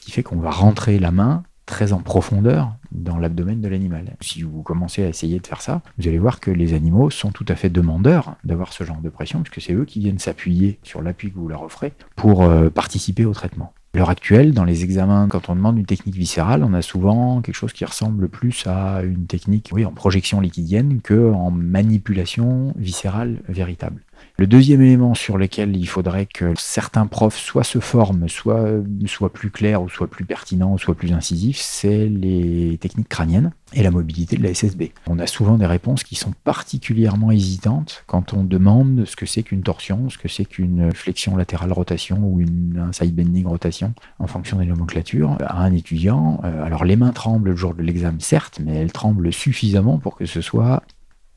qui 0.00 0.12
fait 0.12 0.22
qu'on 0.22 0.38
va 0.38 0.50
rentrer 0.50 0.98
la 0.98 1.10
main 1.10 1.42
très 1.66 1.92
en 1.92 2.00
profondeur 2.00 2.74
dans 2.92 3.18
l'abdomen 3.18 3.60
de 3.60 3.68
l'animal. 3.68 4.16
Si 4.20 4.42
vous 4.42 4.62
commencez 4.62 5.04
à 5.04 5.08
essayer 5.08 5.38
de 5.38 5.46
faire 5.46 5.60
ça, 5.60 5.82
vous 5.98 6.08
allez 6.08 6.18
voir 6.18 6.40
que 6.40 6.50
les 6.50 6.74
animaux 6.74 7.10
sont 7.10 7.30
tout 7.30 7.46
à 7.48 7.54
fait 7.54 7.70
demandeurs 7.70 8.36
d'avoir 8.44 8.72
ce 8.72 8.84
genre 8.84 9.00
de 9.00 9.08
pression, 9.08 9.42
puisque 9.42 9.66
c'est 9.66 9.74
eux 9.74 9.84
qui 9.84 10.00
viennent 10.00 10.18
s'appuyer 10.18 10.78
sur 10.82 11.02
l'appui 11.02 11.30
que 11.30 11.38
vous 11.38 11.48
leur 11.48 11.62
offrez 11.62 11.92
pour 12.16 12.42
euh, 12.42 12.70
participer 12.70 13.24
au 13.24 13.32
traitement. 13.32 13.72
À 13.94 13.98
l'heure 13.98 14.10
actuelle, 14.10 14.52
dans 14.52 14.64
les 14.64 14.82
examens, 14.82 15.28
quand 15.28 15.48
on 15.48 15.54
demande 15.54 15.78
une 15.78 15.86
technique 15.86 16.16
viscérale, 16.16 16.64
on 16.64 16.74
a 16.74 16.82
souvent 16.82 17.40
quelque 17.40 17.54
chose 17.54 17.72
qui 17.72 17.84
ressemble 17.84 18.28
plus 18.28 18.66
à 18.66 19.02
une 19.02 19.26
technique 19.26 19.72
en 19.86 19.92
projection 19.92 20.40
liquidienne 20.40 21.00
que 21.00 21.32
en 21.32 21.52
manipulation 21.52 22.74
viscérale 22.76 23.40
véritable. 23.48 24.02
Le 24.36 24.48
deuxième 24.48 24.82
élément 24.82 25.14
sur 25.14 25.38
lequel 25.38 25.76
il 25.76 25.86
faudrait 25.86 26.26
que 26.26 26.54
certains 26.56 27.06
profs 27.06 27.38
soit 27.38 27.62
se 27.62 27.78
forment, 27.78 28.28
soit 28.28 28.66
soient 29.06 29.32
plus 29.32 29.50
clairs, 29.50 29.80
ou 29.80 29.88
soient 29.88 30.08
plus 30.08 30.24
pertinents, 30.24 30.72
ou 30.72 30.78
soient 30.78 30.96
plus 30.96 31.12
incisifs, 31.12 31.60
c'est 31.60 32.08
les 32.08 32.76
techniques 32.78 33.08
crâniennes 33.08 33.52
et 33.74 33.84
la 33.84 33.92
mobilité 33.92 34.36
de 34.36 34.42
la 34.42 34.52
SSB. 34.52 34.90
On 35.06 35.20
a 35.20 35.28
souvent 35.28 35.56
des 35.56 35.66
réponses 35.66 36.02
qui 36.02 36.16
sont 36.16 36.32
particulièrement 36.42 37.30
hésitantes 37.30 38.02
quand 38.08 38.32
on 38.32 38.42
demande 38.42 39.04
ce 39.04 39.14
que 39.14 39.24
c'est 39.24 39.44
qu'une 39.44 39.62
torsion, 39.62 40.10
ce 40.10 40.18
que 40.18 40.26
c'est 40.26 40.44
qu'une 40.44 40.92
flexion 40.92 41.36
latérale 41.36 41.72
rotation 41.72 42.18
ou 42.20 42.40
une, 42.40 42.84
un 42.88 42.92
side 42.92 43.14
bending 43.14 43.46
rotation 43.46 43.94
en 44.18 44.26
fonction 44.26 44.58
des 44.58 44.66
nomenclatures 44.66 45.36
à 45.46 45.62
un 45.62 45.72
étudiant. 45.72 46.40
Euh, 46.42 46.64
alors 46.64 46.84
les 46.84 46.96
mains 46.96 47.12
tremblent 47.12 47.50
le 47.50 47.56
jour 47.56 47.72
de 47.72 47.82
l'examen, 47.82 48.18
certes, 48.18 48.60
mais 48.64 48.74
elles 48.74 48.92
tremblent 48.92 49.32
suffisamment 49.32 49.98
pour 49.98 50.16
que 50.16 50.26
ce 50.26 50.40
soit 50.40 50.82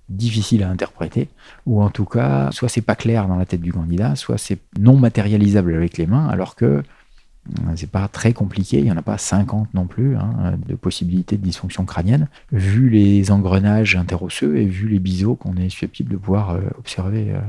difficile 0.09 0.63
à 0.63 0.69
interpréter, 0.69 1.29
ou 1.65 1.81
en 1.81 1.89
tout 1.89 2.05
cas, 2.05 2.49
soit 2.51 2.69
c'est 2.69 2.81
pas 2.81 2.95
clair 2.95 3.27
dans 3.27 3.35
la 3.35 3.45
tête 3.45 3.61
du 3.61 3.73
candidat, 3.73 4.15
soit 4.15 4.37
c'est 4.37 4.59
non 4.79 4.95
matérialisable 4.95 5.73
avec 5.75 5.97
les 5.97 6.07
mains, 6.07 6.27
alors 6.27 6.55
que 6.55 6.65
euh, 6.65 7.71
c'est 7.75 7.89
pas 7.89 8.07
très 8.07 8.33
compliqué, 8.33 8.77
il 8.79 8.85
n'y 8.85 8.91
en 8.91 8.97
a 8.97 9.01
pas 9.01 9.17
50 9.17 9.73
non 9.73 9.85
plus 9.85 10.15
hein, 10.15 10.57
de 10.65 10.75
possibilités 10.75 11.37
de 11.37 11.43
dysfonction 11.43 11.85
crânienne, 11.85 12.27
vu 12.51 12.89
les 12.89 13.31
engrenages 13.31 13.95
interosseux 13.95 14.57
et 14.57 14.65
vu 14.65 14.87
les 14.87 14.99
biseaux 14.99 15.35
qu'on 15.35 15.55
est 15.55 15.69
susceptible 15.69 16.11
de 16.11 16.17
pouvoir 16.17 16.51
euh, 16.51 16.61
observer 16.77 17.31
euh, 17.31 17.39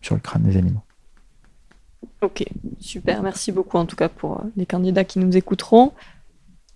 sur 0.00 0.14
le 0.14 0.20
crâne 0.20 0.42
des 0.42 0.56
animaux. 0.56 0.82
Ok, 2.22 2.44
super. 2.80 3.22
Merci 3.22 3.52
beaucoup 3.52 3.76
en 3.76 3.84
tout 3.84 3.96
cas 3.96 4.08
pour 4.08 4.42
les 4.56 4.66
candidats 4.66 5.04
qui 5.04 5.18
nous 5.18 5.36
écouteront. 5.36 5.92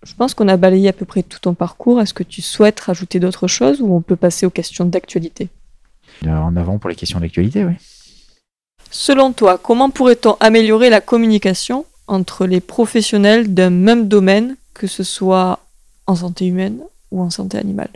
Je 0.07 0.15
pense 0.15 0.33
qu'on 0.35 0.49
a 0.49 0.57
balayé 0.57 0.89
à 0.89 0.93
peu 0.93 1.05
près 1.05 1.23
tout 1.23 1.39
ton 1.41 1.55
parcours. 1.55 2.01
Est-ce 2.01 2.15
que 2.15 2.23
tu 2.23 2.41
souhaites 2.41 2.81
rajouter 2.81 3.21
d'autres 3.21 3.49
choses 3.49 3.81
ou 3.83 3.95
on 3.95 4.01
peut 4.01 4.17
passer 4.17 4.47
aux 4.47 4.51
questions 4.51 4.87
d'actualité? 4.87 5.49
Euh, 6.27 6.31
En 6.31 6.57
avant 6.57 6.79
pour 6.79 6.89
les 6.89 6.97
questions 6.97 7.21
d'actualité, 7.21 7.65
oui. 7.65 7.75
Selon 8.91 9.33
toi, 9.33 9.59
comment 9.59 9.91
pourrait-on 9.91 10.37
améliorer 10.41 10.91
la 10.91 11.01
communication 11.01 11.85
entre 12.07 12.47
les 12.47 12.61
professionnels 12.61 13.55
d'un 13.55 13.71
même 13.71 14.09
domaine, 14.09 14.57
que 14.75 14.87
ce 14.87 15.05
soit 15.05 15.61
en 16.07 16.17
santé 16.17 16.47
humaine 16.47 16.81
ou 17.11 17.21
en 17.21 17.31
santé 17.31 17.59
animale? 17.59 17.91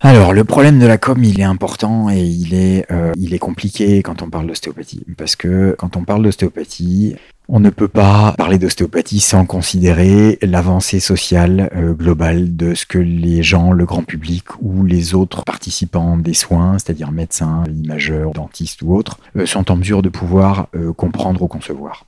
Alors, 0.00 0.32
le 0.32 0.42
problème 0.42 0.80
de 0.80 0.86
la 0.86 0.98
com, 0.98 1.22
il 1.22 1.38
est 1.38 1.44
important 1.44 2.10
et 2.10 2.20
il 2.24 2.54
est, 2.54 2.90
euh, 2.90 3.12
il 3.16 3.34
est 3.34 3.38
compliqué 3.38 4.02
quand 4.02 4.20
on 4.20 4.28
parle 4.28 4.48
d'ostéopathie. 4.48 5.06
Parce 5.16 5.36
que 5.36 5.76
quand 5.78 5.96
on 5.96 6.04
parle 6.04 6.24
d'ostéopathie, 6.24 7.14
on 7.48 7.60
ne 7.60 7.70
peut 7.70 7.88
pas 7.88 8.34
parler 8.38 8.58
d'ostéopathie 8.58 9.20
sans 9.20 9.46
considérer 9.46 10.38
l'avancée 10.42 11.00
sociale 11.00 11.70
euh, 11.74 11.92
globale 11.92 12.56
de 12.56 12.74
ce 12.74 12.86
que 12.86 12.98
les 12.98 13.42
gens, 13.42 13.72
le 13.72 13.84
grand 13.84 14.04
public 14.04 14.44
ou 14.60 14.84
les 14.84 15.14
autres 15.14 15.44
participants 15.44 16.16
des 16.16 16.34
soins, 16.34 16.78
c'est-à-dire 16.78 17.10
médecins, 17.10 17.64
imageurs, 17.68 18.32
dentistes 18.32 18.82
ou 18.82 18.94
autres, 18.94 19.18
euh, 19.36 19.46
sont 19.46 19.70
en 19.70 19.76
mesure 19.76 20.02
de 20.02 20.08
pouvoir 20.08 20.68
comprendre 20.96 21.42
ou 21.42 21.48
concevoir. 21.48 22.06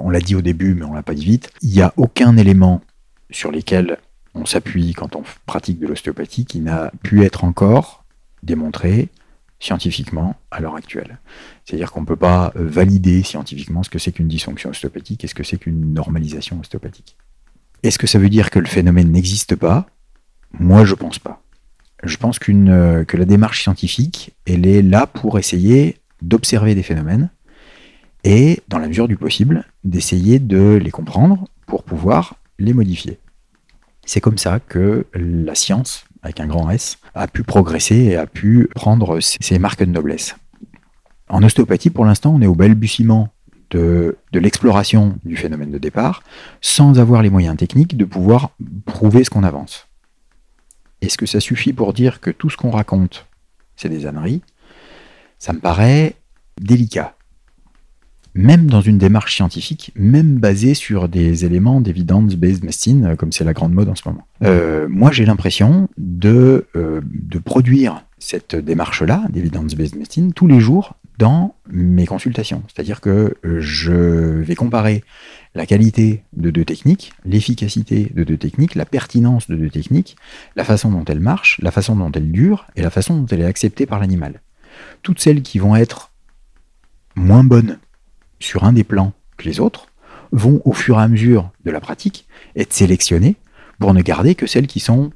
On 0.00 0.10
l'a 0.10 0.20
dit 0.20 0.34
au 0.34 0.42
début, 0.42 0.74
mais 0.74 0.84
on 0.84 0.92
l'a 0.92 1.02
pas 1.02 1.14
dit 1.14 1.24
vite. 1.24 1.50
Il 1.62 1.70
n'y 1.70 1.82
a 1.82 1.92
aucun 1.96 2.36
élément 2.36 2.80
sur 3.30 3.50
lesquels 3.50 3.98
on 4.34 4.46
s'appuie 4.46 4.92
quand 4.92 5.16
on 5.16 5.22
pratique 5.46 5.80
de 5.80 5.86
l'ostéopathie 5.86 6.44
qui 6.44 6.60
n'a 6.60 6.92
pu 7.02 7.24
être 7.24 7.44
encore 7.44 8.04
démontré 8.42 9.08
scientifiquement 9.60 10.36
à 10.50 10.60
l'heure 10.60 10.76
actuelle. 10.76 11.18
C'est-à-dire 11.64 11.90
qu'on 11.90 12.02
ne 12.02 12.06
peut 12.06 12.16
pas 12.16 12.52
euh, 12.56 12.66
valider 12.66 13.22
scientifiquement 13.22 13.82
ce 13.82 13.90
que 13.90 13.98
c'est 13.98 14.12
qu'une 14.12 14.28
dysfonction 14.28 14.70
ostéopathique 14.70 15.24
et 15.24 15.26
ce 15.26 15.34
que 15.34 15.42
c'est 15.42 15.58
qu'une 15.58 15.92
normalisation 15.92 16.60
ostéopathique. 16.60 17.16
Est-ce 17.82 17.98
que 17.98 18.06
ça 18.06 18.18
veut 18.18 18.28
dire 18.28 18.50
que 18.50 18.58
le 18.58 18.66
phénomène 18.66 19.10
n'existe 19.10 19.56
pas? 19.56 19.86
Moi, 20.52 20.84
je 20.84 20.94
pense 20.94 21.18
pas. 21.18 21.42
Je 22.04 22.16
pense 22.16 22.38
euh, 22.48 23.04
que 23.04 23.16
la 23.16 23.24
démarche 23.24 23.62
scientifique, 23.62 24.32
elle 24.46 24.66
est 24.66 24.82
là 24.82 25.06
pour 25.06 25.38
essayer 25.38 25.98
d'observer 26.22 26.74
des 26.74 26.82
phénomènes 26.82 27.30
et, 28.24 28.60
dans 28.68 28.78
la 28.78 28.88
mesure 28.88 29.08
du 29.08 29.16
possible, 29.16 29.64
d'essayer 29.84 30.38
de 30.38 30.74
les 30.82 30.90
comprendre 30.90 31.46
pour 31.66 31.84
pouvoir 31.84 32.36
les 32.58 32.72
modifier. 32.72 33.18
C'est 34.04 34.20
comme 34.20 34.38
ça 34.38 34.58
que 34.58 35.06
la 35.14 35.54
science, 35.54 36.04
avec 36.22 36.40
un 36.40 36.46
grand 36.46 36.70
S, 36.70 36.98
a 37.14 37.28
pu 37.28 37.42
progresser 37.42 37.96
et 37.96 38.16
a 38.16 38.26
pu 38.26 38.68
prendre 38.74 39.20
ses 39.20 39.58
marques 39.58 39.84
de 39.84 39.90
noblesse. 39.90 40.36
En 41.28 41.42
ostéopathie, 41.42 41.90
pour 41.90 42.04
l'instant, 42.04 42.34
on 42.34 42.40
est 42.40 42.46
au 42.46 42.54
balbutiement 42.54 43.28
de, 43.70 44.16
de 44.32 44.38
l'exploration 44.38 45.18
du 45.24 45.36
phénomène 45.36 45.70
de 45.70 45.78
départ, 45.78 46.22
sans 46.60 46.98
avoir 46.98 47.22
les 47.22 47.30
moyens 47.30 47.56
techniques 47.56 47.96
de 47.96 48.04
pouvoir 48.04 48.50
prouver 48.86 49.24
ce 49.24 49.30
qu'on 49.30 49.44
avance. 49.44 49.88
Est-ce 51.02 51.18
que 51.18 51.26
ça 51.26 51.40
suffit 51.40 51.72
pour 51.72 51.92
dire 51.92 52.20
que 52.20 52.30
tout 52.30 52.50
ce 52.50 52.56
qu'on 52.56 52.70
raconte, 52.70 53.26
c'est 53.76 53.88
des 53.88 54.06
âneries? 54.06 54.42
Ça 55.38 55.52
me 55.52 55.60
paraît 55.60 56.16
délicat 56.60 57.14
même 58.38 58.66
dans 58.66 58.80
une 58.80 58.98
démarche 58.98 59.34
scientifique, 59.34 59.90
même 59.96 60.36
basée 60.36 60.74
sur 60.74 61.08
des 61.08 61.44
éléments 61.44 61.80
d'evidence-based 61.80 62.62
medicine, 62.62 63.04
euh, 63.04 63.16
comme 63.16 63.32
c'est 63.32 63.42
la 63.42 63.52
grande 63.52 63.72
mode 63.72 63.88
en 63.88 63.96
ce 63.96 64.08
moment. 64.08 64.24
Euh, 64.44 64.86
moi, 64.88 65.10
j'ai 65.10 65.26
l'impression 65.26 65.88
de, 65.98 66.66
euh, 66.76 67.00
de 67.04 67.38
produire 67.40 68.04
cette 68.20 68.54
démarche-là, 68.54 69.24
d'evidence-based 69.30 69.96
medicine, 69.96 70.32
tous 70.32 70.46
les 70.46 70.60
jours 70.60 70.94
dans 71.18 71.56
mes 71.68 72.06
consultations. 72.06 72.62
C'est-à-dire 72.68 73.00
que 73.00 73.34
je 73.42 73.92
vais 73.92 74.54
comparer 74.54 75.02
la 75.56 75.66
qualité 75.66 76.22
de 76.36 76.50
deux 76.50 76.64
techniques, 76.64 77.12
l'efficacité 77.24 78.12
de 78.14 78.22
deux 78.22 78.36
techniques, 78.36 78.76
la 78.76 78.84
pertinence 78.84 79.50
de 79.50 79.56
deux 79.56 79.70
techniques, 79.70 80.16
la 80.54 80.62
façon 80.62 80.92
dont 80.92 81.04
elles 81.06 81.18
marchent, 81.18 81.58
la 81.60 81.72
façon 81.72 81.96
dont 81.96 82.12
elles 82.12 82.30
durent 82.30 82.68
et 82.76 82.82
la 82.82 82.90
façon 82.90 83.16
dont 83.16 83.26
elle 83.26 83.40
est 83.40 83.46
acceptée 83.46 83.84
par 83.84 83.98
l'animal. 83.98 84.42
Toutes 85.02 85.18
celles 85.18 85.42
qui 85.42 85.58
vont 85.58 85.74
être 85.74 86.12
moins 87.16 87.42
bonnes 87.42 87.78
sur 88.40 88.64
un 88.64 88.72
des 88.72 88.84
plans 88.84 89.12
que 89.36 89.44
les 89.44 89.60
autres 89.60 89.86
vont 90.32 90.60
au 90.64 90.72
fur 90.72 90.98
et 90.98 91.02
à 91.02 91.08
mesure 91.08 91.50
de 91.64 91.70
la 91.70 91.80
pratique 91.80 92.26
être 92.56 92.72
sélectionnées 92.72 93.36
pour 93.78 93.94
ne 93.94 94.02
garder 94.02 94.34
que 94.34 94.46
celles 94.46 94.66
qui 94.66 94.80
sont 94.80 95.10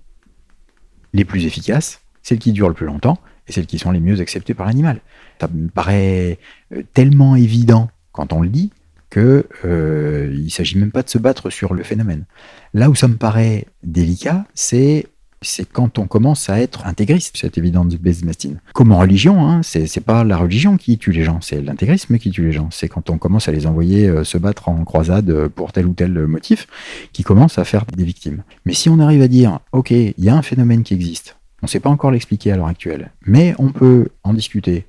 les 1.12 1.24
plus 1.24 1.44
efficaces, 1.44 2.00
celles 2.22 2.38
qui 2.38 2.52
durent 2.52 2.68
le 2.68 2.74
plus 2.74 2.86
longtemps 2.86 3.18
et 3.48 3.52
celles 3.52 3.66
qui 3.66 3.78
sont 3.78 3.90
les 3.90 4.00
mieux 4.00 4.20
acceptées 4.20 4.54
par 4.54 4.66
l'animal. 4.66 5.00
Ça 5.40 5.48
me 5.48 5.68
paraît 5.68 6.38
euh, 6.72 6.82
tellement 6.94 7.36
évident 7.36 7.90
quand 8.12 8.32
on 8.32 8.40
le 8.40 8.48
dit 8.48 8.70
que 9.10 9.46
euh, 9.64 10.32
il 10.32 10.50
s'agit 10.50 10.78
même 10.78 10.90
pas 10.90 11.02
de 11.02 11.10
se 11.10 11.18
battre 11.18 11.50
sur 11.50 11.74
le 11.74 11.82
phénomène. 11.82 12.24
Là 12.72 12.88
où 12.88 12.94
ça 12.94 13.08
me 13.08 13.16
paraît 13.16 13.66
délicat, 13.82 14.46
c'est 14.54 15.06
c'est 15.42 15.70
quand 15.70 15.98
on 15.98 16.06
commence 16.06 16.48
à 16.48 16.60
être 16.60 16.86
intégriste, 16.86 17.36
cette 17.36 17.58
évidence 17.58 17.94
based 17.96 18.24
medicine. 18.24 18.60
Comme 18.72 18.92
en 18.92 18.98
religion, 18.98 19.48
hein, 19.48 19.60
c'est 19.62 20.00
pas 20.00 20.24
la 20.24 20.36
religion 20.36 20.76
qui 20.76 20.98
tue 20.98 21.12
les 21.12 21.24
gens, 21.24 21.40
c'est 21.40 21.60
l'intégrisme 21.60 22.18
qui 22.18 22.30
tue 22.30 22.44
les 22.44 22.52
gens. 22.52 22.68
C'est 22.70 22.88
quand 22.88 23.10
on 23.10 23.18
commence 23.18 23.48
à 23.48 23.52
les 23.52 23.66
envoyer 23.66 24.08
euh, 24.08 24.24
se 24.24 24.38
battre 24.38 24.68
en 24.68 24.84
croisade 24.84 25.48
pour 25.48 25.72
tel 25.72 25.86
ou 25.86 25.92
tel 25.92 26.12
motif 26.26 26.66
qui 27.12 27.22
commence 27.22 27.58
à 27.58 27.64
faire 27.64 27.84
des 27.86 28.04
victimes. 28.04 28.42
Mais 28.64 28.74
si 28.74 28.88
on 28.88 28.98
arrive 28.98 29.22
à 29.22 29.28
dire, 29.28 29.58
ok, 29.72 29.90
il 29.90 30.14
y 30.18 30.28
a 30.28 30.34
un 30.34 30.42
phénomène 30.42 30.82
qui 30.82 30.94
existe, 30.94 31.36
on 31.62 31.66
ne 31.66 31.68
sait 31.68 31.80
pas 31.80 31.90
encore 31.90 32.10
l'expliquer 32.10 32.52
à 32.52 32.56
l'heure 32.56 32.66
actuelle, 32.66 33.12
mais 33.24 33.54
on 33.58 33.70
peut 33.70 34.08
en 34.24 34.34
discuter, 34.34 34.84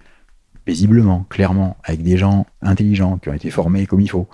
paisiblement, 0.65 1.25
clairement, 1.29 1.77
avec 1.83 2.03
des 2.03 2.17
gens 2.17 2.45
intelligents 2.61 3.17
qui 3.17 3.29
ont 3.29 3.33
été 3.33 3.49
formés 3.49 3.85
comme 3.85 4.01
il 4.01 4.09
faut 4.09 4.27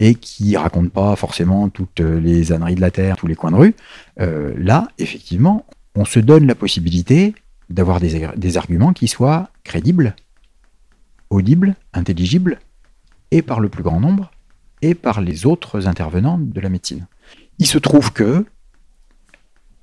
et 0.00 0.14
qui 0.14 0.56
racontent 0.56 0.88
pas 0.88 1.16
forcément 1.16 1.68
toutes 1.68 2.00
les 2.00 2.52
âneries 2.52 2.74
de 2.74 2.80
la 2.80 2.90
terre, 2.90 3.16
tous 3.16 3.26
les 3.26 3.34
coins 3.34 3.50
de 3.50 3.56
rue, 3.56 3.74
euh, 4.20 4.52
là, 4.56 4.88
effectivement, 4.98 5.66
on 5.94 6.04
se 6.04 6.20
donne 6.20 6.46
la 6.46 6.54
possibilité 6.54 7.34
d'avoir 7.68 8.00
des, 8.00 8.28
des, 8.36 8.56
arguments 8.56 8.92
qui 8.92 9.08
soient 9.08 9.50
crédibles, 9.64 10.14
audibles, 11.30 11.74
intelligibles, 11.92 12.58
et 13.30 13.42
par 13.42 13.60
le 13.60 13.68
plus 13.68 13.82
grand 13.82 13.98
nombre, 13.98 14.30
et 14.82 14.94
par 14.94 15.20
les 15.20 15.46
autres 15.46 15.88
intervenants 15.88 16.38
de 16.38 16.60
la 16.60 16.68
médecine. 16.68 17.06
Il 17.58 17.66
se 17.66 17.78
trouve 17.78 18.12
que, 18.12 18.44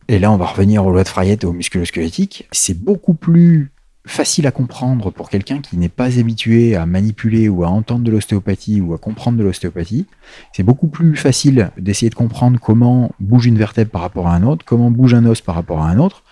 et 0.08 0.20
là 0.20 0.32
on 0.32 0.38
va 0.38 0.46
revenir 0.46 0.86
aux 0.86 0.92
lois 0.92 1.04
de 1.04 1.10
Frayette 1.10 1.44
et 1.44 1.48
aux 1.48 1.54
musculosquelettiques, 1.54 2.48
c'est 2.52 2.78
beaucoup 2.78 3.14
plus 3.14 3.72
facile 4.10 4.48
à 4.48 4.52
comprendre 4.52 5.12
pour 5.12 5.30
quelqu'un 5.30 5.60
qui 5.60 5.78
n'est 5.78 5.88
pas 5.88 6.20
habitué 6.20 6.76
à 6.76 6.86
manipuler 6.86 7.48
ou 7.48 7.64
à 7.64 7.68
entendre 7.68 8.04
de 8.04 8.12
l'ostéopathie 8.12 8.82
ou 8.82 8.94
à 8.94 8.98
comprendre 8.98 9.38
de 9.38 9.44
l'ostéopathie. 9.44 10.08
C'est 10.52 10.64
beaucoup 10.64 10.88
plus 10.88 11.16
facile 11.16 11.70
d'essayer 11.78 12.10
de 12.10 12.16
comprendre 12.16 12.60
comment 12.60 13.12
bouge 13.20 13.46
une 13.46 13.58
vertèbre 13.58 13.92
par 13.92 14.02
rapport 14.02 14.28
à 14.28 14.36
un 14.36 14.44
autre, 14.44 14.66
comment 14.66 14.90
bouge 14.90 15.14
un 15.14 15.26
os 15.26 15.42
par 15.42 15.56
rapport 15.56 15.82
à 15.82 15.90
un 15.90 16.00
autre, 16.00 16.24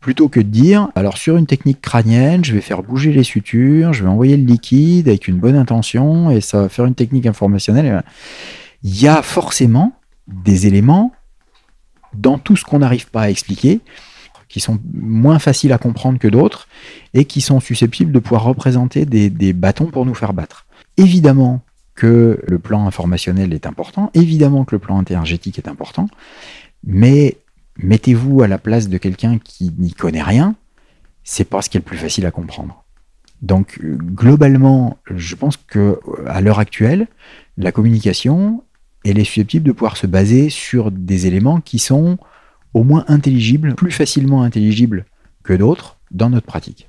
plutôt 0.00 0.28
que 0.28 0.40
de 0.40 0.48
dire, 0.48 0.88
alors 0.94 1.18
sur 1.18 1.36
une 1.36 1.46
technique 1.46 1.82
crânienne, 1.82 2.44
je 2.44 2.54
vais 2.54 2.60
faire 2.62 2.82
bouger 2.82 3.12
les 3.12 3.24
sutures, 3.24 3.92
je 3.92 4.04
vais 4.04 4.08
envoyer 4.08 4.36
le 4.36 4.44
liquide 4.44 5.08
avec 5.08 5.28
une 5.28 5.38
bonne 5.38 5.56
intention 5.56 6.30
et 6.30 6.40
ça 6.40 6.62
va 6.62 6.68
faire 6.68 6.86
une 6.86 6.94
technique 6.94 7.26
informationnelle. 7.26 8.02
Il 8.82 9.00
y 9.00 9.06
a 9.06 9.22
forcément 9.22 9.92
des 10.26 10.66
éléments 10.66 11.12
dans 12.14 12.38
tout 12.38 12.56
ce 12.56 12.64
qu'on 12.64 12.78
n'arrive 12.78 13.10
pas 13.10 13.22
à 13.22 13.30
expliquer 13.30 13.80
qui 14.48 14.60
sont 14.60 14.78
moins 14.92 15.38
faciles 15.38 15.72
à 15.72 15.78
comprendre 15.78 16.18
que 16.18 16.28
d'autres 16.28 16.68
et 17.14 17.24
qui 17.24 17.40
sont 17.40 17.60
susceptibles 17.60 18.12
de 18.12 18.18
pouvoir 18.18 18.44
représenter 18.44 19.04
des, 19.04 19.52
bâtons 19.52 19.86
pour 19.86 20.06
nous 20.06 20.14
faire 20.14 20.32
battre. 20.32 20.66
Évidemment 20.96 21.60
que 21.94 22.40
le 22.46 22.58
plan 22.58 22.86
informationnel 22.86 23.52
est 23.52 23.66
important, 23.66 24.10
évidemment 24.14 24.64
que 24.64 24.74
le 24.74 24.78
plan 24.78 25.02
énergétique 25.02 25.58
est 25.58 25.68
important, 25.68 26.08
mais 26.84 27.36
mettez-vous 27.78 28.42
à 28.42 28.48
la 28.48 28.58
place 28.58 28.88
de 28.88 28.98
quelqu'un 28.98 29.38
qui 29.38 29.72
n'y 29.78 29.92
connaît 29.92 30.22
rien, 30.22 30.54
c'est 31.24 31.44
pas 31.44 31.60
ce 31.60 31.68
qui 31.68 31.76
est 31.76 31.80
le 31.80 31.84
plus 31.84 31.98
facile 31.98 32.26
à 32.26 32.30
comprendre. 32.30 32.84
Donc 33.42 33.80
globalement, 33.82 34.98
je 35.14 35.34
pense 35.34 35.56
que 35.56 36.00
à 36.26 36.40
l'heure 36.40 36.58
actuelle, 36.58 37.06
la 37.56 37.72
communication, 37.72 38.64
elle 39.04 39.18
est 39.18 39.24
susceptible 39.24 39.66
de 39.66 39.72
pouvoir 39.72 39.96
se 39.96 40.06
baser 40.06 40.50
sur 40.50 40.90
des 40.90 41.26
éléments 41.26 41.60
qui 41.60 41.78
sont 41.78 42.18
au 42.74 42.84
moins 42.84 43.04
intelligible, 43.08 43.74
plus 43.74 43.90
facilement 43.90 44.42
intelligible 44.42 45.06
que 45.42 45.52
d'autres 45.52 45.98
dans 46.10 46.30
notre 46.30 46.46
pratique. 46.46 46.88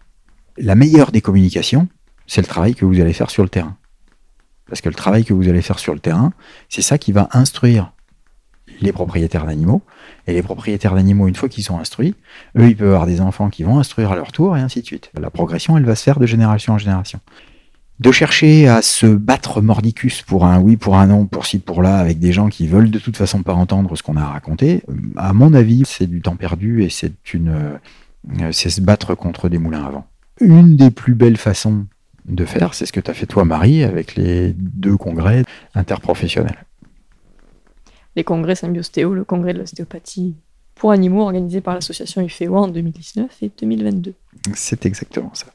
La 0.58 0.76
meilleure 0.76 1.12
des 1.12 1.22
communications, 1.22 1.88
c'est 2.28 2.42
le 2.42 2.48
travail 2.48 2.76
que 2.76 2.86
vous 2.86 3.00
allez 3.00 3.14
faire 3.14 3.30
sur 3.30 3.44
le 3.44 3.50
terrain. 3.50 3.78
Parce 4.68 4.82
que 4.82 4.90
le 4.90 4.96
travail 4.96 5.26
que 5.26 5.34
vous 5.34 5.48
allez 5.48 5.62
faire 5.62 5.80
sur 5.80 5.94
le 5.94 6.00
terrain, 6.00 6.32
c'est 6.68 6.82
ça 6.82 6.98
qui 6.98 7.12
va 7.12 7.30
instruire 7.32 7.92
les 8.82 8.92
propriétaires 8.92 9.46
d'animaux. 9.46 9.82
Et 10.28 10.34
les 10.34 10.44
propriétaires 10.44 10.96
d'animaux, 10.96 11.28
une 11.28 11.36
fois 11.36 11.50
qu'ils 11.50 11.64
sont 11.64 11.80
instruits, 11.80 12.16
eux, 12.58 12.68
ils 12.68 12.76
peuvent 12.76 12.90
avoir 12.90 13.08
des 13.08 13.20
enfants 13.20 13.50
qui 13.50 13.64
vont 13.64 13.80
instruire 13.80 14.12
à 14.12 14.16
leur 14.16 14.32
tour, 14.32 14.56
et 14.58 14.62
ainsi 14.62 14.82
de 14.82 14.86
suite. 14.86 15.12
La 15.20 15.32
progression, 15.32 15.78
elle 15.78 15.86
va 15.86 15.96
se 15.96 16.04
faire 16.04 16.20
de 16.20 16.26
génération 16.26 16.74
en 16.74 16.78
génération 16.78 17.20
de 18.00 18.12
chercher 18.12 18.68
à 18.68 18.82
se 18.82 19.06
battre 19.06 19.62
mordicus 19.62 20.22
pour 20.22 20.46
un 20.46 20.60
oui, 20.60 20.78
pour 20.78 20.98
un 20.98 21.08
non, 21.08 21.26
pour 21.26 21.46
ci, 21.46 21.60
pour 21.60 21.82
là, 21.82 21.98
avec 21.98 22.20
des 22.20 22.32
gens 22.32 22.48
qui 22.48 22.68
veulent 22.68 22.92
de 22.92 23.00
toute 23.00 23.18
façon 23.18 23.44
pas 23.44 23.54
entendre 23.54 23.96
ce 23.96 24.04
qu'on 24.04 24.16
a 24.16 24.26
raconté, 24.26 24.84
euh, 24.90 24.94
à 25.18 25.34
mon 25.34 25.54
avis, 25.54 25.84
c'est 25.86 26.08
du 26.08 26.22
temps 26.22 26.38
perdu 26.38 26.84
et 26.84 26.90
c'est 26.90 27.34
une, 27.34 27.50
euh, 27.50 28.52
c'est 28.52 28.70
se 28.70 28.82
battre 28.82 29.16
contre 29.16 29.50
des 29.50 29.58
moulins 29.58 29.86
à 29.86 29.90
vent. 29.90 30.08
Une 30.40 30.78
des 30.78 30.92
plus 30.92 31.14
belles 31.14 31.38
façons 31.38 31.86
de 32.26 32.46
faire. 32.46 32.74
C'est 32.74 32.86
ce 32.86 32.94
que 32.94 33.00
tu 33.02 33.12
as 33.12 33.14
fait 33.14 33.26
toi, 33.26 33.44
Marie, 33.44 33.84
avec 33.84 34.16
les 34.16 34.54
deux 34.54 34.96
congrès 34.96 35.44
interprofessionnels. 35.76 36.66
Les 38.16 38.24
congrès 38.24 38.56
Symbiostéo, 38.56 39.14
le 39.14 39.24
congrès 39.24 39.54
de 39.54 39.60
l'ostéopathie 39.60 40.36
pour 40.76 40.92
animaux 40.92 41.24
organisé 41.24 41.60
par 41.60 41.76
l'association 41.76 42.22
UFEO 42.22 42.56
en 42.56 42.68
2019 42.70 43.30
et 43.42 43.52
2022. 43.60 44.14
C'est 44.54 44.86
exactement 44.86 45.32
ça. 45.34 45.48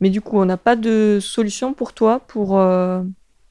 Mais 0.00 0.10
du 0.10 0.20
coup, 0.20 0.38
on 0.38 0.44
n'a 0.44 0.56
pas 0.56 0.76
de 0.76 1.18
solution 1.20 1.72
pour 1.74 1.92
toi 1.92 2.20
pour 2.26 2.58
euh, 2.58 3.02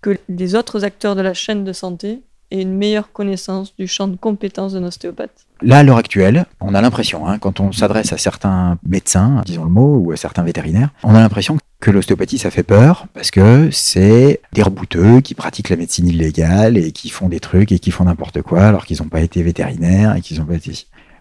que 0.02 0.18
les 0.28 0.56
autres 0.56 0.84
acteurs 0.84 1.16
de 1.16 1.22
la 1.22 1.34
chaîne 1.34 1.64
de 1.64 1.74
santé 1.74 2.22
aient 2.52 2.62
une 2.62 2.76
meilleure 2.76 3.12
connaissance 3.12 3.76
du 3.78 3.88
champ 3.88 4.08
de 4.08 4.16
compétences 4.16 4.74
d'un 4.74 4.84
ostéopathe 4.84 5.46
Là, 5.62 5.80
à 5.80 5.84
l'heure 5.84 5.98
actuelle, 5.98 6.46
on 6.62 6.74
a 6.74 6.82
l'impression, 6.82 7.28
hein, 7.28 7.38
quand 7.38 7.60
on 7.60 7.72
s'adresse 7.72 8.14
à 8.14 8.18
certains 8.18 8.78
médecins, 8.88 9.42
disons 9.46 9.66
le 9.66 9.70
mot, 9.70 9.98
ou 9.98 10.12
à 10.12 10.18
certains 10.18 10.44
vétérinaires, 10.44 10.90
on 11.04 11.14
a 11.14 11.20
l'impression 11.20 11.58
que 11.82 11.92
l'ostéopathie, 11.92 12.38
ça 12.38 12.52
fait 12.52 12.64
peur 12.64 13.08
parce 13.14 13.32
que 13.32 13.70
c'est 13.72 14.42
des 14.54 14.64
rebouteux 14.64 15.22
qui 15.22 15.34
pratiquent 15.34 15.70
la 15.70 15.76
médecine 15.76 16.08
illégale 16.08 16.78
et 16.78 16.92
qui 16.92 17.10
font 17.10 17.30
des 17.30 17.40
trucs 17.40 17.72
et 17.72 17.80
qui 17.80 17.92
font 17.92 18.06
n'importe 18.06 18.42
quoi 18.42 18.64
alors 18.64 18.86
qu'ils 18.86 19.02
n'ont 19.02 19.10
pas 19.10 19.22
été 19.22 19.44
vétérinaires 19.44 20.16
et 20.16 20.22
qu'ils 20.22 20.40
n'ont 20.40 20.46
pas 20.46 20.56
été... 20.56 20.74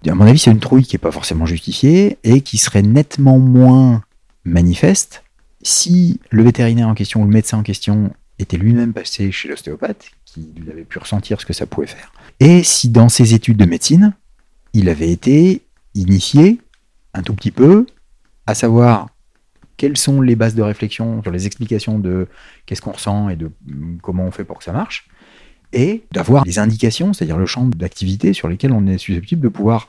À 0.06 0.14
mon 0.14 0.26
avis, 0.26 0.38
c'est 0.38 0.50
une 0.50 0.60
trouille 0.60 0.84
qui 0.84 0.94
n'est 0.94 1.00
pas 1.00 1.10
forcément 1.10 1.46
justifiée 1.46 2.18
et 2.24 2.40
qui 2.40 2.58
serait 2.58 2.82
nettement 2.82 3.38
moins 3.38 4.02
manifeste 4.48 5.24
si 5.62 6.20
le 6.30 6.42
vétérinaire 6.42 6.88
en 6.88 6.94
question 6.94 7.22
ou 7.22 7.24
le 7.24 7.32
médecin 7.32 7.58
en 7.58 7.62
question 7.62 8.12
était 8.38 8.56
lui-même 8.56 8.92
passé 8.92 9.32
chez 9.32 9.48
l'ostéopathe, 9.48 10.10
qu'il 10.24 10.68
avait 10.70 10.84
pu 10.84 10.98
ressentir 10.98 11.40
ce 11.40 11.46
que 11.46 11.52
ça 11.52 11.66
pouvait 11.66 11.88
faire. 11.88 12.12
Et 12.40 12.62
si 12.62 12.88
dans 12.88 13.08
ses 13.08 13.34
études 13.34 13.56
de 13.56 13.64
médecine, 13.64 14.14
il 14.72 14.88
avait 14.88 15.10
été 15.10 15.62
initié 15.94 16.60
un 17.14 17.22
tout 17.22 17.34
petit 17.34 17.50
peu 17.50 17.86
à 18.46 18.54
savoir 18.54 19.08
quelles 19.76 19.96
sont 19.96 20.20
les 20.20 20.36
bases 20.36 20.54
de 20.54 20.62
réflexion 20.62 21.22
sur 21.22 21.30
les 21.30 21.46
explications 21.46 21.98
de 21.98 22.28
qu'est-ce 22.66 22.82
qu'on 22.82 22.92
ressent 22.92 23.28
et 23.28 23.36
de 23.36 23.50
comment 24.02 24.24
on 24.24 24.30
fait 24.30 24.44
pour 24.44 24.58
que 24.58 24.64
ça 24.64 24.72
marche, 24.72 25.08
et 25.72 26.04
d'avoir 26.12 26.44
des 26.44 26.58
indications, 26.58 27.12
c'est-à-dire 27.12 27.38
le 27.38 27.46
champ 27.46 27.64
d'activité 27.64 28.32
sur 28.32 28.48
lesquels 28.48 28.72
on 28.72 28.86
est 28.86 28.98
susceptible 28.98 29.42
de 29.42 29.48
pouvoir 29.48 29.86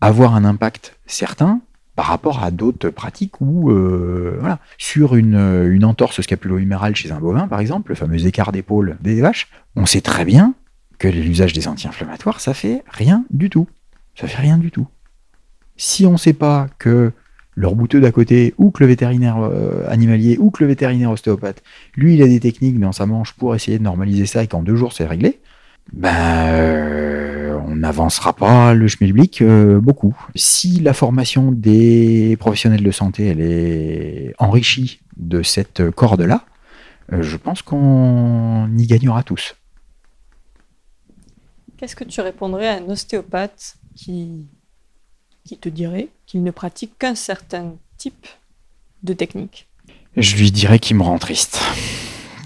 avoir 0.00 0.34
un 0.34 0.44
impact 0.44 0.96
certain 1.06 1.60
par 1.98 2.06
rapport 2.06 2.44
à 2.44 2.52
d'autres 2.52 2.90
pratiques 2.90 3.40
ou 3.40 3.72
euh, 3.72 4.40
sur 4.78 5.16
une, 5.16 5.34
une 5.68 5.84
entorse 5.84 6.20
scapulo-humérale 6.20 6.94
chez 6.94 7.10
un 7.10 7.18
bovin, 7.18 7.48
par 7.48 7.58
exemple, 7.58 7.90
le 7.90 7.96
fameux 7.96 8.24
écart 8.24 8.52
d'épaule 8.52 8.96
des 9.00 9.20
vaches, 9.20 9.48
on 9.74 9.84
sait 9.84 10.00
très 10.00 10.24
bien 10.24 10.54
que 10.98 11.08
l'usage 11.08 11.54
des 11.54 11.66
anti-inflammatoires, 11.66 12.40
ça 12.40 12.54
fait 12.54 12.84
rien 12.88 13.24
du 13.30 13.50
tout. 13.50 13.66
Ça 14.14 14.28
fait 14.28 14.40
rien 14.40 14.58
du 14.58 14.70
tout. 14.70 14.86
Si 15.76 16.06
on 16.06 16.12
ne 16.12 16.18
sait 16.18 16.34
pas 16.34 16.68
que 16.78 17.10
le 17.56 17.66
rebouteux 17.66 18.00
d'à 18.00 18.12
côté, 18.12 18.54
ou 18.58 18.70
que 18.70 18.84
le 18.84 18.86
vétérinaire 18.86 19.38
euh, 19.38 19.82
animalier, 19.88 20.38
ou 20.38 20.52
que 20.52 20.62
le 20.62 20.68
vétérinaire 20.68 21.10
ostéopathe, 21.10 21.64
lui, 21.96 22.14
il 22.14 22.22
a 22.22 22.28
des 22.28 22.38
techniques 22.38 22.78
dans 22.78 22.92
sa 22.92 23.06
manche 23.06 23.32
pour 23.32 23.56
essayer 23.56 23.76
de 23.76 23.82
normaliser 23.82 24.26
ça 24.26 24.44
et 24.44 24.46
qu'en 24.46 24.62
deux 24.62 24.76
jours, 24.76 24.92
c'est 24.92 25.04
réglé, 25.04 25.40
ben, 25.92 26.48
euh, 26.48 27.58
on 27.66 27.76
n'avancera 27.76 28.32
pas 28.32 28.74
le 28.74 28.88
schmilblick 28.88 29.42
euh, 29.42 29.80
beaucoup. 29.80 30.16
Si 30.34 30.80
la 30.80 30.92
formation 30.92 31.52
des 31.52 32.36
professionnels 32.38 32.82
de 32.82 32.90
santé, 32.90 33.26
elle 33.26 33.40
est 33.40 34.34
enrichie 34.38 35.00
de 35.16 35.42
cette 35.42 35.90
corde-là, 35.90 36.44
je 37.10 37.36
pense 37.36 37.62
qu'on 37.62 38.68
y 38.76 38.86
gagnera 38.86 39.22
tous. 39.22 39.54
Qu'est-ce 41.78 41.96
que 41.96 42.04
tu 42.04 42.20
répondrais 42.20 42.68
à 42.68 42.74
un 42.74 42.88
ostéopathe 42.88 43.76
qui, 43.94 44.46
qui 45.44 45.56
te 45.56 45.68
dirait 45.68 46.08
qu'il 46.26 46.42
ne 46.42 46.50
pratique 46.50 46.98
qu'un 46.98 47.14
certain 47.14 47.76
type 47.96 48.26
de 49.02 49.12
technique? 49.12 49.68
Je 50.16 50.36
lui 50.36 50.50
dirais 50.50 50.78
qu'il 50.78 50.96
me 50.96 51.02
rend 51.02 51.18
triste. 51.18 51.60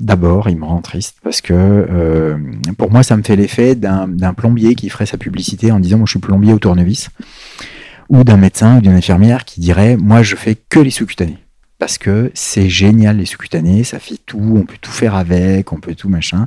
D'abord, 0.02 0.48
il 0.50 0.56
me 0.58 0.64
rend 0.64 0.80
triste 0.80 1.18
parce 1.22 1.40
que 1.40 1.54
euh, 1.54 2.36
pour 2.76 2.90
moi, 2.90 3.04
ça 3.04 3.16
me 3.16 3.22
fait 3.22 3.36
l'effet 3.36 3.76
d'un 3.76 4.34
plombier 4.34 4.74
qui 4.74 4.88
ferait 4.88 5.06
sa 5.06 5.16
publicité 5.16 5.70
en 5.70 5.78
disant 5.78 5.96
Moi, 5.98 6.06
je 6.06 6.10
suis 6.10 6.18
plombier 6.18 6.52
au 6.52 6.58
tournevis, 6.58 7.08
ou 8.08 8.24
d'un 8.24 8.36
médecin 8.36 8.78
ou 8.78 8.80
d'une 8.80 8.94
infirmière 8.94 9.44
qui 9.44 9.60
dirait 9.60 9.96
Moi, 9.96 10.22
je 10.22 10.34
fais 10.34 10.56
que 10.56 10.80
les 10.80 10.90
sous-cutanés 10.90 11.38
parce 11.82 11.98
que 11.98 12.30
c'est 12.34 12.68
génial 12.68 13.16
les 13.16 13.26
sous-cutanés, 13.26 13.82
ça 13.82 13.98
fait 13.98 14.16
tout, 14.24 14.54
on 14.56 14.62
peut 14.62 14.76
tout 14.80 14.92
faire 14.92 15.16
avec, 15.16 15.72
on 15.72 15.80
peut 15.80 15.96
tout 15.96 16.08
machin. 16.08 16.46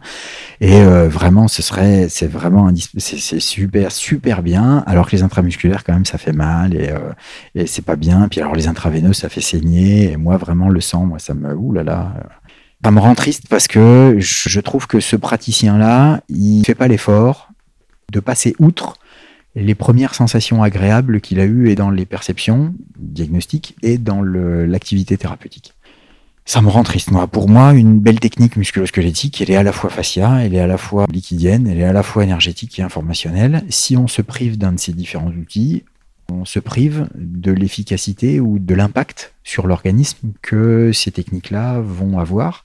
Et 0.62 0.80
euh, 0.80 1.10
vraiment, 1.10 1.50
ce 1.50 1.62
serait, 1.62 2.08
c'est 2.08 2.28
vraiment, 2.28 2.72
super, 2.98 3.92
super 3.92 4.42
bien. 4.42 4.82
Alors 4.88 5.10
que 5.10 5.16
les 5.18 5.24
intramusculaires, 5.24 5.84
quand 5.84 5.92
même, 5.92 6.06
ça 6.06 6.18
fait 6.18 6.32
mal 6.32 6.74
et, 6.74 6.90
euh, 6.90 7.66
c'est 7.66 7.84
pas 7.84 7.98
bien. 7.98 8.30
Puis 8.30 8.40
alors 8.40 8.56
les 8.56 8.70
intraveineux, 8.70 9.12
ça 9.12 9.28
fait 9.28 9.42
saigner. 9.42 10.12
Et 10.12 10.16
moi, 10.16 10.38
vraiment, 10.38 10.70
le 10.70 10.80
sang, 10.80 11.06
moi, 11.06 11.20
ça 11.20 11.34
me, 11.34 11.54
ouh 11.54 11.74
là 11.74 11.84
là. 11.84 12.14
Ça 12.84 12.92
me 12.92 13.00
rend 13.00 13.16
triste 13.16 13.48
parce 13.50 13.68
que 13.68 14.18
je 14.20 14.60
trouve 14.60 14.86
que 14.88 15.00
ce 15.00 15.16
praticien-là, 15.16 16.22
il 16.30 16.64
fait 16.66 16.76
pas 16.76 16.88
l'effort 16.88 17.50
de 18.12 18.20
passer 18.20 18.56
outre 18.60 18.98
les 19.56 19.76
premières 19.76 20.14
sensations 20.14 20.62
agréables 20.62 21.22
qu'il 21.22 21.40
a 21.40 21.46
eues 21.46 21.70
et 21.70 21.76
dans 21.76 21.90
les 21.90 22.06
perceptions 22.06 22.76
diagnostiques 23.00 23.76
et 23.82 23.98
dans 23.98 24.22
l'activité 24.22 25.18
thérapeutique. 25.18 25.74
Ça 26.48 26.62
me 26.62 26.70
rend 26.70 26.84
triste, 26.84 27.10
moi. 27.10 27.26
Pour 27.26 27.50
moi, 27.50 27.74
une 27.74 28.00
belle 28.00 28.20
technique 28.20 28.56
musculosquelettique, 28.56 29.42
elle 29.42 29.50
est 29.50 29.56
à 29.56 29.64
la 29.64 29.72
fois 29.72 29.90
fascia, 29.90 30.44
elle 30.44 30.54
est 30.54 30.60
à 30.60 30.68
la 30.68 30.78
fois 30.78 31.08
liquidienne, 31.12 31.68
elle 31.68 31.80
est 31.80 31.86
à 31.86 31.94
la 31.94 32.04
fois 32.04 32.24
énergétique 32.24 32.78
et 32.78 32.84
informationnelle. 32.84 33.64
Si 33.70 33.98
on 33.98 34.08
se 34.08 34.22
prive 34.22 34.58
d'un 34.60 34.74
de 34.74 34.80
ces 34.80 34.94
différents 34.94 35.32
outils, 35.32 35.86
on 36.32 36.46
se 36.46 36.60
prive 36.60 37.08
de 37.16 37.52
l'efficacité 37.52 38.40
ou 38.40 38.60
de 38.60 38.76
l'impact 38.76 39.34
sur 39.44 39.66
l'organisme 39.66 40.34
que 40.44 40.92
ces 40.92 41.12
techniques-là 41.12 41.80
vont 41.80 42.20
avoir. 42.20 42.64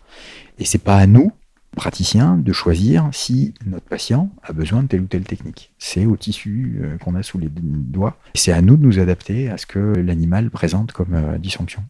Et 0.58 0.64
c'est 0.64 0.78
pas 0.78 0.96
à 0.96 1.06
nous, 1.06 1.32
praticien 1.76 2.36
de 2.36 2.52
choisir 2.52 3.08
si 3.12 3.54
notre 3.64 3.86
patient 3.86 4.30
a 4.42 4.52
besoin 4.52 4.82
de 4.82 4.88
telle 4.88 5.02
ou 5.02 5.06
telle 5.06 5.24
technique. 5.24 5.72
C'est 5.78 6.06
au 6.06 6.16
tissu 6.16 6.80
euh, 6.82 6.98
qu'on 6.98 7.14
a 7.14 7.22
sous 7.22 7.38
les 7.38 7.48
doigts. 7.48 8.16
C'est 8.34 8.52
à 8.52 8.60
nous 8.60 8.76
de 8.76 8.82
nous 8.82 8.98
adapter 8.98 9.48
à 9.48 9.56
ce 9.56 9.66
que 9.66 9.78
l'animal 9.78 10.50
présente 10.50 10.92
comme 10.92 11.14
euh, 11.14 11.38
dysfonction. 11.38 11.82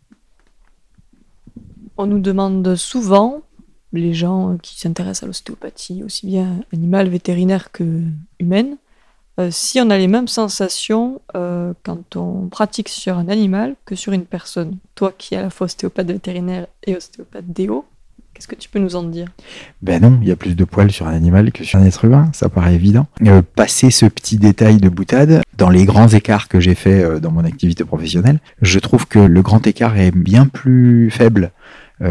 On 1.97 2.07
nous 2.07 2.19
demande 2.19 2.77
souvent, 2.77 3.43
les 3.93 4.15
gens 4.15 4.57
qui 4.63 4.79
s'intéressent 4.79 5.25
à 5.25 5.27
l'ostéopathie, 5.27 6.03
aussi 6.05 6.27
bien 6.27 6.61
animale, 6.73 7.09
vétérinaire 7.09 7.73
que 7.73 8.03
humaine, 8.39 8.77
euh, 9.39 9.49
si 9.51 9.81
on 9.81 9.91
a 9.91 9.99
les 9.99 10.09
mêmes 10.09 10.29
sensations 10.29 11.21
quand 11.33 12.17
on 12.17 12.49
pratique 12.49 12.89
sur 12.89 13.17
un 13.17 13.29
animal 13.29 13.77
que 13.85 13.95
sur 13.95 14.13
une 14.13 14.25
personne. 14.25 14.77
Toi 14.95 15.13
qui 15.17 15.35
es 15.35 15.39
à 15.39 15.43
la 15.43 15.51
fois 15.51 15.67
ostéopathe 15.67 16.09
vétérinaire 16.09 16.67
et 16.85 16.97
ostéopathe 16.97 17.47
déo, 17.47 17.85
Qu'est-ce 18.35 18.49
que 18.49 18.55
tu 18.55 18.69
peux 18.69 18.79
nous 18.79 18.97
en 18.97 19.03
dire? 19.03 19.27
Ben 19.83 20.01
non, 20.01 20.19
il 20.23 20.29
y 20.29 20.31
a 20.31 20.37
plus 20.37 20.55
de 20.55 20.65
poils 20.65 20.91
sur 20.91 21.07
un 21.07 21.13
animal 21.13 21.53
que 21.53 21.63
sur 21.65 21.79
un 21.79 21.85
être 21.85 22.05
humain, 22.05 22.31
ça 22.33 22.49
paraît 22.49 22.75
évident. 22.75 23.07
Euh, 23.27 23.43
passer 23.43 23.91
ce 23.91 24.07
petit 24.07 24.39
détail 24.39 24.79
de 24.79 24.89
boutade, 24.89 25.43
dans 25.59 25.69
les 25.69 25.85
grands 25.85 26.09
écarts 26.09 26.49
que 26.49 26.59
j'ai 26.59 26.75
fait 26.75 27.03
euh, 27.03 27.21
dans 27.21 27.31
mon 27.31 27.45
activité 27.45 27.85
professionnelle, 27.85 28.39
je 28.63 28.79
trouve 28.79 29.07
que 29.07 29.19
le 29.19 29.43
grand 29.43 29.67
écart 29.67 29.99
est 29.99 30.11
bien 30.11 30.47
plus 30.47 31.11
faible 31.11 31.53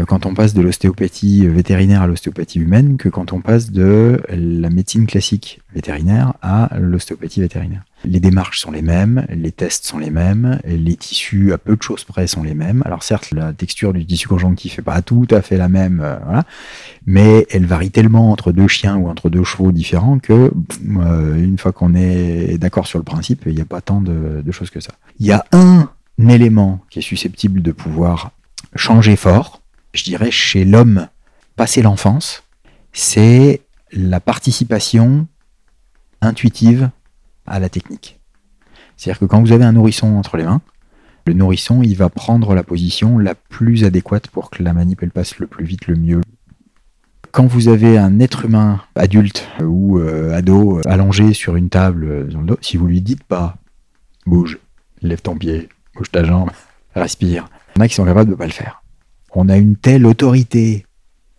quand 0.06 0.26
on 0.26 0.34
passe 0.34 0.54
de 0.54 0.62
l'ostéopathie 0.62 1.46
vétérinaire 1.48 2.02
à 2.02 2.06
l'ostéopathie 2.06 2.60
humaine 2.60 2.96
que 2.96 3.08
quand 3.08 3.32
on 3.32 3.40
passe 3.40 3.70
de 3.70 4.20
la 4.28 4.70
médecine 4.70 5.06
classique 5.06 5.60
vétérinaire 5.74 6.34
à 6.42 6.70
l'ostéopathie 6.78 7.40
vétérinaire. 7.40 7.82
Les 8.04 8.20
démarches 8.20 8.60
sont 8.60 8.70
les 8.70 8.82
mêmes, 8.82 9.26
les 9.28 9.52
tests 9.52 9.86
sont 9.86 9.98
les 9.98 10.10
mêmes, 10.10 10.58
les 10.64 10.96
tissus 10.96 11.52
à 11.52 11.58
peu 11.58 11.76
de 11.76 11.82
choses 11.82 12.04
près 12.04 12.26
sont 12.26 12.42
les 12.42 12.54
mêmes. 12.54 12.82
Alors 12.86 13.02
certes, 13.02 13.30
la 13.32 13.52
texture 13.52 13.92
du 13.92 14.06
tissu 14.06 14.26
conjonctif 14.26 14.78
n'est 14.78 14.84
pas 14.84 15.02
tout 15.02 15.26
à 15.30 15.42
fait 15.42 15.58
la 15.58 15.68
même, 15.68 16.00
euh, 16.02 16.16
voilà, 16.24 16.44
mais 17.06 17.46
elle 17.50 17.66
varie 17.66 17.90
tellement 17.90 18.30
entre 18.30 18.52
deux 18.52 18.68
chiens 18.68 18.96
ou 18.96 19.08
entre 19.08 19.28
deux 19.28 19.44
chevaux 19.44 19.70
différents 19.70 20.18
que 20.18 20.50
euh, 20.96 21.36
une 21.36 21.58
fois 21.58 21.72
qu'on 21.72 21.94
est 21.94 22.56
d'accord 22.58 22.86
sur 22.86 22.98
le 22.98 23.04
principe, 23.04 23.42
il 23.46 23.54
n'y 23.54 23.60
a 23.60 23.66
pas 23.66 23.80
tant 23.82 24.00
de 24.00 24.50
choses 24.50 24.70
que 24.70 24.80
ça. 24.80 24.92
Il 25.18 25.26
y 25.26 25.32
a 25.32 25.44
un 25.52 25.90
élément 26.28 26.80
qui 26.90 27.00
est 27.00 27.02
susceptible 27.02 27.60
de 27.60 27.72
pouvoir 27.72 28.30
changer 28.76 29.16
fort, 29.16 29.59
je 29.92 30.04
dirais, 30.04 30.30
chez 30.30 30.64
l'homme 30.64 31.08
passé 31.56 31.82
l'enfance, 31.82 32.44
c'est 32.92 33.62
la 33.92 34.20
participation 34.20 35.26
intuitive 36.20 36.90
à 37.46 37.58
la 37.58 37.68
technique. 37.68 38.20
C'est-à-dire 38.96 39.20
que 39.20 39.24
quand 39.24 39.40
vous 39.40 39.52
avez 39.52 39.64
un 39.64 39.72
nourrisson 39.72 40.16
entre 40.16 40.36
les 40.36 40.44
mains, 40.44 40.60
le 41.26 41.32
nourrisson, 41.32 41.82
il 41.82 41.96
va 41.96 42.08
prendre 42.08 42.54
la 42.54 42.62
position 42.62 43.18
la 43.18 43.34
plus 43.34 43.84
adéquate 43.84 44.28
pour 44.28 44.50
que 44.50 44.62
la 44.62 44.72
manip 44.72 45.02
elle 45.02 45.10
passe 45.10 45.38
le 45.38 45.46
plus 45.46 45.64
vite, 45.64 45.86
le 45.86 45.96
mieux. 45.96 46.20
Quand 47.30 47.46
vous 47.46 47.68
avez 47.68 47.98
un 47.98 48.18
être 48.18 48.44
humain 48.44 48.82
adulte 48.94 49.46
ou 49.62 49.98
euh, 49.98 50.34
ado 50.34 50.78
euh, 50.78 50.82
allongé 50.86 51.32
sur 51.32 51.56
une 51.56 51.68
table 51.68 52.04
euh, 52.04 52.56
si 52.60 52.76
vous 52.76 52.86
lui 52.86 53.00
dites 53.00 53.22
pas 53.22 53.56
bouge, 54.26 54.58
lève 55.02 55.22
ton 55.22 55.36
pied, 55.36 55.68
bouge 55.94 56.10
ta 56.10 56.24
jambe, 56.24 56.50
respire, 56.94 57.48
il 57.76 57.78
y 57.78 57.82
en 57.82 57.84
a 57.84 57.88
qui 57.88 57.94
sont 57.94 58.04
capables 58.04 58.30
de 58.30 58.34
ne 58.34 58.38
pas 58.38 58.46
le 58.46 58.52
faire 58.52 58.79
on 59.34 59.48
a 59.48 59.56
une 59.56 59.76
telle 59.76 60.06
autorité 60.06 60.86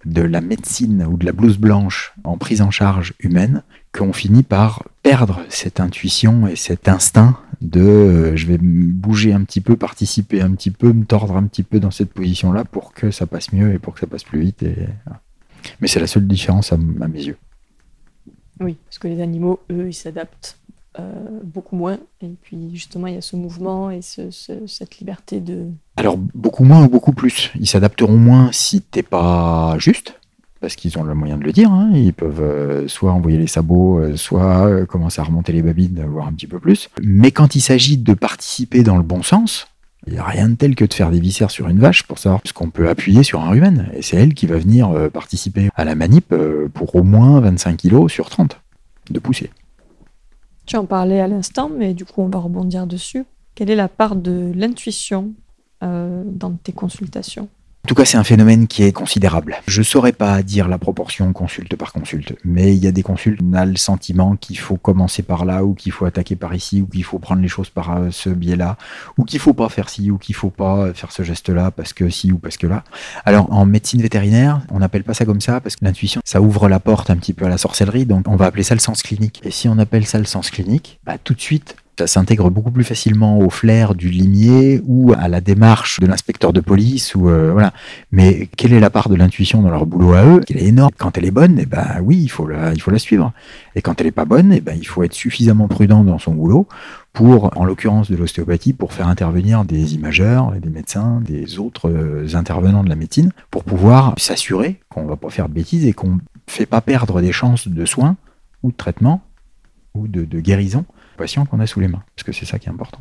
de 0.05 0.21
la 0.21 0.41
médecine 0.41 1.05
ou 1.05 1.17
de 1.17 1.25
la 1.25 1.31
blouse 1.31 1.57
blanche 1.57 2.13
en 2.23 2.37
prise 2.37 2.61
en 2.61 2.71
charge 2.71 3.13
humaine 3.19 3.63
qu'on 3.93 4.13
finit 4.13 4.43
par 4.43 4.83
perdre 5.03 5.41
cette 5.49 5.79
intuition 5.79 6.47
et 6.47 6.55
cet 6.55 6.87
instinct 6.87 7.39
de 7.61 8.35
je 8.35 8.47
vais 8.47 8.57
bouger 8.57 9.33
un 9.33 9.43
petit 9.43 9.61
peu, 9.61 9.75
participer 9.75 10.41
un 10.41 10.51
petit 10.51 10.71
peu, 10.71 10.91
me 10.93 11.05
tordre 11.05 11.35
un 11.37 11.43
petit 11.43 11.63
peu 11.63 11.79
dans 11.79 11.91
cette 11.91 12.11
position-là 12.13 12.65
pour 12.65 12.93
que 12.93 13.11
ça 13.11 13.27
passe 13.27 13.53
mieux 13.53 13.73
et 13.73 13.79
pour 13.79 13.93
que 13.93 13.99
ça 13.99 14.07
passe 14.07 14.23
plus 14.23 14.39
vite. 14.39 14.65
Mais 15.79 15.87
c'est 15.87 15.99
la 15.99 16.07
seule 16.07 16.25
différence 16.25 16.73
à 16.73 16.77
mes 16.77 17.23
yeux. 17.23 17.37
Oui, 18.59 18.77
parce 18.85 18.99
que 18.99 19.07
les 19.07 19.21
animaux, 19.21 19.59
eux, 19.71 19.87
ils 19.89 19.93
s'adaptent 19.93 20.57
euh, 20.99 21.39
beaucoup 21.43 21.77
moins. 21.77 21.97
Et 22.21 22.31
puis 22.41 22.69
justement, 22.73 23.07
il 23.07 23.15
y 23.15 23.17
a 23.17 23.21
ce 23.21 23.37
mouvement 23.37 23.89
et 23.89 24.01
cette 24.01 24.99
liberté 24.99 25.39
de... 25.39 25.67
Alors 25.95 26.17
beaucoup 26.17 26.65
moins 26.65 26.83
ou 26.83 26.89
beaucoup 26.89 27.13
plus? 27.13 27.51
Ils 27.57 27.67
s'adapteront 27.67 28.17
moins 28.17 28.49
si 28.51 28.81
t'es 28.81 29.03
pas 29.03 29.75
juste, 29.77 30.19
parce 30.59 30.75
qu'ils 30.75 30.97
ont 30.97 31.03
le 31.03 31.13
moyen 31.13 31.37
de 31.37 31.43
le 31.43 31.53
dire. 31.53 31.71
Hein. 31.71 31.91
Ils 31.93 32.13
peuvent 32.13 32.41
euh, 32.41 32.87
soit 32.89 33.13
envoyer 33.13 33.37
les 33.37 33.47
sabots, 33.47 33.99
euh, 33.99 34.17
soit 34.17 34.85
commencer 34.85 35.21
à 35.21 35.23
remonter 35.23 35.53
les 35.53 35.61
babines, 35.61 36.03
voir 36.05 36.27
un 36.27 36.33
petit 36.33 36.47
peu 36.47 36.59
plus. 36.59 36.89
Mais 37.01 37.31
quand 37.31 37.55
il 37.55 37.61
s'agit 37.61 37.97
de 37.97 38.13
participer 38.13 38.83
dans 38.83 38.97
le 38.97 39.03
bon 39.03 39.23
sens, 39.23 39.69
il 40.07 40.13
n'y 40.13 40.19
a 40.19 40.25
rien 40.25 40.49
de 40.49 40.55
tel 40.55 40.75
que 40.75 40.83
de 40.83 40.93
faire 40.93 41.09
des 41.09 41.21
viscères 41.21 41.51
sur 41.51 41.69
une 41.69 41.79
vache 41.79 42.03
pour 42.03 42.19
savoir 42.19 42.41
ce 42.43 42.51
qu'on 42.51 42.69
peut 42.69 42.89
appuyer 42.89 43.23
sur 43.23 43.39
un 43.39 43.49
rumen. 43.49 43.89
Et 43.93 44.01
c'est 44.01 44.17
elle 44.17 44.33
qui 44.33 44.45
va 44.45 44.57
venir 44.57 45.09
participer 45.13 45.69
à 45.75 45.85
la 45.85 45.95
manip 45.95 46.33
pour 46.73 46.95
au 46.95 47.03
moins 47.03 47.39
25 47.39 47.77
kg 47.77 48.09
sur 48.09 48.29
30 48.29 48.59
de 49.11 49.19
poussée. 49.19 49.51
Tu 50.71 50.77
en 50.77 50.85
parlais 50.85 51.19
à 51.19 51.27
l'instant, 51.27 51.69
mais 51.69 51.93
du 51.93 52.05
coup, 52.05 52.21
on 52.21 52.29
va 52.29 52.39
rebondir 52.39 52.87
dessus. 52.87 53.25
Quelle 53.55 53.69
est 53.69 53.75
la 53.75 53.89
part 53.89 54.15
de 54.15 54.53
l'intuition 54.55 55.33
euh, 55.83 56.23
dans 56.25 56.53
tes 56.53 56.71
consultations? 56.71 57.49
En 57.83 57.87
tout 57.87 57.95
cas, 57.95 58.05
c'est 58.05 58.17
un 58.17 58.23
phénomène 58.23 58.67
qui 58.67 58.83
est 58.83 58.91
considérable. 58.91 59.55
Je 59.65 59.79
ne 59.79 59.83
saurais 59.83 60.11
pas 60.11 60.43
dire 60.43 60.67
la 60.67 60.77
proportion 60.77 61.33
consulte 61.33 61.75
par 61.75 61.91
consulte, 61.91 62.35
mais 62.45 62.75
il 62.75 62.83
y 62.83 62.87
a 62.87 62.91
des 62.91 63.01
consultes, 63.01 63.39
on 63.43 63.53
a 63.53 63.65
le 63.65 63.75
sentiment 63.75 64.35
qu'il 64.35 64.59
faut 64.59 64.77
commencer 64.77 65.23
par 65.23 65.45
là, 65.45 65.63
ou 65.63 65.73
qu'il 65.73 65.91
faut 65.91 66.05
attaquer 66.05 66.35
par 66.35 66.53
ici, 66.53 66.81
ou 66.81 66.85
qu'il 66.85 67.03
faut 67.03 67.17
prendre 67.17 67.41
les 67.41 67.47
choses 67.47 67.71
par 67.71 67.97
euh, 67.97 68.09
ce 68.11 68.29
biais-là, 68.29 68.77
ou 69.17 69.23
qu'il 69.23 69.39
faut 69.39 69.53
pas 69.53 69.67
faire 69.67 69.89
ci, 69.89 70.11
ou 70.11 70.19
qu'il 70.19 70.35
faut 70.35 70.51
pas 70.51 70.93
faire 70.93 71.11
ce 71.11 71.23
geste-là 71.23 71.71
parce 71.71 71.91
que 71.91 72.07
ci 72.09 72.31
ou 72.31 72.37
parce 72.37 72.57
que 72.57 72.67
là. 72.67 72.83
Alors, 73.25 73.51
en 73.51 73.65
médecine 73.65 74.01
vétérinaire, 74.01 74.61
on 74.69 74.79
n'appelle 74.79 75.03
pas 75.03 75.15
ça 75.15 75.25
comme 75.25 75.41
ça 75.41 75.59
parce 75.59 75.75
que 75.75 75.83
l'intuition, 75.83 76.21
ça 76.23 76.39
ouvre 76.39 76.69
la 76.69 76.79
porte 76.79 77.09
un 77.09 77.17
petit 77.17 77.33
peu 77.33 77.45
à 77.45 77.49
la 77.49 77.57
sorcellerie, 77.57 78.05
donc 78.05 78.27
on 78.27 78.35
va 78.35 78.45
appeler 78.45 78.63
ça 78.63 78.75
le 78.75 78.79
sens 78.79 79.01
clinique. 79.01 79.41
Et 79.43 79.49
si 79.49 79.67
on 79.67 79.79
appelle 79.79 80.05
ça 80.05 80.19
le 80.19 80.25
sens 80.25 80.51
clinique, 80.51 80.99
bah, 81.03 81.17
tout 81.17 81.33
de 81.33 81.41
suite, 81.41 81.75
ça 82.01 82.07
s'intègre 82.07 82.49
beaucoup 82.49 82.71
plus 82.71 82.83
facilement 82.83 83.37
au 83.37 83.51
flair 83.51 83.93
du 83.93 84.09
limier 84.09 84.81
ou 84.87 85.13
à 85.15 85.27
la 85.27 85.39
démarche 85.39 85.99
de 85.99 86.07
l'inspecteur 86.07 86.51
de 86.51 86.59
police 86.59 87.13
ou 87.13 87.29
euh, 87.29 87.51
voilà. 87.51 87.73
Mais 88.11 88.49
quelle 88.57 88.73
est 88.73 88.79
la 88.79 88.89
part 88.89 89.07
de 89.07 89.13
l'intuition 89.13 89.61
dans 89.61 89.69
leur 89.69 89.85
boulot 89.85 90.13
à 90.13 90.25
eux 90.25 90.41
Elle 90.49 90.57
est 90.57 90.65
énorme? 90.65 90.89
Quand 90.97 91.15
elle 91.19 91.25
est 91.25 91.31
bonne, 91.31 91.59
eh 91.59 91.67
ben 91.67 91.99
oui, 92.01 92.17
il 92.17 92.29
faut 92.29 92.47
la, 92.47 92.73
il 92.73 92.81
faut 92.81 92.89
la 92.89 92.97
suivre. 92.97 93.33
Et 93.75 93.83
quand 93.83 94.01
elle 94.01 94.07
est 94.07 94.11
pas 94.11 94.25
bonne, 94.25 94.51
eh 94.51 94.61
ben 94.61 94.75
il 94.75 94.87
faut 94.87 95.03
être 95.03 95.13
suffisamment 95.13 95.67
prudent 95.67 96.03
dans 96.03 96.17
son 96.17 96.33
boulot 96.33 96.67
pour, 97.13 97.55
en 97.55 97.65
l'occurrence 97.65 98.09
de 98.09 98.15
l'ostéopathie, 98.15 98.73
pour 98.73 98.93
faire 98.93 99.07
intervenir 99.07 99.63
des 99.63 99.93
imageurs, 99.93 100.53
des 100.53 100.69
médecins, 100.69 101.21
des 101.21 101.59
autres 101.59 101.87
euh, 101.87 102.27
intervenants 102.33 102.83
de 102.83 102.89
la 102.89 102.95
médecine, 102.95 103.31
pour 103.51 103.63
pouvoir 103.63 104.15
s'assurer 104.17 104.79
qu'on 104.89 105.05
va 105.05 105.17
pas 105.17 105.29
faire 105.29 105.49
de 105.49 105.53
bêtises 105.53 105.85
et 105.85 105.93
qu'on 105.93 106.17
fait 106.47 106.65
pas 106.65 106.81
perdre 106.81 107.21
des 107.21 107.31
chances 107.31 107.67
de 107.67 107.85
soins 107.85 108.17
ou 108.63 108.71
de 108.71 108.77
traitement 108.77 109.21
ou 109.93 110.07
de 110.07 110.39
guérison 110.39 110.85
patient 111.17 111.45
qu'on 111.45 111.59
a 111.59 111.67
sous 111.67 111.79
les 111.79 111.87
mains, 111.87 112.03
parce 112.15 112.23
que 112.25 112.31
c'est 112.31 112.45
ça 112.45 112.59
qui 112.59 112.67
est 112.67 112.71
important. 112.71 112.99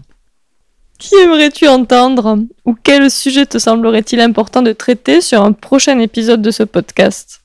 Qui 0.99 1.15
aimerais-tu 1.17 1.67
entendre? 1.67 2.39
Ou 2.67 2.75
quel 2.75 3.11
sujet 3.11 3.47
te 3.47 3.59
semblerait-il 3.59 4.21
important 4.21 4.61
de 4.61 4.73
traiter 4.73 5.21
sur 5.21 5.43
un 5.43 5.53
prochain 5.53 5.99
épisode 5.99 6.43
de 6.43 6.51
ce 6.51 6.63
podcast? 6.63 7.41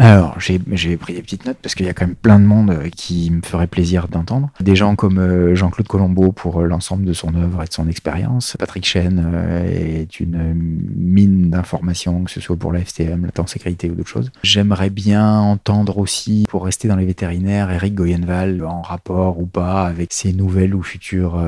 Alors, 0.00 0.36
j'ai 0.38 0.96
pris 0.96 1.14
des 1.14 1.22
petites 1.22 1.44
notes 1.44 1.58
parce 1.60 1.74
qu'il 1.74 1.84
y 1.84 1.88
a 1.88 1.92
quand 1.92 2.06
même 2.06 2.14
plein 2.14 2.38
de 2.38 2.44
monde 2.44 2.70
euh, 2.70 2.88
qui 2.88 3.32
me 3.32 3.42
ferait 3.42 3.66
plaisir 3.66 4.06
d'entendre. 4.06 4.50
Des 4.60 4.76
gens 4.76 4.94
comme 4.94 5.18
euh, 5.18 5.56
Jean-Claude 5.56 5.88
Colombo 5.88 6.30
pour 6.30 6.60
euh, 6.60 6.66
l'ensemble 6.66 7.04
de 7.04 7.12
son 7.12 7.34
œuvre 7.34 7.64
et 7.64 7.66
de 7.66 7.72
son 7.72 7.88
expérience. 7.88 8.56
Patrick 8.60 8.86
Chen 8.86 9.18
est 9.66 10.20
une 10.20 10.54
mine 10.54 11.50
d'informations, 11.50 12.22
que 12.22 12.30
ce 12.30 12.40
soit 12.40 12.56
pour 12.56 12.72
la 12.72 12.80
FTM, 12.80 13.26
la 13.36 13.46
sécurité 13.48 13.90
ou 13.90 13.94
d'autres 13.94 14.08
choses. 14.08 14.30
J'aimerais 14.42 14.90
bien 14.90 15.40
entendre 15.40 15.98
aussi, 15.98 16.46
pour 16.48 16.64
rester 16.64 16.86
dans 16.86 16.96
les 16.96 17.06
vétérinaires, 17.06 17.70
Eric 17.70 17.94
Goyenval 17.94 18.64
en 18.64 18.82
rapport 18.82 19.40
ou 19.40 19.46
pas 19.46 19.86
avec 19.86 20.12
ses 20.12 20.32
nouvelles 20.32 20.74
ou 20.74 20.82
futures 20.82 21.42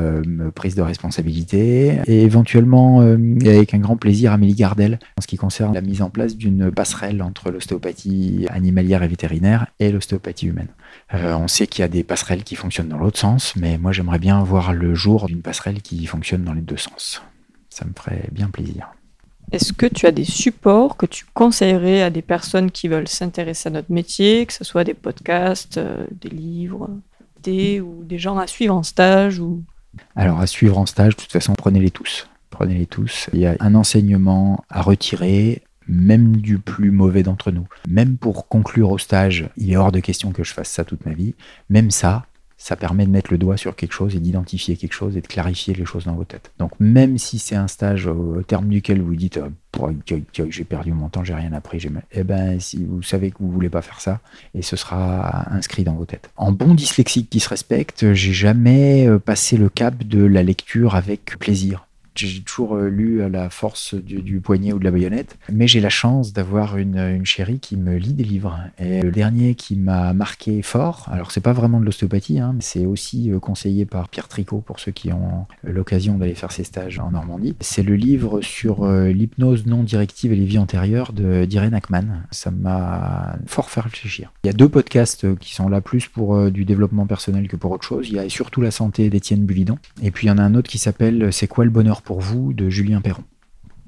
prises 0.54 0.74
de 0.74 0.82
responsabilité. 0.82 1.98
Et 2.06 2.22
éventuellement, 2.22 3.00
avec 3.00 3.74
un 3.74 3.78
grand 3.78 3.96
plaisir, 3.96 4.32
Amélie 4.32 4.54
Gardel, 4.54 4.98
en 5.18 5.20
ce 5.20 5.26
qui 5.26 5.36
concerne 5.36 5.74
la 5.74 5.82
mise 5.82 6.00
en 6.00 6.08
place 6.08 6.36
d'une 6.36 6.70
passerelle 6.70 7.22
entre 7.22 7.50
l'ostéopathie 7.50 8.39
animalière 8.48 9.02
et 9.02 9.08
vétérinaire 9.08 9.66
et 9.78 9.90
l'ostéopathie 9.90 10.46
humaine. 10.46 10.68
Euh, 11.14 11.34
on 11.34 11.48
sait 11.48 11.66
qu'il 11.66 11.82
y 11.82 11.84
a 11.84 11.88
des 11.88 12.04
passerelles 12.04 12.44
qui 12.44 12.56
fonctionnent 12.56 12.88
dans 12.88 12.98
l'autre 12.98 13.18
sens, 13.18 13.54
mais 13.56 13.78
moi 13.78 13.92
j'aimerais 13.92 14.18
bien 14.18 14.42
voir 14.42 14.72
le 14.72 14.94
jour 14.94 15.26
d'une 15.26 15.42
passerelle 15.42 15.82
qui 15.82 16.06
fonctionne 16.06 16.44
dans 16.44 16.52
les 16.52 16.60
deux 16.60 16.76
sens. 16.76 17.22
Ça 17.68 17.84
me 17.84 17.92
ferait 17.96 18.28
bien 18.32 18.48
plaisir. 18.48 18.90
Est-ce 19.52 19.72
que 19.72 19.86
tu 19.86 20.06
as 20.06 20.12
des 20.12 20.24
supports 20.24 20.96
que 20.96 21.06
tu 21.06 21.24
conseillerais 21.34 22.02
à 22.02 22.10
des 22.10 22.22
personnes 22.22 22.70
qui 22.70 22.86
veulent 22.86 23.08
s'intéresser 23.08 23.68
à 23.68 23.72
notre 23.72 23.90
métier, 23.90 24.46
que 24.46 24.52
ce 24.52 24.62
soit 24.62 24.84
des 24.84 24.94
podcasts, 24.94 25.78
euh, 25.78 26.06
des 26.12 26.28
livres, 26.28 26.88
des 27.42 27.80
ou 27.80 28.04
des 28.04 28.18
gens 28.18 28.38
à 28.38 28.46
suivre 28.46 28.74
en 28.74 28.84
stage 28.84 29.40
ou... 29.40 29.62
Alors 30.14 30.40
à 30.40 30.46
suivre 30.46 30.78
en 30.78 30.86
stage, 30.86 31.16
de 31.16 31.22
toute 31.22 31.32
façon, 31.32 31.54
prenez-les 31.54 31.90
tous. 31.90 32.28
Prenez-les 32.50 32.86
tous. 32.86 33.28
Il 33.32 33.40
y 33.40 33.46
a 33.46 33.56
un 33.58 33.74
enseignement 33.74 34.64
à 34.68 34.82
retirer, 34.82 35.62
même 35.88 36.36
du 36.36 36.58
plus 36.58 36.90
mauvais 36.90 37.22
d'entre 37.22 37.50
nous. 37.50 37.66
Même 37.88 38.16
pour 38.16 38.48
conclure 38.48 38.90
au 38.90 38.98
stage, 38.98 39.48
il 39.56 39.72
est 39.72 39.76
hors 39.76 39.92
de 39.92 40.00
question 40.00 40.32
que 40.32 40.44
je 40.44 40.52
fasse 40.52 40.70
ça 40.70 40.84
toute 40.84 41.04
ma 41.06 41.12
vie. 41.12 41.34
Même 41.68 41.90
ça, 41.90 42.26
ça 42.60 42.76
permet 42.76 43.06
de 43.06 43.10
mettre 43.10 43.32
le 43.32 43.38
doigt 43.38 43.56
sur 43.56 43.74
quelque 43.74 43.92
chose 43.92 44.14
et 44.14 44.20
d'identifier 44.20 44.76
quelque 44.76 44.92
chose 44.92 45.16
et 45.16 45.22
de 45.22 45.26
clarifier 45.26 45.72
les 45.72 45.86
choses 45.86 46.04
dans 46.04 46.14
vos 46.14 46.24
têtes. 46.24 46.52
Donc 46.58 46.72
même 46.78 47.16
si 47.16 47.38
c'est 47.38 47.56
un 47.56 47.68
stage 47.68 48.06
au, 48.06 48.42
terme 48.42 48.68
duquel 48.68 49.00
vous 49.00 49.16
dites 49.16 49.40
oh, 49.78 49.90
j'ai 50.06 50.64
perdu 50.64 50.92
mon 50.92 51.08
temps, 51.08 51.24
j'ai 51.24 51.34
rien 51.34 51.54
appris, 51.54 51.80
j'ai 51.80 51.90
eh 52.12 52.22
ben 52.22 52.60
si 52.60 52.84
vous 52.84 53.02
savez 53.02 53.30
que 53.30 53.38
vous 53.40 53.50
voulez 53.50 53.70
pas 53.70 53.80
faire 53.80 54.02
ça 54.02 54.20
et 54.54 54.60
ce 54.60 54.76
sera 54.76 55.50
inscrit 55.50 55.84
dans 55.84 55.94
vos 55.94 56.04
têtes. 56.04 56.30
En 56.36 56.52
bon 56.52 56.74
dyslexique 56.74 57.30
qui 57.30 57.40
se 57.40 57.48
respecte, 57.48 58.12
j'ai 58.12 58.34
jamais 58.34 59.08
euh, 59.08 59.18
passé 59.18 59.56
le 59.56 59.70
cap 59.70 60.04
de 60.04 60.22
la 60.22 60.42
lecture 60.42 60.96
avec 60.96 61.38
plaisir 61.38 61.86
j'ai 62.26 62.42
toujours 62.42 62.76
euh, 62.76 62.88
lu 62.88 63.22
à 63.22 63.28
la 63.28 63.50
force 63.50 63.94
du, 63.94 64.40
poignet 64.40 64.72
ou 64.72 64.78
de 64.78 64.84
la 64.84 64.90
baïonnette, 64.90 65.38
mais 65.52 65.66
j'ai 65.66 65.80
la 65.80 65.88
chance 65.88 66.32
d'avoir 66.32 66.76
une, 66.76 67.24
chérie 67.24 67.60
qui 67.60 67.76
me 67.76 67.96
lit 67.96 68.14
des 68.14 68.24
livres. 68.24 68.58
Et 68.78 69.02
le 69.02 69.10
dernier 69.10 69.54
qui 69.54 69.76
m'a 69.76 70.12
marqué 70.12 70.62
fort, 70.62 71.06
alors 71.10 71.30
c'est 71.30 71.40
pas 71.40 71.52
vraiment 71.52 71.80
de 71.80 71.84
l'ostéopathie, 71.84 72.40
hein, 72.40 72.52
mais 72.54 72.62
c'est 72.62 72.86
aussi 72.86 73.30
euh, 73.30 73.38
conseillé 73.38 73.84
par 73.84 74.08
Pierre 74.08 74.28
Tricot 74.28 74.60
pour 74.60 74.80
ceux 74.80 74.92
qui 74.92 75.12
ont 75.12 75.46
l'occasion 75.62 76.18
d'aller 76.18 76.34
faire 76.34 76.52
ses 76.52 76.64
stages 76.64 76.98
en 76.98 77.10
Normandie. 77.10 77.54
C'est 77.60 77.82
le 77.82 77.94
livre 77.94 78.40
sur 78.40 78.84
euh, 78.84 79.08
l'hypnose 79.08 79.66
non 79.66 79.82
directive 79.82 80.32
et 80.32 80.36
les 80.36 80.44
vies 80.44 80.58
antérieures 80.58 81.12
d'Irene 81.12 81.74
Ackman. 81.74 82.22
Ça 82.30 82.50
m'a 82.50 83.36
fort 83.46 83.70
fait 83.70 83.80
réfléchir. 83.80 84.32
Il 84.44 84.46
y 84.46 84.50
a 84.50 84.54
deux 84.54 84.68
podcasts 84.68 85.36
qui 85.38 85.54
sont 85.54 85.68
là 85.68 85.80
plus 85.80 86.06
pour 86.06 86.50
du 86.50 86.64
développement 86.64 87.06
personnel 87.06 87.48
que 87.48 87.56
pour 87.56 87.70
autre 87.70 87.84
chose. 87.84 88.08
Il 88.08 88.14
y 88.14 88.18
a 88.18 88.28
surtout 88.28 88.60
la 88.60 88.70
santé 88.70 89.10
d'Étienne 89.10 89.44
Bulidon. 89.44 89.78
Et 90.02 90.10
puis 90.10 90.26
il 90.26 90.30
y 90.30 90.32
en 90.32 90.38
a 90.38 90.42
un 90.42 90.54
autre 90.54 90.70
qui 90.70 90.78
s'appelle 90.78 91.32
C'est 91.32 91.46
quoi 91.46 91.64
le 91.64 91.70
bonheur 91.70 92.02
pour 92.02 92.09
vous 92.18 92.52
de 92.52 92.68
Julien 92.68 93.00
Perron. 93.00 93.24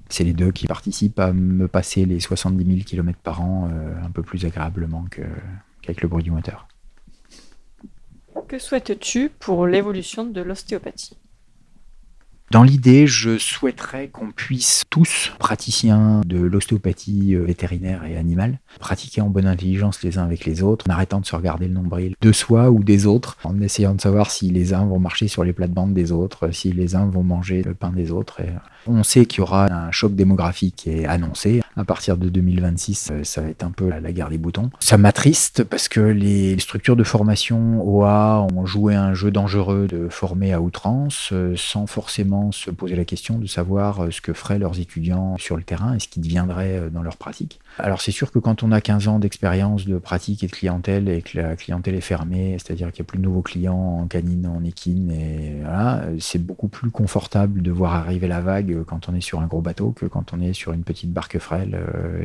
C'est 0.08 0.24
les 0.24 0.34
deux 0.34 0.52
qui 0.52 0.66
participent 0.66 1.18
à 1.18 1.32
me 1.32 1.66
passer 1.66 2.04
les 2.04 2.20
70 2.20 2.64
000 2.64 2.78
km 2.84 3.18
par 3.18 3.40
an 3.40 3.70
euh, 3.72 3.94
un 4.04 4.10
peu 4.10 4.22
plus 4.22 4.44
agréablement 4.44 5.06
qu'avec 5.10 6.02
le 6.02 6.08
bruit 6.08 6.22
du 6.22 6.30
moteur. 6.30 6.68
Que 8.48 8.58
souhaites-tu 8.58 9.30
pour 9.30 9.66
l'évolution 9.66 10.24
de 10.24 10.42
l'ostéopathie? 10.42 11.16
Dans 12.50 12.62
l'idée, 12.62 13.06
je 13.06 13.38
souhaiterais 13.38 14.08
qu'on 14.08 14.30
puisse 14.30 14.82
tous, 14.90 15.32
praticiens 15.38 16.20
de 16.26 16.38
l'ostéopathie 16.38 17.34
euh, 17.34 17.44
vétérinaire 17.44 18.04
et 18.04 18.18
animale, 18.18 18.58
pratiquer 18.78 19.22
en 19.22 19.30
bonne 19.30 19.46
intelligence 19.46 20.02
les 20.02 20.18
uns 20.18 20.24
avec 20.24 20.44
les 20.44 20.62
autres, 20.62 20.84
en 20.86 20.92
arrêtant 20.92 21.20
de 21.20 21.24
se 21.24 21.34
regarder 21.34 21.66
le 21.66 21.72
nombril 21.72 22.14
de 22.20 22.32
soi 22.32 22.70
ou 22.70 22.84
des 22.84 23.06
autres, 23.06 23.38
en 23.44 23.58
essayant 23.62 23.94
de 23.94 24.02
savoir 24.02 24.30
si 24.30 24.50
les 24.50 24.74
uns 24.74 24.84
vont 24.84 24.98
marcher 24.98 25.28
sur 25.28 25.44
les 25.44 25.54
plates-bandes 25.54 25.94
des 25.94 26.12
autres, 26.12 26.50
si 26.50 26.72
les 26.72 26.94
uns 26.94 27.06
vont 27.06 27.22
manger 27.22 27.62
le 27.62 27.72
pain 27.72 27.90
des 27.90 28.10
autres. 28.10 28.40
Et 28.40 28.50
on 28.86 29.02
sait 29.02 29.24
qu'il 29.24 29.38
y 29.38 29.42
aura 29.42 29.72
un 29.72 29.90
choc 29.90 30.14
démographique 30.14 30.76
qui 30.76 30.90
est 30.90 31.06
annoncé. 31.06 31.62
À 31.76 31.84
partir 31.84 32.18
de 32.18 32.28
2026, 32.28 33.08
euh, 33.12 33.24
ça 33.24 33.40
va 33.40 33.48
être 33.48 33.64
un 33.64 33.70
peu 33.70 33.88
la 33.88 34.12
guerre 34.12 34.28
des 34.28 34.36
boutons. 34.36 34.68
Ça 34.78 34.98
m'attriste 34.98 35.64
parce 35.64 35.88
que 35.88 36.00
les 36.00 36.58
structures 36.58 36.96
de 36.96 37.04
formation 37.04 37.82
OA 37.82 38.46
ont 38.52 38.66
joué 38.66 38.94
un 38.94 39.14
jeu 39.14 39.30
dangereux 39.30 39.86
de 39.86 40.08
former 40.10 40.52
à 40.52 40.60
outrance 40.60 41.30
euh, 41.32 41.54
sans 41.56 41.86
forcément 41.86 42.31
se 42.52 42.70
poser 42.70 42.96
la 42.96 43.04
question 43.04 43.38
de 43.38 43.46
savoir 43.46 44.04
euh, 44.04 44.10
ce 44.10 44.20
que 44.20 44.32
feraient 44.32 44.58
leurs 44.58 44.78
étudiants 44.78 45.36
sur 45.38 45.56
le 45.56 45.62
terrain 45.62 45.94
et 45.94 45.98
ce 45.98 46.08
qui 46.08 46.20
deviendrait 46.20 46.90
dans 46.90 47.02
leur 47.02 47.16
pratique. 47.16 47.60
Alors 47.78 48.00
c'est 48.00 48.12
sûr 48.12 48.30
que 48.30 48.38
quand 48.38 48.62
on 48.62 48.72
a 48.72 48.80
15 48.80 49.08
ans 49.08 49.18
d'expérience 49.18 49.86
de 49.86 49.98
pratique 49.98 50.44
et 50.44 50.46
de 50.46 50.52
clientèle 50.52 51.08
et 51.08 51.22
que 51.22 51.38
la 51.38 51.56
clientèle 51.56 51.94
est 51.94 52.00
fermée, 52.00 52.56
c'est-à-dire 52.58 52.92
qu'il 52.92 53.02
n'y 53.02 53.06
a 53.06 53.08
plus 53.08 53.18
de 53.18 53.24
nouveaux 53.24 53.42
clients 53.42 53.98
en 54.02 54.06
canine, 54.06 54.46
en 54.46 54.64
équine, 54.64 55.10
et 55.10 55.56
voilà, 55.62 56.04
c'est 56.18 56.38
beaucoup 56.38 56.68
plus 56.68 56.90
confortable 56.90 57.62
de 57.62 57.70
voir 57.70 57.94
arriver 57.94 58.28
la 58.28 58.40
vague 58.40 58.84
quand 58.86 59.08
on 59.08 59.14
est 59.14 59.20
sur 59.20 59.40
un 59.40 59.46
gros 59.46 59.60
bateau 59.60 59.90
que 59.90 60.06
quand 60.06 60.32
on 60.32 60.40
est 60.40 60.52
sur 60.52 60.72
une 60.72 60.84
petite 60.84 61.12
barque 61.12 61.32
naturel 61.32 61.78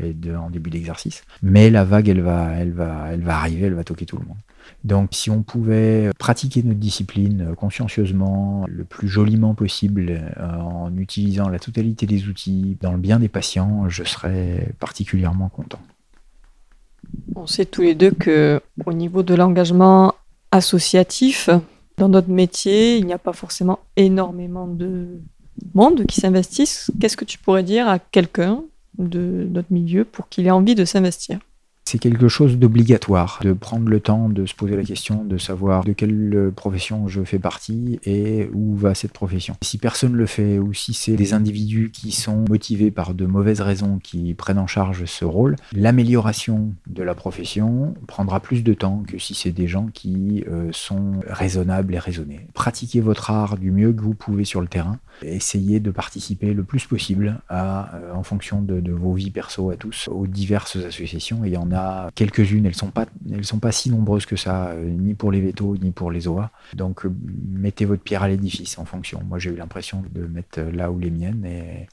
et 0.03 0.35
en 0.35 0.49
début 0.49 0.69
d'exercice. 0.69 1.23
Mais 1.41 1.69
la 1.69 1.83
vague, 1.83 2.09
elle 2.09 2.21
va, 2.21 2.51
elle, 2.57 2.71
va, 2.71 3.07
elle 3.11 3.21
va 3.21 3.37
arriver, 3.37 3.67
elle 3.67 3.73
va 3.73 3.83
toquer 3.83 4.05
tout 4.05 4.17
le 4.17 4.25
monde. 4.25 4.37
Donc 4.83 5.09
si 5.11 5.29
on 5.29 5.43
pouvait 5.43 6.09
pratiquer 6.17 6.63
notre 6.63 6.79
discipline 6.79 7.53
consciencieusement, 7.55 8.65
le 8.67 8.83
plus 8.83 9.07
joliment 9.07 9.53
possible, 9.53 10.21
en 10.39 10.95
utilisant 10.97 11.49
la 11.49 11.59
totalité 11.59 12.05
des 12.05 12.27
outils 12.27 12.77
dans 12.81 12.91
le 12.91 12.97
bien 12.97 13.19
des 13.19 13.29
patients, 13.29 13.89
je 13.89 14.03
serais 14.03 14.73
particulièrement 14.79 15.49
content. 15.49 15.79
On 17.35 17.47
sait 17.47 17.65
tous 17.65 17.81
les 17.81 17.95
deux 17.95 18.11
que 18.11 18.61
au 18.85 18.93
niveau 18.93 19.23
de 19.23 19.35
l'engagement 19.35 20.15
associatif, 20.51 21.49
dans 21.97 22.09
notre 22.09 22.29
métier, 22.29 22.97
il 22.97 23.05
n'y 23.05 23.13
a 23.13 23.17
pas 23.17 23.33
forcément 23.33 23.79
énormément 23.95 24.67
de 24.67 25.19
monde 25.73 26.05
qui 26.05 26.21
s'investissent. 26.21 26.91
Qu'est-ce 26.99 27.17
que 27.17 27.25
tu 27.25 27.37
pourrais 27.37 27.63
dire 27.63 27.87
à 27.87 27.99
quelqu'un 27.99 28.63
de 28.97 29.47
notre 29.49 29.71
milieu 29.71 30.05
pour 30.05 30.29
qu'il 30.29 30.47
ait 30.47 30.51
envie 30.51 30.75
de 30.75 30.85
s'investir? 30.85 31.39
C'est 31.87 31.99
quelque 31.99 32.27
chose 32.27 32.57
d'obligatoire, 32.57 33.39
de 33.43 33.53
prendre 33.53 33.87
le 33.87 34.01
temps 34.01 34.27
de 34.27 34.45
se 34.45 34.53
poser 34.53 34.75
la 34.75 34.83
question, 34.83 35.23
de 35.23 35.37
savoir 35.37 35.85
de 35.85 35.93
quelle 35.93 36.51
profession 36.53 37.07
je 37.07 37.23
fais 37.23 37.39
partie 37.39 37.97
et 38.03 38.49
où 38.53 38.75
va 38.75 38.93
cette 38.93 39.13
profession. 39.13 39.55
Si 39.63 39.77
personne 39.77 40.11
le 40.11 40.25
fait 40.25 40.59
ou 40.59 40.73
si 40.73 40.93
c'est 40.93 41.15
des 41.15 41.33
individus 41.33 41.91
qui 41.93 42.11
sont 42.11 42.43
motivés 42.49 42.91
par 42.91 43.13
de 43.13 43.25
mauvaises 43.25 43.61
raisons 43.61 43.99
qui 44.03 44.33
prennent 44.33 44.59
en 44.59 44.67
charge 44.67 45.05
ce 45.05 45.23
rôle, 45.23 45.55
l'amélioration 45.71 46.73
de 46.87 47.03
la 47.03 47.15
profession 47.15 47.93
prendra 48.05 48.41
plus 48.41 48.65
de 48.65 48.73
temps 48.73 49.03
que 49.07 49.17
si 49.17 49.33
c'est 49.33 49.53
des 49.53 49.67
gens 49.67 49.87
qui 49.87 50.43
euh, 50.49 50.69
sont 50.73 51.21
raisonnables 51.25 51.95
et 51.95 51.99
raisonnés. 51.99 52.47
Pratiquez 52.53 52.99
votre 52.99 53.31
art 53.31 53.57
du 53.57 53.71
mieux 53.71 53.93
que 53.93 54.01
vous 54.01 54.13
pouvez 54.13 54.43
sur 54.43 54.59
le 54.59 54.67
terrain. 54.67 54.99
Essayez 55.21 55.79
de 55.79 55.89
participer 55.89 56.53
le 56.53 56.63
plus 56.63 56.85
possible 56.85 57.39
à, 57.47 57.95
euh, 57.95 58.13
en 58.13 58.23
fonction 58.23 58.61
de, 58.61 58.81
de, 58.81 58.91
vos 58.91 59.13
vies 59.13 59.31
perso 59.31 59.71
à 59.71 59.77
tous, 59.77 60.09
aux 60.11 60.27
diverses 60.27 60.75
associations. 60.75 61.43
Et 61.43 61.47
il 61.47 61.53
y 61.53 61.57
en 61.57 61.71
a 61.71 61.76
quelques-unes, 62.15 62.65
elles 62.65 62.75
sont 62.75 62.91
pas, 62.91 63.05
elles 63.31 63.45
sont 63.45 63.59
pas 63.59 63.71
si 63.71 63.89
nombreuses 63.89 64.25
que 64.25 64.35
ça, 64.35 64.69
euh, 64.69 64.89
ni 64.89 65.13
pour 65.13 65.31
les 65.31 65.41
vétos, 65.41 65.77
ni 65.77 65.91
pour 65.91 66.11
les 66.11 66.27
OA. 66.27 66.51
Donc 66.73 67.05
euh, 67.05 67.13
mettez 67.47 67.85
votre 67.85 68.03
pierre 68.03 68.23
à 68.23 68.27
l'édifice 68.27 68.77
en 68.77 68.85
fonction. 68.85 69.21
Moi 69.27 69.39
j'ai 69.39 69.49
eu 69.51 69.55
l'impression 69.55 70.03
de 70.13 70.25
mettre 70.25 70.61
là 70.61 70.91
où 70.91 70.99
les 70.99 71.09
miennes, 71.09 71.45
et, 71.45 71.87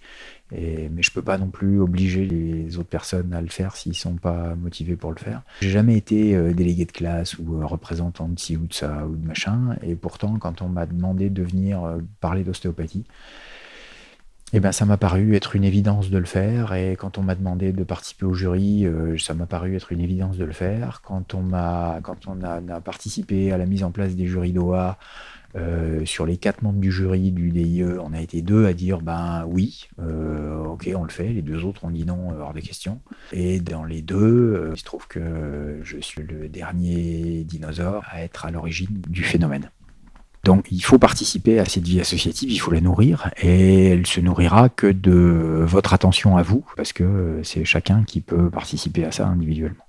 mais 0.52 1.02
je 1.02 1.10
peux 1.10 1.22
pas 1.22 1.38
non 1.38 1.48
plus 1.48 1.80
obliger 1.80 2.24
les 2.26 2.78
autres 2.78 2.88
personnes 2.88 3.32
à 3.32 3.40
le 3.40 3.48
faire 3.48 3.74
s'ils 3.76 3.96
sont 3.96 4.14
pas 4.14 4.54
motivés 4.54 4.94
pour 4.94 5.10
le 5.10 5.18
faire. 5.18 5.42
J'ai 5.60 5.70
jamais 5.70 5.96
été 5.96 6.36
euh, 6.36 6.52
délégué 6.52 6.84
de 6.84 6.92
classe 6.92 7.38
ou 7.38 7.66
représentant 7.66 8.28
de 8.28 8.38
ci 8.38 8.56
ou 8.56 8.66
de 8.66 8.74
ça 8.74 9.06
ou 9.06 9.16
de 9.16 9.26
machin, 9.26 9.76
et 9.82 9.94
pourtant 9.94 10.38
quand 10.38 10.62
on 10.62 10.68
m'a 10.68 10.86
demandé 10.86 11.30
de 11.30 11.42
venir 11.42 11.98
parler 12.20 12.44
d'ostéopathie, 12.44 13.04
eh 14.56 14.60
ben, 14.60 14.70
ça 14.70 14.84
m'a 14.84 14.96
paru 14.96 15.34
être 15.34 15.56
une 15.56 15.64
évidence 15.64 16.10
de 16.10 16.18
le 16.18 16.26
faire. 16.26 16.74
Et 16.74 16.94
quand 16.94 17.18
on 17.18 17.22
m'a 17.22 17.34
demandé 17.34 17.72
de 17.72 17.82
participer 17.82 18.24
au 18.24 18.34
jury, 18.34 18.86
euh, 18.86 19.18
ça 19.18 19.34
m'a 19.34 19.46
paru 19.46 19.74
être 19.74 19.90
une 19.90 20.00
évidence 20.00 20.36
de 20.36 20.44
le 20.44 20.52
faire. 20.52 21.02
Quand 21.02 21.34
on, 21.34 21.52
a, 21.52 22.00
participé 22.84 23.50
à 23.50 23.58
la 23.58 23.66
mise 23.66 23.82
en 23.82 23.90
place 23.90 24.14
des 24.14 24.28
jurys 24.28 24.52
d'OA, 24.52 24.96
euh, 25.56 26.04
sur 26.04 26.24
les 26.24 26.36
quatre 26.36 26.62
membres 26.62 26.78
du 26.78 26.92
jury 26.92 27.32
du 27.32 27.50
DIE, 27.50 27.82
on 27.82 28.12
a 28.12 28.20
été 28.20 28.42
deux 28.42 28.66
à 28.66 28.74
dire 28.74 29.00
ben 29.00 29.44
oui, 29.48 29.88
euh, 30.00 30.64
ok, 30.64 30.88
on 30.94 31.02
le 31.02 31.10
fait. 31.10 31.30
Les 31.30 31.42
deux 31.42 31.64
autres 31.64 31.84
ont 31.84 31.90
dit 31.90 32.04
non 32.04 32.30
hors 32.38 32.54
des 32.54 32.62
questions. 32.62 33.00
Et 33.32 33.58
dans 33.58 33.84
les 33.84 34.02
deux, 34.02 34.70
il 34.72 34.78
se 34.78 34.84
trouve 34.84 35.08
que 35.08 35.80
je 35.82 35.98
suis 35.98 36.22
le 36.22 36.48
dernier 36.48 37.42
dinosaure 37.42 38.04
à 38.08 38.22
être 38.22 38.46
à 38.46 38.52
l'origine 38.52 39.02
du 39.08 39.24
phénomène. 39.24 39.68
Donc 40.44 40.66
il 40.70 40.84
faut 40.84 40.98
participer 40.98 41.58
à 41.58 41.64
cette 41.64 41.84
vie 41.84 42.00
associative, 42.00 42.50
il 42.50 42.58
faut 42.58 42.70
la 42.70 42.80
nourrir, 42.80 43.30
et 43.40 43.86
elle 43.86 44.06
se 44.06 44.20
nourrira 44.20 44.68
que 44.68 44.86
de 44.86 45.64
votre 45.66 45.94
attention 45.94 46.36
à 46.36 46.42
vous, 46.42 46.64
parce 46.76 46.92
que 46.92 47.40
c'est 47.42 47.64
chacun 47.64 48.04
qui 48.04 48.20
peut 48.20 48.50
participer 48.50 49.04
à 49.04 49.12
ça 49.12 49.26
individuellement. 49.26 49.84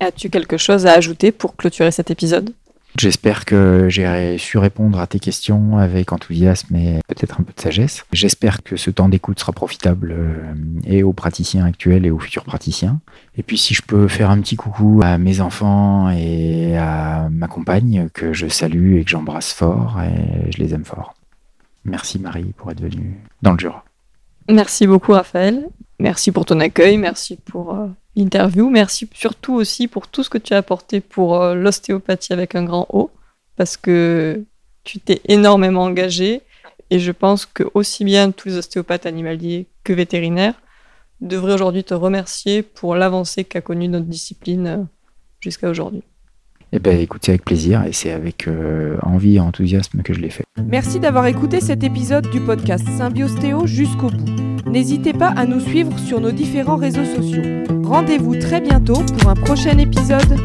As-tu 0.00 0.30
quelque 0.30 0.56
chose 0.56 0.86
à 0.86 0.94
ajouter 0.94 1.30
pour 1.30 1.54
clôturer 1.54 1.92
cet 1.92 2.10
épisode? 2.10 2.52
J'espère 2.98 3.44
que 3.46 3.86
j'ai 3.88 4.36
su 4.38 4.58
répondre 4.58 4.98
à 5.00 5.06
tes 5.06 5.18
questions 5.18 5.78
avec 5.78 6.12
enthousiasme 6.12 6.76
et 6.76 7.00
peut-être 7.08 7.40
un 7.40 7.42
peu 7.42 7.52
de 7.54 7.60
sagesse. 7.60 8.04
J'espère 8.12 8.62
que 8.62 8.76
ce 8.76 8.90
temps 8.90 9.08
d'écoute 9.08 9.40
sera 9.40 9.52
profitable 9.52 10.14
euh, 10.16 10.54
et 10.84 11.02
aux 11.02 11.12
praticiens 11.12 11.64
actuels 11.64 12.04
et 12.04 12.10
aux 12.10 12.18
futurs 12.18 12.44
praticiens. 12.44 13.00
Et 13.36 13.42
puis 13.42 13.56
si 13.56 13.72
je 13.72 13.82
peux 13.82 14.08
faire 14.08 14.30
un 14.30 14.40
petit 14.40 14.56
coucou 14.56 15.00
à 15.02 15.16
mes 15.16 15.40
enfants 15.40 16.10
et 16.10 16.76
à 16.76 17.28
ma 17.30 17.48
compagne 17.48 18.08
que 18.12 18.32
je 18.32 18.48
salue 18.48 18.98
et 18.98 19.04
que 19.04 19.10
j'embrasse 19.10 19.52
fort 19.52 19.98
et 20.02 20.50
je 20.50 20.58
les 20.58 20.74
aime 20.74 20.84
fort. 20.84 21.14
Merci 21.84 22.18
Marie 22.18 22.52
pour 22.56 22.70
être 22.70 22.80
venue 22.80 23.18
dans 23.40 23.52
le 23.52 23.58
Jura. 23.58 23.84
Merci 24.48 24.86
beaucoup 24.86 25.12
Raphaël. 25.12 25.68
Merci 25.98 26.32
pour 26.32 26.44
ton 26.44 26.60
accueil, 26.60 26.98
merci 26.98 27.36
pour 27.36 27.74
euh, 27.74 27.86
interview. 28.16 28.68
Merci 28.70 29.08
surtout 29.14 29.54
aussi 29.54 29.88
pour 29.88 30.08
tout 30.08 30.22
ce 30.22 30.30
que 30.30 30.38
tu 30.38 30.54
as 30.54 30.58
apporté 30.58 31.00
pour 31.00 31.40
euh, 31.40 31.54
l'ostéopathie 31.54 32.32
avec 32.32 32.54
un 32.54 32.64
grand 32.64 32.86
O, 32.90 33.10
parce 33.56 33.76
que 33.76 34.44
tu 34.84 34.98
t'es 34.98 35.20
énormément 35.26 35.84
engagé 35.84 36.42
et 36.90 36.98
je 36.98 37.12
pense 37.12 37.46
que 37.46 37.64
aussi 37.74 38.04
bien 38.04 38.32
tous 38.32 38.48
les 38.48 38.56
ostéopathes 38.58 39.06
animaliers 39.06 39.66
que 39.84 39.92
vétérinaires 39.92 40.60
devraient 41.20 41.54
aujourd'hui 41.54 41.84
te 41.84 41.94
remercier 41.94 42.62
pour 42.62 42.94
l'avancée 42.96 43.44
qu'a 43.44 43.60
connue 43.60 43.88
notre 43.88 44.06
discipline 44.06 44.66
euh, 44.66 44.84
jusqu'à 45.40 45.70
aujourd'hui. 45.70 46.02
Eh 46.74 46.78
bien, 46.78 46.92
écoutez 46.92 47.32
avec 47.32 47.44
plaisir 47.44 47.84
et 47.86 47.92
c'est 47.92 48.12
avec 48.12 48.48
euh, 48.48 48.96
envie 49.02 49.36
et 49.36 49.40
enthousiasme 49.40 50.00
que 50.02 50.14
je 50.14 50.20
l'ai 50.20 50.30
fait. 50.30 50.44
Merci 50.66 51.00
d'avoir 51.00 51.26
écouté 51.26 51.60
cet 51.60 51.84
épisode 51.84 52.30
du 52.30 52.40
podcast 52.40 52.86
Symbiostéo 52.96 53.66
jusqu'au 53.66 54.08
bout. 54.08 54.70
N'hésitez 54.70 55.12
pas 55.12 55.28
à 55.28 55.44
nous 55.44 55.60
suivre 55.60 55.98
sur 55.98 56.18
nos 56.18 56.32
différents 56.32 56.76
réseaux 56.76 57.04
sociaux. 57.04 57.42
Rendez-vous 57.84 58.36
très 58.36 58.62
bientôt 58.62 59.02
pour 59.18 59.28
un 59.28 59.34
prochain 59.34 59.76
épisode. 59.76 60.38